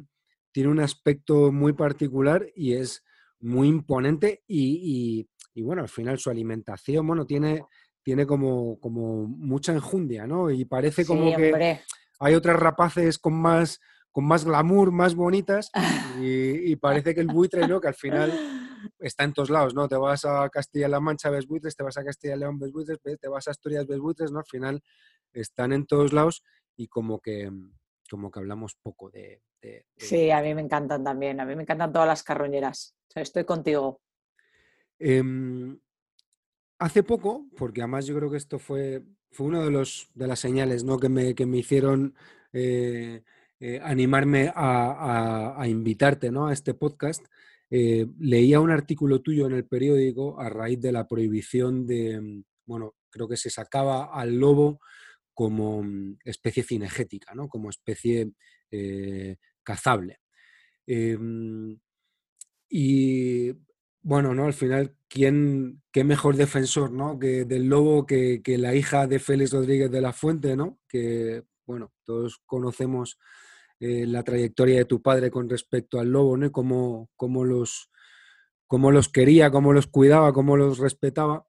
tiene 0.52 0.70
un 0.70 0.80
aspecto 0.80 1.52
muy 1.52 1.74
particular 1.74 2.46
y 2.54 2.74
es 2.74 3.02
muy 3.40 3.68
imponente 3.68 4.42
y, 4.46 5.28
y 5.54 5.62
bueno, 5.62 5.82
al 5.82 5.88
final 5.88 6.18
su 6.18 6.30
alimentación, 6.30 7.06
bueno, 7.06 7.24
tiene, 7.24 7.64
tiene 8.02 8.26
como, 8.26 8.78
como 8.80 9.26
mucha 9.26 9.72
enjundia, 9.72 10.26
¿no? 10.26 10.50
Y 10.50 10.64
parece 10.64 11.06
como 11.06 11.34
que 11.34 11.80
hay 12.18 12.34
otras 12.34 12.58
rapaces 12.58 13.18
con 13.18 13.34
más, 13.34 13.80
con 14.10 14.24
más 14.24 14.44
glamour, 14.44 14.90
más 14.90 15.14
bonitas, 15.14 15.70
y, 16.20 16.74
parece 16.76 17.14
que 17.14 17.20
el 17.20 17.28
buitre, 17.28 17.66
¿no? 17.68 17.80
Que 17.80 17.88
al 17.88 17.94
final 17.94 18.32
está 18.98 19.24
en 19.24 19.32
todos 19.32 19.50
lados, 19.50 19.74
¿no? 19.74 19.88
Te 19.88 19.96
vas 19.96 20.24
a 20.24 20.48
Castilla-La 20.50 21.00
Mancha, 21.00 21.30
ves 21.30 21.46
buitres, 21.46 21.76
te 21.76 21.84
vas 21.84 21.96
a 21.96 22.04
Castilla-León, 22.04 22.58
ves 22.58 22.72
buitres, 22.72 22.98
te 23.00 23.28
vas 23.28 23.46
a 23.48 23.52
Asturias, 23.52 23.86
ves 23.86 24.00
buitres, 24.00 24.32
¿no? 24.32 24.40
Al 24.40 24.46
final 24.46 24.82
están 25.32 25.72
en 25.72 25.86
todos 25.86 26.12
lados 26.12 26.42
y 26.76 26.88
como 26.88 27.20
que, 27.20 27.50
como 28.10 28.30
que 28.30 28.40
hablamos 28.40 28.74
poco 28.82 29.10
de, 29.10 29.40
Sí, 29.96 30.30
a 30.30 30.42
mí 30.42 30.54
me 30.54 30.60
encantan 30.60 31.02
también, 31.02 31.40
a 31.40 31.46
mí 31.46 31.56
me 31.56 31.62
encantan 31.62 31.92
todas 31.92 32.06
las 32.08 32.22
carroñeras. 32.22 32.94
estoy 33.14 33.44
contigo. 33.44 34.00
Em, 35.06 35.78
hace 36.78 37.02
poco, 37.02 37.46
porque 37.58 37.82
además 37.82 38.06
yo 38.06 38.16
creo 38.16 38.30
que 38.30 38.38
esto 38.38 38.58
fue, 38.58 39.02
fue 39.32 39.48
una 39.48 39.62
de, 39.62 39.70
las 40.26 40.40
señales 40.40 40.82
¿no? 40.82 40.98
que, 40.98 41.10
me, 41.10 41.34
que 41.34 41.44
me 41.44 41.58
hicieron 41.58 42.14
eh, 42.54 43.22
eh, 43.60 43.80
animarme 43.82 44.50
a, 44.54 45.62
invitarte 45.66 46.30
¿no? 46.30 46.46
a 46.46 46.54
este 46.54 46.72
podcast, 46.72 47.22
eh, 47.68 48.06
leía 48.18 48.60
un 48.60 48.70
artículo 48.70 49.20
tuyo 49.20 49.46
en 49.46 49.52
el 49.52 49.66
periódico 49.66 50.40
a 50.40 50.48
raíz 50.48 50.80
de 50.80 50.92
la 50.92 51.06
prohibición 51.06 51.86
de, 51.86 52.18
mm, 52.22 52.44
bueno, 52.64 52.94
creo 53.10 53.28
que 53.28 53.36
se 53.36 53.50
sacaba 53.50 54.06
al 54.06 54.36
lobo 54.36 54.80
como 55.34 55.82
mm, 55.82 56.16
especie 56.24 56.62
cinegética, 56.62 57.34
¿no? 57.34 57.46
como 57.46 57.68
especie 57.68 58.32
cazable. 59.62 60.20
Em, 60.86 61.78
y 62.70 63.52
bueno, 64.04 64.34
¿no? 64.34 64.44
Al 64.44 64.52
final, 64.52 64.94
¿quién, 65.08 65.82
qué 65.90 66.04
mejor 66.04 66.36
defensor, 66.36 66.92
¿no? 66.92 67.18
Que 67.18 67.46
del 67.46 67.68
lobo 67.68 68.04
que, 68.04 68.42
la 68.58 68.74
hija 68.74 69.06
de 69.06 69.18
Félix 69.18 69.52
Rodríguez 69.52 69.90
de 69.90 70.02
la 70.02 70.12
Fuente, 70.12 70.56
¿no? 70.56 70.78
Que, 70.86 71.42
bueno, 71.64 71.90
todos 72.04 72.42
conocemos 72.44 73.18
eh, 73.80 74.06
la 74.06 74.22
trayectoria 74.22 74.76
de 74.76 74.84
tu 74.84 75.00
padre 75.00 75.30
con 75.30 75.48
respecto 75.48 75.98
al 75.98 76.10
lobo, 76.10 76.36
¿no? 76.36 76.52
cómo, 76.52 77.08
los, 77.46 77.90
cómo 78.66 78.90
los 78.90 79.08
quería, 79.08 79.50
cómo 79.50 79.72
los 79.72 79.86
cuidaba, 79.86 80.34
cómo 80.34 80.58
los 80.58 80.78
respetaba. 80.78 81.46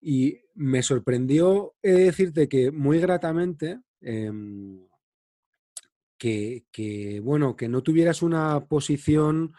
Y 0.00 0.42
me 0.54 0.84
sorprendió 0.84 1.74
decirte 1.82 2.48
que 2.48 2.70
muy 2.70 3.00
gratamente 3.00 3.80
em, 4.00 4.86
que, 6.16 6.66
que, 6.70 7.18
bueno, 7.18 7.56
que 7.56 7.68
no 7.68 7.82
tuvieras 7.82 8.22
una 8.22 8.64
posición 8.66 9.54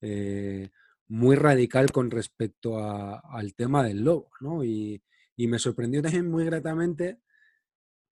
eh, 0.00 0.70
muy 1.08 1.36
radical 1.36 1.92
con 1.92 2.10
respecto 2.10 2.78
al 2.78 3.54
tema 3.54 3.84
del 3.84 4.04
lobo, 4.04 4.30
¿no? 4.40 4.64
Y, 4.64 5.02
me 5.38 5.58
sorprendió 5.58 6.02
también 6.02 6.30
muy 6.30 6.44
gratamente 6.46 7.20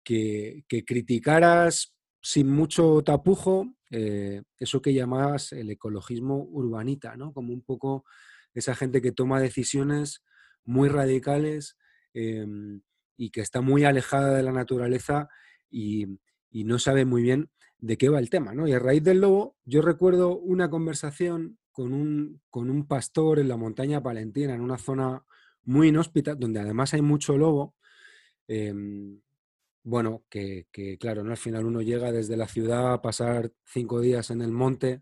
que, 0.03 0.65
criticaras 0.85 1.93
sin 2.21 2.49
mucho 2.49 3.01
tapujo 3.03 3.73
eh, 3.89 4.43
eso 4.57 4.81
que 4.81 4.93
llamabas 4.93 5.51
el 5.53 5.69
ecologismo 5.69 6.43
urbanita, 6.51 7.15
¿no? 7.17 7.33
Como 7.33 7.53
un 7.53 7.61
poco 7.61 8.05
esa 8.53 8.75
gente 8.75 9.01
que 9.01 9.11
toma 9.11 9.39
decisiones 9.39 10.23
muy 10.63 10.89
radicales 10.89 11.77
em, 12.13 12.81
y 13.17 13.29
que 13.31 13.41
está 13.41 13.61
muy 13.61 13.83
alejada 13.83 14.35
de 14.35 14.43
la 14.43 14.51
naturaleza 14.51 15.29
y, 15.69 16.19
y, 16.51 16.63
no 16.63 16.79
sabe 16.79 17.05
muy 17.05 17.21
bien 17.21 17.49
de 17.79 17.97
qué 17.97 18.09
va 18.09 18.19
el 18.19 18.29
tema, 18.29 18.53
¿no? 18.53 18.67
Y 18.67 18.73
a 18.73 18.79
raíz 18.79 19.03
del 19.03 19.21
lobo, 19.21 19.57
yo 19.65 19.81
recuerdo 19.81 20.37
una 20.37 20.69
conversación 20.69 21.59
con 21.71 21.93
un, 21.93 22.41
con 22.49 22.69
un 22.69 22.87
pastor 22.87 23.39
en 23.39 23.47
la 23.47 23.57
montaña 23.57 24.01
palentina, 24.03 24.53
en 24.53 24.61
una 24.61 24.77
zona 24.77 25.23
muy 25.63 25.89
inhóspita, 25.89 26.35
donde 26.35 26.59
además 26.59 26.93
hay 26.93 27.01
mucho 27.01 27.37
lobo. 27.37 27.75
Em, 28.47 29.21
bueno, 29.83 30.23
que, 30.29 30.67
claro, 30.99 31.23
¿no? 31.23 31.31
al 31.31 31.37
final 31.37 31.65
uno 31.65 31.81
llega 31.81 32.11
desde 32.11 32.37
la 32.37 32.47
ciudad 32.47 32.93
a 32.93 33.01
pasar 33.01 33.51
cinco 33.65 33.99
días 33.99 34.29
en 34.29 34.41
el 34.41 34.51
monte 34.51 35.01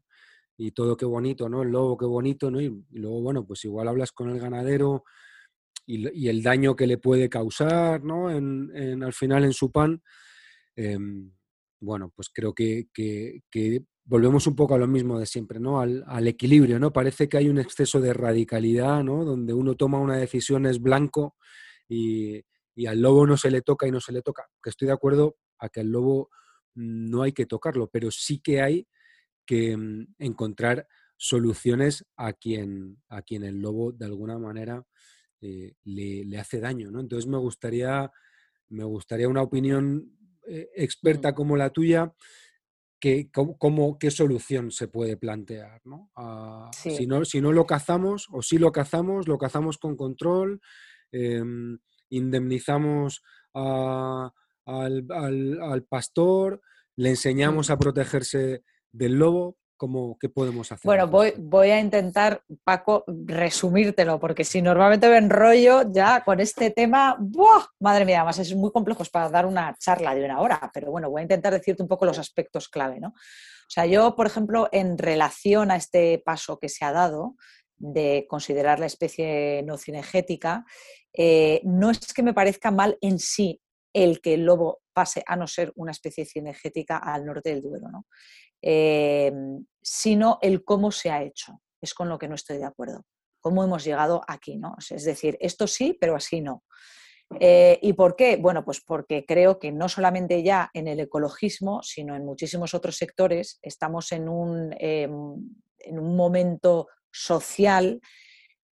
y 0.58 0.72
todo 0.72 0.98
qué 0.98 1.06
bonito, 1.06 1.50
¿no? 1.50 1.64
El 1.64 1.70
lobo 1.70 1.98
qué 1.98 2.06
bonito, 2.06 2.52
¿no? 2.52 2.62
Y, 2.62 2.86
luego, 2.92 3.22
bueno, 3.22 3.46
pues 3.46 3.66
igual 3.66 3.88
hablas 3.88 4.12
con 4.12 4.30
el 4.30 4.40
ganadero 4.40 5.04
y, 5.86 6.28
el 6.28 6.44
daño 6.44 6.76
que 6.76 6.88
le 6.88 6.98
puede 6.98 7.30
causar, 7.30 8.04
¿no? 8.04 8.30
En, 8.30 9.04
al 9.04 9.14
final 9.14 9.44
en 9.44 9.54
su 9.54 9.72
pan. 9.72 10.02
Em, 10.76 11.32
bueno, 11.82 12.12
pues 12.16 12.30
creo 12.30 12.54
que, 12.54 12.88
que, 12.94 13.42
volvemos 14.10 14.48
un 14.48 14.56
poco 14.56 14.74
a 14.74 14.80
lo 14.80 14.88
mismo 14.88 15.20
de 15.20 15.28
siempre, 15.28 15.60
¿no? 15.60 15.80
Al, 15.80 16.28
equilibrio, 16.28 16.80
¿no? 16.80 16.92
Parece 16.92 17.30
que 17.30 17.38
hay 17.38 17.48
un 17.48 17.60
exceso 17.60 18.02
de 18.02 18.12
radicalidad, 18.12 19.04
¿no? 19.04 19.24
Donde 19.24 19.54
uno 19.54 19.76
toma 19.76 20.00
una 20.00 20.18
decisión 20.18 20.66
es 20.66 20.82
blanco 20.82 21.38
y, 21.88 22.44
al 22.88 23.02
lobo 23.02 23.28
no 23.28 23.38
se 23.38 23.52
le 23.52 23.62
toca 23.62 23.88
y 23.88 23.92
no 23.92 24.00
se 24.00 24.12
le 24.12 24.24
toca. 24.24 24.48
Que 24.64 24.72
estoy 24.72 24.88
de 24.88 24.94
acuerdo 24.94 25.38
a 25.60 25.70
que 25.70 25.82
al 25.82 25.92
lobo 25.92 26.32
no 26.74 27.22
hay 27.22 27.34
que 27.34 27.46
tocarlo, 27.46 27.88
pero 27.88 28.10
sí 28.10 28.40
que 28.40 28.62
hay 28.62 28.88
que 29.46 29.78
mm, 29.78 30.16
encontrar 30.18 30.88
soluciones 31.16 32.04
a 32.18 32.34
quien, 32.34 33.00
a 33.10 33.22
quien 33.22 33.44
el 33.44 33.60
lobo 33.60 33.92
de 33.92 34.06
alguna 34.06 34.40
manera 34.40 34.84
eh, 35.40 35.76
le, 35.84 36.38
hace 36.40 36.60
daño, 36.60 36.90
¿no? 36.90 37.00
Entonces 37.00 37.30
me 37.30 37.38
gustaría, 37.38 38.12
me 38.70 38.86
gustaría 38.86 39.30
una 39.30 39.44
opinión 39.44 40.18
eh, 40.48 40.70
experta 40.74 41.36
como 41.36 41.56
la 41.58 41.70
tuya 41.70 42.12
qué, 43.00 43.30
cómo, 43.32 43.98
qué 43.98 44.12
solución 44.12 44.72
se 44.72 44.88
puede 44.88 45.18
plantear. 45.18 45.82
¿no? 45.86 46.12
Ah, 46.16 46.70
si, 46.74 47.08
¿no? 47.08 47.26
si 47.26 47.42
no 47.42 47.52
lo 47.52 47.66
cazamos 47.66 48.28
o 48.32 48.42
si 48.42 48.58
lo 48.58 48.72
cazamos, 48.72 49.28
lo 49.28 49.38
cazamos 49.38 49.78
con 49.78 49.96
control, 49.96 50.62
em, 51.12 51.80
indemnizamos 52.10 53.24
al, 53.54 54.34
pastor, 55.90 56.62
le 56.96 57.10
enseñamos 57.10 57.70
a 57.70 57.78
protegerse 57.78 58.64
del 58.92 59.14
lobo. 59.14 59.58
¿Cómo, 59.80 60.18
¿Qué 60.20 60.28
podemos 60.28 60.70
hacer? 60.70 60.84
Bueno, 60.84 61.08
voy, 61.08 61.34
voy, 61.38 61.70
a 61.70 61.80
intentar, 61.80 62.44
Paco, 62.66 63.06
resumírtelo, 63.08 64.20
porque 64.20 64.44
si 64.44 64.62
normalmente 64.62 65.08
me 65.08 65.16
enrollo 65.16 65.90
ya 65.90 66.22
con 66.26 66.42
este 66.42 66.70
tema, 66.70 67.16
¡buah! 67.18 67.66
madre 67.80 68.04
mía, 68.04 68.18
además 68.18 68.40
es 68.40 68.54
muy 68.54 68.74
complejo 68.74 69.06
para 69.10 69.30
dar 69.30 69.46
una 69.46 69.74
charla 69.80 70.14
de 70.14 70.26
una 70.26 70.42
hora, 70.42 70.70
pero 70.74 70.92
bueno, 70.92 71.10
voy 71.10 71.22
a 71.22 71.24
intentar 71.24 71.54
decirte 71.54 71.82
un 71.82 71.88
poco 71.88 72.06
los 72.06 72.20
aspectos 72.20 72.68
clave, 72.68 73.00
¿no? 73.00 73.08
O 73.08 73.72
sea, 73.72 73.86
yo, 73.86 74.18
por 74.18 74.28
ejemplo, 74.28 74.68
en 74.74 74.98
relación 74.98 75.72
a 75.72 75.78
este 75.78 76.22
paso 76.26 76.60
que 76.60 76.68
se 76.68 76.84
ha 76.84 76.92
dado 76.92 77.38
de 77.78 78.26
considerar 78.30 78.82
la 78.82 78.88
especie 78.88 79.64
no 79.64 79.78
cinegética, 79.78 80.66
eh, 81.14 81.62
no 81.64 81.90
es 81.90 82.14
que 82.14 82.22
me 82.22 82.34
parezca 82.34 82.70
mal 82.70 82.98
en 83.00 83.18
sí 83.18 83.62
el 83.94 84.20
que 84.20 84.34
el 84.34 84.44
lobo 84.44 84.82
pase 84.92 85.24
a 85.26 85.38
no 85.38 85.48
ser 85.48 85.72
una 85.76 85.92
especie 85.92 86.26
cinegética 86.26 86.98
al 86.98 87.26
norte 87.26 87.52
del 87.52 87.62
Duero, 87.62 87.88
¿no? 87.90 88.06
Em, 88.62 89.66
sino 89.82 90.38
el 90.42 90.64
cómo 90.64 90.92
se 90.92 91.10
ha 91.12 91.24
hecho. 91.24 91.62
Es 91.82 91.94
con 91.94 92.10
lo 92.10 92.20
que 92.20 92.28
no 92.28 92.36
estoy 92.36 92.58
de 92.58 92.66
acuerdo. 92.66 93.06
cómo 93.42 93.64
hemos 93.64 93.86
llegado 93.86 94.22
aquí, 94.28 94.58
¿no? 94.58 94.76
Es 94.90 95.06
decir, 95.06 95.38
esto 95.40 95.66
sí, 95.66 95.98
pero 95.98 96.14
así 96.14 96.42
no. 96.42 96.66
Eh, 97.40 97.80
¿Y 97.82 97.94
por 97.94 98.18
qué? 98.18 98.36
Bueno, 98.36 98.66
pues 98.66 98.82
porque 98.82 99.26
creo 99.26 99.60
que 99.60 99.72
no 99.72 99.88
solamente 99.88 100.44
ya 100.44 100.70
en 100.74 100.90
el 100.90 101.00
ecologismo, 101.00 101.82
sino 101.82 102.18
en 102.18 102.26
muchísimos 102.26 102.74
otros 102.74 102.98
sectores 102.98 103.58
estamos 103.62 104.12
en 104.12 104.28
un, 104.28 104.76
em, 104.78 105.12
en 105.80 106.00
un 106.00 106.18
momento 106.18 106.88
social 107.12 108.02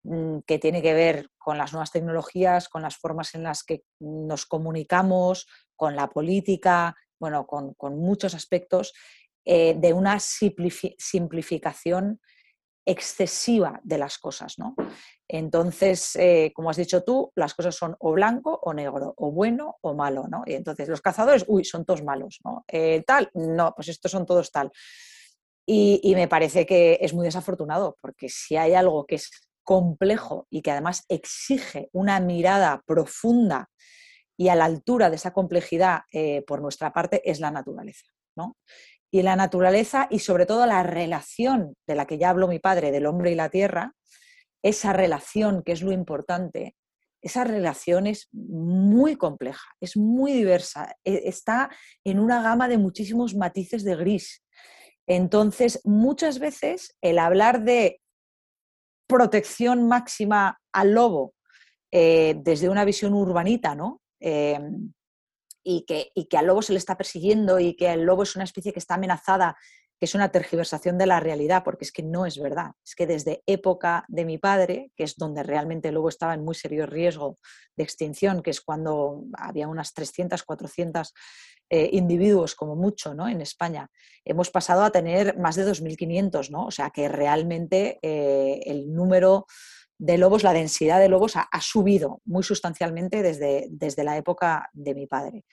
mm, 0.03 0.39
que 0.45 0.59
tiene 0.59 0.81
que 0.81 0.93
ver 0.93 1.29
con 1.37 1.57
las 1.57 1.71
nuevas 1.71 1.91
tecnologías, 1.91 2.67
con 2.67 2.81
las 2.81 2.97
formas 2.97 3.35
en 3.35 3.43
las 3.43 3.63
que 3.63 3.83
nos 3.99 4.45
comunicamos, 4.45 5.47
con 5.77 5.95
la 5.95 6.09
política, 6.09 6.95
bueno, 7.19 7.47
con, 7.47 7.75
muchos 7.97 8.35
aspectos, 8.35 8.93
eh, 9.49 9.75
de 9.77 9.93
una 9.93 10.19
simplificación 10.19 12.19
excesiva 12.85 13.79
de 13.81 13.97
las 13.97 14.17
cosas, 14.17 14.59
¿no? 14.59 14.75
Entonces, 15.25 16.17
eh, 16.17 16.51
como 16.53 16.69
has 16.69 16.75
dicho 16.75 17.01
tú, 17.05 17.31
las 17.33 17.53
cosas 17.53 17.73
son 17.73 17.95
o 17.99 18.11
blanco 18.11 18.59
o 18.61 18.73
negro, 18.73 19.13
o 19.15 19.31
bueno 19.31 19.77
o 19.79 19.93
malo, 19.93 20.25
¿no? 20.29 20.43
Y 20.45 20.53
entonces 20.53 20.89
los 20.89 20.99
cazadores, 20.99 21.45
uy, 21.47 21.63
son 21.63 21.85
todos 21.85 22.03
malos, 22.03 22.41
¿no? 22.43 22.65
Eh, 22.67 23.05
tal, 23.07 23.31
no, 23.35 23.71
pues 23.73 23.87
estos 23.87 24.11
son 24.11 24.25
todos 24.25 24.51
tal. 24.51 24.69
Y, 25.65 26.13
me 26.13 26.27
parece 26.27 26.65
que 26.65 26.97
es 26.99 27.13
muy 27.13 27.25
desafortunado, 27.25 27.95
porque 28.01 28.27
si 28.27 28.57
hay 28.57 28.73
algo 28.73 29.05
que 29.05 29.15
es 29.15 29.31
complejo 29.63 30.45
y 30.49 30.61
que 30.61 30.71
además 30.71 31.05
exige 31.07 31.87
una 31.93 32.19
mirada 32.19 32.83
profunda 32.85 33.69
y 34.35 34.49
a 34.49 34.55
la 34.55 34.65
altura 34.65 35.09
de 35.09 35.15
esa 35.15 35.31
complejidad 35.31 36.01
por 36.45 36.61
nuestra 36.61 36.91
parte, 36.91 37.21
es 37.29 37.39
la 37.39 37.51
naturaleza, 37.51 38.07
¿no? 38.35 38.57
Y 39.11 39.21
la 39.21 39.35
naturaleza 39.35 40.07
y 40.09 40.19
sobre 40.19 40.45
todo 40.45 40.65
la 40.65 40.83
relación 40.83 41.75
de 41.87 41.95
la 41.95 42.05
que 42.05 42.17
ya 42.17 42.29
habló 42.29 42.47
mi 42.47 42.59
padre, 42.59 42.91
del 42.91 43.05
hombre 43.05 43.31
y 43.31 43.35
la 43.35 43.49
tierra, 43.49 43.93
esa 44.63 44.93
relación 44.93 45.63
que 45.63 45.71
es 45.71 45.81
lo 45.81 45.91
importante, 45.91 46.75
esa 47.21 47.43
relación 47.43 48.07
es 48.07 48.29
muy 48.31 49.15
compleja, 49.15 49.67
es 49.81 49.97
muy 49.97 50.33
diversa, 50.33 50.95
e, 51.03 51.23
está 51.25 51.69
en 52.03 52.19
una 52.19 52.41
gama 52.41 52.67
de 52.67 52.77
muchísimos 52.77 53.35
matices 53.35 53.83
de 53.83 53.95
gris. 53.95 54.43
Entonces, 55.07 55.81
muchas 55.85 56.39
veces 56.39 56.95
el 57.01 57.17
hablar 57.17 57.63
de 57.63 58.01
protección 59.07 59.87
máxima 59.87 60.59
al 60.73 60.93
lobo 60.93 61.33
eh, 61.91 62.35
desde 62.43 62.69
una 62.69 62.83
visión 62.83 63.13
urbanita, 63.13 63.73
¿no? 63.73 64.01
Em, 64.19 64.93
y 65.69 65.81
que, 65.81 66.11
y 66.15 66.27
que 66.27 66.37
al 66.37 66.47
lobo 66.47 66.61
se 66.61 66.71
le 66.71 66.79
está 66.79 66.95
persiguiendo 66.95 67.59
y 67.59 67.75
que 67.75 67.91
el 67.91 68.03
lobo 68.03 68.23
es 68.23 68.37
una 68.37 68.45
especie 68.45 68.71
que 68.71 68.79
está 68.79 68.95
amenazada, 68.95 69.57
que 69.99 70.05
es 70.05 70.15
una 70.15 70.31
tergiversación 70.31 70.97
de 70.97 71.07
la 71.07 71.19
realidad, 71.19 71.61
porque 71.65 71.83
es 71.83 71.91
que 71.91 72.03
no 72.03 72.25
es 72.25 72.39
verdad. 72.39 72.71
Es 72.85 72.95
que 72.95 73.05
desde 73.05 73.43
época 73.45 74.05
de 74.07 74.23
mi 74.23 74.37
padre, 74.37 74.93
que 74.95 75.03
es 75.03 75.17
donde 75.17 75.43
realmente 75.43 75.89
el 75.89 75.95
lobo 75.95 76.07
estaba 76.07 76.33
en 76.35 76.45
muy 76.45 76.55
serio 76.55 76.85
riesgo 76.85 77.37
de 77.75 77.83
extinción, 77.83 78.41
que 78.41 78.51
es 78.51 78.61
cuando 78.61 79.25
había 79.37 79.67
unas 79.67 79.93
300, 79.93 80.41
400 80.43 81.13
eh, 81.69 81.89
individuos 81.91 82.55
como 82.55 82.77
mucho 82.77 83.13
¿no? 83.13 83.27
en 83.27 83.41
España, 83.41 83.91
hemos 84.23 84.49
pasado 84.49 84.83
a 84.83 84.91
tener 84.91 85.37
más 85.37 85.57
de 85.57 85.69
2.500, 85.69 86.49
¿no? 86.49 86.67
o 86.67 86.71
sea 86.71 86.91
que 86.91 87.09
realmente 87.09 87.99
eh, 88.01 88.61
el 88.67 88.93
número 88.93 89.47
de 89.97 90.17
lobos, 90.17 90.43
la 90.43 90.53
densidad 90.53 90.99
de 90.99 91.09
lobos 91.09 91.35
ha, 91.35 91.47
subido 91.61 92.21
muy 92.25 92.43
sustancialmente 92.43 93.23
desde, 93.23 93.67
desde 93.69 94.03
la 94.03 94.17
época 94.17 94.69
de 94.73 94.93
mi 94.93 95.07
padre. 95.07 95.43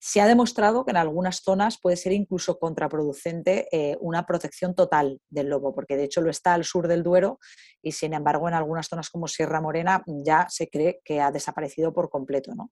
Se 0.00 0.20
ha 0.20 0.28
demostrado 0.28 0.84
que 0.84 0.92
en 0.92 0.96
algunas 0.96 1.40
zonas 1.42 1.78
puede 1.80 1.96
ser 1.96 2.12
incluso 2.12 2.58
contraproducente 2.60 3.66
eh, 3.72 3.96
una 4.00 4.24
protección 4.26 4.74
total 4.76 5.20
del 5.28 5.48
lobo, 5.48 5.74
porque 5.74 5.96
de 5.96 6.04
hecho 6.04 6.20
lo 6.20 6.30
está 6.30 6.54
al 6.54 6.64
sur 6.64 6.86
del 6.86 7.02
Duero 7.02 7.40
y 7.82 7.92
sin 7.92 8.14
embargo 8.14 8.48
en 8.48 8.54
algunas 8.54 8.86
zonas 8.86 9.10
como 9.10 9.26
Sierra 9.26 9.60
Morena 9.60 10.04
ya 10.06 10.46
se 10.48 10.68
cree 10.68 11.00
que 11.04 11.20
ha 11.20 11.32
desaparecido 11.32 11.92
por 11.92 12.10
completo. 12.10 12.54
¿no? 12.54 12.70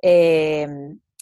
Eh, 0.00 0.66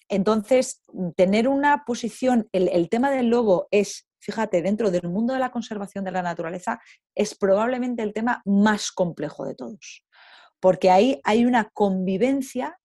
entonces, 0.09 0.83
tener 1.17 1.49
una 1.49 1.85
posición, 1.85 2.49
el 2.53 2.89
tema 2.89 3.11
del 3.11 3.27
lobo 3.27 3.67
es 3.73 4.07
fíjate, 4.25 4.63
dentro 4.63 4.91
del 4.91 5.09
mundo 5.09 5.35
de 5.35 5.41
la 5.41 5.51
conservación 5.51 6.05
de 6.05 6.11
la 6.11 6.23
naturaleza 6.23 6.81
es 7.15 7.35
probablemente 7.35 8.03
el 8.03 8.15
tema 8.15 8.41
más 8.47 8.91
complejo 8.91 9.45
de 9.45 9.55
todos, 9.55 10.05
porque 10.61 10.91
ahí 10.91 11.21
hay 11.25 11.45
una 11.45 11.69
convivencia 11.71 12.79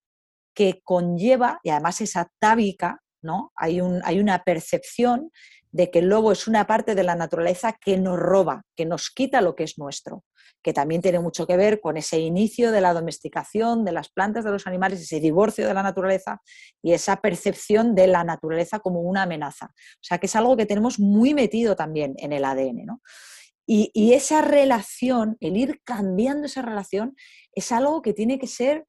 que 0.54 0.82
conlleva, 0.84 1.58
y 1.62 1.70
además 1.70 2.00
es 2.02 2.16
atávica, 2.16 3.02
¿no? 3.22 3.52
hay, 3.56 3.80
un, 3.80 4.00
hay 4.04 4.20
una 4.20 4.42
percepción 4.44 5.30
de 5.72 5.90
que 5.90 6.00
el 6.00 6.08
lobo 6.08 6.32
es 6.32 6.48
una 6.48 6.66
parte 6.66 6.94
de 6.94 7.02
la 7.02 7.14
naturaleza 7.14 7.76
que 7.80 7.96
nos 7.96 8.18
roba, 8.18 8.64
que 8.76 8.86
nos 8.86 9.10
quita 9.10 9.40
lo 9.40 9.54
que 9.54 9.64
es 9.64 9.78
nuestro, 9.78 10.24
que 10.62 10.72
también 10.72 11.00
tiene 11.00 11.20
mucho 11.20 11.46
que 11.46 11.56
ver 11.56 11.80
con 11.80 11.96
ese 11.96 12.18
inicio 12.18 12.72
de 12.72 12.80
la 12.80 12.92
domesticación 12.92 13.84
de 13.84 13.92
las 13.92 14.10
plantas, 14.10 14.44
de 14.44 14.50
los 14.50 14.66
animales, 14.66 15.00
ese 15.00 15.20
divorcio 15.20 15.66
de 15.66 15.74
la 15.74 15.82
naturaleza 15.82 16.40
y 16.82 16.92
esa 16.92 17.16
percepción 17.20 17.94
de 17.94 18.08
la 18.08 18.24
naturaleza 18.24 18.80
como 18.80 19.00
una 19.00 19.22
amenaza. 19.22 19.66
O 19.66 20.02
sea, 20.02 20.18
que 20.18 20.26
es 20.26 20.36
algo 20.36 20.56
que 20.56 20.66
tenemos 20.66 20.98
muy 20.98 21.34
metido 21.34 21.76
también 21.76 22.14
en 22.18 22.32
el 22.32 22.44
ADN. 22.44 23.00
Y, 23.66 24.14
esa 24.14 24.42
relación, 24.42 25.36
el 25.38 25.56
ir 25.56 25.80
cambiando 25.84 26.46
esa 26.46 26.60
relación, 26.60 27.14
es 27.54 27.70
algo 27.70 28.02
que 28.02 28.12
tiene 28.12 28.40
que 28.40 28.48
ser 28.48 28.84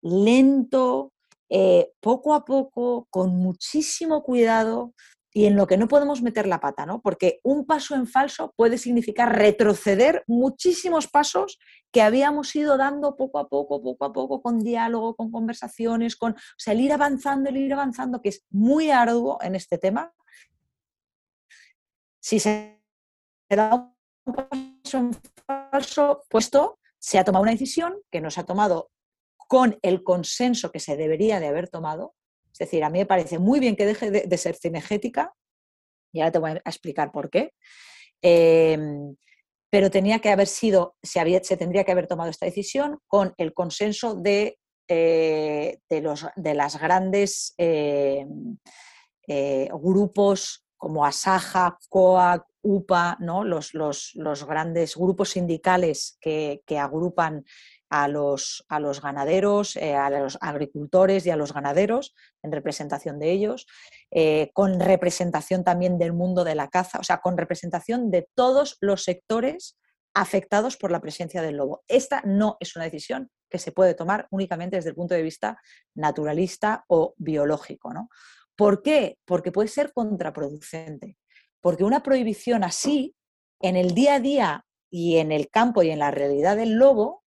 lento, 0.00 1.12
eh, 1.50 1.92
poco 2.00 2.34
a 2.34 2.44
poco, 2.44 3.06
con 3.10 3.36
muchísimo 3.36 4.22
cuidado, 4.22 4.94
y 5.32 5.46
en 5.46 5.56
lo 5.56 5.66
que 5.66 5.76
no 5.76 5.86
podemos 5.86 6.22
meter 6.22 6.46
la 6.46 6.60
pata, 6.60 6.86
¿no? 6.86 7.00
Porque 7.00 7.40
un 7.44 7.64
paso 7.64 7.94
en 7.94 8.06
falso 8.06 8.52
puede 8.56 8.78
significar 8.78 9.36
retroceder 9.36 10.24
muchísimos 10.26 11.06
pasos 11.06 11.58
que 11.92 12.02
habíamos 12.02 12.54
ido 12.56 12.76
dando 12.76 13.16
poco 13.16 13.38
a 13.38 13.48
poco, 13.48 13.80
poco 13.80 14.04
a 14.04 14.12
poco, 14.12 14.42
con 14.42 14.58
diálogo, 14.60 15.14
con 15.14 15.30
conversaciones, 15.30 16.16
con, 16.16 16.32
o 16.32 16.70
el 16.70 16.80
ir 16.80 16.92
avanzando, 16.92 17.48
el 17.48 17.58
ir 17.58 17.72
avanzando, 17.72 18.20
que 18.20 18.30
es 18.30 18.44
muy 18.50 18.90
arduo 18.90 19.38
en 19.40 19.54
este 19.54 19.78
tema. 19.78 20.12
Si 22.20 22.40
se 22.40 22.80
da 23.48 23.94
un 24.24 24.34
paso 24.34 24.98
en 24.98 25.16
falso, 25.46 26.22
puesto, 26.28 26.78
se 26.98 27.18
ha 27.18 27.24
tomado 27.24 27.42
una 27.42 27.52
decisión 27.52 27.94
que 28.10 28.20
no 28.20 28.30
se 28.30 28.40
ha 28.40 28.44
tomado 28.44 28.90
con 29.50 29.80
el 29.82 30.04
consenso 30.04 30.70
que 30.70 30.78
se 30.78 30.96
debería 30.96 31.40
de 31.40 31.48
haber 31.48 31.68
tomado, 31.68 32.14
es 32.52 32.58
decir, 32.60 32.84
a 32.84 32.88
mí 32.88 33.00
me 33.00 33.06
parece 33.06 33.40
muy 33.40 33.58
bien 33.58 33.74
que 33.74 33.84
deje 33.84 34.12
de, 34.12 34.38
ser 34.38 34.54
cinegética, 34.54 35.34
y 36.12 36.20
ahora 36.20 36.30
te 36.30 36.38
voy 36.38 36.50
a 36.52 36.54
explicar 36.64 37.10
por 37.10 37.30
qué, 37.30 37.52
em, 38.22 39.16
pero 39.68 39.90
tenía 39.90 40.20
que 40.20 40.30
haber 40.30 40.46
sido, 40.46 40.94
se, 41.02 41.40
se, 41.42 41.56
tendría 41.56 41.82
que 41.82 41.90
haber 41.90 42.06
tomado 42.06 42.30
esta 42.30 42.46
decisión 42.46 43.00
con 43.08 43.34
el 43.38 43.52
consenso 43.52 44.14
de, 44.14 44.56
eh, 44.86 45.78
de, 45.88 46.00
los, 46.00 46.26
de 46.36 46.54
las 46.54 46.80
grandes 46.80 47.52
em, 47.58 48.56
eh, 49.26 49.68
grupos 49.72 50.64
como 50.76 51.04
Asaja, 51.04 51.76
COAC, 51.88 52.46
UPA, 52.62 53.16
¿no? 53.18 53.42
los, 53.42 53.74
los, 53.74 54.12
los 54.14 54.46
grandes 54.46 54.94
grupos 54.94 55.30
sindicales 55.30 56.18
que 56.20 56.78
agrupan 56.78 57.44
a 57.90 58.08
los, 58.08 58.64
a 58.68 58.78
los 58.80 59.02
ganaderos, 59.02 59.76
eh, 59.76 59.94
a 59.94 60.08
los 60.10 60.38
agricultores 60.40 61.26
y 61.26 61.30
a 61.30 61.36
los 61.36 61.52
ganaderos, 61.52 62.14
en 62.42 62.52
representación 62.52 63.18
de 63.18 63.32
ellos, 63.32 63.66
eh, 64.12 64.50
con 64.54 64.80
representación 64.80 65.64
también 65.64 65.98
del 65.98 66.12
mundo 66.12 66.44
de 66.44 66.54
la 66.54 66.68
caza, 66.68 67.00
o 67.00 67.04
sea, 67.04 67.18
con 67.18 67.36
representación 67.36 68.10
de 68.10 68.28
todos 68.34 68.78
los 68.80 69.02
sectores 69.02 69.76
afectados 70.14 70.76
por 70.76 70.90
la 70.90 71.00
presencia 71.00 71.42
del 71.42 71.56
lobo. 71.56 71.82
Esta 71.88 72.22
no 72.24 72.56
es 72.60 72.74
una 72.76 72.84
decisión 72.84 73.30
que 73.48 73.58
se 73.58 73.72
puede 73.72 73.94
tomar 73.94 74.28
únicamente 74.30 74.76
desde 74.76 74.90
el 74.90 74.96
punto 74.96 75.14
de 75.14 75.22
vista 75.22 75.60
naturalista 75.94 76.84
o 76.88 77.14
biológico. 77.16 77.92
¿no? 77.92 78.08
¿Por 78.56 78.82
qué? 78.82 79.18
Porque 79.24 79.52
puede 79.52 79.68
ser 79.68 79.92
contraproducente. 79.92 81.16
Porque 81.60 81.84
una 81.84 82.02
prohibición 82.02 82.64
así, 82.64 83.14
en 83.60 83.76
el 83.76 83.94
día 83.94 84.14
a 84.14 84.20
día 84.20 84.64
y 84.90 85.18
en 85.18 85.32
el 85.32 85.50
campo 85.50 85.82
y 85.82 85.90
en 85.90 85.98
la 85.98 86.10
realidad 86.10 86.56
del 86.56 86.74
lobo, 86.74 87.19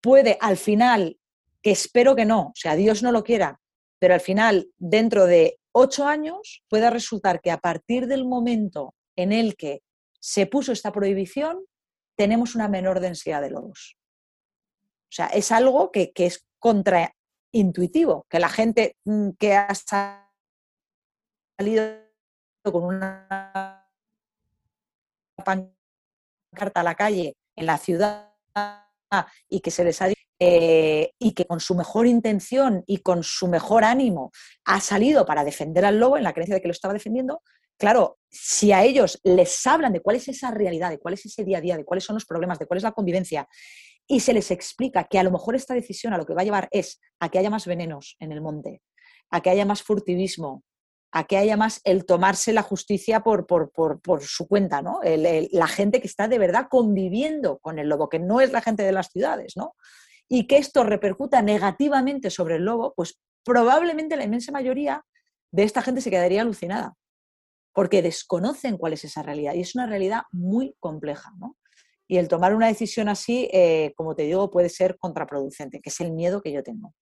puede 0.00 0.38
al 0.40 0.56
final, 0.56 1.18
que 1.62 1.70
espero 1.70 2.14
que 2.16 2.24
no, 2.24 2.48
o 2.48 2.52
sea, 2.54 2.76
Dios 2.76 3.02
no 3.02 3.12
lo 3.12 3.24
quiera, 3.24 3.60
pero 3.98 4.14
al 4.14 4.20
final, 4.20 4.70
dentro 4.78 5.26
de 5.26 5.58
ocho 5.72 6.06
años, 6.06 6.62
puede 6.68 6.88
resultar 6.90 7.40
que 7.40 7.50
a 7.50 7.58
partir 7.58 8.06
del 8.06 8.24
momento 8.24 8.94
en 9.16 9.32
el 9.32 9.56
que 9.56 9.82
se 10.20 10.46
puso 10.46 10.72
esta 10.72 10.92
prohibición, 10.92 11.64
tenemos 12.16 12.54
una 12.54 12.68
menor 12.68 13.00
densidad 13.00 13.40
de 13.40 13.50
lobos. 13.50 13.96
O 15.04 15.12
sea, 15.12 15.26
es 15.28 15.52
algo 15.52 15.90
que, 15.90 16.12
es 16.14 16.46
contraintuitivo, 16.58 18.26
que 18.28 18.40
la 18.40 18.48
gente 18.48 18.96
mm, 19.04 19.30
que 19.38 19.54
ha 19.54 19.72
salido 21.58 21.84
con 22.62 22.84
una 22.84 23.88
pancarta 25.44 26.80
a 26.80 26.82
la 26.82 26.94
calle 26.94 27.36
en 27.56 27.66
la 27.66 27.78
ciudad 27.78 28.34
y 29.48 29.60
que 29.60 29.70
se 29.70 29.84
les 29.84 30.00
ha 30.02 30.08
eh, 30.40 31.10
y 31.18 31.32
que 31.32 31.46
con 31.46 31.58
su 31.58 31.74
mejor 31.74 32.06
intención 32.06 32.84
y 32.86 32.98
con 32.98 33.24
su 33.24 33.48
mejor 33.48 33.82
ánimo 33.82 34.30
ha 34.64 34.80
salido 34.80 35.26
para 35.26 35.42
defender 35.42 35.84
al 35.84 35.98
lobo 35.98 36.16
en 36.16 36.22
la 36.22 36.32
creencia 36.32 36.54
de 36.54 36.60
que 36.60 36.68
lo 36.68 36.72
estaba 36.72 36.94
defendiendo, 36.94 37.42
claro, 37.76 38.18
si 38.30 38.70
a 38.70 38.84
ellos 38.84 39.18
les 39.24 39.66
hablan 39.66 39.92
de 39.92 40.00
cuál 40.00 40.14
es 40.14 40.28
esa 40.28 40.52
realidad, 40.52 40.90
de 40.90 40.98
cuál 40.98 41.14
es 41.14 41.26
ese 41.26 41.44
día 41.44 41.58
a 41.58 41.60
día, 41.60 41.76
de 41.76 41.84
cuáles 41.84 42.04
son 42.04 42.14
los 42.14 42.24
problemas, 42.24 42.60
de 42.60 42.66
cuál 42.66 42.76
es 42.76 42.84
la 42.84 42.92
convivencia, 42.92 43.48
y 44.06 44.20
se 44.20 44.32
les 44.32 44.52
explica 44.52 45.04
que 45.04 45.18
a 45.18 45.24
lo 45.24 45.32
mejor 45.32 45.56
esta 45.56 45.74
decisión 45.74 46.12
a 46.12 46.18
lo 46.18 46.24
que 46.24 46.34
va 46.34 46.42
a 46.42 46.44
llevar 46.44 46.68
es 46.70 47.00
a 47.18 47.30
que 47.30 47.40
haya 47.40 47.50
más 47.50 47.66
venenos 47.66 48.16
en 48.20 48.30
el 48.30 48.40
monte, 48.40 48.82
a 49.30 49.40
que 49.40 49.50
haya 49.50 49.64
más 49.64 49.82
furtivismo, 49.82 50.62
a 51.10 51.24
que 51.24 51.36
haya 51.36 51.56
más 51.56 51.80
el 51.84 52.04
tomarse 52.04 52.52
la 52.52 52.62
justicia 52.62 53.20
por, 53.20 53.46
su 54.20 54.46
cuenta, 54.46 54.82
¿no? 54.82 55.00
la 55.02 55.66
gente 55.66 56.00
que 56.00 56.06
está 56.06 56.28
de 56.28 56.38
verdad 56.38 56.66
conviviendo 56.70 57.58
con 57.58 57.78
el 57.78 57.88
lobo, 57.88 58.08
que 58.08 58.18
no 58.18 58.40
es 58.40 58.52
la 58.52 58.60
gente 58.60 58.82
de 58.82 58.92
las 58.92 59.08
ciudades, 59.08 59.56
¿no? 59.56 59.74
Y 60.28 60.46
que 60.46 60.58
esto 60.58 60.84
repercuta 60.84 61.40
negativamente 61.40 62.28
sobre 62.28 62.56
el 62.56 62.64
lobo, 62.64 62.92
pues 62.94 63.18
probablemente 63.42 64.16
la 64.16 64.24
inmensa 64.24 64.52
mayoría 64.52 65.02
de 65.50 65.62
esta 65.62 65.80
gente 65.80 66.02
se 66.02 66.10
quedaría 66.10 66.42
alucinada, 66.42 66.94
porque 67.72 68.02
desconocen 68.02 68.76
cuál 68.76 68.92
es 68.92 69.04
esa 69.04 69.22
realidad 69.22 69.54
y 69.54 69.62
es 69.62 69.74
una 69.74 69.86
realidad 69.86 70.22
muy 70.30 70.74
compleja, 70.78 71.32
¿no? 71.38 71.56
Y 72.06 72.16
el 72.16 72.28
tomar 72.28 72.54
una 72.54 72.66
decisión 72.66 73.08
así, 73.08 73.48
eh, 73.52 73.92
como 73.96 74.14
te 74.14 74.22
digo, 74.24 74.50
puede 74.50 74.68
ser 74.68 74.98
contraproducente, 74.98 75.80
que 75.80 75.90
es 75.90 76.00
el 76.00 76.12
miedo 76.12 76.40
que 76.40 76.52
yo 76.52 76.62
tengo. 76.62 76.94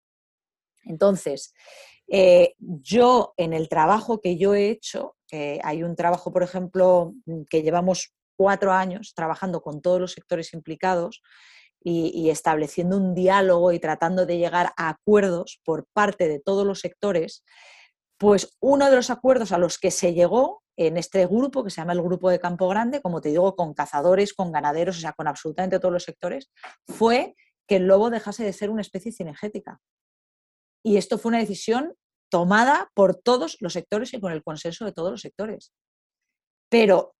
Entonces, 0.86 1.52
eh, 2.08 2.54
yo 2.58 3.34
en 3.36 3.52
el 3.52 3.68
trabajo 3.68 4.20
que 4.20 4.38
yo 4.38 4.54
he 4.54 4.70
hecho, 4.70 5.16
hay 5.62 5.82
un 5.82 5.96
trabajo, 5.96 6.32
por 6.32 6.42
ejemplo, 6.42 7.12
que 7.50 7.62
llevamos 7.62 8.14
cuatro 8.36 8.72
años 8.72 9.12
trabajando 9.14 9.60
con 9.60 9.82
todos 9.82 10.00
los 10.00 10.12
sectores 10.12 10.54
implicados 10.54 11.22
y, 11.88 12.30
estableciendo 12.30 12.96
un 12.96 13.14
diálogo 13.14 13.70
y 13.70 13.78
tratando 13.78 14.26
de 14.26 14.38
llegar 14.38 14.72
a 14.76 14.88
acuerdos 14.88 15.60
por 15.64 15.86
parte 15.92 16.26
de 16.26 16.40
todos 16.40 16.66
los 16.66 16.80
sectores, 16.80 17.44
pues 18.18 18.56
uno 18.60 18.90
de 18.90 18.96
los 18.96 19.10
acuerdos 19.10 19.52
a 19.52 19.58
los 19.58 19.78
que 19.78 19.92
se 19.92 20.12
llegó 20.12 20.64
en 20.76 20.96
este 20.96 21.26
grupo, 21.26 21.62
que 21.62 21.70
se 21.70 21.80
llama 21.80 21.92
el 21.92 22.02
Grupo 22.02 22.28
de 22.28 22.40
Campo 22.40 22.68
Grande, 22.68 23.00
como 23.00 23.20
te 23.20 23.28
digo, 23.28 23.54
con 23.54 23.72
cazadores, 23.72 24.34
con 24.34 24.50
ganaderos, 24.50 24.98
o 24.98 25.00
sea, 25.00 25.12
con 25.12 25.28
absolutamente 25.28 25.78
todos 25.78 25.92
los 25.92 26.02
sectores, 26.02 26.50
fue 26.88 27.36
que 27.68 27.76
el 27.76 27.86
lobo 27.86 28.10
dejase 28.10 28.44
de 28.44 28.52
ser 28.52 28.70
una 28.70 28.82
especie 28.82 29.12
cinegética. 29.12 29.80
Y 30.86 30.98
esto 30.98 31.18
fue 31.18 31.30
una 31.30 31.40
decisión 31.40 31.96
tomada 32.30 32.92
por 32.94 33.16
todos 33.16 33.56
los 33.58 33.72
sectores 33.72 34.14
y 34.14 34.20
con 34.20 34.30
el 34.30 34.44
consenso 34.44 34.84
de 34.84 34.92
todos 34.92 35.10
los 35.10 35.20
sectores. 35.20 35.72
Pero 36.70 37.16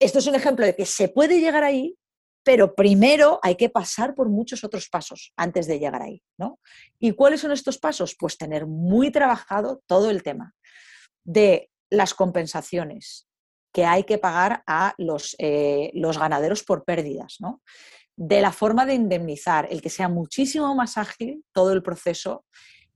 esto 0.00 0.20
es 0.20 0.26
un 0.26 0.36
ejemplo 0.36 0.64
de 0.64 0.74
que 0.74 0.86
se 0.86 1.10
puede 1.10 1.38
llegar 1.38 1.62
ahí, 1.62 1.98
pero 2.42 2.74
primero 2.74 3.38
hay 3.42 3.56
que 3.56 3.68
pasar 3.68 4.14
por 4.14 4.30
muchos 4.30 4.64
otros 4.64 4.88
pasos 4.88 5.34
antes 5.36 5.66
de 5.66 5.78
llegar 5.78 6.00
ahí. 6.00 6.22
¿no? 6.38 6.60
¿Y 6.98 7.12
cuáles 7.12 7.42
son 7.42 7.52
estos 7.52 7.76
pasos? 7.76 8.16
Pues 8.18 8.38
tener 8.38 8.66
muy 8.66 9.12
trabajado 9.12 9.82
todo 9.86 10.08
el 10.08 10.22
tema 10.22 10.54
de 11.22 11.70
las 11.90 12.14
compensaciones 12.14 13.28
que 13.70 13.84
hay 13.84 14.04
que 14.04 14.16
pagar 14.16 14.62
a 14.66 14.94
los, 14.96 15.36
eh, 15.38 15.90
los 15.92 16.16
ganaderos 16.16 16.64
por 16.64 16.86
pérdidas, 16.86 17.36
¿no? 17.38 17.60
de 18.16 18.40
la 18.40 18.52
forma 18.52 18.86
de 18.86 18.94
indemnizar, 18.94 19.68
el 19.70 19.82
que 19.82 19.90
sea 19.90 20.08
muchísimo 20.08 20.74
más 20.74 20.96
ágil 20.98 21.44
todo 21.52 21.72
el 21.74 21.82
proceso 21.82 22.44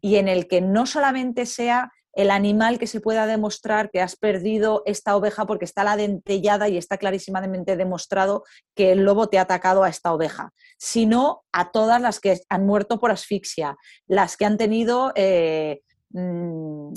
y 0.04 0.16
en 0.16 0.28
el 0.28 0.48
que 0.48 0.60
no 0.60 0.84
solamente 0.84 1.46
sea 1.46 1.90
el 2.12 2.30
animal 2.30 2.78
que 2.78 2.86
se 2.86 3.00
pueda 3.00 3.26
demostrar 3.26 3.90
que 3.90 4.02
has 4.02 4.16
perdido 4.16 4.82
esta 4.84 5.16
oveja 5.16 5.46
porque 5.46 5.64
está 5.64 5.82
la 5.82 5.96
dentellada 5.96 6.68
y 6.68 6.76
está 6.76 6.98
clarísimamente 6.98 7.74
demostrado 7.74 8.44
que 8.76 8.92
el 8.92 9.02
lobo 9.04 9.28
te 9.28 9.38
ha 9.38 9.42
atacado 9.42 9.82
a 9.82 9.88
esta 9.88 10.12
oveja, 10.12 10.52
sino 10.78 11.44
a 11.52 11.70
todas 11.70 12.02
las 12.02 12.20
que 12.20 12.38
han 12.50 12.66
muerto 12.66 13.00
por 13.00 13.12
asfixia, 13.12 13.78
las 14.06 14.36
que 14.36 14.44
han 14.44 14.58
tenido 14.58 15.10
eh, 15.16 15.80
mm, 16.10 16.92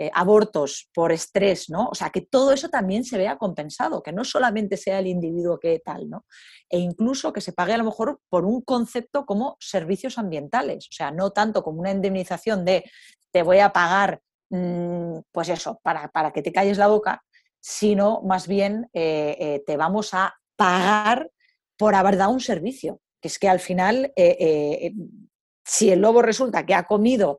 eh, 0.00 0.10
abortos 0.14 0.88
por 0.94 1.12
estrés, 1.12 1.68
¿no? 1.68 1.88
O 1.88 1.94
sea, 1.94 2.08
que 2.08 2.22
todo 2.22 2.54
eso 2.54 2.70
también 2.70 3.04
se 3.04 3.18
vea 3.18 3.36
compensado, 3.36 4.02
que 4.02 4.12
no 4.12 4.24
solamente 4.24 4.78
sea 4.78 4.98
el 4.98 5.06
individuo 5.06 5.60
que 5.60 5.78
tal, 5.84 6.08
¿no? 6.08 6.24
E 6.70 6.78
incluso 6.78 7.34
que 7.34 7.42
se 7.42 7.52
pague 7.52 7.74
a 7.74 7.76
lo 7.76 7.84
mejor 7.84 8.18
por 8.30 8.46
un 8.46 8.62
concepto 8.62 9.26
como 9.26 9.58
servicios 9.60 10.16
ambientales, 10.16 10.86
o 10.88 10.92
sea, 10.92 11.10
no 11.10 11.32
tanto 11.32 11.62
como 11.62 11.80
una 11.80 11.90
indemnización 11.90 12.64
de 12.64 12.90
te 13.30 13.42
voy 13.42 13.58
a 13.58 13.74
pagar, 13.74 14.22
mm, 14.48 15.18
pues 15.30 15.50
eso, 15.50 15.78
para, 15.82 16.08
para, 16.08 16.32
que 16.32 16.40
te 16.40 16.50
calles 16.50 16.78
la 16.78 16.86
boca, 16.86 17.22
sino 17.60 18.22
más 18.22 18.48
bien 18.48 18.88
eh, 18.94 19.36
eh, 19.38 19.62
te 19.66 19.76
vamos 19.76 20.14
a 20.14 20.34
pagar 20.56 21.30
por 21.76 21.94
haber 21.94 22.16
dado 22.16 22.30
un 22.30 22.40
servicio, 22.40 23.02
que 23.20 23.28
es 23.28 23.38
que 23.38 23.50
al 23.50 23.60
final, 23.60 24.14
si 25.62 25.90
el 25.90 26.00
lobo 26.00 26.22
resulta 26.22 26.64
que 26.64 26.74
ha 26.74 26.84
comido 26.84 27.38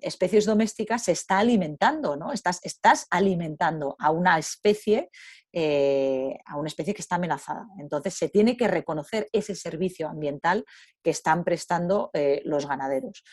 especies 0.00 0.46
domésticas 0.46 1.04
se 1.04 1.12
está 1.12 1.38
alimentando, 1.38 2.16
¿no? 2.16 2.32
Estás, 2.32 2.60
estás 2.62 3.06
alimentando 3.10 3.96
a 3.98 4.10
una 4.10 4.38
especie, 4.38 5.10
eh, 5.52 6.36
a 6.46 6.56
una 6.56 6.68
especie 6.68 6.94
que 6.94 7.02
está 7.02 7.16
amenazada. 7.16 7.66
Entonces 7.80 8.14
se 8.14 8.28
tiene 8.28 8.56
que 8.56 8.68
reconocer 8.68 9.28
ese 9.32 9.54
servicio 9.54 10.08
ambiental 10.08 10.64
que 11.02 11.10
están 11.10 11.44
prestando 11.44 12.10
eh, 12.12 12.40
los 12.44 12.68
ganaderos. 12.68 13.24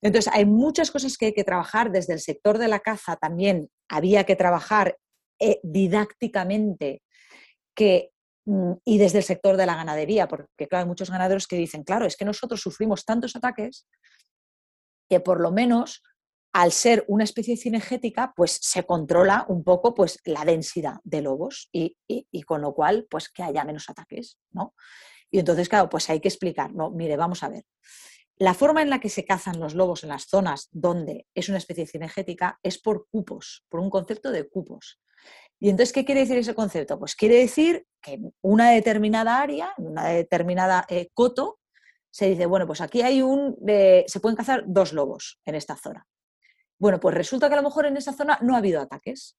Entonces 0.00 0.32
hay 0.34 0.46
muchas 0.46 0.90
cosas 0.90 1.16
que 1.16 1.26
hay 1.26 1.34
que 1.34 1.44
trabajar 1.44 1.90
desde 1.90 2.14
el 2.14 2.20
sector 2.20 2.58
de 2.58 2.68
la 2.68 2.80
caza 2.80 3.16
también 3.16 3.68
había 3.88 4.24
que 4.24 4.36
trabajar 4.36 4.98
eh, 5.40 5.60
didácticamente 5.62 7.02
que 7.74 8.10
mm, 8.46 8.72
y 8.84 8.98
desde 8.98 9.18
el 9.18 9.24
sector 9.24 9.56
de 9.56 9.66
la 9.66 9.76
ganadería, 9.76 10.26
porque 10.26 10.68
claro, 10.68 10.84
hay 10.84 10.88
muchos 10.88 11.10
ganaderos 11.10 11.46
que 11.46 11.56
dicen, 11.56 11.84
claro, 11.84 12.06
es 12.06 12.16
que 12.16 12.24
nosotros 12.24 12.60
sufrimos 12.60 13.04
tantos 13.04 13.36
ataques 13.36 13.86
que 15.08 15.20
por 15.20 15.40
lo 15.40 15.50
menos 15.50 16.02
al 16.54 16.70
ser 16.70 17.04
una 17.08 17.24
especie 17.24 17.56
cinegética, 17.56 18.32
pues 18.36 18.60
se 18.62 18.84
controla 18.84 19.44
un 19.48 19.64
poco 19.64 19.92
pues, 19.92 20.20
la 20.24 20.44
densidad 20.44 20.98
de 21.02 21.20
lobos 21.20 21.68
y, 21.72 21.96
con 22.46 22.62
lo 22.62 22.72
cual, 22.74 23.08
pues 23.10 23.28
que 23.28 23.42
haya 23.42 23.64
menos 23.64 23.90
ataques, 23.90 24.38
¿no? 24.52 24.72
Y 25.32 25.40
entonces, 25.40 25.68
claro, 25.68 25.90
pues 25.90 26.08
hay 26.10 26.20
que 26.20 26.28
explicar, 26.28 26.72
no, 26.72 26.90
mire, 26.90 27.16
vamos 27.16 27.42
a 27.42 27.48
ver. 27.48 27.64
La 28.36 28.54
forma 28.54 28.82
en 28.82 28.90
la 28.90 29.00
que 29.00 29.08
se 29.08 29.24
cazan 29.24 29.58
los 29.58 29.74
lobos 29.74 30.04
en 30.04 30.10
las 30.10 30.26
zonas 30.26 30.68
donde 30.70 31.26
es 31.34 31.48
una 31.48 31.58
especie 31.58 31.86
cinegética 31.86 32.60
es 32.62 32.78
por 32.78 33.08
cupos, 33.08 33.64
por 33.68 33.80
un 33.80 33.90
concepto 33.90 34.30
de 34.30 34.48
cupos. 34.48 35.00
Y 35.58 35.70
entonces, 35.70 35.92
¿qué 35.92 36.04
quiere 36.04 36.20
decir 36.20 36.38
ese 36.38 36.54
concepto? 36.54 37.00
Pues 37.00 37.16
quiere 37.16 37.36
decir 37.36 37.84
que 38.00 38.12
en 38.12 38.34
una 38.42 38.70
determinada 38.70 39.40
área, 39.40 39.74
en 39.76 39.88
una 39.88 40.06
determinada 40.06 40.86
eh, 40.88 41.08
coto, 41.14 41.58
se 42.14 42.26
dice, 42.26 42.46
bueno, 42.46 42.64
pues 42.64 42.80
aquí 42.80 43.02
hay 43.02 43.22
un, 43.22 43.56
se 44.06 44.20
pueden 44.20 44.36
cazar 44.36 44.62
dos 44.68 44.92
lobos 44.92 45.40
en 45.44 45.56
esta 45.56 45.74
zona. 45.74 46.06
Bueno, 46.78 47.00
pues 47.00 47.12
resulta 47.12 47.48
que 47.48 47.54
a 47.54 47.56
lo 47.56 47.64
mejor 47.64 47.86
en 47.86 47.96
esa 47.96 48.12
zona 48.12 48.38
no 48.40 48.54
ha 48.54 48.58
habido 48.58 48.80
ataques 48.80 49.36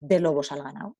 de 0.00 0.20
lobos 0.20 0.52
al 0.52 0.62
ganado. 0.62 0.98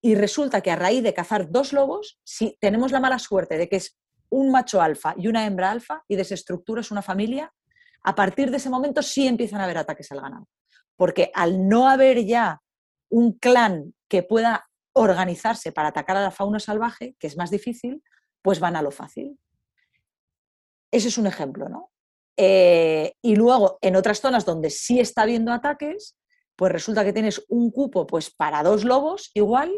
Y 0.00 0.14
resulta 0.14 0.60
que 0.60 0.70
a 0.70 0.76
raíz 0.76 1.02
de 1.02 1.14
cazar 1.14 1.50
dos 1.50 1.72
lobos, 1.72 2.20
si 2.22 2.56
tenemos 2.60 2.92
la 2.92 3.00
mala 3.00 3.18
suerte 3.18 3.58
de 3.58 3.68
que 3.68 3.74
es 3.74 3.98
un 4.30 4.52
macho 4.52 4.80
alfa 4.80 5.16
y 5.18 5.26
una 5.26 5.44
hembra 5.46 5.72
alfa 5.72 6.04
y 6.06 6.14
desestructuras 6.14 6.92
una 6.92 7.02
familia, 7.02 7.52
a 8.04 8.14
partir 8.14 8.52
de 8.52 8.58
ese 8.58 8.70
momento 8.70 9.02
sí 9.02 9.26
empiezan 9.26 9.60
a 9.60 9.64
haber 9.64 9.78
ataques 9.78 10.12
al 10.12 10.20
ganado. 10.20 10.46
Porque 10.94 11.32
al 11.34 11.66
no 11.66 11.88
haber 11.88 12.24
ya 12.24 12.62
un 13.10 13.32
clan 13.32 13.94
que 14.06 14.22
pueda 14.22 14.68
organizarse 14.92 15.72
para 15.72 15.88
atacar 15.88 16.16
a 16.16 16.22
la 16.22 16.30
fauna 16.30 16.60
salvaje, 16.60 17.16
que 17.18 17.26
es 17.26 17.36
más 17.36 17.50
difícil, 17.50 18.00
pues 18.42 18.60
van 18.60 18.76
a 18.76 18.82
lo 18.82 18.92
fácil. 18.92 19.40
Ese 20.90 21.08
es 21.08 21.18
un 21.18 21.26
ejemplo, 21.26 21.68
¿no? 21.68 21.90
Eh, 22.36 23.12
y 23.22 23.36
luego, 23.36 23.78
en 23.80 23.96
otras 23.96 24.20
zonas 24.20 24.44
donde 24.44 24.70
sí 24.70 25.00
está 25.00 25.22
habiendo 25.22 25.52
ataques, 25.52 26.16
pues 26.54 26.72
resulta 26.72 27.04
que 27.04 27.12
tienes 27.12 27.44
un 27.48 27.70
cupo 27.70 28.06
pues, 28.06 28.30
para 28.30 28.62
dos 28.62 28.84
lobos 28.84 29.30
igual 29.34 29.72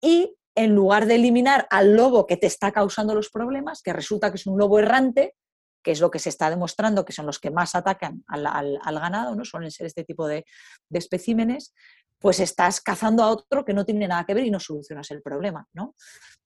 y 0.00 0.36
en 0.54 0.74
lugar 0.74 1.06
de 1.06 1.16
eliminar 1.16 1.66
al 1.70 1.94
lobo 1.94 2.26
que 2.26 2.36
te 2.36 2.46
está 2.46 2.72
causando 2.72 3.14
los 3.14 3.30
problemas, 3.30 3.82
que 3.82 3.92
resulta 3.92 4.30
que 4.30 4.36
es 4.36 4.46
un 4.46 4.58
lobo 4.58 4.78
errante, 4.78 5.34
que 5.82 5.92
es 5.92 6.00
lo 6.00 6.10
que 6.10 6.18
se 6.18 6.30
está 6.30 6.50
demostrando 6.50 7.04
que 7.04 7.12
son 7.12 7.26
los 7.26 7.38
que 7.38 7.50
más 7.50 7.74
atacan 7.74 8.24
al, 8.26 8.78
ganado, 8.98 9.36
¿no? 9.36 9.44
suelen 9.44 9.70
ser 9.70 9.86
este 9.86 10.04
tipo 10.04 10.26
de, 10.26 10.44
de, 10.88 10.98
especímenes, 10.98 11.74
pues 12.18 12.40
estás 12.40 12.80
cazando 12.80 13.22
a 13.22 13.30
otro 13.30 13.64
que 13.64 13.74
no 13.74 13.84
tiene 13.84 14.08
nada 14.08 14.24
que 14.24 14.34
ver 14.34 14.46
y 14.46 14.50
no 14.50 14.58
solucionas 14.58 15.10
el 15.10 15.22
problema. 15.22 15.66
¿no? 15.74 15.94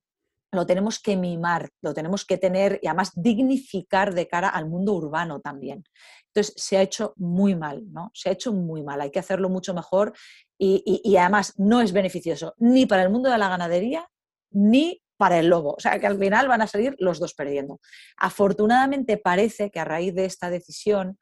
lo 0.53 0.65
tenemos 0.65 1.01
que 1.01 1.17
mimar, 1.17 1.71
lo 1.83 1.93
tenemos 1.93 2.25
que 2.25 2.39
tener 2.39 2.79
y 2.83 2.87
además 2.87 3.11
dignificar 3.17 4.15
de 4.15 4.29
cara 4.29 4.49
al 4.49 4.69
mundo 4.69 4.93
urbano 4.93 5.41
también. 5.41 5.83
Entonces, 6.29 6.55
se 6.57 6.77
ha 6.77 6.83
hecho 6.83 7.13
muy 7.17 7.57
mal, 7.57 7.83
¿no? 7.91 8.13
Se 8.15 8.29
ha 8.29 8.33
hecho 8.33 8.53
muy 8.53 8.85
mal, 8.85 9.01
hay 9.01 9.11
que 9.11 9.19
hacerlo 9.19 9.49
mucho 9.49 9.75
mejor 9.75 10.13
y, 10.57 11.17
además 11.17 11.55
no 11.59 11.81
es 11.81 11.93
beneficioso 11.93 12.55
ni 12.59 12.87
para 12.87 13.03
el 13.03 13.11
mundo 13.11 13.29
de 13.29 13.39
la 13.39 13.49
ganadería 13.49 14.09
ni 14.53 15.02
para 15.23 15.39
el 15.39 15.47
lobo. 15.47 15.75
O 15.75 15.81
sea, 15.81 16.01
que 16.01 16.09
al 16.09 16.19
final 16.19 16.49
van 16.49 16.63
a 16.63 16.67
salir 16.67 16.97
los 16.99 17.21
dos 17.21 17.33
perdiendo. 17.33 17.79
Afortunadamente 18.17 19.19
parece 19.19 19.71
que 19.71 19.79
a 19.79 19.85
raíz 19.85 20.17
de 20.17 20.25
esta 20.25 20.51
decisión 20.51 21.17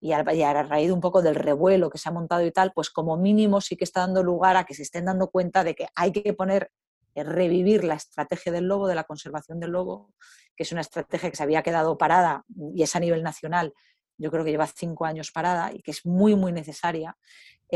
y 0.00 0.10
a, 0.10 0.24
raíz 0.24 0.90
un 0.90 1.00
poco 1.00 1.22
del 1.22 1.36
revuelo 1.36 1.88
que 1.88 1.98
se 1.98 2.08
ha 2.08 2.12
montado 2.12 2.44
y 2.44 2.50
tal, 2.50 2.72
pues 2.74 2.90
como 2.90 3.16
mínimo 3.16 3.60
sí 3.60 3.76
que 3.76 3.84
está 3.84 4.00
dando 4.00 4.24
lugar 4.24 4.56
a 4.56 4.64
que 4.64 4.74
se 4.74 4.82
estén 4.82 5.04
dando 5.04 5.28
cuenta 5.28 5.62
de 5.62 5.76
que 5.76 5.86
hay 5.94 6.10
que 6.10 6.32
poner, 6.32 6.72
eh, 7.14 7.22
revivir 7.22 7.84
la 7.84 7.94
estrategia 7.94 8.50
del 8.50 8.64
lobo, 8.64 8.88
de 8.88 8.96
la 8.96 9.04
conservación 9.04 9.60
del 9.60 9.70
lobo, 9.70 10.10
que 10.56 10.64
es 10.64 10.72
una 10.72 10.80
estrategia 10.80 11.30
que 11.30 11.36
se 11.36 11.44
había 11.44 11.62
quedado 11.62 11.96
parada 11.96 12.44
y 12.74 12.82
es 12.82 12.96
a 12.96 12.98
nivel 12.98 13.22
nacional 13.22 13.72
yo 14.18 14.30
creo 14.30 14.44
que 14.44 14.50
lleva 14.50 14.66
cinco 14.66 15.04
años 15.04 15.30
parada 15.32 15.72
y 15.72 15.80
que 15.82 15.90
es 15.90 16.06
muy, 16.06 16.36
muy 16.36 16.52
necesaria, 16.52 17.16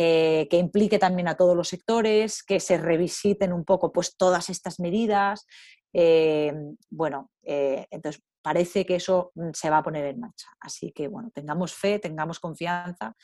eh, 0.00 0.46
que 0.48 0.58
implique 0.58 0.96
también 1.00 1.26
a 1.26 1.36
todos 1.36 1.56
los 1.56 1.66
sectores, 1.66 2.44
que 2.44 2.60
se 2.60 2.78
revisiten 2.78 3.52
un 3.52 3.64
poco 3.64 3.90
pues, 3.92 4.16
todas 4.16 4.48
estas 4.48 4.78
medidas. 4.78 5.44
Eh, 5.92 6.52
bueno, 6.88 7.32
eh, 7.42 7.84
entonces 7.90 8.22
parece 8.40 8.86
que 8.86 8.94
eso 8.94 9.32
mm, 9.34 9.48
se 9.54 9.70
va 9.70 9.78
a 9.78 9.82
poner 9.82 10.04
en 10.04 10.20
marcha. 10.20 10.46
Así 10.60 10.92
que, 10.92 11.08
bueno, 11.08 11.32
tengamos 11.34 11.74
fe, 11.74 11.98
tengamos 11.98 12.38
confianza 12.38 13.16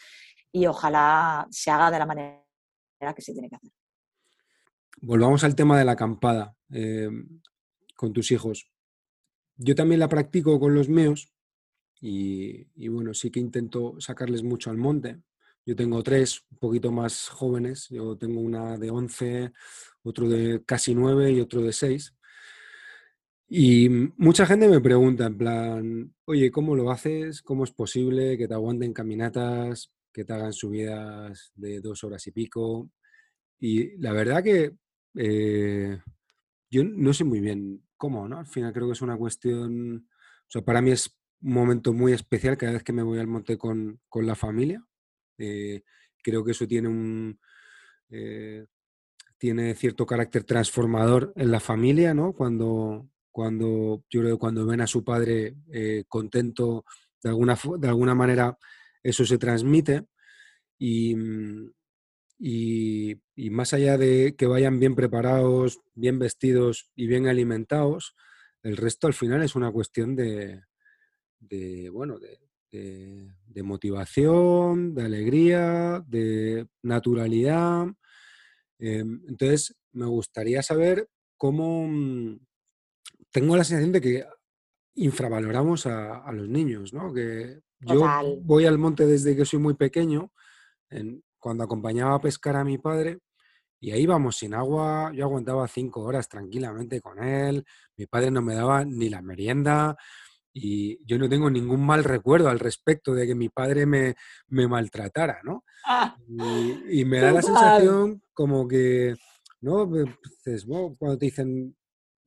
y 0.50 0.66
ojalá 0.66 1.46
se 1.48 1.70
haga 1.70 1.92
de 1.92 1.98
la 2.00 2.06
manera 2.06 2.42
que 3.14 3.22
se 3.22 3.32
tiene 3.32 3.48
que 3.48 3.54
hacer. 3.54 3.70
Volvamos 5.00 5.44
al 5.44 5.54
tema 5.54 5.78
de 5.78 5.84
la 5.84 5.92
acampada 5.92 6.56
con 7.94 8.12
tus 8.12 8.32
hijos. 8.32 8.68
Yo 9.54 9.76
también 9.76 10.00
la 10.00 10.08
practico 10.08 10.58
con 10.58 10.74
los 10.74 10.88
míos 10.88 11.32
y, 12.00 12.88
bueno, 12.88 13.14
sí 13.14 13.30
que 13.30 13.38
intento 13.38 13.94
sacarles 14.00 14.42
mucho 14.42 14.70
al 14.70 14.76
monte. 14.76 15.22
Yo 15.66 15.76
tengo 15.76 16.02
tres, 16.02 16.42
un 16.50 16.58
poquito 16.58 16.92
más 16.92 17.28
jóvenes. 17.28 17.88
Yo 17.90 18.16
tengo 18.16 18.40
una 18.40 18.76
de 18.78 18.90
11, 18.90 19.52
otro 20.02 20.28
de 20.28 20.62
casi 20.64 20.94
9 20.94 21.32
y 21.32 21.40
otro 21.40 21.62
de 21.62 21.72
6. 21.72 22.14
Y 23.48 23.88
mucha 24.16 24.46
gente 24.46 24.68
me 24.68 24.80
pregunta 24.80 25.26
en 25.26 25.38
plan, 25.38 26.14
oye, 26.24 26.50
¿cómo 26.50 26.74
lo 26.74 26.90
haces? 26.90 27.42
¿Cómo 27.42 27.64
es 27.64 27.70
posible 27.70 28.36
que 28.38 28.48
te 28.48 28.54
aguanten 28.54 28.92
caminatas, 28.92 29.92
que 30.12 30.24
te 30.24 30.32
hagan 30.32 30.52
subidas 30.52 31.52
de 31.54 31.80
dos 31.80 32.04
horas 32.04 32.26
y 32.26 32.32
pico? 32.32 32.90
Y 33.58 33.96
la 33.98 34.12
verdad 34.12 34.42
que 34.42 34.74
eh, 35.16 36.00
yo 36.70 36.84
no 36.84 37.12
sé 37.12 37.24
muy 37.24 37.40
bien 37.40 37.84
cómo, 37.96 38.28
¿no? 38.28 38.38
Al 38.38 38.46
final 38.46 38.72
creo 38.72 38.86
que 38.86 38.94
es 38.94 39.02
una 39.02 39.16
cuestión, 39.16 40.08
o 40.08 40.50
sea, 40.50 40.62
para 40.62 40.82
mí 40.82 40.90
es 40.90 41.16
un 41.42 41.52
momento 41.52 41.92
muy 41.92 42.12
especial 42.12 42.56
cada 42.56 42.72
vez 42.72 42.82
que 42.82 42.92
me 42.92 43.02
voy 43.02 43.18
al 43.18 43.26
monte 43.26 43.56
con, 43.58 44.00
la 44.14 44.34
familia. 44.34 44.84
Eh, 45.38 45.82
creo 46.22 46.44
que 46.44 46.52
eso 46.52 46.66
tiene 46.66 46.88
un 46.88 47.38
eh, 48.10 48.66
tiene 49.38 49.74
cierto 49.74 50.06
carácter 50.06 50.44
transformador 50.44 51.32
en 51.36 51.50
la 51.50 51.60
familia, 51.60 52.14
¿no? 52.14 52.32
Cuando, 52.32 53.08
cuando 53.30 54.04
yo 54.08 54.20
creo 54.20 54.38
cuando 54.38 54.64
ven 54.66 54.80
a 54.80 54.86
su 54.86 55.04
padre 55.04 55.56
eh, 55.70 56.04
contento, 56.08 56.84
de 57.22 57.30
alguna, 57.30 57.58
de 57.78 57.88
alguna 57.88 58.14
manera 58.14 58.56
eso 59.02 59.24
se 59.26 59.38
transmite. 59.38 60.06
Y, 60.78 61.14
y, 62.38 63.16
y, 63.36 63.50
más 63.50 63.74
allá 63.74 63.96
de 63.96 64.34
que 64.36 64.46
vayan 64.46 64.80
bien 64.80 64.94
preparados, 64.94 65.80
bien 65.94 66.18
vestidos 66.18 66.90
y 66.96 67.06
bien 67.06 67.28
alimentados, 67.28 68.14
el 68.62 68.76
resto 68.76 69.06
al 69.06 69.14
final 69.14 69.42
es 69.42 69.54
una 69.54 69.70
cuestión 69.70 70.16
de, 70.16 70.62
de, 71.38 71.90
bueno, 71.90 72.18
de, 72.18 72.40
motivación, 73.62 74.94
de 74.94 75.02
alegría, 75.02 76.04
de 76.06 76.66
naturalidad. 76.82 77.86
Em, 78.78 79.22
entonces, 79.28 79.76
me 79.92 80.06
gustaría 80.06 80.62
saber 80.62 81.08
cómo... 81.36 81.86
Mm, 81.88 82.38
tengo 83.30 83.56
la 83.56 83.64
sensación 83.64 83.92
de 83.92 84.00
que 84.00 84.24
infravaloramos 84.94 85.86
a, 85.86 86.30
los 86.32 86.48
niños, 86.48 86.92
¿no? 86.92 87.12
Que 87.12 87.60
yo 87.80 88.06
voy 88.42 88.64
al 88.64 88.78
monte 88.78 89.06
desde 89.06 89.36
que 89.36 89.44
soy 89.44 89.58
muy 89.58 89.74
pequeño, 89.74 90.32
cuando 91.38 91.64
acompañaba 91.64 92.14
a 92.14 92.20
pescar 92.20 92.56
a 92.56 92.64
mi 92.64 92.78
padre, 92.78 93.18
y 93.80 93.90
ahí 93.90 94.06
vamos 94.06 94.36
sin 94.36 94.54
agua, 94.54 95.12
yo 95.14 95.24
aguantaba 95.24 95.66
cinco 95.68 96.02
horas 96.02 96.28
tranquilamente 96.28 97.00
con 97.00 97.22
él, 97.22 97.64
mi 97.96 98.06
padre 98.06 98.30
no 98.30 98.40
me 98.40 98.54
daba 98.54 98.84
ni 98.84 99.10
la 99.10 99.20
merienda, 99.20 99.96
y 100.56 101.04
yo 101.04 101.18
no 101.18 101.28
tengo 101.28 101.50
ningún 101.50 101.84
mal 101.84 102.04
recuerdo 102.04 102.48
al 102.48 102.60
respecto 102.60 103.12
de 103.12 103.26
que 103.26 103.34
mi 103.34 103.48
padre 103.48 103.86
me, 103.86 104.14
maltratara, 104.48 105.40
¿no? 105.42 105.64
Ah, 105.84 106.16
y, 106.88 107.04
me 107.04 107.18
da 107.18 107.32
la 107.32 107.42
sensación 107.42 108.22
como 108.32 108.68
que, 108.68 109.16
¿no? 109.60 109.90
Pues, 109.90 110.64
cuando 110.64 111.18
te 111.18 111.26
dicen, 111.26 111.76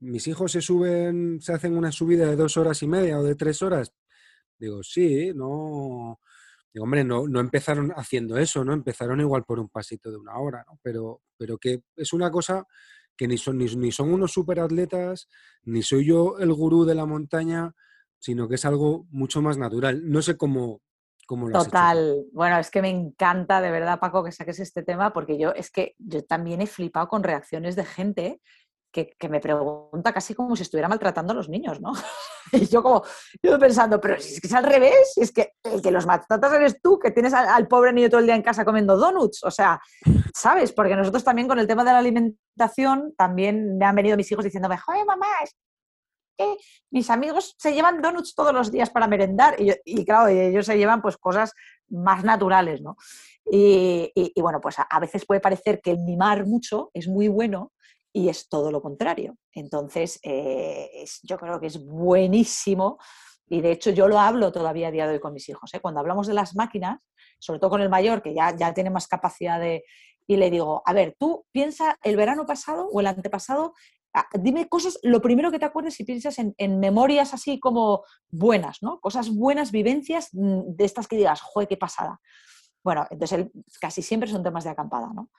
mis 0.02 0.28
hijos 0.28 0.52
se 0.52 0.62
suben, 0.62 1.40
se 1.42 1.54
hacen 1.54 1.78
una 1.78 1.94
subida 1.94 2.28
de 2.28 2.36
dos 2.36 2.58
horas 2.58 2.84
y 2.84 2.88
media 2.88 3.18
o 3.18 3.24
de 3.24 3.36
tres 3.36 3.62
horas, 3.62 3.94
digo, 4.60 4.84
sí, 4.84 5.32
no, 5.34 6.20
digo, 6.74 6.84
hombre, 6.84 7.06
no, 7.06 7.30
no 7.30 7.40
empezaron 7.40 7.94
haciendo 7.96 8.38
eso, 8.38 8.66
¿no? 8.66 8.74
Empezaron 8.74 9.22
igual 9.22 9.46
por 9.46 9.58
un 9.58 9.70
pasito 9.70 10.12
de 10.12 10.18
una 10.18 10.38
hora, 10.38 10.66
¿no? 10.68 10.78
Pero, 10.84 11.22
pero 11.38 11.58
que 11.58 11.82
es 11.96 12.12
una 12.12 12.30
cosa 12.30 12.66
que 13.16 13.26
ni 13.26 13.38
son, 13.38 13.58
ni, 13.58 13.68
ni 13.78 13.94
son 13.94 14.14
unos 14.14 14.34
superatletas, 14.34 15.30
ni 15.64 15.82
soy 15.82 16.06
yo 16.06 16.38
el 16.40 16.52
gurú 16.52 16.84
de 16.84 16.94
la 16.94 17.06
montaña, 17.06 17.74
sino 18.20 18.48
que 18.48 18.56
es 18.56 18.66
algo 18.66 19.06
mucho 19.10 19.42
más 19.42 19.58
natural. 19.58 20.10
No 20.10 20.22
sé 20.22 20.38
cómo, 20.38 20.82
cómo 21.26 21.48
lo 21.48 21.64
Total. 21.64 22.26
Bueno, 22.34 22.58
es 22.58 22.72
que 22.72 22.82
me 22.82 22.90
encanta 22.90 23.62
de 23.62 23.72
verdad, 23.72 24.00
Paco, 24.00 24.24
que 24.24 24.32
saques 24.32 24.60
este 24.60 24.84
tema, 24.84 25.14
porque 25.14 25.38
yo 25.38 25.52
es 25.52 25.72
que 25.72 25.96
yo 25.98 26.24
también 26.24 26.62
he 26.62 26.68
flipado 26.68 27.08
con 27.08 27.24
reacciones 27.24 27.76
de 27.76 27.86
gente 27.86 28.42
que, 28.92 29.30
me 29.30 29.40
pregunta 29.40 30.14
casi 30.14 30.34
como 30.34 30.56
si 30.56 30.64
estuviera 30.64 30.88
maltratando 30.88 31.34
a 31.34 31.36
los 31.36 31.50
niños, 31.50 31.80
¿no? 31.80 31.94
y 32.52 32.66
yo 32.68 32.82
como, 32.82 33.04
yo 33.44 33.60
pensando, 33.60 34.00
pero 34.02 34.20
si 34.20 34.36
es 34.36 34.42
que 34.42 34.48
es 34.48 34.54
al 34.54 34.64
revés, 34.64 35.14
es 35.18 35.32
que 35.32 35.54
el 35.64 35.82
que 35.82 35.92
los 35.92 36.06
maltratas 36.06 36.54
eres 36.54 36.82
tú, 36.82 36.98
que 36.98 37.12
tienes 37.12 37.34
al, 37.34 37.68
pobre 37.68 37.94
niño 37.94 38.10
todo 38.10 38.20
el 38.20 38.26
día 38.26 38.36
en 38.36 38.42
casa 38.42 38.66
comiendo 38.66 38.98
donuts, 38.98 39.44
o 39.44 39.52
sea, 39.52 39.80
¿sabes? 40.34 40.72
Porque 40.72 40.96
nosotros 40.96 41.24
también 41.24 41.48
con 41.48 41.60
el 41.60 41.68
tema 41.68 41.84
de 41.84 41.92
la 41.92 42.00
alimentación, 42.00 43.14
también 43.16 43.78
me 43.78 43.86
han 43.86 43.96
venido 43.96 44.18
mis 44.18 44.32
hijos 44.32 44.44
diciéndome, 44.44 44.78
joder, 44.78 45.06
mamá, 45.06 45.28
mis 46.92 47.10
amigos 47.10 47.56
se 47.58 47.74
llevan 47.74 48.02
donuts 48.02 48.36
todos 48.36 48.54
los 48.54 48.72
días 48.72 48.90
para 48.90 49.08
merendar 49.08 49.56
y, 49.60 50.06
claro, 50.06 50.28
ellos 50.28 50.66
se 50.66 50.78
llevan 50.78 51.02
pues 51.02 51.18
cosas 51.18 51.54
más 51.90 52.24
naturales, 52.24 52.82
¿no? 52.82 52.98
Y, 53.50 54.34
bueno, 54.42 54.60
pues 54.62 54.76
a, 54.80 55.00
veces 55.00 55.26
puede 55.26 55.42
parecer 55.42 55.82
que 55.82 55.96
mimar 55.96 56.46
mucho 56.46 56.92
es 56.94 57.08
muy 57.08 57.28
bueno 57.28 57.72
y 58.14 58.30
es 58.30 58.50
todo 58.50 58.72
lo 58.72 58.82
contrario. 58.82 59.38
Entonces, 59.54 60.20
eh, 60.24 61.06
yo 61.24 61.38
creo 61.38 61.60
que 61.60 61.68
es 61.68 61.84
buenísimo 61.84 62.98
y 63.50 63.62
de 63.62 63.72
hecho 63.72 63.92
yo 63.92 64.08
lo 64.08 64.20
hablo 64.20 64.52
todavía 64.52 64.90
a 64.90 64.92
día 64.92 65.08
de 65.08 65.14
hoy 65.14 65.20
con 65.20 65.34
mis 65.34 65.48
hijos. 65.50 65.74
¿eh? 65.74 65.80
Cuando 65.80 66.00
hablamos 66.00 66.28
de 66.28 66.34
las 66.34 66.56
máquinas, 66.56 67.00
sobre 67.40 67.60
todo 67.60 67.70
con 67.70 67.82
el 67.82 67.90
mayor, 67.90 68.22
que 68.22 68.34
ya, 68.34 68.56
ya 68.56 68.74
tiene 68.74 68.90
más 68.90 69.08
capacidad 69.08 69.60
de... 69.60 69.84
Y 70.30 70.36
le 70.36 70.50
digo, 70.50 70.82
a 70.86 70.92
ver, 70.92 71.16
tú 71.18 71.46
piensa 71.54 71.98
el 72.04 72.18
verano 72.18 72.46
pasado 72.46 72.90
o 72.92 73.00
el 73.00 73.08
antepasado 73.08 73.74
dime 74.34 74.68
cosas, 74.68 75.00
lo 75.04 75.22
primero 75.22 75.52
que 75.52 75.60
te 75.60 75.66
acuerdes 75.66 76.00
y 76.00 76.04
piensas 76.04 76.38
en, 76.40 76.80
memorias 76.80 77.34
así 77.34 77.60
como 77.60 78.04
buenas, 78.30 78.82
¿no? 78.82 79.00
Cosas 79.00 79.30
buenas, 79.30 79.72
vivencias 79.72 80.30
mm, 80.34 80.76
de 80.76 80.86
estas 80.86 81.08
que 81.08 81.18
digas, 81.18 81.42
joder, 81.42 81.68
qué 81.68 81.78
pasada. 81.78 82.20
Bueno, 82.84 83.06
entonces 83.10 83.48
casi 83.82 84.02
siempre 84.02 84.30
son 84.30 84.44
temas 84.44 84.64
de 84.64 84.70
acampada, 84.70 85.12
¿no? 85.14 85.30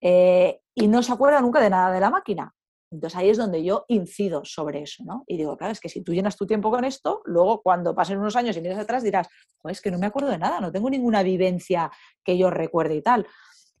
Eh, 0.00 0.60
y 0.74 0.86
no 0.88 1.02
se 1.02 1.12
acuerda 1.12 1.40
nunca 1.40 1.60
de 1.60 1.70
nada 1.70 1.92
de 1.92 2.00
la 2.00 2.10
máquina. 2.10 2.54
Entonces 2.90 3.18
ahí 3.18 3.28
es 3.28 3.38
donde 3.38 3.64
yo 3.64 3.84
incido 3.88 4.44
sobre 4.44 4.82
eso, 4.82 5.02
¿no? 5.04 5.24
Y 5.26 5.36
digo, 5.36 5.56
claro, 5.56 5.72
es 5.72 5.80
que 5.80 5.88
si 5.88 6.02
tú 6.02 6.12
llenas 6.12 6.36
tu 6.36 6.46
tiempo 6.46 6.70
con 6.70 6.84
esto, 6.84 7.22
luego 7.24 7.60
cuando 7.60 7.94
pasen 7.94 8.18
unos 8.18 8.36
años 8.36 8.56
y 8.56 8.60
miras 8.60 8.78
atrás 8.78 9.02
dirás, 9.02 9.28
pues 9.60 9.78
es 9.78 9.82
que 9.82 9.90
no 9.90 9.98
me 9.98 10.06
acuerdo 10.06 10.28
de 10.28 10.38
nada, 10.38 10.60
no 10.60 10.70
tengo 10.70 10.88
ninguna 10.88 11.22
vivencia 11.22 11.90
que 12.22 12.38
yo 12.38 12.50
recuerde 12.50 12.94
y 12.94 13.02
tal. 13.02 13.26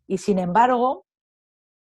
Y 0.06 0.18
sin 0.18 0.38
embargo, 0.38 1.06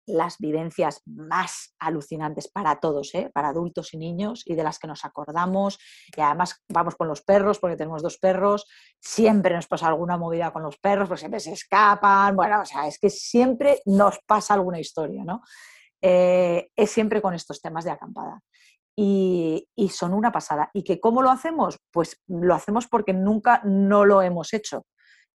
las 0.10 0.38
vivencias 0.40 1.02
más 1.06 1.76
alucinantes 1.80 2.48
para 2.48 2.80
todos, 2.80 3.14
¿eh? 3.16 3.32
para 3.34 3.50
adultos 3.50 3.94
y 3.94 3.98
niños, 3.98 4.44
y 4.46 4.56
de 4.56 4.64
las 4.64 4.80
que 4.80 4.88
nos 4.88 5.06
acordamos. 5.06 5.80
Y 6.16 6.22
además 6.22 6.64
vamos 6.68 6.96
con 6.96 7.08
los 7.08 7.22
perros, 7.22 7.60
porque 7.60 7.78
tenemos 7.78 8.02
dos 8.02 8.18
perros, 8.18 8.66
siempre 9.00 9.56
nos 9.56 9.68
pasa 9.68 9.88
alguna 9.88 10.18
movida 10.18 10.52
con 10.52 10.64
los 10.64 10.78
perros, 10.78 11.08
porque 11.08 11.20
siempre 11.20 11.40
se 11.40 11.54
escapan. 11.54 12.36
Bueno, 12.36 12.62
o 12.62 12.66
sea, 12.66 12.88
es 12.88 13.00
que 13.00 13.10
siempre 13.10 13.82
nos 13.86 14.20
pasa 14.26 14.54
alguna 14.56 14.80
historia, 14.80 15.24
¿no? 15.24 15.42
Eh, 16.02 16.70
es 16.76 16.92
siempre 16.92 17.22
con 17.22 17.34
estos 17.34 17.62
temas 17.62 17.86
de 17.86 17.92
acampada. 17.92 18.42
Y, 18.96 19.66
y, 19.76 19.90
son 19.90 20.14
una 20.14 20.32
pasada. 20.32 20.70
¿Y 20.74 20.84
que 20.84 21.00
cómo 21.00 21.22
lo 21.22 21.30
hacemos? 21.30 21.78
Pues 21.90 22.22
lo 22.28 22.54
hacemos 22.54 22.88
porque 22.88 23.14
nunca 23.14 23.62
no 23.64 24.04
lo 24.04 24.22
hemos 24.22 24.54
hecho. 24.54 24.86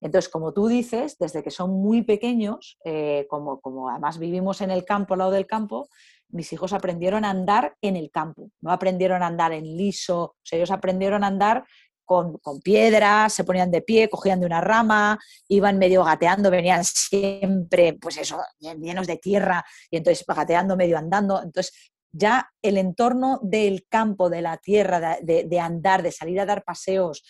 Entonces, 0.04 0.30
como 0.30 0.54
tú 0.54 0.68
dices, 0.68 1.18
desde 1.18 1.42
que 1.42 1.50
son 1.50 1.72
muy 1.72 2.02
pequeños, 2.02 2.78
eh, 2.84 3.26
como, 3.30 3.62
como, 3.62 3.90
además 3.90 4.20
vivimos 4.20 4.62
en 4.62 4.70
el 4.70 4.84
campo, 4.84 5.14
al 5.14 5.20
lado 5.20 5.32
del 5.32 5.48
campo, 5.48 5.88
mis 6.30 6.52
hijos 6.52 6.74
aprendieron 6.74 7.24
a 7.26 7.30
andar 7.30 7.76
en 7.82 7.96
el 7.96 8.12
campo, 8.12 8.50
no 8.62 8.72
aprendieron 8.72 9.24
a 9.24 9.28
andar 9.28 9.54
en 9.54 9.64
liso, 9.64 10.22
o 10.24 10.36
sea, 10.44 10.58
ellos 10.58 10.72
aprendieron 10.72 11.24
a 11.24 11.28
andar 11.28 11.64
con, 12.06 12.40
piedras, 12.62 13.34
se 13.34 13.44
ponían 13.44 13.72
de 13.72 13.82
pie, 13.82 14.10
cogían 14.10 14.40
de 14.40 14.46
una 14.46 14.62
rama, 14.62 15.18
iban 15.48 15.78
medio 15.78 16.04
gateando, 16.04 16.52
venían 16.52 16.84
siempre, 16.84 17.94
pues 17.94 18.18
eso, 18.18 18.40
llenos 18.60 19.08
de 19.08 19.18
tierra, 19.18 19.64
y 19.90 19.98
entonces 19.98 20.26
gateando, 20.28 20.76
medio 20.76 20.98
andando. 20.98 21.42
Entonces, 21.42 21.74
ya 22.12 22.52
el 22.62 22.78
entorno 22.78 23.40
del 23.42 23.88
campo, 23.90 24.30
de 24.30 24.42
la 24.42 24.58
tierra, 24.58 25.18
de, 25.22 25.60
andar, 25.60 26.04
de 26.04 26.12
salir 26.12 26.40
a 26.40 26.46
dar 26.46 26.64
paseos, 26.64 27.24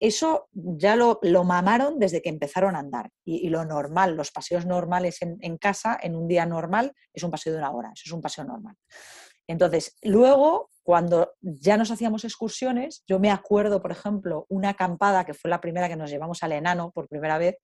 eso 0.00 0.48
ya 0.52 0.96
lo, 0.96 1.20
mamaron 1.44 1.98
desde 1.98 2.22
que 2.22 2.28
empezaron 2.28 2.76
a 2.76 2.80
andar. 2.80 3.10
Y, 3.24 3.48
lo 3.48 3.64
normal, 3.64 4.16
los 4.16 4.30
paseos 4.30 4.66
normales 4.66 5.22
en, 5.22 5.38
en, 5.40 5.58
casa, 5.58 5.98
en 6.00 6.16
un 6.16 6.28
día 6.28 6.46
normal, 6.46 6.92
es 7.12 7.22
un 7.22 7.30
paseo 7.30 7.52
de 7.52 7.58
una 7.58 7.72
hora, 7.72 7.90
eso 7.94 8.02
es 8.06 8.12
un 8.12 8.20
paseo 8.20 8.44
normal. 8.44 8.76
Entonces, 9.46 9.96
luego 10.02 10.70
cuando 10.82 11.34
ya 11.40 11.76
nos 11.76 11.90
hacíamos 11.90 12.24
excursiones, 12.24 13.02
yo 13.06 13.18
me 13.18 13.30
acuerdo, 13.30 13.82
por 13.82 13.92
ejemplo, 13.92 14.46
una 14.48 14.70
acampada 14.70 15.24
que 15.24 15.34
fue 15.34 15.50
la 15.50 15.60
primera 15.60 15.88
que 15.88 15.96
nos 15.96 16.10
llevamos 16.10 16.42
al 16.42 16.52
enano 16.52 16.92
por 16.92 17.08
primera 17.08 17.36
vez, 17.36 17.56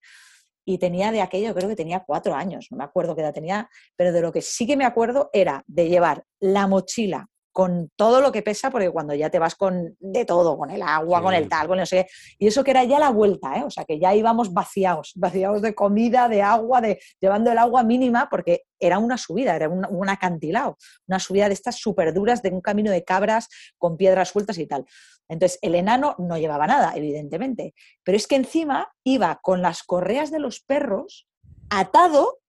y 0.66 0.78
tenía 0.78 1.12
de 1.12 1.20
aquello, 1.20 1.54
creo 1.54 1.68
que 1.68 1.76
tenía 1.76 2.04
cuatro 2.06 2.34
años, 2.34 2.68
no 2.70 2.78
me 2.78 2.84
acuerdo 2.84 3.14
qué 3.14 3.22
edad 3.22 3.34
tenía, 3.34 3.68
pero 3.96 4.12
de 4.12 4.20
lo 4.20 4.32
que 4.32 4.40
sí 4.40 4.66
que 4.66 4.76
me 4.76 4.84
acuerdo 4.84 5.30
era 5.32 5.62
de 5.66 5.88
llevar 5.88 6.24
la 6.40 6.66
mochila 6.66 7.28
con 7.54 7.88
todo 7.94 8.20
lo 8.20 8.32
que 8.32 8.42
pesa, 8.42 8.68
porque 8.68 8.90
cuando 8.90 9.14
ya 9.14 9.30
te 9.30 9.38
vas 9.38 9.54
con 9.54 9.96
de 10.00 10.24
todo, 10.24 10.58
con 10.58 10.70
el 10.70 10.82
agua, 10.82 11.22
con 11.22 11.32
el 11.34 11.48
tal, 11.48 11.68
con 11.68 11.78
no 11.78 11.86
sé 11.86 12.08
y 12.36 12.48
eso 12.48 12.64
que 12.64 12.72
era 12.72 12.82
ya 12.82 12.98
la 12.98 13.10
vuelta, 13.10 13.56
¿eh? 13.56 13.62
o 13.62 13.70
sea 13.70 13.84
que 13.84 14.00
ya 14.00 14.12
íbamos 14.12 14.52
vaciados, 14.52 15.12
vaciados 15.14 15.62
de 15.62 15.72
comida, 15.72 16.28
de 16.28 16.42
agua, 16.42 16.80
de 16.80 17.00
llevando 17.20 17.52
el 17.52 17.58
agua 17.58 17.84
mínima, 17.84 18.28
porque 18.28 18.64
era 18.80 18.98
una 18.98 19.16
subida, 19.16 19.54
era 19.54 19.68
un, 19.68 19.86
un 19.88 20.08
acantilado, 20.08 20.76
una 21.06 21.20
subida 21.20 21.46
de 21.46 21.54
estas 21.54 21.76
súper 21.76 22.12
duras, 22.12 22.42
de 22.42 22.50
un 22.50 22.60
camino 22.60 22.90
de 22.90 23.04
cabras 23.04 23.48
con 23.78 23.96
piedras 23.96 24.30
sueltas 24.30 24.58
y 24.58 24.66
tal. 24.66 24.84
Entonces, 25.28 25.60
el 25.62 25.76
enano 25.76 26.16
no 26.18 26.36
llevaba 26.36 26.66
nada, 26.66 26.92
evidentemente, 26.96 27.72
pero 28.02 28.16
es 28.16 28.26
que 28.26 28.34
encima 28.34 28.92
iba 29.04 29.38
con 29.42 29.62
las 29.62 29.84
correas 29.84 30.32
de 30.32 30.40
los 30.40 30.58
perros 30.58 31.28
atado 31.70 32.40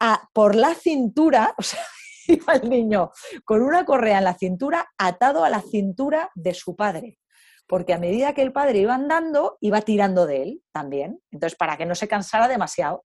a, 0.00 0.30
por 0.32 0.54
la 0.54 0.74
cintura, 0.74 1.54
o 1.58 1.62
sea, 1.62 1.80
iba 2.40 2.54
el 2.54 2.68
niño 2.68 3.10
con 3.44 3.62
una 3.62 3.84
correa 3.84 4.18
en 4.18 4.24
la 4.24 4.34
cintura 4.34 4.88
atado 4.98 5.44
a 5.44 5.50
la 5.50 5.60
cintura 5.60 6.30
de 6.34 6.54
su 6.54 6.76
padre. 6.76 7.18
Porque 7.66 7.92
a 7.92 7.98
medida 7.98 8.32
que 8.32 8.42
el 8.42 8.52
padre 8.52 8.78
iba 8.78 8.94
andando, 8.94 9.58
iba 9.60 9.82
tirando 9.82 10.26
de 10.26 10.42
él 10.42 10.62
también. 10.72 11.20
Entonces, 11.30 11.56
para 11.56 11.76
que 11.76 11.84
no 11.84 11.94
se 11.94 12.08
cansara 12.08 12.48
demasiado. 12.48 13.04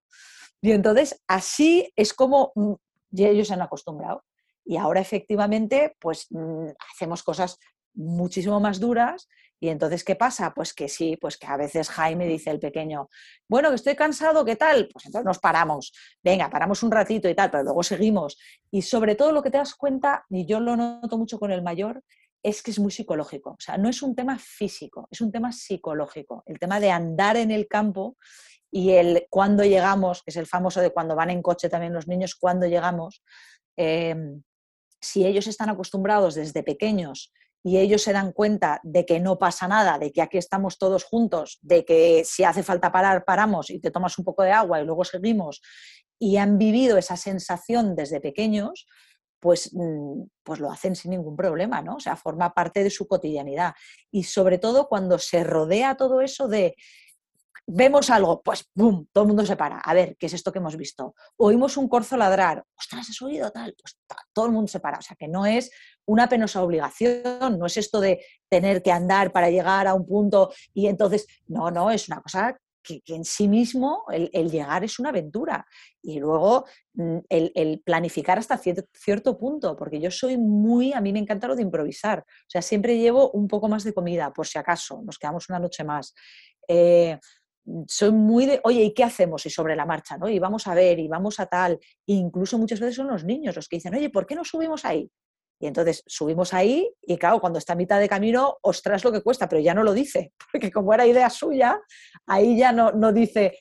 Y 0.61 0.71
entonces, 0.71 1.21
así 1.27 1.91
es 1.95 2.13
como 2.13 2.53
mm, 2.55 2.73
ellos 3.17 3.47
se 3.47 3.53
han 3.53 3.61
acostumbrado. 3.61 4.23
Y 4.63 4.77
ahora 4.77 5.01
efectivamente, 5.01 5.95
pues 5.99 6.27
mm, 6.29 6.67
hacemos 6.93 7.23
cosas 7.23 7.57
muchísimo 7.93 8.59
más 8.59 8.79
duras 8.79 9.27
y 9.63 9.69
entonces, 9.69 10.03
¿qué 10.03 10.17
pasa? 10.17 10.53
Pues 10.53 10.73
que 10.73 10.89
sí, 10.89 11.15
pues 11.15 11.37
que 11.37 11.47
a 11.47 11.55
veces 11.55 11.89
Jaime 11.89 12.27
dice 12.27 12.51
el 12.51 12.59
pequeño, 12.59 13.09
bueno, 13.47 13.69
que 13.69 13.75
estoy 13.75 13.95
cansado, 13.95 14.43
¿qué 14.43 14.57
tal? 14.57 14.89
Pues 14.91 15.05
entonces 15.05 15.25
nos 15.25 15.39
paramos, 15.39 15.93
venga, 16.21 16.49
paramos 16.49 16.83
un 16.83 16.91
ratito 16.91 17.29
y 17.29 17.33
tal, 17.33 17.49
pero 17.49 17.63
luego 17.63 17.81
seguimos. 17.81 18.37
Y 18.71 18.81
sobre 18.81 19.15
todo 19.15 19.31
lo 19.31 19.41
que 19.41 19.49
te 19.49 19.57
das 19.57 19.75
cuenta, 19.75 20.25
y 20.29 20.45
yo 20.45 20.59
lo 20.59 20.75
noto 20.75 21.17
mucho 21.17 21.39
con 21.39 21.49
el 21.49 21.61
mayor, 21.61 22.03
es 22.43 22.61
que 22.61 22.71
es 22.71 22.79
muy 22.79 22.91
psicológico. 22.91 23.51
O 23.51 23.57
sea, 23.57 23.77
no 23.77 23.87
es 23.87 24.01
un 24.01 24.15
tema 24.15 24.37
físico, 24.37 25.07
es 25.09 25.21
un 25.21 25.31
tema 25.31 25.53
psicológico. 25.53 26.43
El 26.45 26.59
tema 26.59 26.81
de 26.81 26.91
andar 26.91 27.37
en 27.37 27.49
el 27.49 27.69
campo 27.69 28.17
y 28.69 28.91
el 28.91 29.27
cuando 29.29 29.63
llegamos, 29.63 30.23
que 30.23 30.31
es 30.31 30.35
el 30.35 30.45
famoso 30.45 30.81
de 30.81 30.89
cuando 30.89 31.15
van 31.15 31.29
en 31.29 31.41
coche 31.41 31.69
también 31.69 31.93
los 31.93 32.09
niños, 32.09 32.35
cuando 32.35 32.67
llegamos. 32.67 33.23
Eh, 33.77 34.13
si 34.99 35.25
ellos 35.25 35.47
están 35.47 35.69
acostumbrados 35.69 36.35
desde 36.35 36.63
pequeños 36.63 37.31
y 37.63 37.77
ellos 37.77 38.01
se 38.01 38.11
dan 38.11 38.33
cuenta 38.33 38.81
de 38.83 39.05
que 39.05 39.21
no 39.21 39.39
pasa 39.39 39.67
nada, 39.67 39.97
de 39.97 40.11
que 40.11 40.21
aquí 40.21 40.37
estamos 40.37 40.77
todos 40.77 41.05
juntos, 41.05 41.59
de 41.61 41.85
que 41.85 42.23
si 42.25 42.43
hace 42.43 42.61
falta 42.61 42.91
parar, 42.91 43.23
paramos 43.23 43.69
y 43.69 43.79
te 43.79 43.89
tomas 43.89 44.19
un 44.19 44.25
poco 44.25 44.43
de 44.43 44.51
agua 44.51 44.81
y 44.81 44.85
luego 44.85 45.05
seguimos, 45.05 45.61
y 46.19 46.37
han 46.37 46.57
vivido 46.57 46.97
esa 46.97 47.15
sensación 47.15 47.95
desde 47.95 48.19
pequeños, 48.19 48.85
pues, 49.39 49.71
mm, 49.73 50.23
pues 50.43 50.59
lo 50.59 50.71
hacen 50.71 50.95
sin 50.95 51.11
ningún 51.11 51.35
problema, 51.35 51.81
¿no? 51.81 51.95
O 51.95 51.99
sea, 51.99 52.15
forma 52.15 52.53
parte 52.53 52.83
de 52.83 52.89
su 52.89 53.07
cotidianidad. 53.07 53.73
Y 54.09 54.23
sobre 54.23 54.57
todo 54.57 54.87
cuando 54.87 55.19
se 55.19 55.43
rodea 55.43 55.95
todo 55.95 56.21
eso 56.21 56.47
de 56.47 56.75
vemos 57.65 58.09
algo, 58.09 58.41
pues 58.41 58.69
¡pum! 58.73 59.05
Todo 59.11 59.23
el 59.23 59.27
mundo 59.29 59.45
se 59.45 59.55
para. 59.55 59.79
A 59.79 59.93
ver, 59.93 60.15
¿qué 60.17 60.25
es 60.25 60.33
esto 60.33 60.51
que 60.51 60.59
hemos 60.59 60.77
visto? 60.77 61.15
Oímos 61.37 61.77
un 61.77 61.87
corzo 61.87 62.17
ladrar, 62.17 62.63
ostras, 62.77 63.09
¿has 63.09 63.21
oído 63.21 63.51
tal? 63.51 63.75
Pues 63.81 63.97
todo 64.33 64.45
el 64.47 64.51
mundo 64.51 64.67
se 64.67 64.79
para. 64.79 64.97
O 64.99 65.01
sea, 65.01 65.15
que 65.15 65.27
no 65.27 65.45
es 65.45 65.71
una 66.05 66.27
penosa 66.27 66.61
obligación, 66.61 67.57
no 67.57 67.65
es 67.65 67.77
esto 67.77 67.99
de 67.99 68.23
tener 68.49 68.81
que 68.83 68.91
andar 68.91 69.31
para 69.31 69.49
llegar 69.49 69.87
a 69.87 69.93
un 69.93 70.05
punto 70.05 70.51
y 70.73 70.87
entonces, 70.87 71.27
no, 71.47 71.71
no, 71.71 71.89
es 71.91 72.07
una 72.07 72.21
cosa 72.21 72.57
que, 72.83 73.01
en 73.07 73.23
sí 73.23 73.47
mismo 73.47 74.03
el, 74.11 74.51
llegar 74.51 74.83
es 74.83 74.99
una 74.99 75.09
aventura. 75.09 75.65
Y 76.01 76.19
luego 76.19 76.65
mm, 76.93 77.19
el, 77.29 77.81
planificar 77.83 78.37
hasta 78.37 78.57
cierto, 78.57 79.37
punto, 79.37 79.75
porque 79.75 79.99
yo 79.99 80.11
soy 80.11 80.37
muy, 80.37 80.93
a 80.93 81.01
mí 81.01 81.13
me 81.13 81.19
encanta 81.19 81.47
lo 81.47 81.55
de 81.55 81.63
improvisar. 81.63 82.19
O 82.19 82.49
sea, 82.49 82.61
siempre 82.61 82.97
llevo 82.97 83.31
un 83.31 83.47
poco 83.47 83.69
más 83.69 83.83
de 83.83 83.93
comida, 83.93 84.31
por 84.33 84.45
si 84.45 84.59
acaso, 84.59 85.01
nos 85.03 85.17
quedamos 85.17 85.49
una 85.49 85.59
noche 85.59 85.83
más. 85.83 86.13
Eh, 86.67 87.17
soy 87.87 88.11
muy 88.11 88.45
de, 88.45 88.59
oye, 88.63 88.83
¿y 88.83 88.93
qué 88.93 89.03
hacemos? 89.03 89.45
Y 89.45 89.49
sobre 89.49 89.75
la 89.75 89.85
marcha, 89.85 90.17
¿no? 90.17 90.27
Y 90.27 90.39
vamos 90.39 90.67
a 90.67 90.73
ver, 90.73 90.99
y 90.99 91.07
vamos 91.07 91.39
a 91.39 91.45
tal. 91.45 91.79
Incluso 92.07 92.57
muchas 92.57 92.79
veces 92.79 92.95
son 92.95 93.07
los 93.07 93.23
niños 93.23 93.55
los 93.55 93.67
que 93.67 93.77
dicen, 93.77 93.95
oye, 93.95 94.09
¿por 94.09 94.25
qué 94.25 94.35
no 94.35 94.43
subimos 94.43 94.85
ahí? 94.85 95.09
Y 95.59 95.67
entonces 95.67 96.03
subimos 96.05 96.53
ahí 96.53 96.91
y 97.01 97.17
claro, 97.17 97.39
cuando 97.39 97.59
está 97.59 97.73
a 97.73 97.77
mitad 97.77 97.99
de 97.99 98.09
camino, 98.09 98.57
ostras 98.63 99.03
lo 99.03 99.11
que 99.11 99.21
cuesta, 99.21 99.47
pero 99.47 99.61
ya 99.61 99.73
no 99.73 99.83
lo 99.83 99.93
dice, 99.93 100.33
porque 100.51 100.71
como 100.71 100.93
era 100.93 101.05
idea 101.05 101.29
suya, 101.29 101.79
ahí 102.27 102.57
ya 102.57 102.71
no, 102.71 102.91
no 102.91 103.13
dice 103.13 103.57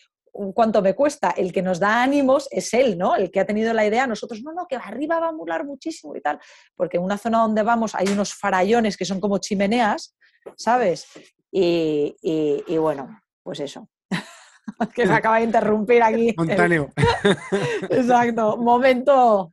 cuánto 0.55 0.83
me 0.83 0.95
cuesta. 0.95 1.31
El 1.37 1.53
que 1.53 1.62
nos 1.62 1.79
da 1.79 2.03
ánimos 2.03 2.49
es 2.51 2.74
él, 2.74 2.99
¿no? 2.99 3.15
El 3.15 3.31
que 3.31 3.39
ha 3.39 3.47
tenido 3.47 3.73
la 3.73 3.87
idea, 3.87 4.07
nosotros, 4.07 4.43
no, 4.43 4.53
no, 4.53 4.66
que 4.66 4.77
arriba 4.77 5.20
va 5.20 5.29
a 5.29 5.33
mular 5.33 5.65
muchísimo 5.65 6.16
y 6.16 6.20
tal, 6.20 6.41
porque 6.74 6.97
en 6.97 7.05
una 7.05 7.19
zona 7.19 7.39
donde 7.39 7.62
vamos 7.62 7.95
hay 7.95 8.09
unos 8.09 8.35
farallones 8.35 8.97
que 8.97 9.05
son 9.05 9.20
como 9.20 9.39
chimeneas, 9.39 10.16
¿sabes? 10.57 11.07
y, 11.53 12.16
y 12.23 12.79
bueno, 12.79 13.23
pues 13.43 13.60
eso. 13.60 13.89
que 14.94 15.06
se 15.06 15.12
acaba 15.12 15.39
de 15.39 15.44
interrumpir 15.44 16.02
aquí. 16.02 16.31
Espontáneo. 16.31 16.90
Exacto. 17.90 18.56
Momento. 18.56 19.52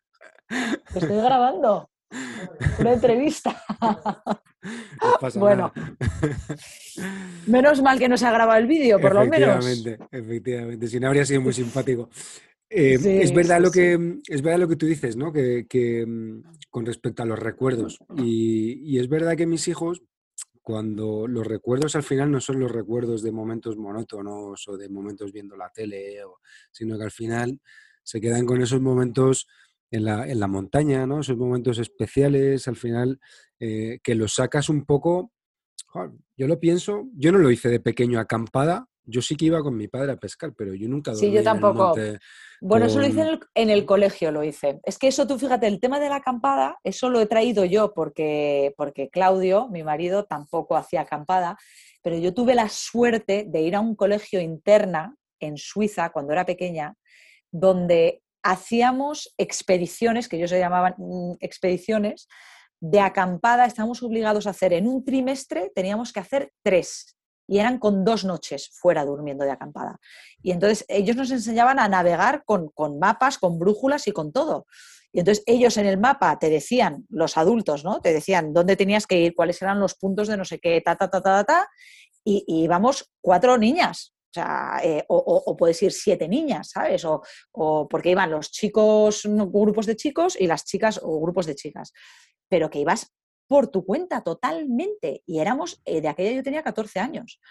Estoy 0.94 1.18
grabando. 1.18 1.90
Una 2.80 2.94
entrevista. 2.94 3.62
bueno. 5.36 5.72
menos 7.48 7.82
mal 7.82 8.00
que 8.00 8.10
no 8.10 8.18
se 8.18 8.26
ha 8.26 8.32
grabado 8.32 8.60
el 8.60 8.68
vídeo, 8.68 9.00
por 9.00 9.14
lo 9.14 9.26
menos. 9.26 9.66
Efectivamente, 9.66 10.18
efectivamente. 10.18 10.88
Si 10.88 11.00
no 11.00 11.08
habría 11.08 11.26
sido 11.26 11.42
muy 11.42 11.54
simpático. 11.54 12.10
Eh, 12.72 13.00
es, 13.24 13.34
verdad 13.34 13.60
lo 13.60 13.72
que, 13.72 14.20
es 14.28 14.42
verdad 14.44 14.60
lo 14.60 14.68
que 14.68 14.76
tú 14.76 14.86
dices, 14.86 15.18
¿no? 15.18 15.34
Que, 15.34 16.06
mm, 16.08 16.44
con 16.70 16.86
respecto 16.86 17.24
a 17.24 17.26
los 17.26 17.40
recuerdos. 17.40 18.00
y, 18.18 19.00
es 19.00 19.10
verdad 19.10 19.36
que 19.36 19.48
mis 19.48 19.68
hijos, 19.68 20.04
cuando 20.70 21.28
los 21.28 21.48
recuerdos 21.48 21.96
al 21.96 22.04
final 22.04 22.30
no 22.30 22.40
son 22.40 22.60
los 22.60 22.72
recuerdos 22.72 23.24
de 23.24 23.32
momentos 23.32 23.76
monótonos 23.76 24.68
o 24.68 24.78
de 24.78 24.88
momentos 24.88 25.32
viendo 25.32 25.58
la 25.58 25.72
tele, 25.72 26.18
sino 26.70 26.96
que 26.96 27.06
al 27.06 27.10
final 27.10 27.60
se 28.04 28.22
quedan 28.22 28.46
con 28.46 28.62
esos 28.62 28.80
momentos 28.80 29.48
en 29.90 30.06
la, 30.06 30.28
en 30.28 30.40
la 30.40 30.46
montaña, 30.46 31.08
¿no? 31.08 31.22
Esos 31.22 31.38
momentos 31.38 31.80
especiales, 31.80 32.68
al 32.68 32.76
final, 32.76 33.20
eh, 33.60 33.98
que 34.04 34.14
los 34.14 34.36
sacas 34.36 34.70
un 34.70 34.86
poco. 34.86 35.32
yo 36.38 36.48
lo 36.48 36.60
pienso, 36.60 37.10
yo 37.16 37.32
no 37.32 37.40
lo 37.40 37.50
hice 37.50 37.70
de 37.70 37.80
pequeño 37.80 38.20
acampada, 38.20 38.89
yo 39.10 39.22
sí 39.22 39.36
que 39.36 39.46
iba 39.46 39.62
con 39.62 39.76
mi 39.76 39.88
padre 39.88 40.12
a 40.12 40.18
pescar, 40.18 40.54
pero 40.56 40.74
yo 40.74 40.88
nunca 40.88 41.16
Sí, 41.16 41.32
yo 41.32 41.44
tampoco. 41.44 41.96
bueno, 42.62 42.86
eso 42.86 43.00
lo 43.00 43.08
hice 43.08 43.40
en 43.56 43.70
el, 43.70 43.86
colegio, 43.86 44.32
lo 44.32 44.44
hice. 44.44 44.80
Es 44.84 44.98
que 44.98 45.08
eso 45.08 45.26
tú 45.26 45.40
fíjate, 45.40 45.68
el 45.68 45.80
tema 45.80 46.00
de 46.00 46.10
la 46.10 46.18
acampada, 46.18 46.78
eso 46.84 47.10
lo 47.10 47.20
he 47.20 47.26
traído 47.26 47.66
yo 47.66 47.94
porque, 47.94 48.74
porque 48.78 49.10
Claudio, 49.10 49.68
mi 49.70 49.84
marido, 49.84 50.26
tampoco 50.26 50.78
hacía 50.78 51.02
acampada, 51.02 51.58
pero 52.02 52.18
yo 52.18 52.34
tuve 52.34 52.56
la 52.56 52.70
suerte 52.70 53.46
de 53.48 53.62
ir 53.62 53.76
a 53.76 53.80
un 53.80 53.96
colegio 53.96 54.40
interna 54.40 55.16
en 55.40 55.58
Suiza 55.58 56.10
cuando 56.12 56.34
era 56.34 56.46
pequeña, 56.46 56.96
donde 57.52 58.22
hacíamos 58.44 59.34
expediciones, 59.38 60.28
que 60.28 60.38
ellos 60.38 60.50
se 60.50 60.60
llamaban 60.60 60.96
mm, 60.98 61.34
expediciones, 61.40 62.28
de 62.82 63.02
acampada, 63.02 63.66
estábamos 63.66 64.02
obligados 64.04 64.48
a 64.48 64.52
hacer 64.52 64.72
en 64.72 64.88
un 64.88 65.04
trimestre, 65.04 65.70
teníamos 65.76 66.14
que 66.14 66.22
hacer 66.22 66.54
tres 66.64 67.19
y 67.50 67.58
eran 67.58 67.80
con 67.80 68.06
dos 68.06 68.26
noches 68.26 68.70
fuera 68.72 69.04
durmiendo 69.04 69.44
de 69.44 69.52
acampada. 69.52 70.00
Y 70.44 70.52
entonces 70.52 70.86
ellos 70.88 71.16
nos 71.16 71.32
enseñaban 71.32 71.80
a 71.80 71.90
navegar 71.90 72.44
con, 72.46 72.72
mapas, 73.00 73.40
con 73.40 73.58
brújulas 73.58 74.08
y 74.08 74.12
con 74.12 74.32
todo. 74.32 74.68
Y 75.12 75.20
entonces 75.20 75.44
ellos 75.48 75.76
en 75.78 75.88
el 75.88 75.98
mapa 75.98 76.38
te 76.38 76.52
decían, 76.52 77.08
los 77.10 77.38
adultos, 77.38 77.84
¿no? 77.84 78.02
Te 78.02 78.14
decían 78.14 78.54
dónde 78.54 78.76
tenías 78.76 79.08
que 79.08 79.20
ir, 79.20 79.34
cuáles 79.36 79.60
eran 79.64 79.80
los 79.80 79.96
puntos 79.96 80.28
de 80.28 80.38
no 80.38 80.46
sé 80.46 80.60
qué, 80.60 80.80
ta, 80.82 80.96
ta, 80.96 81.10
ta, 81.10 81.22
ta, 81.22 81.44
ta, 81.44 81.68
y, 82.24 82.44
íbamos 82.48 83.10
cuatro 83.20 83.58
niñas, 83.58 84.14
sea, 84.32 84.80
eh, 84.84 85.04
o, 85.08 85.58
puedes 85.58 85.82
ir 85.82 85.92
siete 85.92 86.28
niñas, 86.28 86.70
¿sabes? 86.70 87.04
O, 87.06 87.24
o, 87.54 87.88
porque 87.88 88.12
iban 88.12 88.30
los 88.30 88.52
chicos, 88.52 89.24
grupos 89.26 89.88
de 89.88 89.96
chicos 89.96 90.40
y 90.40 90.46
las 90.46 90.66
chicas 90.66 91.00
o 91.02 91.20
grupos 91.20 91.48
de 91.48 91.56
chicas. 91.56 91.94
Pero 92.48 92.70
que 92.70 92.80
ibas 92.80 93.12
por 93.50 93.68
tu 93.68 93.84
cuenta 93.84 94.22
totalmente. 94.22 95.24
Y 95.26 95.40
éramos, 95.40 95.82
eh, 95.84 96.00
de 96.00 96.08
aquella 96.08 96.32
yo 96.32 96.44
tenía 96.44 96.64
14 96.64 97.00
años. 97.00 97.42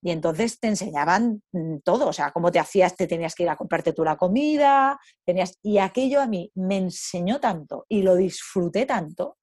Y 0.00 0.12
entonces 0.12 0.60
te 0.60 0.68
enseñaban 0.68 1.42
mm, 1.52 1.78
todo, 1.84 2.06
o 2.06 2.12
sea, 2.12 2.30
cómo 2.30 2.52
te 2.52 2.60
hacías, 2.60 2.94
te 2.94 3.08
tenías 3.08 3.34
que 3.34 3.42
ir 3.42 3.48
a 3.50 3.56
comprarte 3.56 3.92
tú 3.92 4.04
la 4.04 4.16
comida, 4.16 4.98
tenías... 5.26 5.58
Y 5.62 5.78
aquello 5.78 6.20
a 6.20 6.28
mí 6.28 6.52
me 6.54 6.76
enseñó 6.76 7.40
tanto 7.40 7.84
y 7.88 8.02
lo 8.02 8.14
disfruté 8.14 8.86
tanto. 8.86 9.36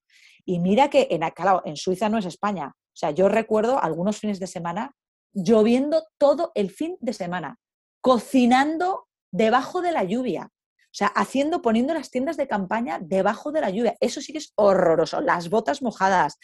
Y 0.45 0.59
mira 0.59 0.89
que 0.89 1.09
en, 1.11 1.21
claro, 1.31 1.61
en 1.65 1.75
Suiza 1.75 2.07
no 2.07 2.17
es 2.17 2.25
España. 2.25 2.67
O 2.67 2.97
sea, 2.97 3.11
yo 3.11 3.27
recuerdo 3.27 3.83
algunos 3.83 4.17
fines 4.17 4.39
de 4.39 4.47
semana 4.47 4.95
lloviendo 5.33 6.05
todo 6.17 6.53
el 6.55 6.71
fin 6.71 6.95
de 7.01 7.11
semana, 7.11 7.59
cocinando 7.99 9.07
debajo 9.33 9.81
de 9.81 9.91
la 9.91 10.05
lluvia. 10.05 10.49
Sea, 10.95 11.07
haciendo, 11.07 11.61
poniendo 11.61 11.93
las 11.93 12.09
tiendas 12.09 12.37
de 12.37 12.47
campaña 12.47 12.99
debajo 13.01 13.51
de 13.51 13.59
la 13.59 13.69
lluvia. 13.69 13.97
Eso 13.99 14.21
sí 14.21 14.31
que 14.31 14.37
es 14.37 14.53
horroroso. 14.55 15.19
Las 15.19 15.49
botas 15.49 15.81
mojadas, 15.81 16.39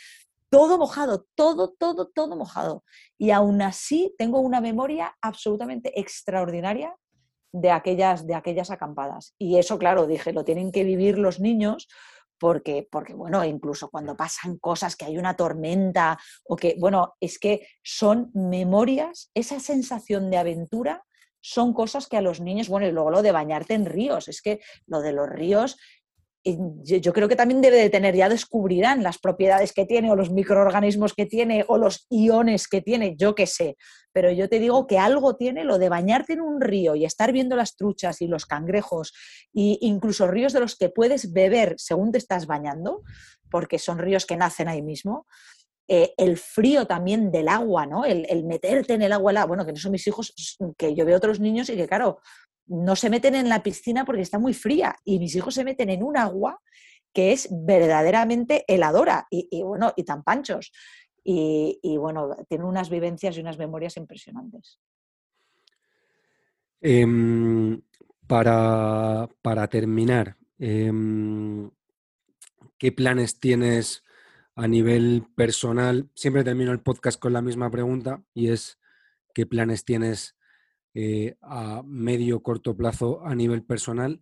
todo 0.49 0.77
mojado, 0.77 1.25
todo, 1.35 1.69
todo, 1.71 2.09
todo 2.09 2.35
mojado. 2.35 2.83
Y 3.17 3.31
aún 3.31 3.61
así 3.61 4.13
tengo 4.17 4.41
una 4.41 4.59
memoria 4.59 5.15
absolutamente 5.21 5.97
extraordinaria 5.97 6.93
de 7.53 7.71
aquellas, 7.71 8.27
de 8.27 8.35
aquellas 8.35 8.71
acampadas. 8.71 9.35
Y 9.37 9.57
eso, 9.57 9.79
claro, 9.79 10.05
dije, 10.05 10.33
lo 10.33 10.43
tienen 10.43 10.73
que 10.73 10.83
vivir 10.83 11.17
los 11.17 11.39
niños 11.39 11.87
porque, 12.37 12.85
porque, 12.91 13.13
bueno, 13.13 13.45
incluso 13.45 13.89
cuando 13.89 14.17
pasan 14.17 14.57
cosas, 14.57 14.97
que 14.97 15.05
hay 15.05 15.17
una 15.17 15.37
tormenta 15.37 16.19
o 16.43 16.57
que, 16.57 16.75
bueno, 16.77 17.13
es 17.21 17.39
que 17.39 17.65
son 17.83 18.31
memorias, 18.33 19.31
esa 19.33 19.61
sensación 19.61 20.29
de 20.29 20.39
aventura 20.39 21.05
son 21.41 21.73
cosas 21.73 22.07
que 22.07 22.17
a 22.17 22.21
los 22.21 22.39
niños, 22.39 22.69
bueno, 22.69 22.87
y 22.87 22.91
luego 22.91 23.11
lo 23.11 23.21
de 23.21 23.31
bañarte 23.31 23.73
en 23.73 23.85
ríos, 23.85 24.27
es 24.27 24.41
que 24.41 24.59
lo 24.85 25.01
de 25.01 25.11
los 25.11 25.27
ríos, 25.27 25.77
eh, 26.43 26.57
yo 26.83 27.13
creo 27.13 27.27
que 27.27 27.35
también 27.35 27.61
debe 27.61 27.77
de 27.77 27.89
tener, 27.89 28.15
ya 28.15 28.27
descubrirán 28.27 29.03
las 29.03 29.19
propiedades 29.19 29.73
que 29.73 29.85
tiene 29.85 30.11
o 30.11 30.15
los 30.15 30.31
microorganismos 30.31 31.13
que 31.13 31.27
tiene 31.27 31.65
o 31.67 31.77
los 31.77 32.07
iones 32.09 32.67
que 32.67 32.81
tiene, 32.81 33.15
yo 33.15 33.35
qué 33.35 33.45
sé, 33.45 33.77
pero 34.11 34.31
yo 34.31 34.49
te 34.49 34.59
digo 34.59 34.87
que 34.87 34.97
algo 34.97 35.35
tiene 35.35 35.63
lo 35.63 35.77
de 35.77 35.89
bañarte 35.89 36.33
en 36.33 36.41
un 36.41 36.59
río 36.59 36.95
y 36.95 37.05
estar 37.05 37.31
viendo 37.31 37.55
las 37.55 37.75
truchas 37.75 38.21
y 38.21 38.27
los 38.27 38.47
cangrejos 38.47 39.13
e 39.53 39.77
incluso 39.81 40.27
ríos 40.27 40.53
de 40.53 40.61
los 40.61 40.75
que 40.75 40.89
puedes 40.89 41.31
beber 41.31 41.75
según 41.77 42.11
te 42.11 42.17
estás 42.17 42.47
bañando, 42.47 43.03
porque 43.51 43.77
son 43.77 43.99
ríos 43.99 44.25
que 44.25 44.37
nacen 44.37 44.67
ahí 44.67 44.81
mismo. 44.81 45.27
Eh, 45.93 46.13
el 46.15 46.37
frío 46.37 46.87
también 46.87 47.33
del 47.33 47.49
agua, 47.49 47.85
¿no? 47.85 48.05
El, 48.05 48.45
meterte 48.45 48.93
en 48.93 49.01
el 49.01 49.11
agua, 49.11 49.43
bueno, 49.43 49.65
que 49.65 49.73
no 49.73 49.77
son 49.77 49.91
mis 49.91 50.07
hijos, 50.07 50.33
que 50.77 50.95
yo 50.95 51.03
veo 51.03 51.17
otros 51.17 51.41
niños 51.41 51.69
y 51.69 51.75
que, 51.75 51.85
claro, 51.85 52.21
no 52.65 52.95
se 52.95 53.09
meten 53.09 53.35
en 53.35 53.49
la 53.49 53.61
piscina 53.61 54.05
porque 54.05 54.21
está 54.21 54.39
muy 54.39 54.53
fría 54.53 54.95
y 55.03 55.19
mis 55.19 55.35
hijos 55.35 55.53
se 55.53 55.65
meten 55.65 55.89
en 55.89 56.01
un 56.01 56.15
agua 56.15 56.61
que 57.11 57.33
es 57.33 57.49
verdaderamente 57.51 58.63
heladora 58.69 59.27
y, 59.29 59.61
bueno, 59.63 59.91
y 59.97 60.05
tan 60.05 60.23
panchos. 60.23 60.71
Y, 61.25 61.97
bueno, 61.97 62.37
tienen 62.47 62.67
unas 62.67 62.89
vivencias 62.89 63.35
y 63.35 63.41
unas 63.41 63.57
memorias 63.57 63.97
impresionantes. 63.97 64.79
Em, 66.79 67.81
para, 68.27 69.27
terminar, 69.69 70.37
em, 70.57 71.69
¿qué 72.77 72.93
planes 72.93 73.41
tienes 73.41 74.05
a 74.55 74.67
nivel 74.67 75.25
personal, 75.35 76.09
siempre 76.13 76.43
termino 76.43 76.71
el 76.71 76.81
podcast 76.81 77.19
con 77.19 77.33
la 77.33 77.41
misma 77.41 77.69
pregunta 77.69 78.23
y 78.33 78.49
es 78.49 78.79
qué 79.33 79.45
planes 79.45 79.85
tienes 79.85 80.35
eh, 80.93 81.37
a 81.41 81.81
medio 81.85 82.43
corto 82.43 82.75
plazo 82.75 83.21
a 83.25 83.33
nivel 83.33 83.63
personal 83.63 84.21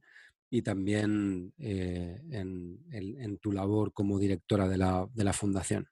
y 0.51 0.61
también 0.61 1.53
eh, 1.57 2.22
en, 2.31 3.38
tu 3.39 3.51
labor 3.51 3.93
como 3.93 4.19
directora 4.19 4.68
de 4.68 4.77
la, 4.77 5.34
fundación. 5.34 5.88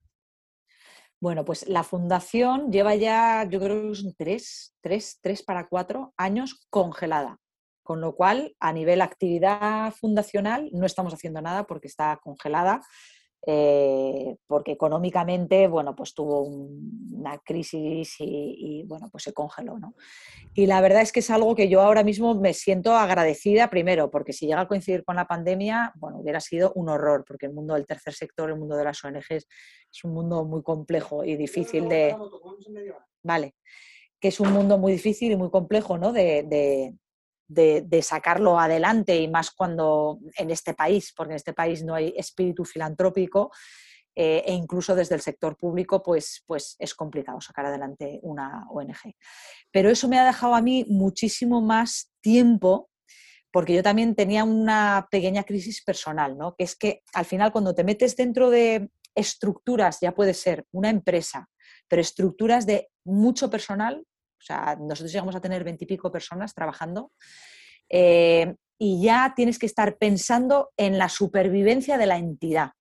Bueno, 1.20 1.46
pues 1.46 1.68
la 1.68 1.84
fundación 1.84 2.72
lleva 2.72 2.96
ya, 2.96 3.48
yo 3.50 3.60
creo 3.60 3.90
que 3.90 3.96
son 3.96 4.14
tres, 4.16 4.76
tres, 4.82 5.20
tres 5.22 5.44
para 5.44 5.68
cuatro 5.68 6.14
años 6.18 6.68
congelada. 6.70 7.40
Con 7.84 8.02
lo 8.02 8.16
cual, 8.16 8.56
a 8.60 8.74
nivel 8.74 9.02
actividad 9.02 9.94
fundacional, 9.94 10.70
no 10.74 10.86
estamos 10.86 11.14
haciendo 11.14 11.42
nada 11.42 11.66
porque 11.66 11.88
está 11.88 12.20
congelada. 12.22 12.82
Eh, 13.46 14.36
porque 14.46 14.74
económicamente, 14.74 15.68
bueno, 15.68 15.96
pues 15.96 16.14
tuvo 16.14 16.42
una 16.42 17.38
crisis 17.38 18.16
y, 18.20 18.84
bueno, 18.88 19.10
pues 19.10 19.24
se 19.24 19.34
congeló, 19.34 19.80
¿no? 19.80 19.96
Y 20.54 20.66
la 20.66 20.82
verdad 20.82 21.02
es 21.02 21.12
que 21.12 21.22
es 21.22 21.30
algo 21.30 21.56
que 21.56 21.70
yo 21.70 21.82
ahora 21.82 22.04
mismo 22.04 22.36
me 22.36 22.54
siento 22.54 22.94
agradecida, 22.94 23.70
primero, 23.70 24.10
porque 24.10 24.34
si 24.34 24.48
llega 24.48 24.62
a 24.62 24.68
coincidir 24.68 25.06
con 25.06 25.16
la 25.16 25.28
pandemia, 25.28 25.94
bueno, 25.96 26.18
hubiera 26.18 26.42
sido 26.42 26.74
un 26.74 26.90
horror, 26.90 27.24
porque 27.26 27.46
el 27.46 27.54
mundo 27.54 27.76
del 27.76 27.86
tercer 27.86 28.14
sector, 28.14 28.50
el 28.50 28.58
mundo 28.58 28.76
de 28.76 28.84
las 28.84 29.04
ONGs, 29.04 29.30
es 29.30 30.04
un 30.04 30.14
mundo 30.14 30.44
muy 30.44 30.64
complejo 30.64 31.24
y 31.24 31.38
difícil 31.38 31.88
de... 31.88 32.18
Vale, 33.24 33.56
que 34.20 34.30
es 34.30 34.40
un 34.40 34.52
mundo 34.52 34.78
muy 34.78 34.94
difícil 34.94 35.32
y 35.32 35.38
muy 35.38 35.52
complejo, 35.52 35.98
¿no? 35.98 36.12
de, 36.12 36.44
de, 36.44 36.96
sacarlo 38.02 38.60
adelante 38.60 39.16
y 39.16 39.28
más 39.28 39.52
cuando 39.52 40.20
en 40.38 40.52
este 40.52 40.74
país, 40.74 41.14
porque 41.16 41.34
en 41.34 41.38
este 41.38 41.54
país 41.54 41.84
no 41.84 41.96
hay 41.96 42.14
espíritu 42.18 42.66
filantrópico 42.66 43.52
eh, 44.20 44.44
e 44.48 44.54
incluso 44.54 44.96
desde 44.96 45.14
el 45.14 45.22
sector 45.22 45.56
público 45.56 46.02
pues, 46.02 46.44
pues 46.48 46.76
es 46.80 46.96
complicado 46.96 47.40
sacar 47.40 47.68
adelante 47.68 48.20
una 48.24 48.66
ONG. 48.72 49.14
Pero 49.72 49.92
eso 49.92 50.08
me 50.08 50.18
ha 50.18 50.26
dejado 50.26 50.56
a 50.56 50.62
mí 50.62 50.86
muchísimo 50.90 51.62
más 51.62 52.12
tiempo 52.20 52.90
porque 53.52 53.76
yo 53.76 53.84
también 53.84 54.16
tenía 54.16 54.44
una 54.44 55.08
pequeña 55.12 55.44
crisis 55.44 55.84
personal, 55.84 56.36
¿no? 56.36 56.56
que 56.56 56.64
es 56.64 56.76
que 56.76 57.04
al 57.14 57.26
final 57.26 57.52
cuando 57.52 57.76
te 57.76 57.84
metes 57.84 58.16
dentro 58.16 58.50
de 58.50 58.90
estructuras, 59.14 60.00
ya 60.02 60.16
puede 60.16 60.34
ser 60.34 60.66
una 60.72 60.90
empresa, 60.90 61.48
pero 61.88 62.02
estructuras 62.02 62.66
de 62.66 62.90
mucho 63.06 63.52
personal, 63.52 64.04
o 64.40 64.44
sea, 64.44 64.78
nosotros 64.80 65.12
llegamos 65.12 65.36
a 65.36 65.42
tener 65.42 65.64
veintipico 65.64 66.12
personas 66.12 66.54
trabajando 66.54 67.12
eh, 67.90 68.56
y 68.78 69.02
ya 69.02 69.34
tienes 69.36 69.58
que 69.58 69.66
estar 69.66 69.98
pensando 69.98 70.72
en 70.78 70.98
la 70.98 71.10
supervivencia 71.10 71.98
de 71.98 72.06
la 72.06 72.18
entidad. 72.18 72.72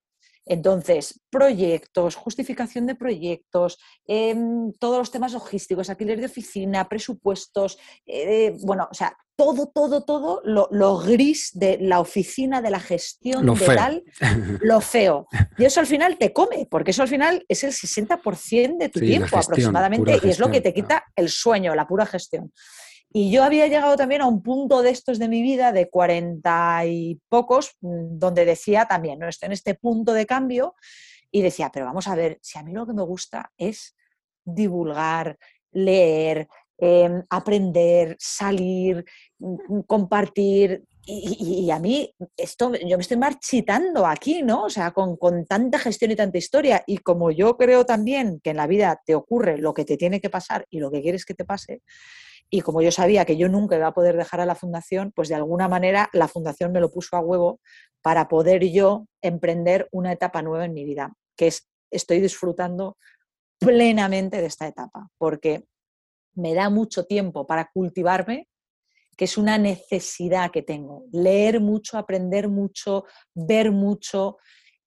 Entonces, 0.47 1.21
proyectos, 1.29 2.15
justificación 2.15 2.87
de 2.87 2.95
proyectos, 2.95 3.79
em, 4.07 4.73
todos 4.79 4.99
los 4.99 5.11
temas 5.11 5.33
logísticos, 5.33 5.91
alquiler 5.91 6.21
de 6.21 6.27
oficina, 6.27 6.89
presupuestos, 6.89 7.79
eh, 8.07 8.57
bueno, 8.63 8.89
o 8.91 8.95
sea, 8.95 9.17
todo, 9.37 9.67
todo, 9.67 10.03
todo 10.05 10.41
lo, 10.45 10.99
gris 10.99 11.51
de 11.53 11.79
la 11.81 12.01
oficina, 12.01 12.63
de 12.63 12.71
la 12.71 12.81
gestión, 12.81 13.45
lo 13.45 13.55
de 13.55 13.67
tal, 13.67 14.05
lo 14.63 14.81
feo. 14.81 15.29
Y 15.59 15.65
eso 15.65 15.81
al 15.81 15.87
final 15.87 16.17
te 16.17 16.33
come, 16.33 16.67
porque 16.71 16.93
eso 16.93 17.03
al 17.03 17.09
final 17.09 17.45
es 17.49 17.63
el 17.63 17.73
60% 17.73 18.79
de 18.79 18.89
tu 18.89 19.01
tiempo 19.01 19.37
aproximadamente 19.37 20.21
y 20.23 20.29
es 20.31 20.39
lo 20.39 20.51
que 20.51 20.63
te 20.63 20.73
quita 20.73 21.05
el 21.15 21.29
sueño, 21.29 21.75
la 21.75 21.87
pura 21.87 22.07
gestión. 22.07 22.51
Y 23.19 23.31
yo 23.31 23.45
había 23.45 23.67
llegado 23.67 23.97
también 23.97 24.21
a 24.21 24.27
un 24.27 24.43
punto 24.43 24.83
de 24.83 24.91
estos 24.91 25.19
de 25.19 25.27
mi 25.27 25.41
vida, 25.41 25.73
de 25.73 25.89
cuarenta 25.89 26.85
y 26.85 27.19
pocos, 27.31 27.75
donde 27.81 28.45
decía 28.45 28.85
también, 28.85 29.19
no 29.19 29.27
estoy 29.27 29.47
en 29.47 29.53
este 29.53 29.75
punto 29.75 30.13
de 30.13 30.27
cambio, 30.27 30.75
y 31.31 31.41
decía, 31.41 31.71
pero 31.73 31.87
vamos 31.87 32.09
a 32.09 32.15
ver, 32.15 32.39
si 32.43 32.59
a 32.59 32.63
mí 32.63 32.75
lo 32.75 32.87
que 32.87 32.93
me 32.93 33.03
gusta 33.03 33.51
es 33.57 33.97
divulgar, 34.45 35.39
leer, 35.73 36.47
em, 36.77 37.25
aprender, 37.31 38.17
salir, 38.19 39.03
mm, 39.39 39.81
compartir. 39.87 40.85
Y, 41.07 41.71
a 41.71 41.79
mí, 41.79 42.13
esto, 42.37 42.75
yo 42.75 42.99
me 42.99 43.03
estoy 43.03 43.17
marchitando 43.17 44.07
aquí, 44.07 44.43
¿no? 44.43 44.65
O 44.65 44.71
sea, 44.71 44.91
con, 44.91 45.17
con 45.17 45.47
tanta 45.47 45.79
gestión 45.79 46.11
y 46.11 46.17
tanta 46.17 46.37
historia. 46.37 46.85
Y 46.87 46.99
como 46.99 47.31
yo 47.31 47.57
creo 47.57 47.87
también 47.87 48.41
que 48.41 48.51
en 48.51 48.59
la 48.59 48.67
vida 48.67 49.01
te 49.07 49.15
ocurre 49.15 49.57
lo 49.57 49.73
que 49.73 49.87
te 49.87 49.97
tiene 49.97 50.21
que 50.21 50.29
pasar 50.29 50.67
y 50.69 50.81
lo 50.81 50.91
que 50.91 51.01
quieres 51.01 51.25
que 51.25 51.33
te 51.33 51.47
pase, 51.47 51.81
y 52.51 52.61
como 52.61 52.81
yo 52.81 52.93
sabía 52.93 53.25
que 53.25 53.37
yo 53.37 53.49
nunca 53.49 53.77
iba 53.77 53.89
a 53.89 53.95
poder 53.95 54.17
dejar 54.17 54.41
a 54.41 54.47
la 54.47 54.55
fundación, 54.55 55.13
pues 55.15 55.29
de 55.29 55.35
alguna 55.35 55.69
manera 55.69 56.09
la 56.13 56.29
fundación 56.29 56.73
me 56.73 56.81
lo 56.81 56.91
puso 56.91 57.17
a 57.17 57.21
huevo 57.21 57.61
para 58.03 58.29
poder 58.29 58.65
yo 58.71 59.07
emprender 59.21 59.89
una 59.91 60.13
etapa 60.13 60.43
nueva 60.43 60.65
en 60.65 60.73
mi 60.73 60.85
vida, 60.85 61.13
que 61.37 61.49
es, 61.49 61.69
estoy 61.91 62.21
disfrutando 62.21 62.97
plenamente 63.59 64.41
de 64.41 64.47
esta 64.47 64.67
etapa, 64.67 65.09
porque 65.19 65.65
me 66.35 66.55
da 66.55 66.71
mucho 66.71 67.05
tiempo 67.05 67.47
para 67.47 67.71
cultivarme, 67.73 68.49
que 69.17 69.25
es 69.25 69.39
una 69.39 69.59
necesidad 69.59 70.51
que 70.51 70.63
tengo, 70.63 71.05
leer 71.11 71.61
mucho, 71.61 71.99
aprender 71.99 72.49
mucho, 72.49 73.07
ver 73.35 73.73
mucho 73.73 74.37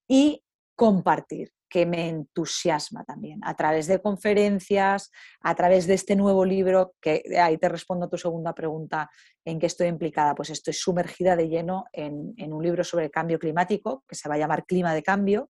y 0.07 0.43
compartir 0.75 1.51
que 1.69 1.85
me 1.85 2.09
entusiasma 2.09 3.03
también, 3.03 3.39
a 3.43 3.55
través 3.55 3.87
de 3.87 4.01
conferencias, 4.01 5.11
a 5.41 5.55
través 5.55 5.85
de 5.87 5.93
este 5.93 6.15
nuevo 6.15 6.43
libro, 6.43 6.95
que 6.99 7.23
ahí 7.41 7.57
te 7.57 7.69
respondo 7.69 8.05
a 8.05 8.09
tu 8.09 8.17
segunda 8.17 8.53
pregunta, 8.53 9.09
¿en 9.45 9.59
qué 9.59 9.67
estoy 9.67 9.87
implicada? 9.87 10.33
Pues 10.35 10.49
estoy 10.49 10.73
sumergida 10.73 11.35
de 11.35 11.47
lleno 11.47 11.85
en, 11.93 12.33
un 12.51 12.63
libro 12.63 12.83
sobre 12.83 13.05
el 13.05 13.11
cambio 13.11 13.37
climático, 13.37 14.03
que 14.07 14.15
se 14.15 14.27
va 14.27 14.35
a 14.35 14.39
llamar 14.39 14.65
Clima 14.65 14.93
de 14.93 15.03
Cambio, 15.03 15.49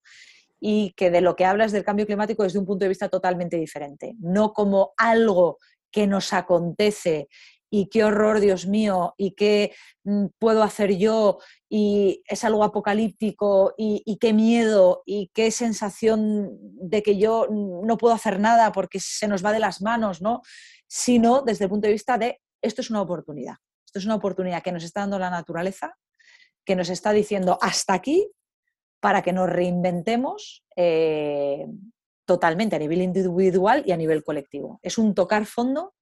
y 0.60 0.92
que 0.92 1.10
de 1.10 1.22
lo 1.22 1.36
que 1.38 1.46
hablas 1.46 1.72
del 1.72 1.86
cambio 1.86 2.06
climático 2.06 2.44
desde 2.44 2.60
un 2.60 2.66
punto 2.66 2.84
de 2.84 2.90
vista 2.90 3.08
totalmente 3.08 3.56
diferente, 3.56 4.16
no 4.20 4.52
como 4.52 4.92
algo 4.98 5.58
que 5.90 6.06
nos 6.06 6.34
acontece 6.34 7.30
y 7.70 7.88
qué 7.88 8.04
horror, 8.04 8.40
Dios 8.40 8.68
mío, 8.68 9.14
y 9.18 9.32
qué 9.32 9.74
mm, 10.04 10.28
puedo 10.40 10.64
hacer 10.64 10.98
yo, 10.98 11.40
y 11.70 12.24
es 12.28 12.44
algo 12.44 12.64
apocalíptico, 12.64 13.74
y, 13.78 14.18
qué 14.20 14.34
miedo, 14.34 15.04
y 15.06 15.30
qué 15.34 15.52
sensación 15.52 16.50
de 16.62 17.04
que 17.04 17.18
yo 17.18 17.48
no 17.50 17.98
puedo 17.98 18.16
hacer 18.16 18.40
nada 18.40 18.72
porque 18.72 19.00
se 19.00 19.28
nos 19.28 19.46
va 19.46 19.54
de 19.54 19.60
las 19.60 19.82
manos, 19.82 20.22
¿no? 20.22 20.42
Sino 20.88 21.42
desde 21.42 21.66
el 21.66 21.70
punto 21.70 21.88
de 21.88 21.94
vista 21.94 22.18
de 22.18 22.40
esto 22.62 22.82
es 22.82 22.90
una 22.90 23.02
oportunidad. 23.02 23.56
Esto 23.86 24.00
es 24.00 24.06
una 24.06 24.16
oportunidad 24.16 24.64
que 24.64 24.72
nos 24.72 24.84
está 24.84 25.02
dando 25.02 25.20
la 25.20 25.30
naturaleza, 25.30 25.96
que 26.66 26.76
nos 26.76 26.90
está 26.90 27.12
diciendo 27.12 27.58
hasta 27.62 27.94
aquí 27.94 28.30
para 29.00 29.22
que 29.22 29.32
nos 29.32 29.50
reinventemos 29.50 30.66
eh, 30.76 31.66
totalmente 32.26 32.76
a 32.76 32.80
nivel 32.80 33.02
individual 33.02 33.84
y 33.86 33.92
a 33.92 33.98
nivel 33.98 34.24
colectivo. 34.24 34.80
Es 34.84 34.98
un 34.98 35.16
tocar 35.16 35.46
fondo 35.46 35.94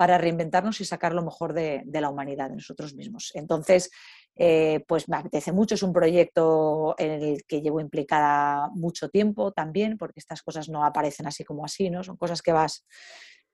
para 0.00 0.16
reinventarnos 0.16 0.80
y 0.80 0.86
sacar 0.86 1.12
lo 1.12 1.22
mejor 1.22 1.52
de, 1.52 1.84
la 1.92 2.08
humanidad, 2.08 2.48
de 2.48 2.56
nosotros 2.56 2.94
mismos. 2.94 3.32
Entonces, 3.34 3.90
eh, 4.34 4.82
pues 4.88 5.10
me 5.10 5.18
apetece 5.18 5.52
mucho, 5.52 5.74
es 5.74 5.82
un 5.82 5.92
proyecto 5.92 6.94
en 6.96 7.10
el 7.22 7.44
que 7.44 7.60
llevo 7.60 7.80
implicada 7.80 8.70
mucho 8.72 9.10
tiempo 9.10 9.52
también, 9.52 9.98
porque 9.98 10.18
estas 10.20 10.40
cosas 10.40 10.70
no 10.70 10.86
aparecen 10.86 11.26
así 11.26 11.44
como 11.44 11.66
así, 11.66 11.90
¿no? 11.90 12.02
Son 12.02 12.16
cosas 12.16 12.40
que 12.40 12.50
vas 12.50 12.86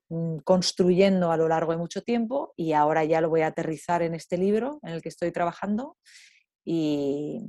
mm, 0.08 0.36
construyendo 0.44 1.32
a 1.32 1.36
lo 1.36 1.48
largo 1.48 1.72
de 1.72 1.78
mucho 1.78 2.02
tiempo 2.02 2.52
y 2.54 2.74
ahora 2.74 3.04
ya 3.04 3.20
lo 3.20 3.28
voy 3.28 3.40
a 3.40 3.48
aterrizar 3.48 4.02
en 4.02 4.14
este 4.14 4.38
libro 4.38 4.78
en 4.84 4.92
el 4.92 5.02
que 5.02 5.08
estoy 5.08 5.32
trabajando 5.32 5.96
y, 6.64 7.40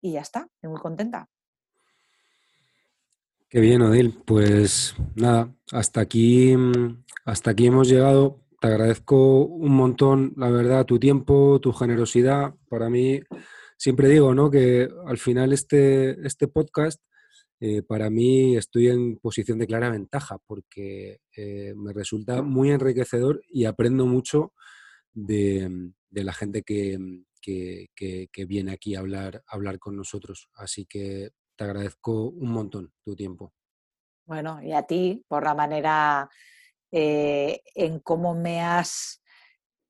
y 0.00 0.14
ya 0.14 0.20
está, 0.20 0.48
estoy 0.52 0.68
muy 0.68 0.80
contenta. 0.80 1.28
Qué 3.52 3.60
bien, 3.60 3.82
Odil. 3.82 4.14
Pues 4.24 4.94
nada, 5.14 5.54
hasta 5.72 6.00
aquí, 6.00 6.56
mm, 6.56 7.04
hasta 7.26 7.50
aquí 7.50 7.66
hemos 7.66 7.86
llegado. 7.86 8.40
Te 8.58 8.68
agradezco 8.68 9.44
un 9.44 9.74
montón, 9.74 10.32
la 10.38 10.48
verdad, 10.48 10.86
tu 10.86 10.98
tiempo, 10.98 11.60
tu 11.60 11.70
generosidad. 11.74 12.54
Para 12.70 12.88
mí, 12.88 13.20
siempre 13.76 14.08
digo, 14.08 14.34
¿no? 14.34 14.50
Que 14.50 14.88
al 15.06 15.18
final 15.18 15.52
este, 15.52 16.26
este 16.26 16.48
podcast, 16.48 17.02
eh, 17.60 17.82
para 17.82 18.08
mí 18.08 18.56
estoy 18.56 18.88
en 18.88 19.18
posición 19.18 19.58
de 19.58 19.66
clara 19.66 19.90
ventaja 19.90 20.38
porque 20.46 21.18
eh, 21.36 21.74
me 21.76 21.92
resulta 21.92 22.40
muy 22.40 22.70
enriquecedor 22.70 23.42
y 23.50 23.66
aprendo 23.66 24.06
mucho 24.06 24.54
de, 25.12 25.92
la 26.10 26.32
gente 26.32 26.62
que, 26.62 26.98
que, 27.42 28.44
viene 28.46 28.72
aquí 28.72 28.94
a 28.94 29.00
hablar, 29.00 29.42
a 29.46 29.56
hablar 29.56 29.78
con 29.78 29.94
nosotros. 29.94 30.48
Así 30.54 30.86
que 30.86 31.32
te 31.62 31.70
agradezco 31.70 32.30
un 32.30 32.50
montón 32.50 32.92
tu 33.04 33.14
tiempo. 33.14 33.52
Bueno, 34.26 34.60
y 34.62 34.72
a 34.72 34.82
ti 34.82 35.24
por 35.28 35.44
la 35.44 35.54
manera 35.54 36.28
eh, 36.90 37.62
en 37.76 38.00
cómo 38.00 38.34
me 38.34 38.60
has 38.60 39.22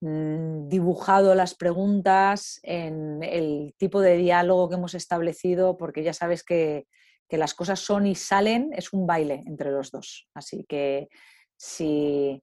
mm, 0.03 0.69
dibujado 0.69 1.35
las 1.35 1.55
preguntas, 1.55 2.61
en 2.63 3.23
el 3.23 3.75
tipo 3.79 4.01
de 4.03 4.19
diálogo 4.19 4.69
que 4.69 4.75
hemos 4.75 4.95
establecido, 4.95 5.79
porque 5.79 6.03
ya 6.03 6.13
sabes 6.13 6.43
que, 6.45 6.87
las 7.31 7.55
cosas 7.55 7.81
son 7.81 8.07
y 8.07 8.15
salen, 8.15 8.69
es 8.75 8.93
un 8.93 9.07
baile 9.07 9.43
entre 9.47 9.71
los 9.71 9.91
dos. 9.91 10.29
Así 10.35 10.67
que 10.69 11.09
si, 11.57 12.43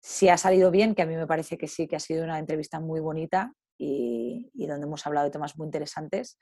si, 0.00 0.28
ha 0.28 0.36
salido 0.36 0.70
bien, 0.70 0.94
que 0.94 1.02
a 1.02 1.06
mí 1.06 1.16
me 1.16 1.26
parece 1.26 1.58
que 1.58 1.66
sí, 1.66 1.88
que 1.88 1.96
ha 1.96 2.00
sido 2.00 2.22
una 2.22 2.38
entrevista 2.38 2.78
muy 2.78 3.00
bonita 3.00 3.52
y 3.76 4.66
donde 4.68 4.86
hemos 4.86 5.04
hablado 5.08 5.24
de 5.24 5.32
temas 5.32 5.58
muy 5.58 5.66
interesantes, 5.66 6.38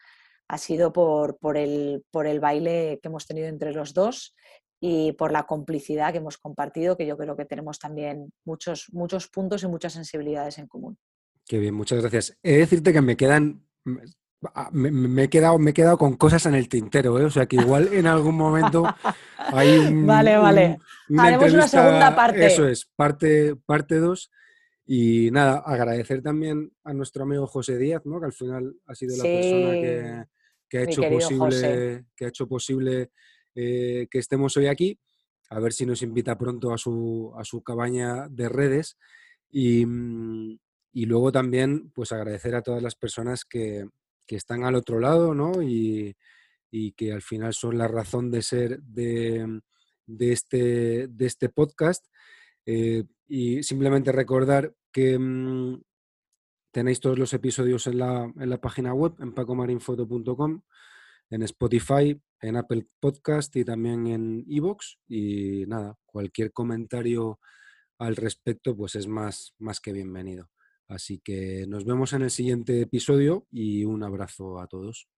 ha 0.49 0.59
sido 0.59 0.93
por, 0.93 1.39
por, 1.39 1.57
el, 1.57 2.05
por 2.11 2.27
el 2.27 2.41
baile 2.41 2.99
que 3.03 3.09
hemos 3.09 3.27
tenido 3.27 3.49
entre 3.49 3.73
los 3.73 3.95
dos 3.95 4.35
y 4.81 5.13
por 5.13 5.33
la 5.33 5.45
complicidad 5.45 6.13
que 6.13 6.19
hemos 6.19 6.39
compartido, 6.39 6.97
que 6.97 7.07
yo 7.07 7.17
creo 7.17 7.37
que 7.37 7.45
tenemos 7.45 7.79
también 7.79 8.33
muchos, 8.45 8.87
muchos 8.93 9.29
puntos 9.29 9.63
y 9.63 9.69
muchas 9.69 9.95
sensibilidades 9.95 10.59
en 10.59 10.67
común. 10.67 10.99
Qué 11.47 11.59
bien, 11.59 11.75
muchas 11.75 12.01
gracias. 12.01 12.37
He 12.43 12.53
de 12.53 12.59
decirte 12.59 12.93
que 12.93 13.01
me 13.01 13.17
quedan, 13.17 13.65
me, 13.85 15.23
he, 15.25 15.31
quedado, 15.31 15.59
me 15.59 15.71
he 15.71 15.75
quedado 15.75 15.97
con 15.97 16.17
cosas 16.17 16.45
en 16.47 16.55
el 16.55 16.69
tintero, 16.69 17.19
¿eh? 17.19 17.25
o 17.25 17.31
sea 17.31 17.47
que 17.47 17.57
igual 17.57 17.89
en 17.93 18.07
algún 18.07 18.37
momento 18.37 18.85
hay 19.39 19.79
un... 19.79 20.07
Vale, 20.07 20.37
vale. 20.37 20.79
Haremos 21.17 21.53
una 21.53 21.69
segunda 21.69 22.15
parte. 22.15 22.47
Eso 22.47 22.69
es, 22.69 22.85
parte 22.85 23.51
2. 23.51 23.59
Parte 23.65 24.01
y 24.89 25.31
nada, 25.33 25.59
agradecer 25.67 26.23
también 26.23 26.73
a 26.85 26.93
nuestro 26.93 27.25
amigo 27.25 27.47
José 27.49 27.77
Díaz, 27.77 28.07
¿no? 28.07 28.21
que 28.21 28.27
al 28.27 28.33
final 28.33 28.77
ha 28.87 28.95
sido 28.95 29.17
la 29.17 29.25
persona 29.25 29.73
que, 29.73 30.25
que 30.69 30.79
ha, 30.79 30.83
hecho 30.83 31.03
posible, 31.03 32.05
que 32.17 32.25
ha 32.25 32.29
hecho 32.29 32.47
posible 32.47 33.11
eh, 33.55 34.07
que 34.11 34.19
estemos 34.19 34.57
hoy 34.57 34.67
aquí. 34.67 34.99
A 35.51 35.61
ver 35.61 35.73
si 35.73 35.87
nos 35.87 36.03
invita 36.03 36.37
pronto 36.37 36.73
a 36.73 36.79
su, 36.79 37.33
a 37.39 37.45
su 37.45 37.63
cabaña 37.63 38.29
de 38.29 38.49
redes. 38.49 38.97
Y, 39.51 39.87
mm, 39.87 40.59
y, 40.93 41.07
luego 41.07 41.31
también, 41.33 41.91
pues 41.95 42.13
agradecer 42.13 42.55
a 42.55 42.63
todas 42.63 42.83
las 42.83 42.97
personas 42.97 43.45
que, 43.45 43.87
que 44.27 44.37
están 44.37 44.65
al 44.65 44.75
otro 44.75 44.99
lado, 44.99 45.35
¿no? 45.35 45.63
Y, 45.63 46.17
y, 46.71 46.93
que 46.93 47.13
al 47.13 47.23
final 47.23 47.55
son 47.55 47.79
la 47.79 47.89
razón 47.89 48.31
de 48.31 48.43
ser 48.43 48.81
de, 48.83 49.61
de, 50.07 50.33
este, 50.33 51.07
de 51.09 51.27
este 51.27 51.49
podcast. 51.49 52.05
Eh, 52.67 53.05
y 53.29 53.63
simplemente 53.63 54.13
recordar 54.13 54.75
que, 54.93 55.19
mm, 55.19 55.81
Tenéis 56.77 57.01
todos 57.01 57.19
los 57.19 57.33
episodios 57.33 57.87
en 57.87 57.97
la, 57.97 58.31
en 58.39 58.51
la 58.51 58.61
página 58.61 58.93
web, 58.93 59.15
en 59.21 59.33
pacomarinfoto.com, 59.33 60.61
en 61.31 61.43
Spotify, 61.45 62.21
en 62.43 62.57
Apple 62.57 62.87
Podcast 63.01 63.57
y 63.57 63.65
también 63.65 64.07
en 64.07 64.45
Evox. 64.47 64.99
Y 65.09 65.65
nada, 65.69 65.97
cualquier 66.05 66.53
comentario 66.53 67.41
al 67.97 68.15
respecto, 68.15 68.77
pues 68.77 68.95
es 68.95 69.07
más, 69.07 69.55
más 69.59 69.81
que 69.81 69.95
bienvenido. 69.95 70.51
Así 70.87 71.19
que 71.25 71.65
nos 71.67 71.87
vemos 71.87 72.13
en 72.13 72.21
el 72.21 72.31
siguiente 72.31 72.83
episodio 72.83 73.47
y 73.51 73.87
un 73.87 74.03
abrazo 74.03 74.61
a 74.61 74.67
todos. 74.67 75.09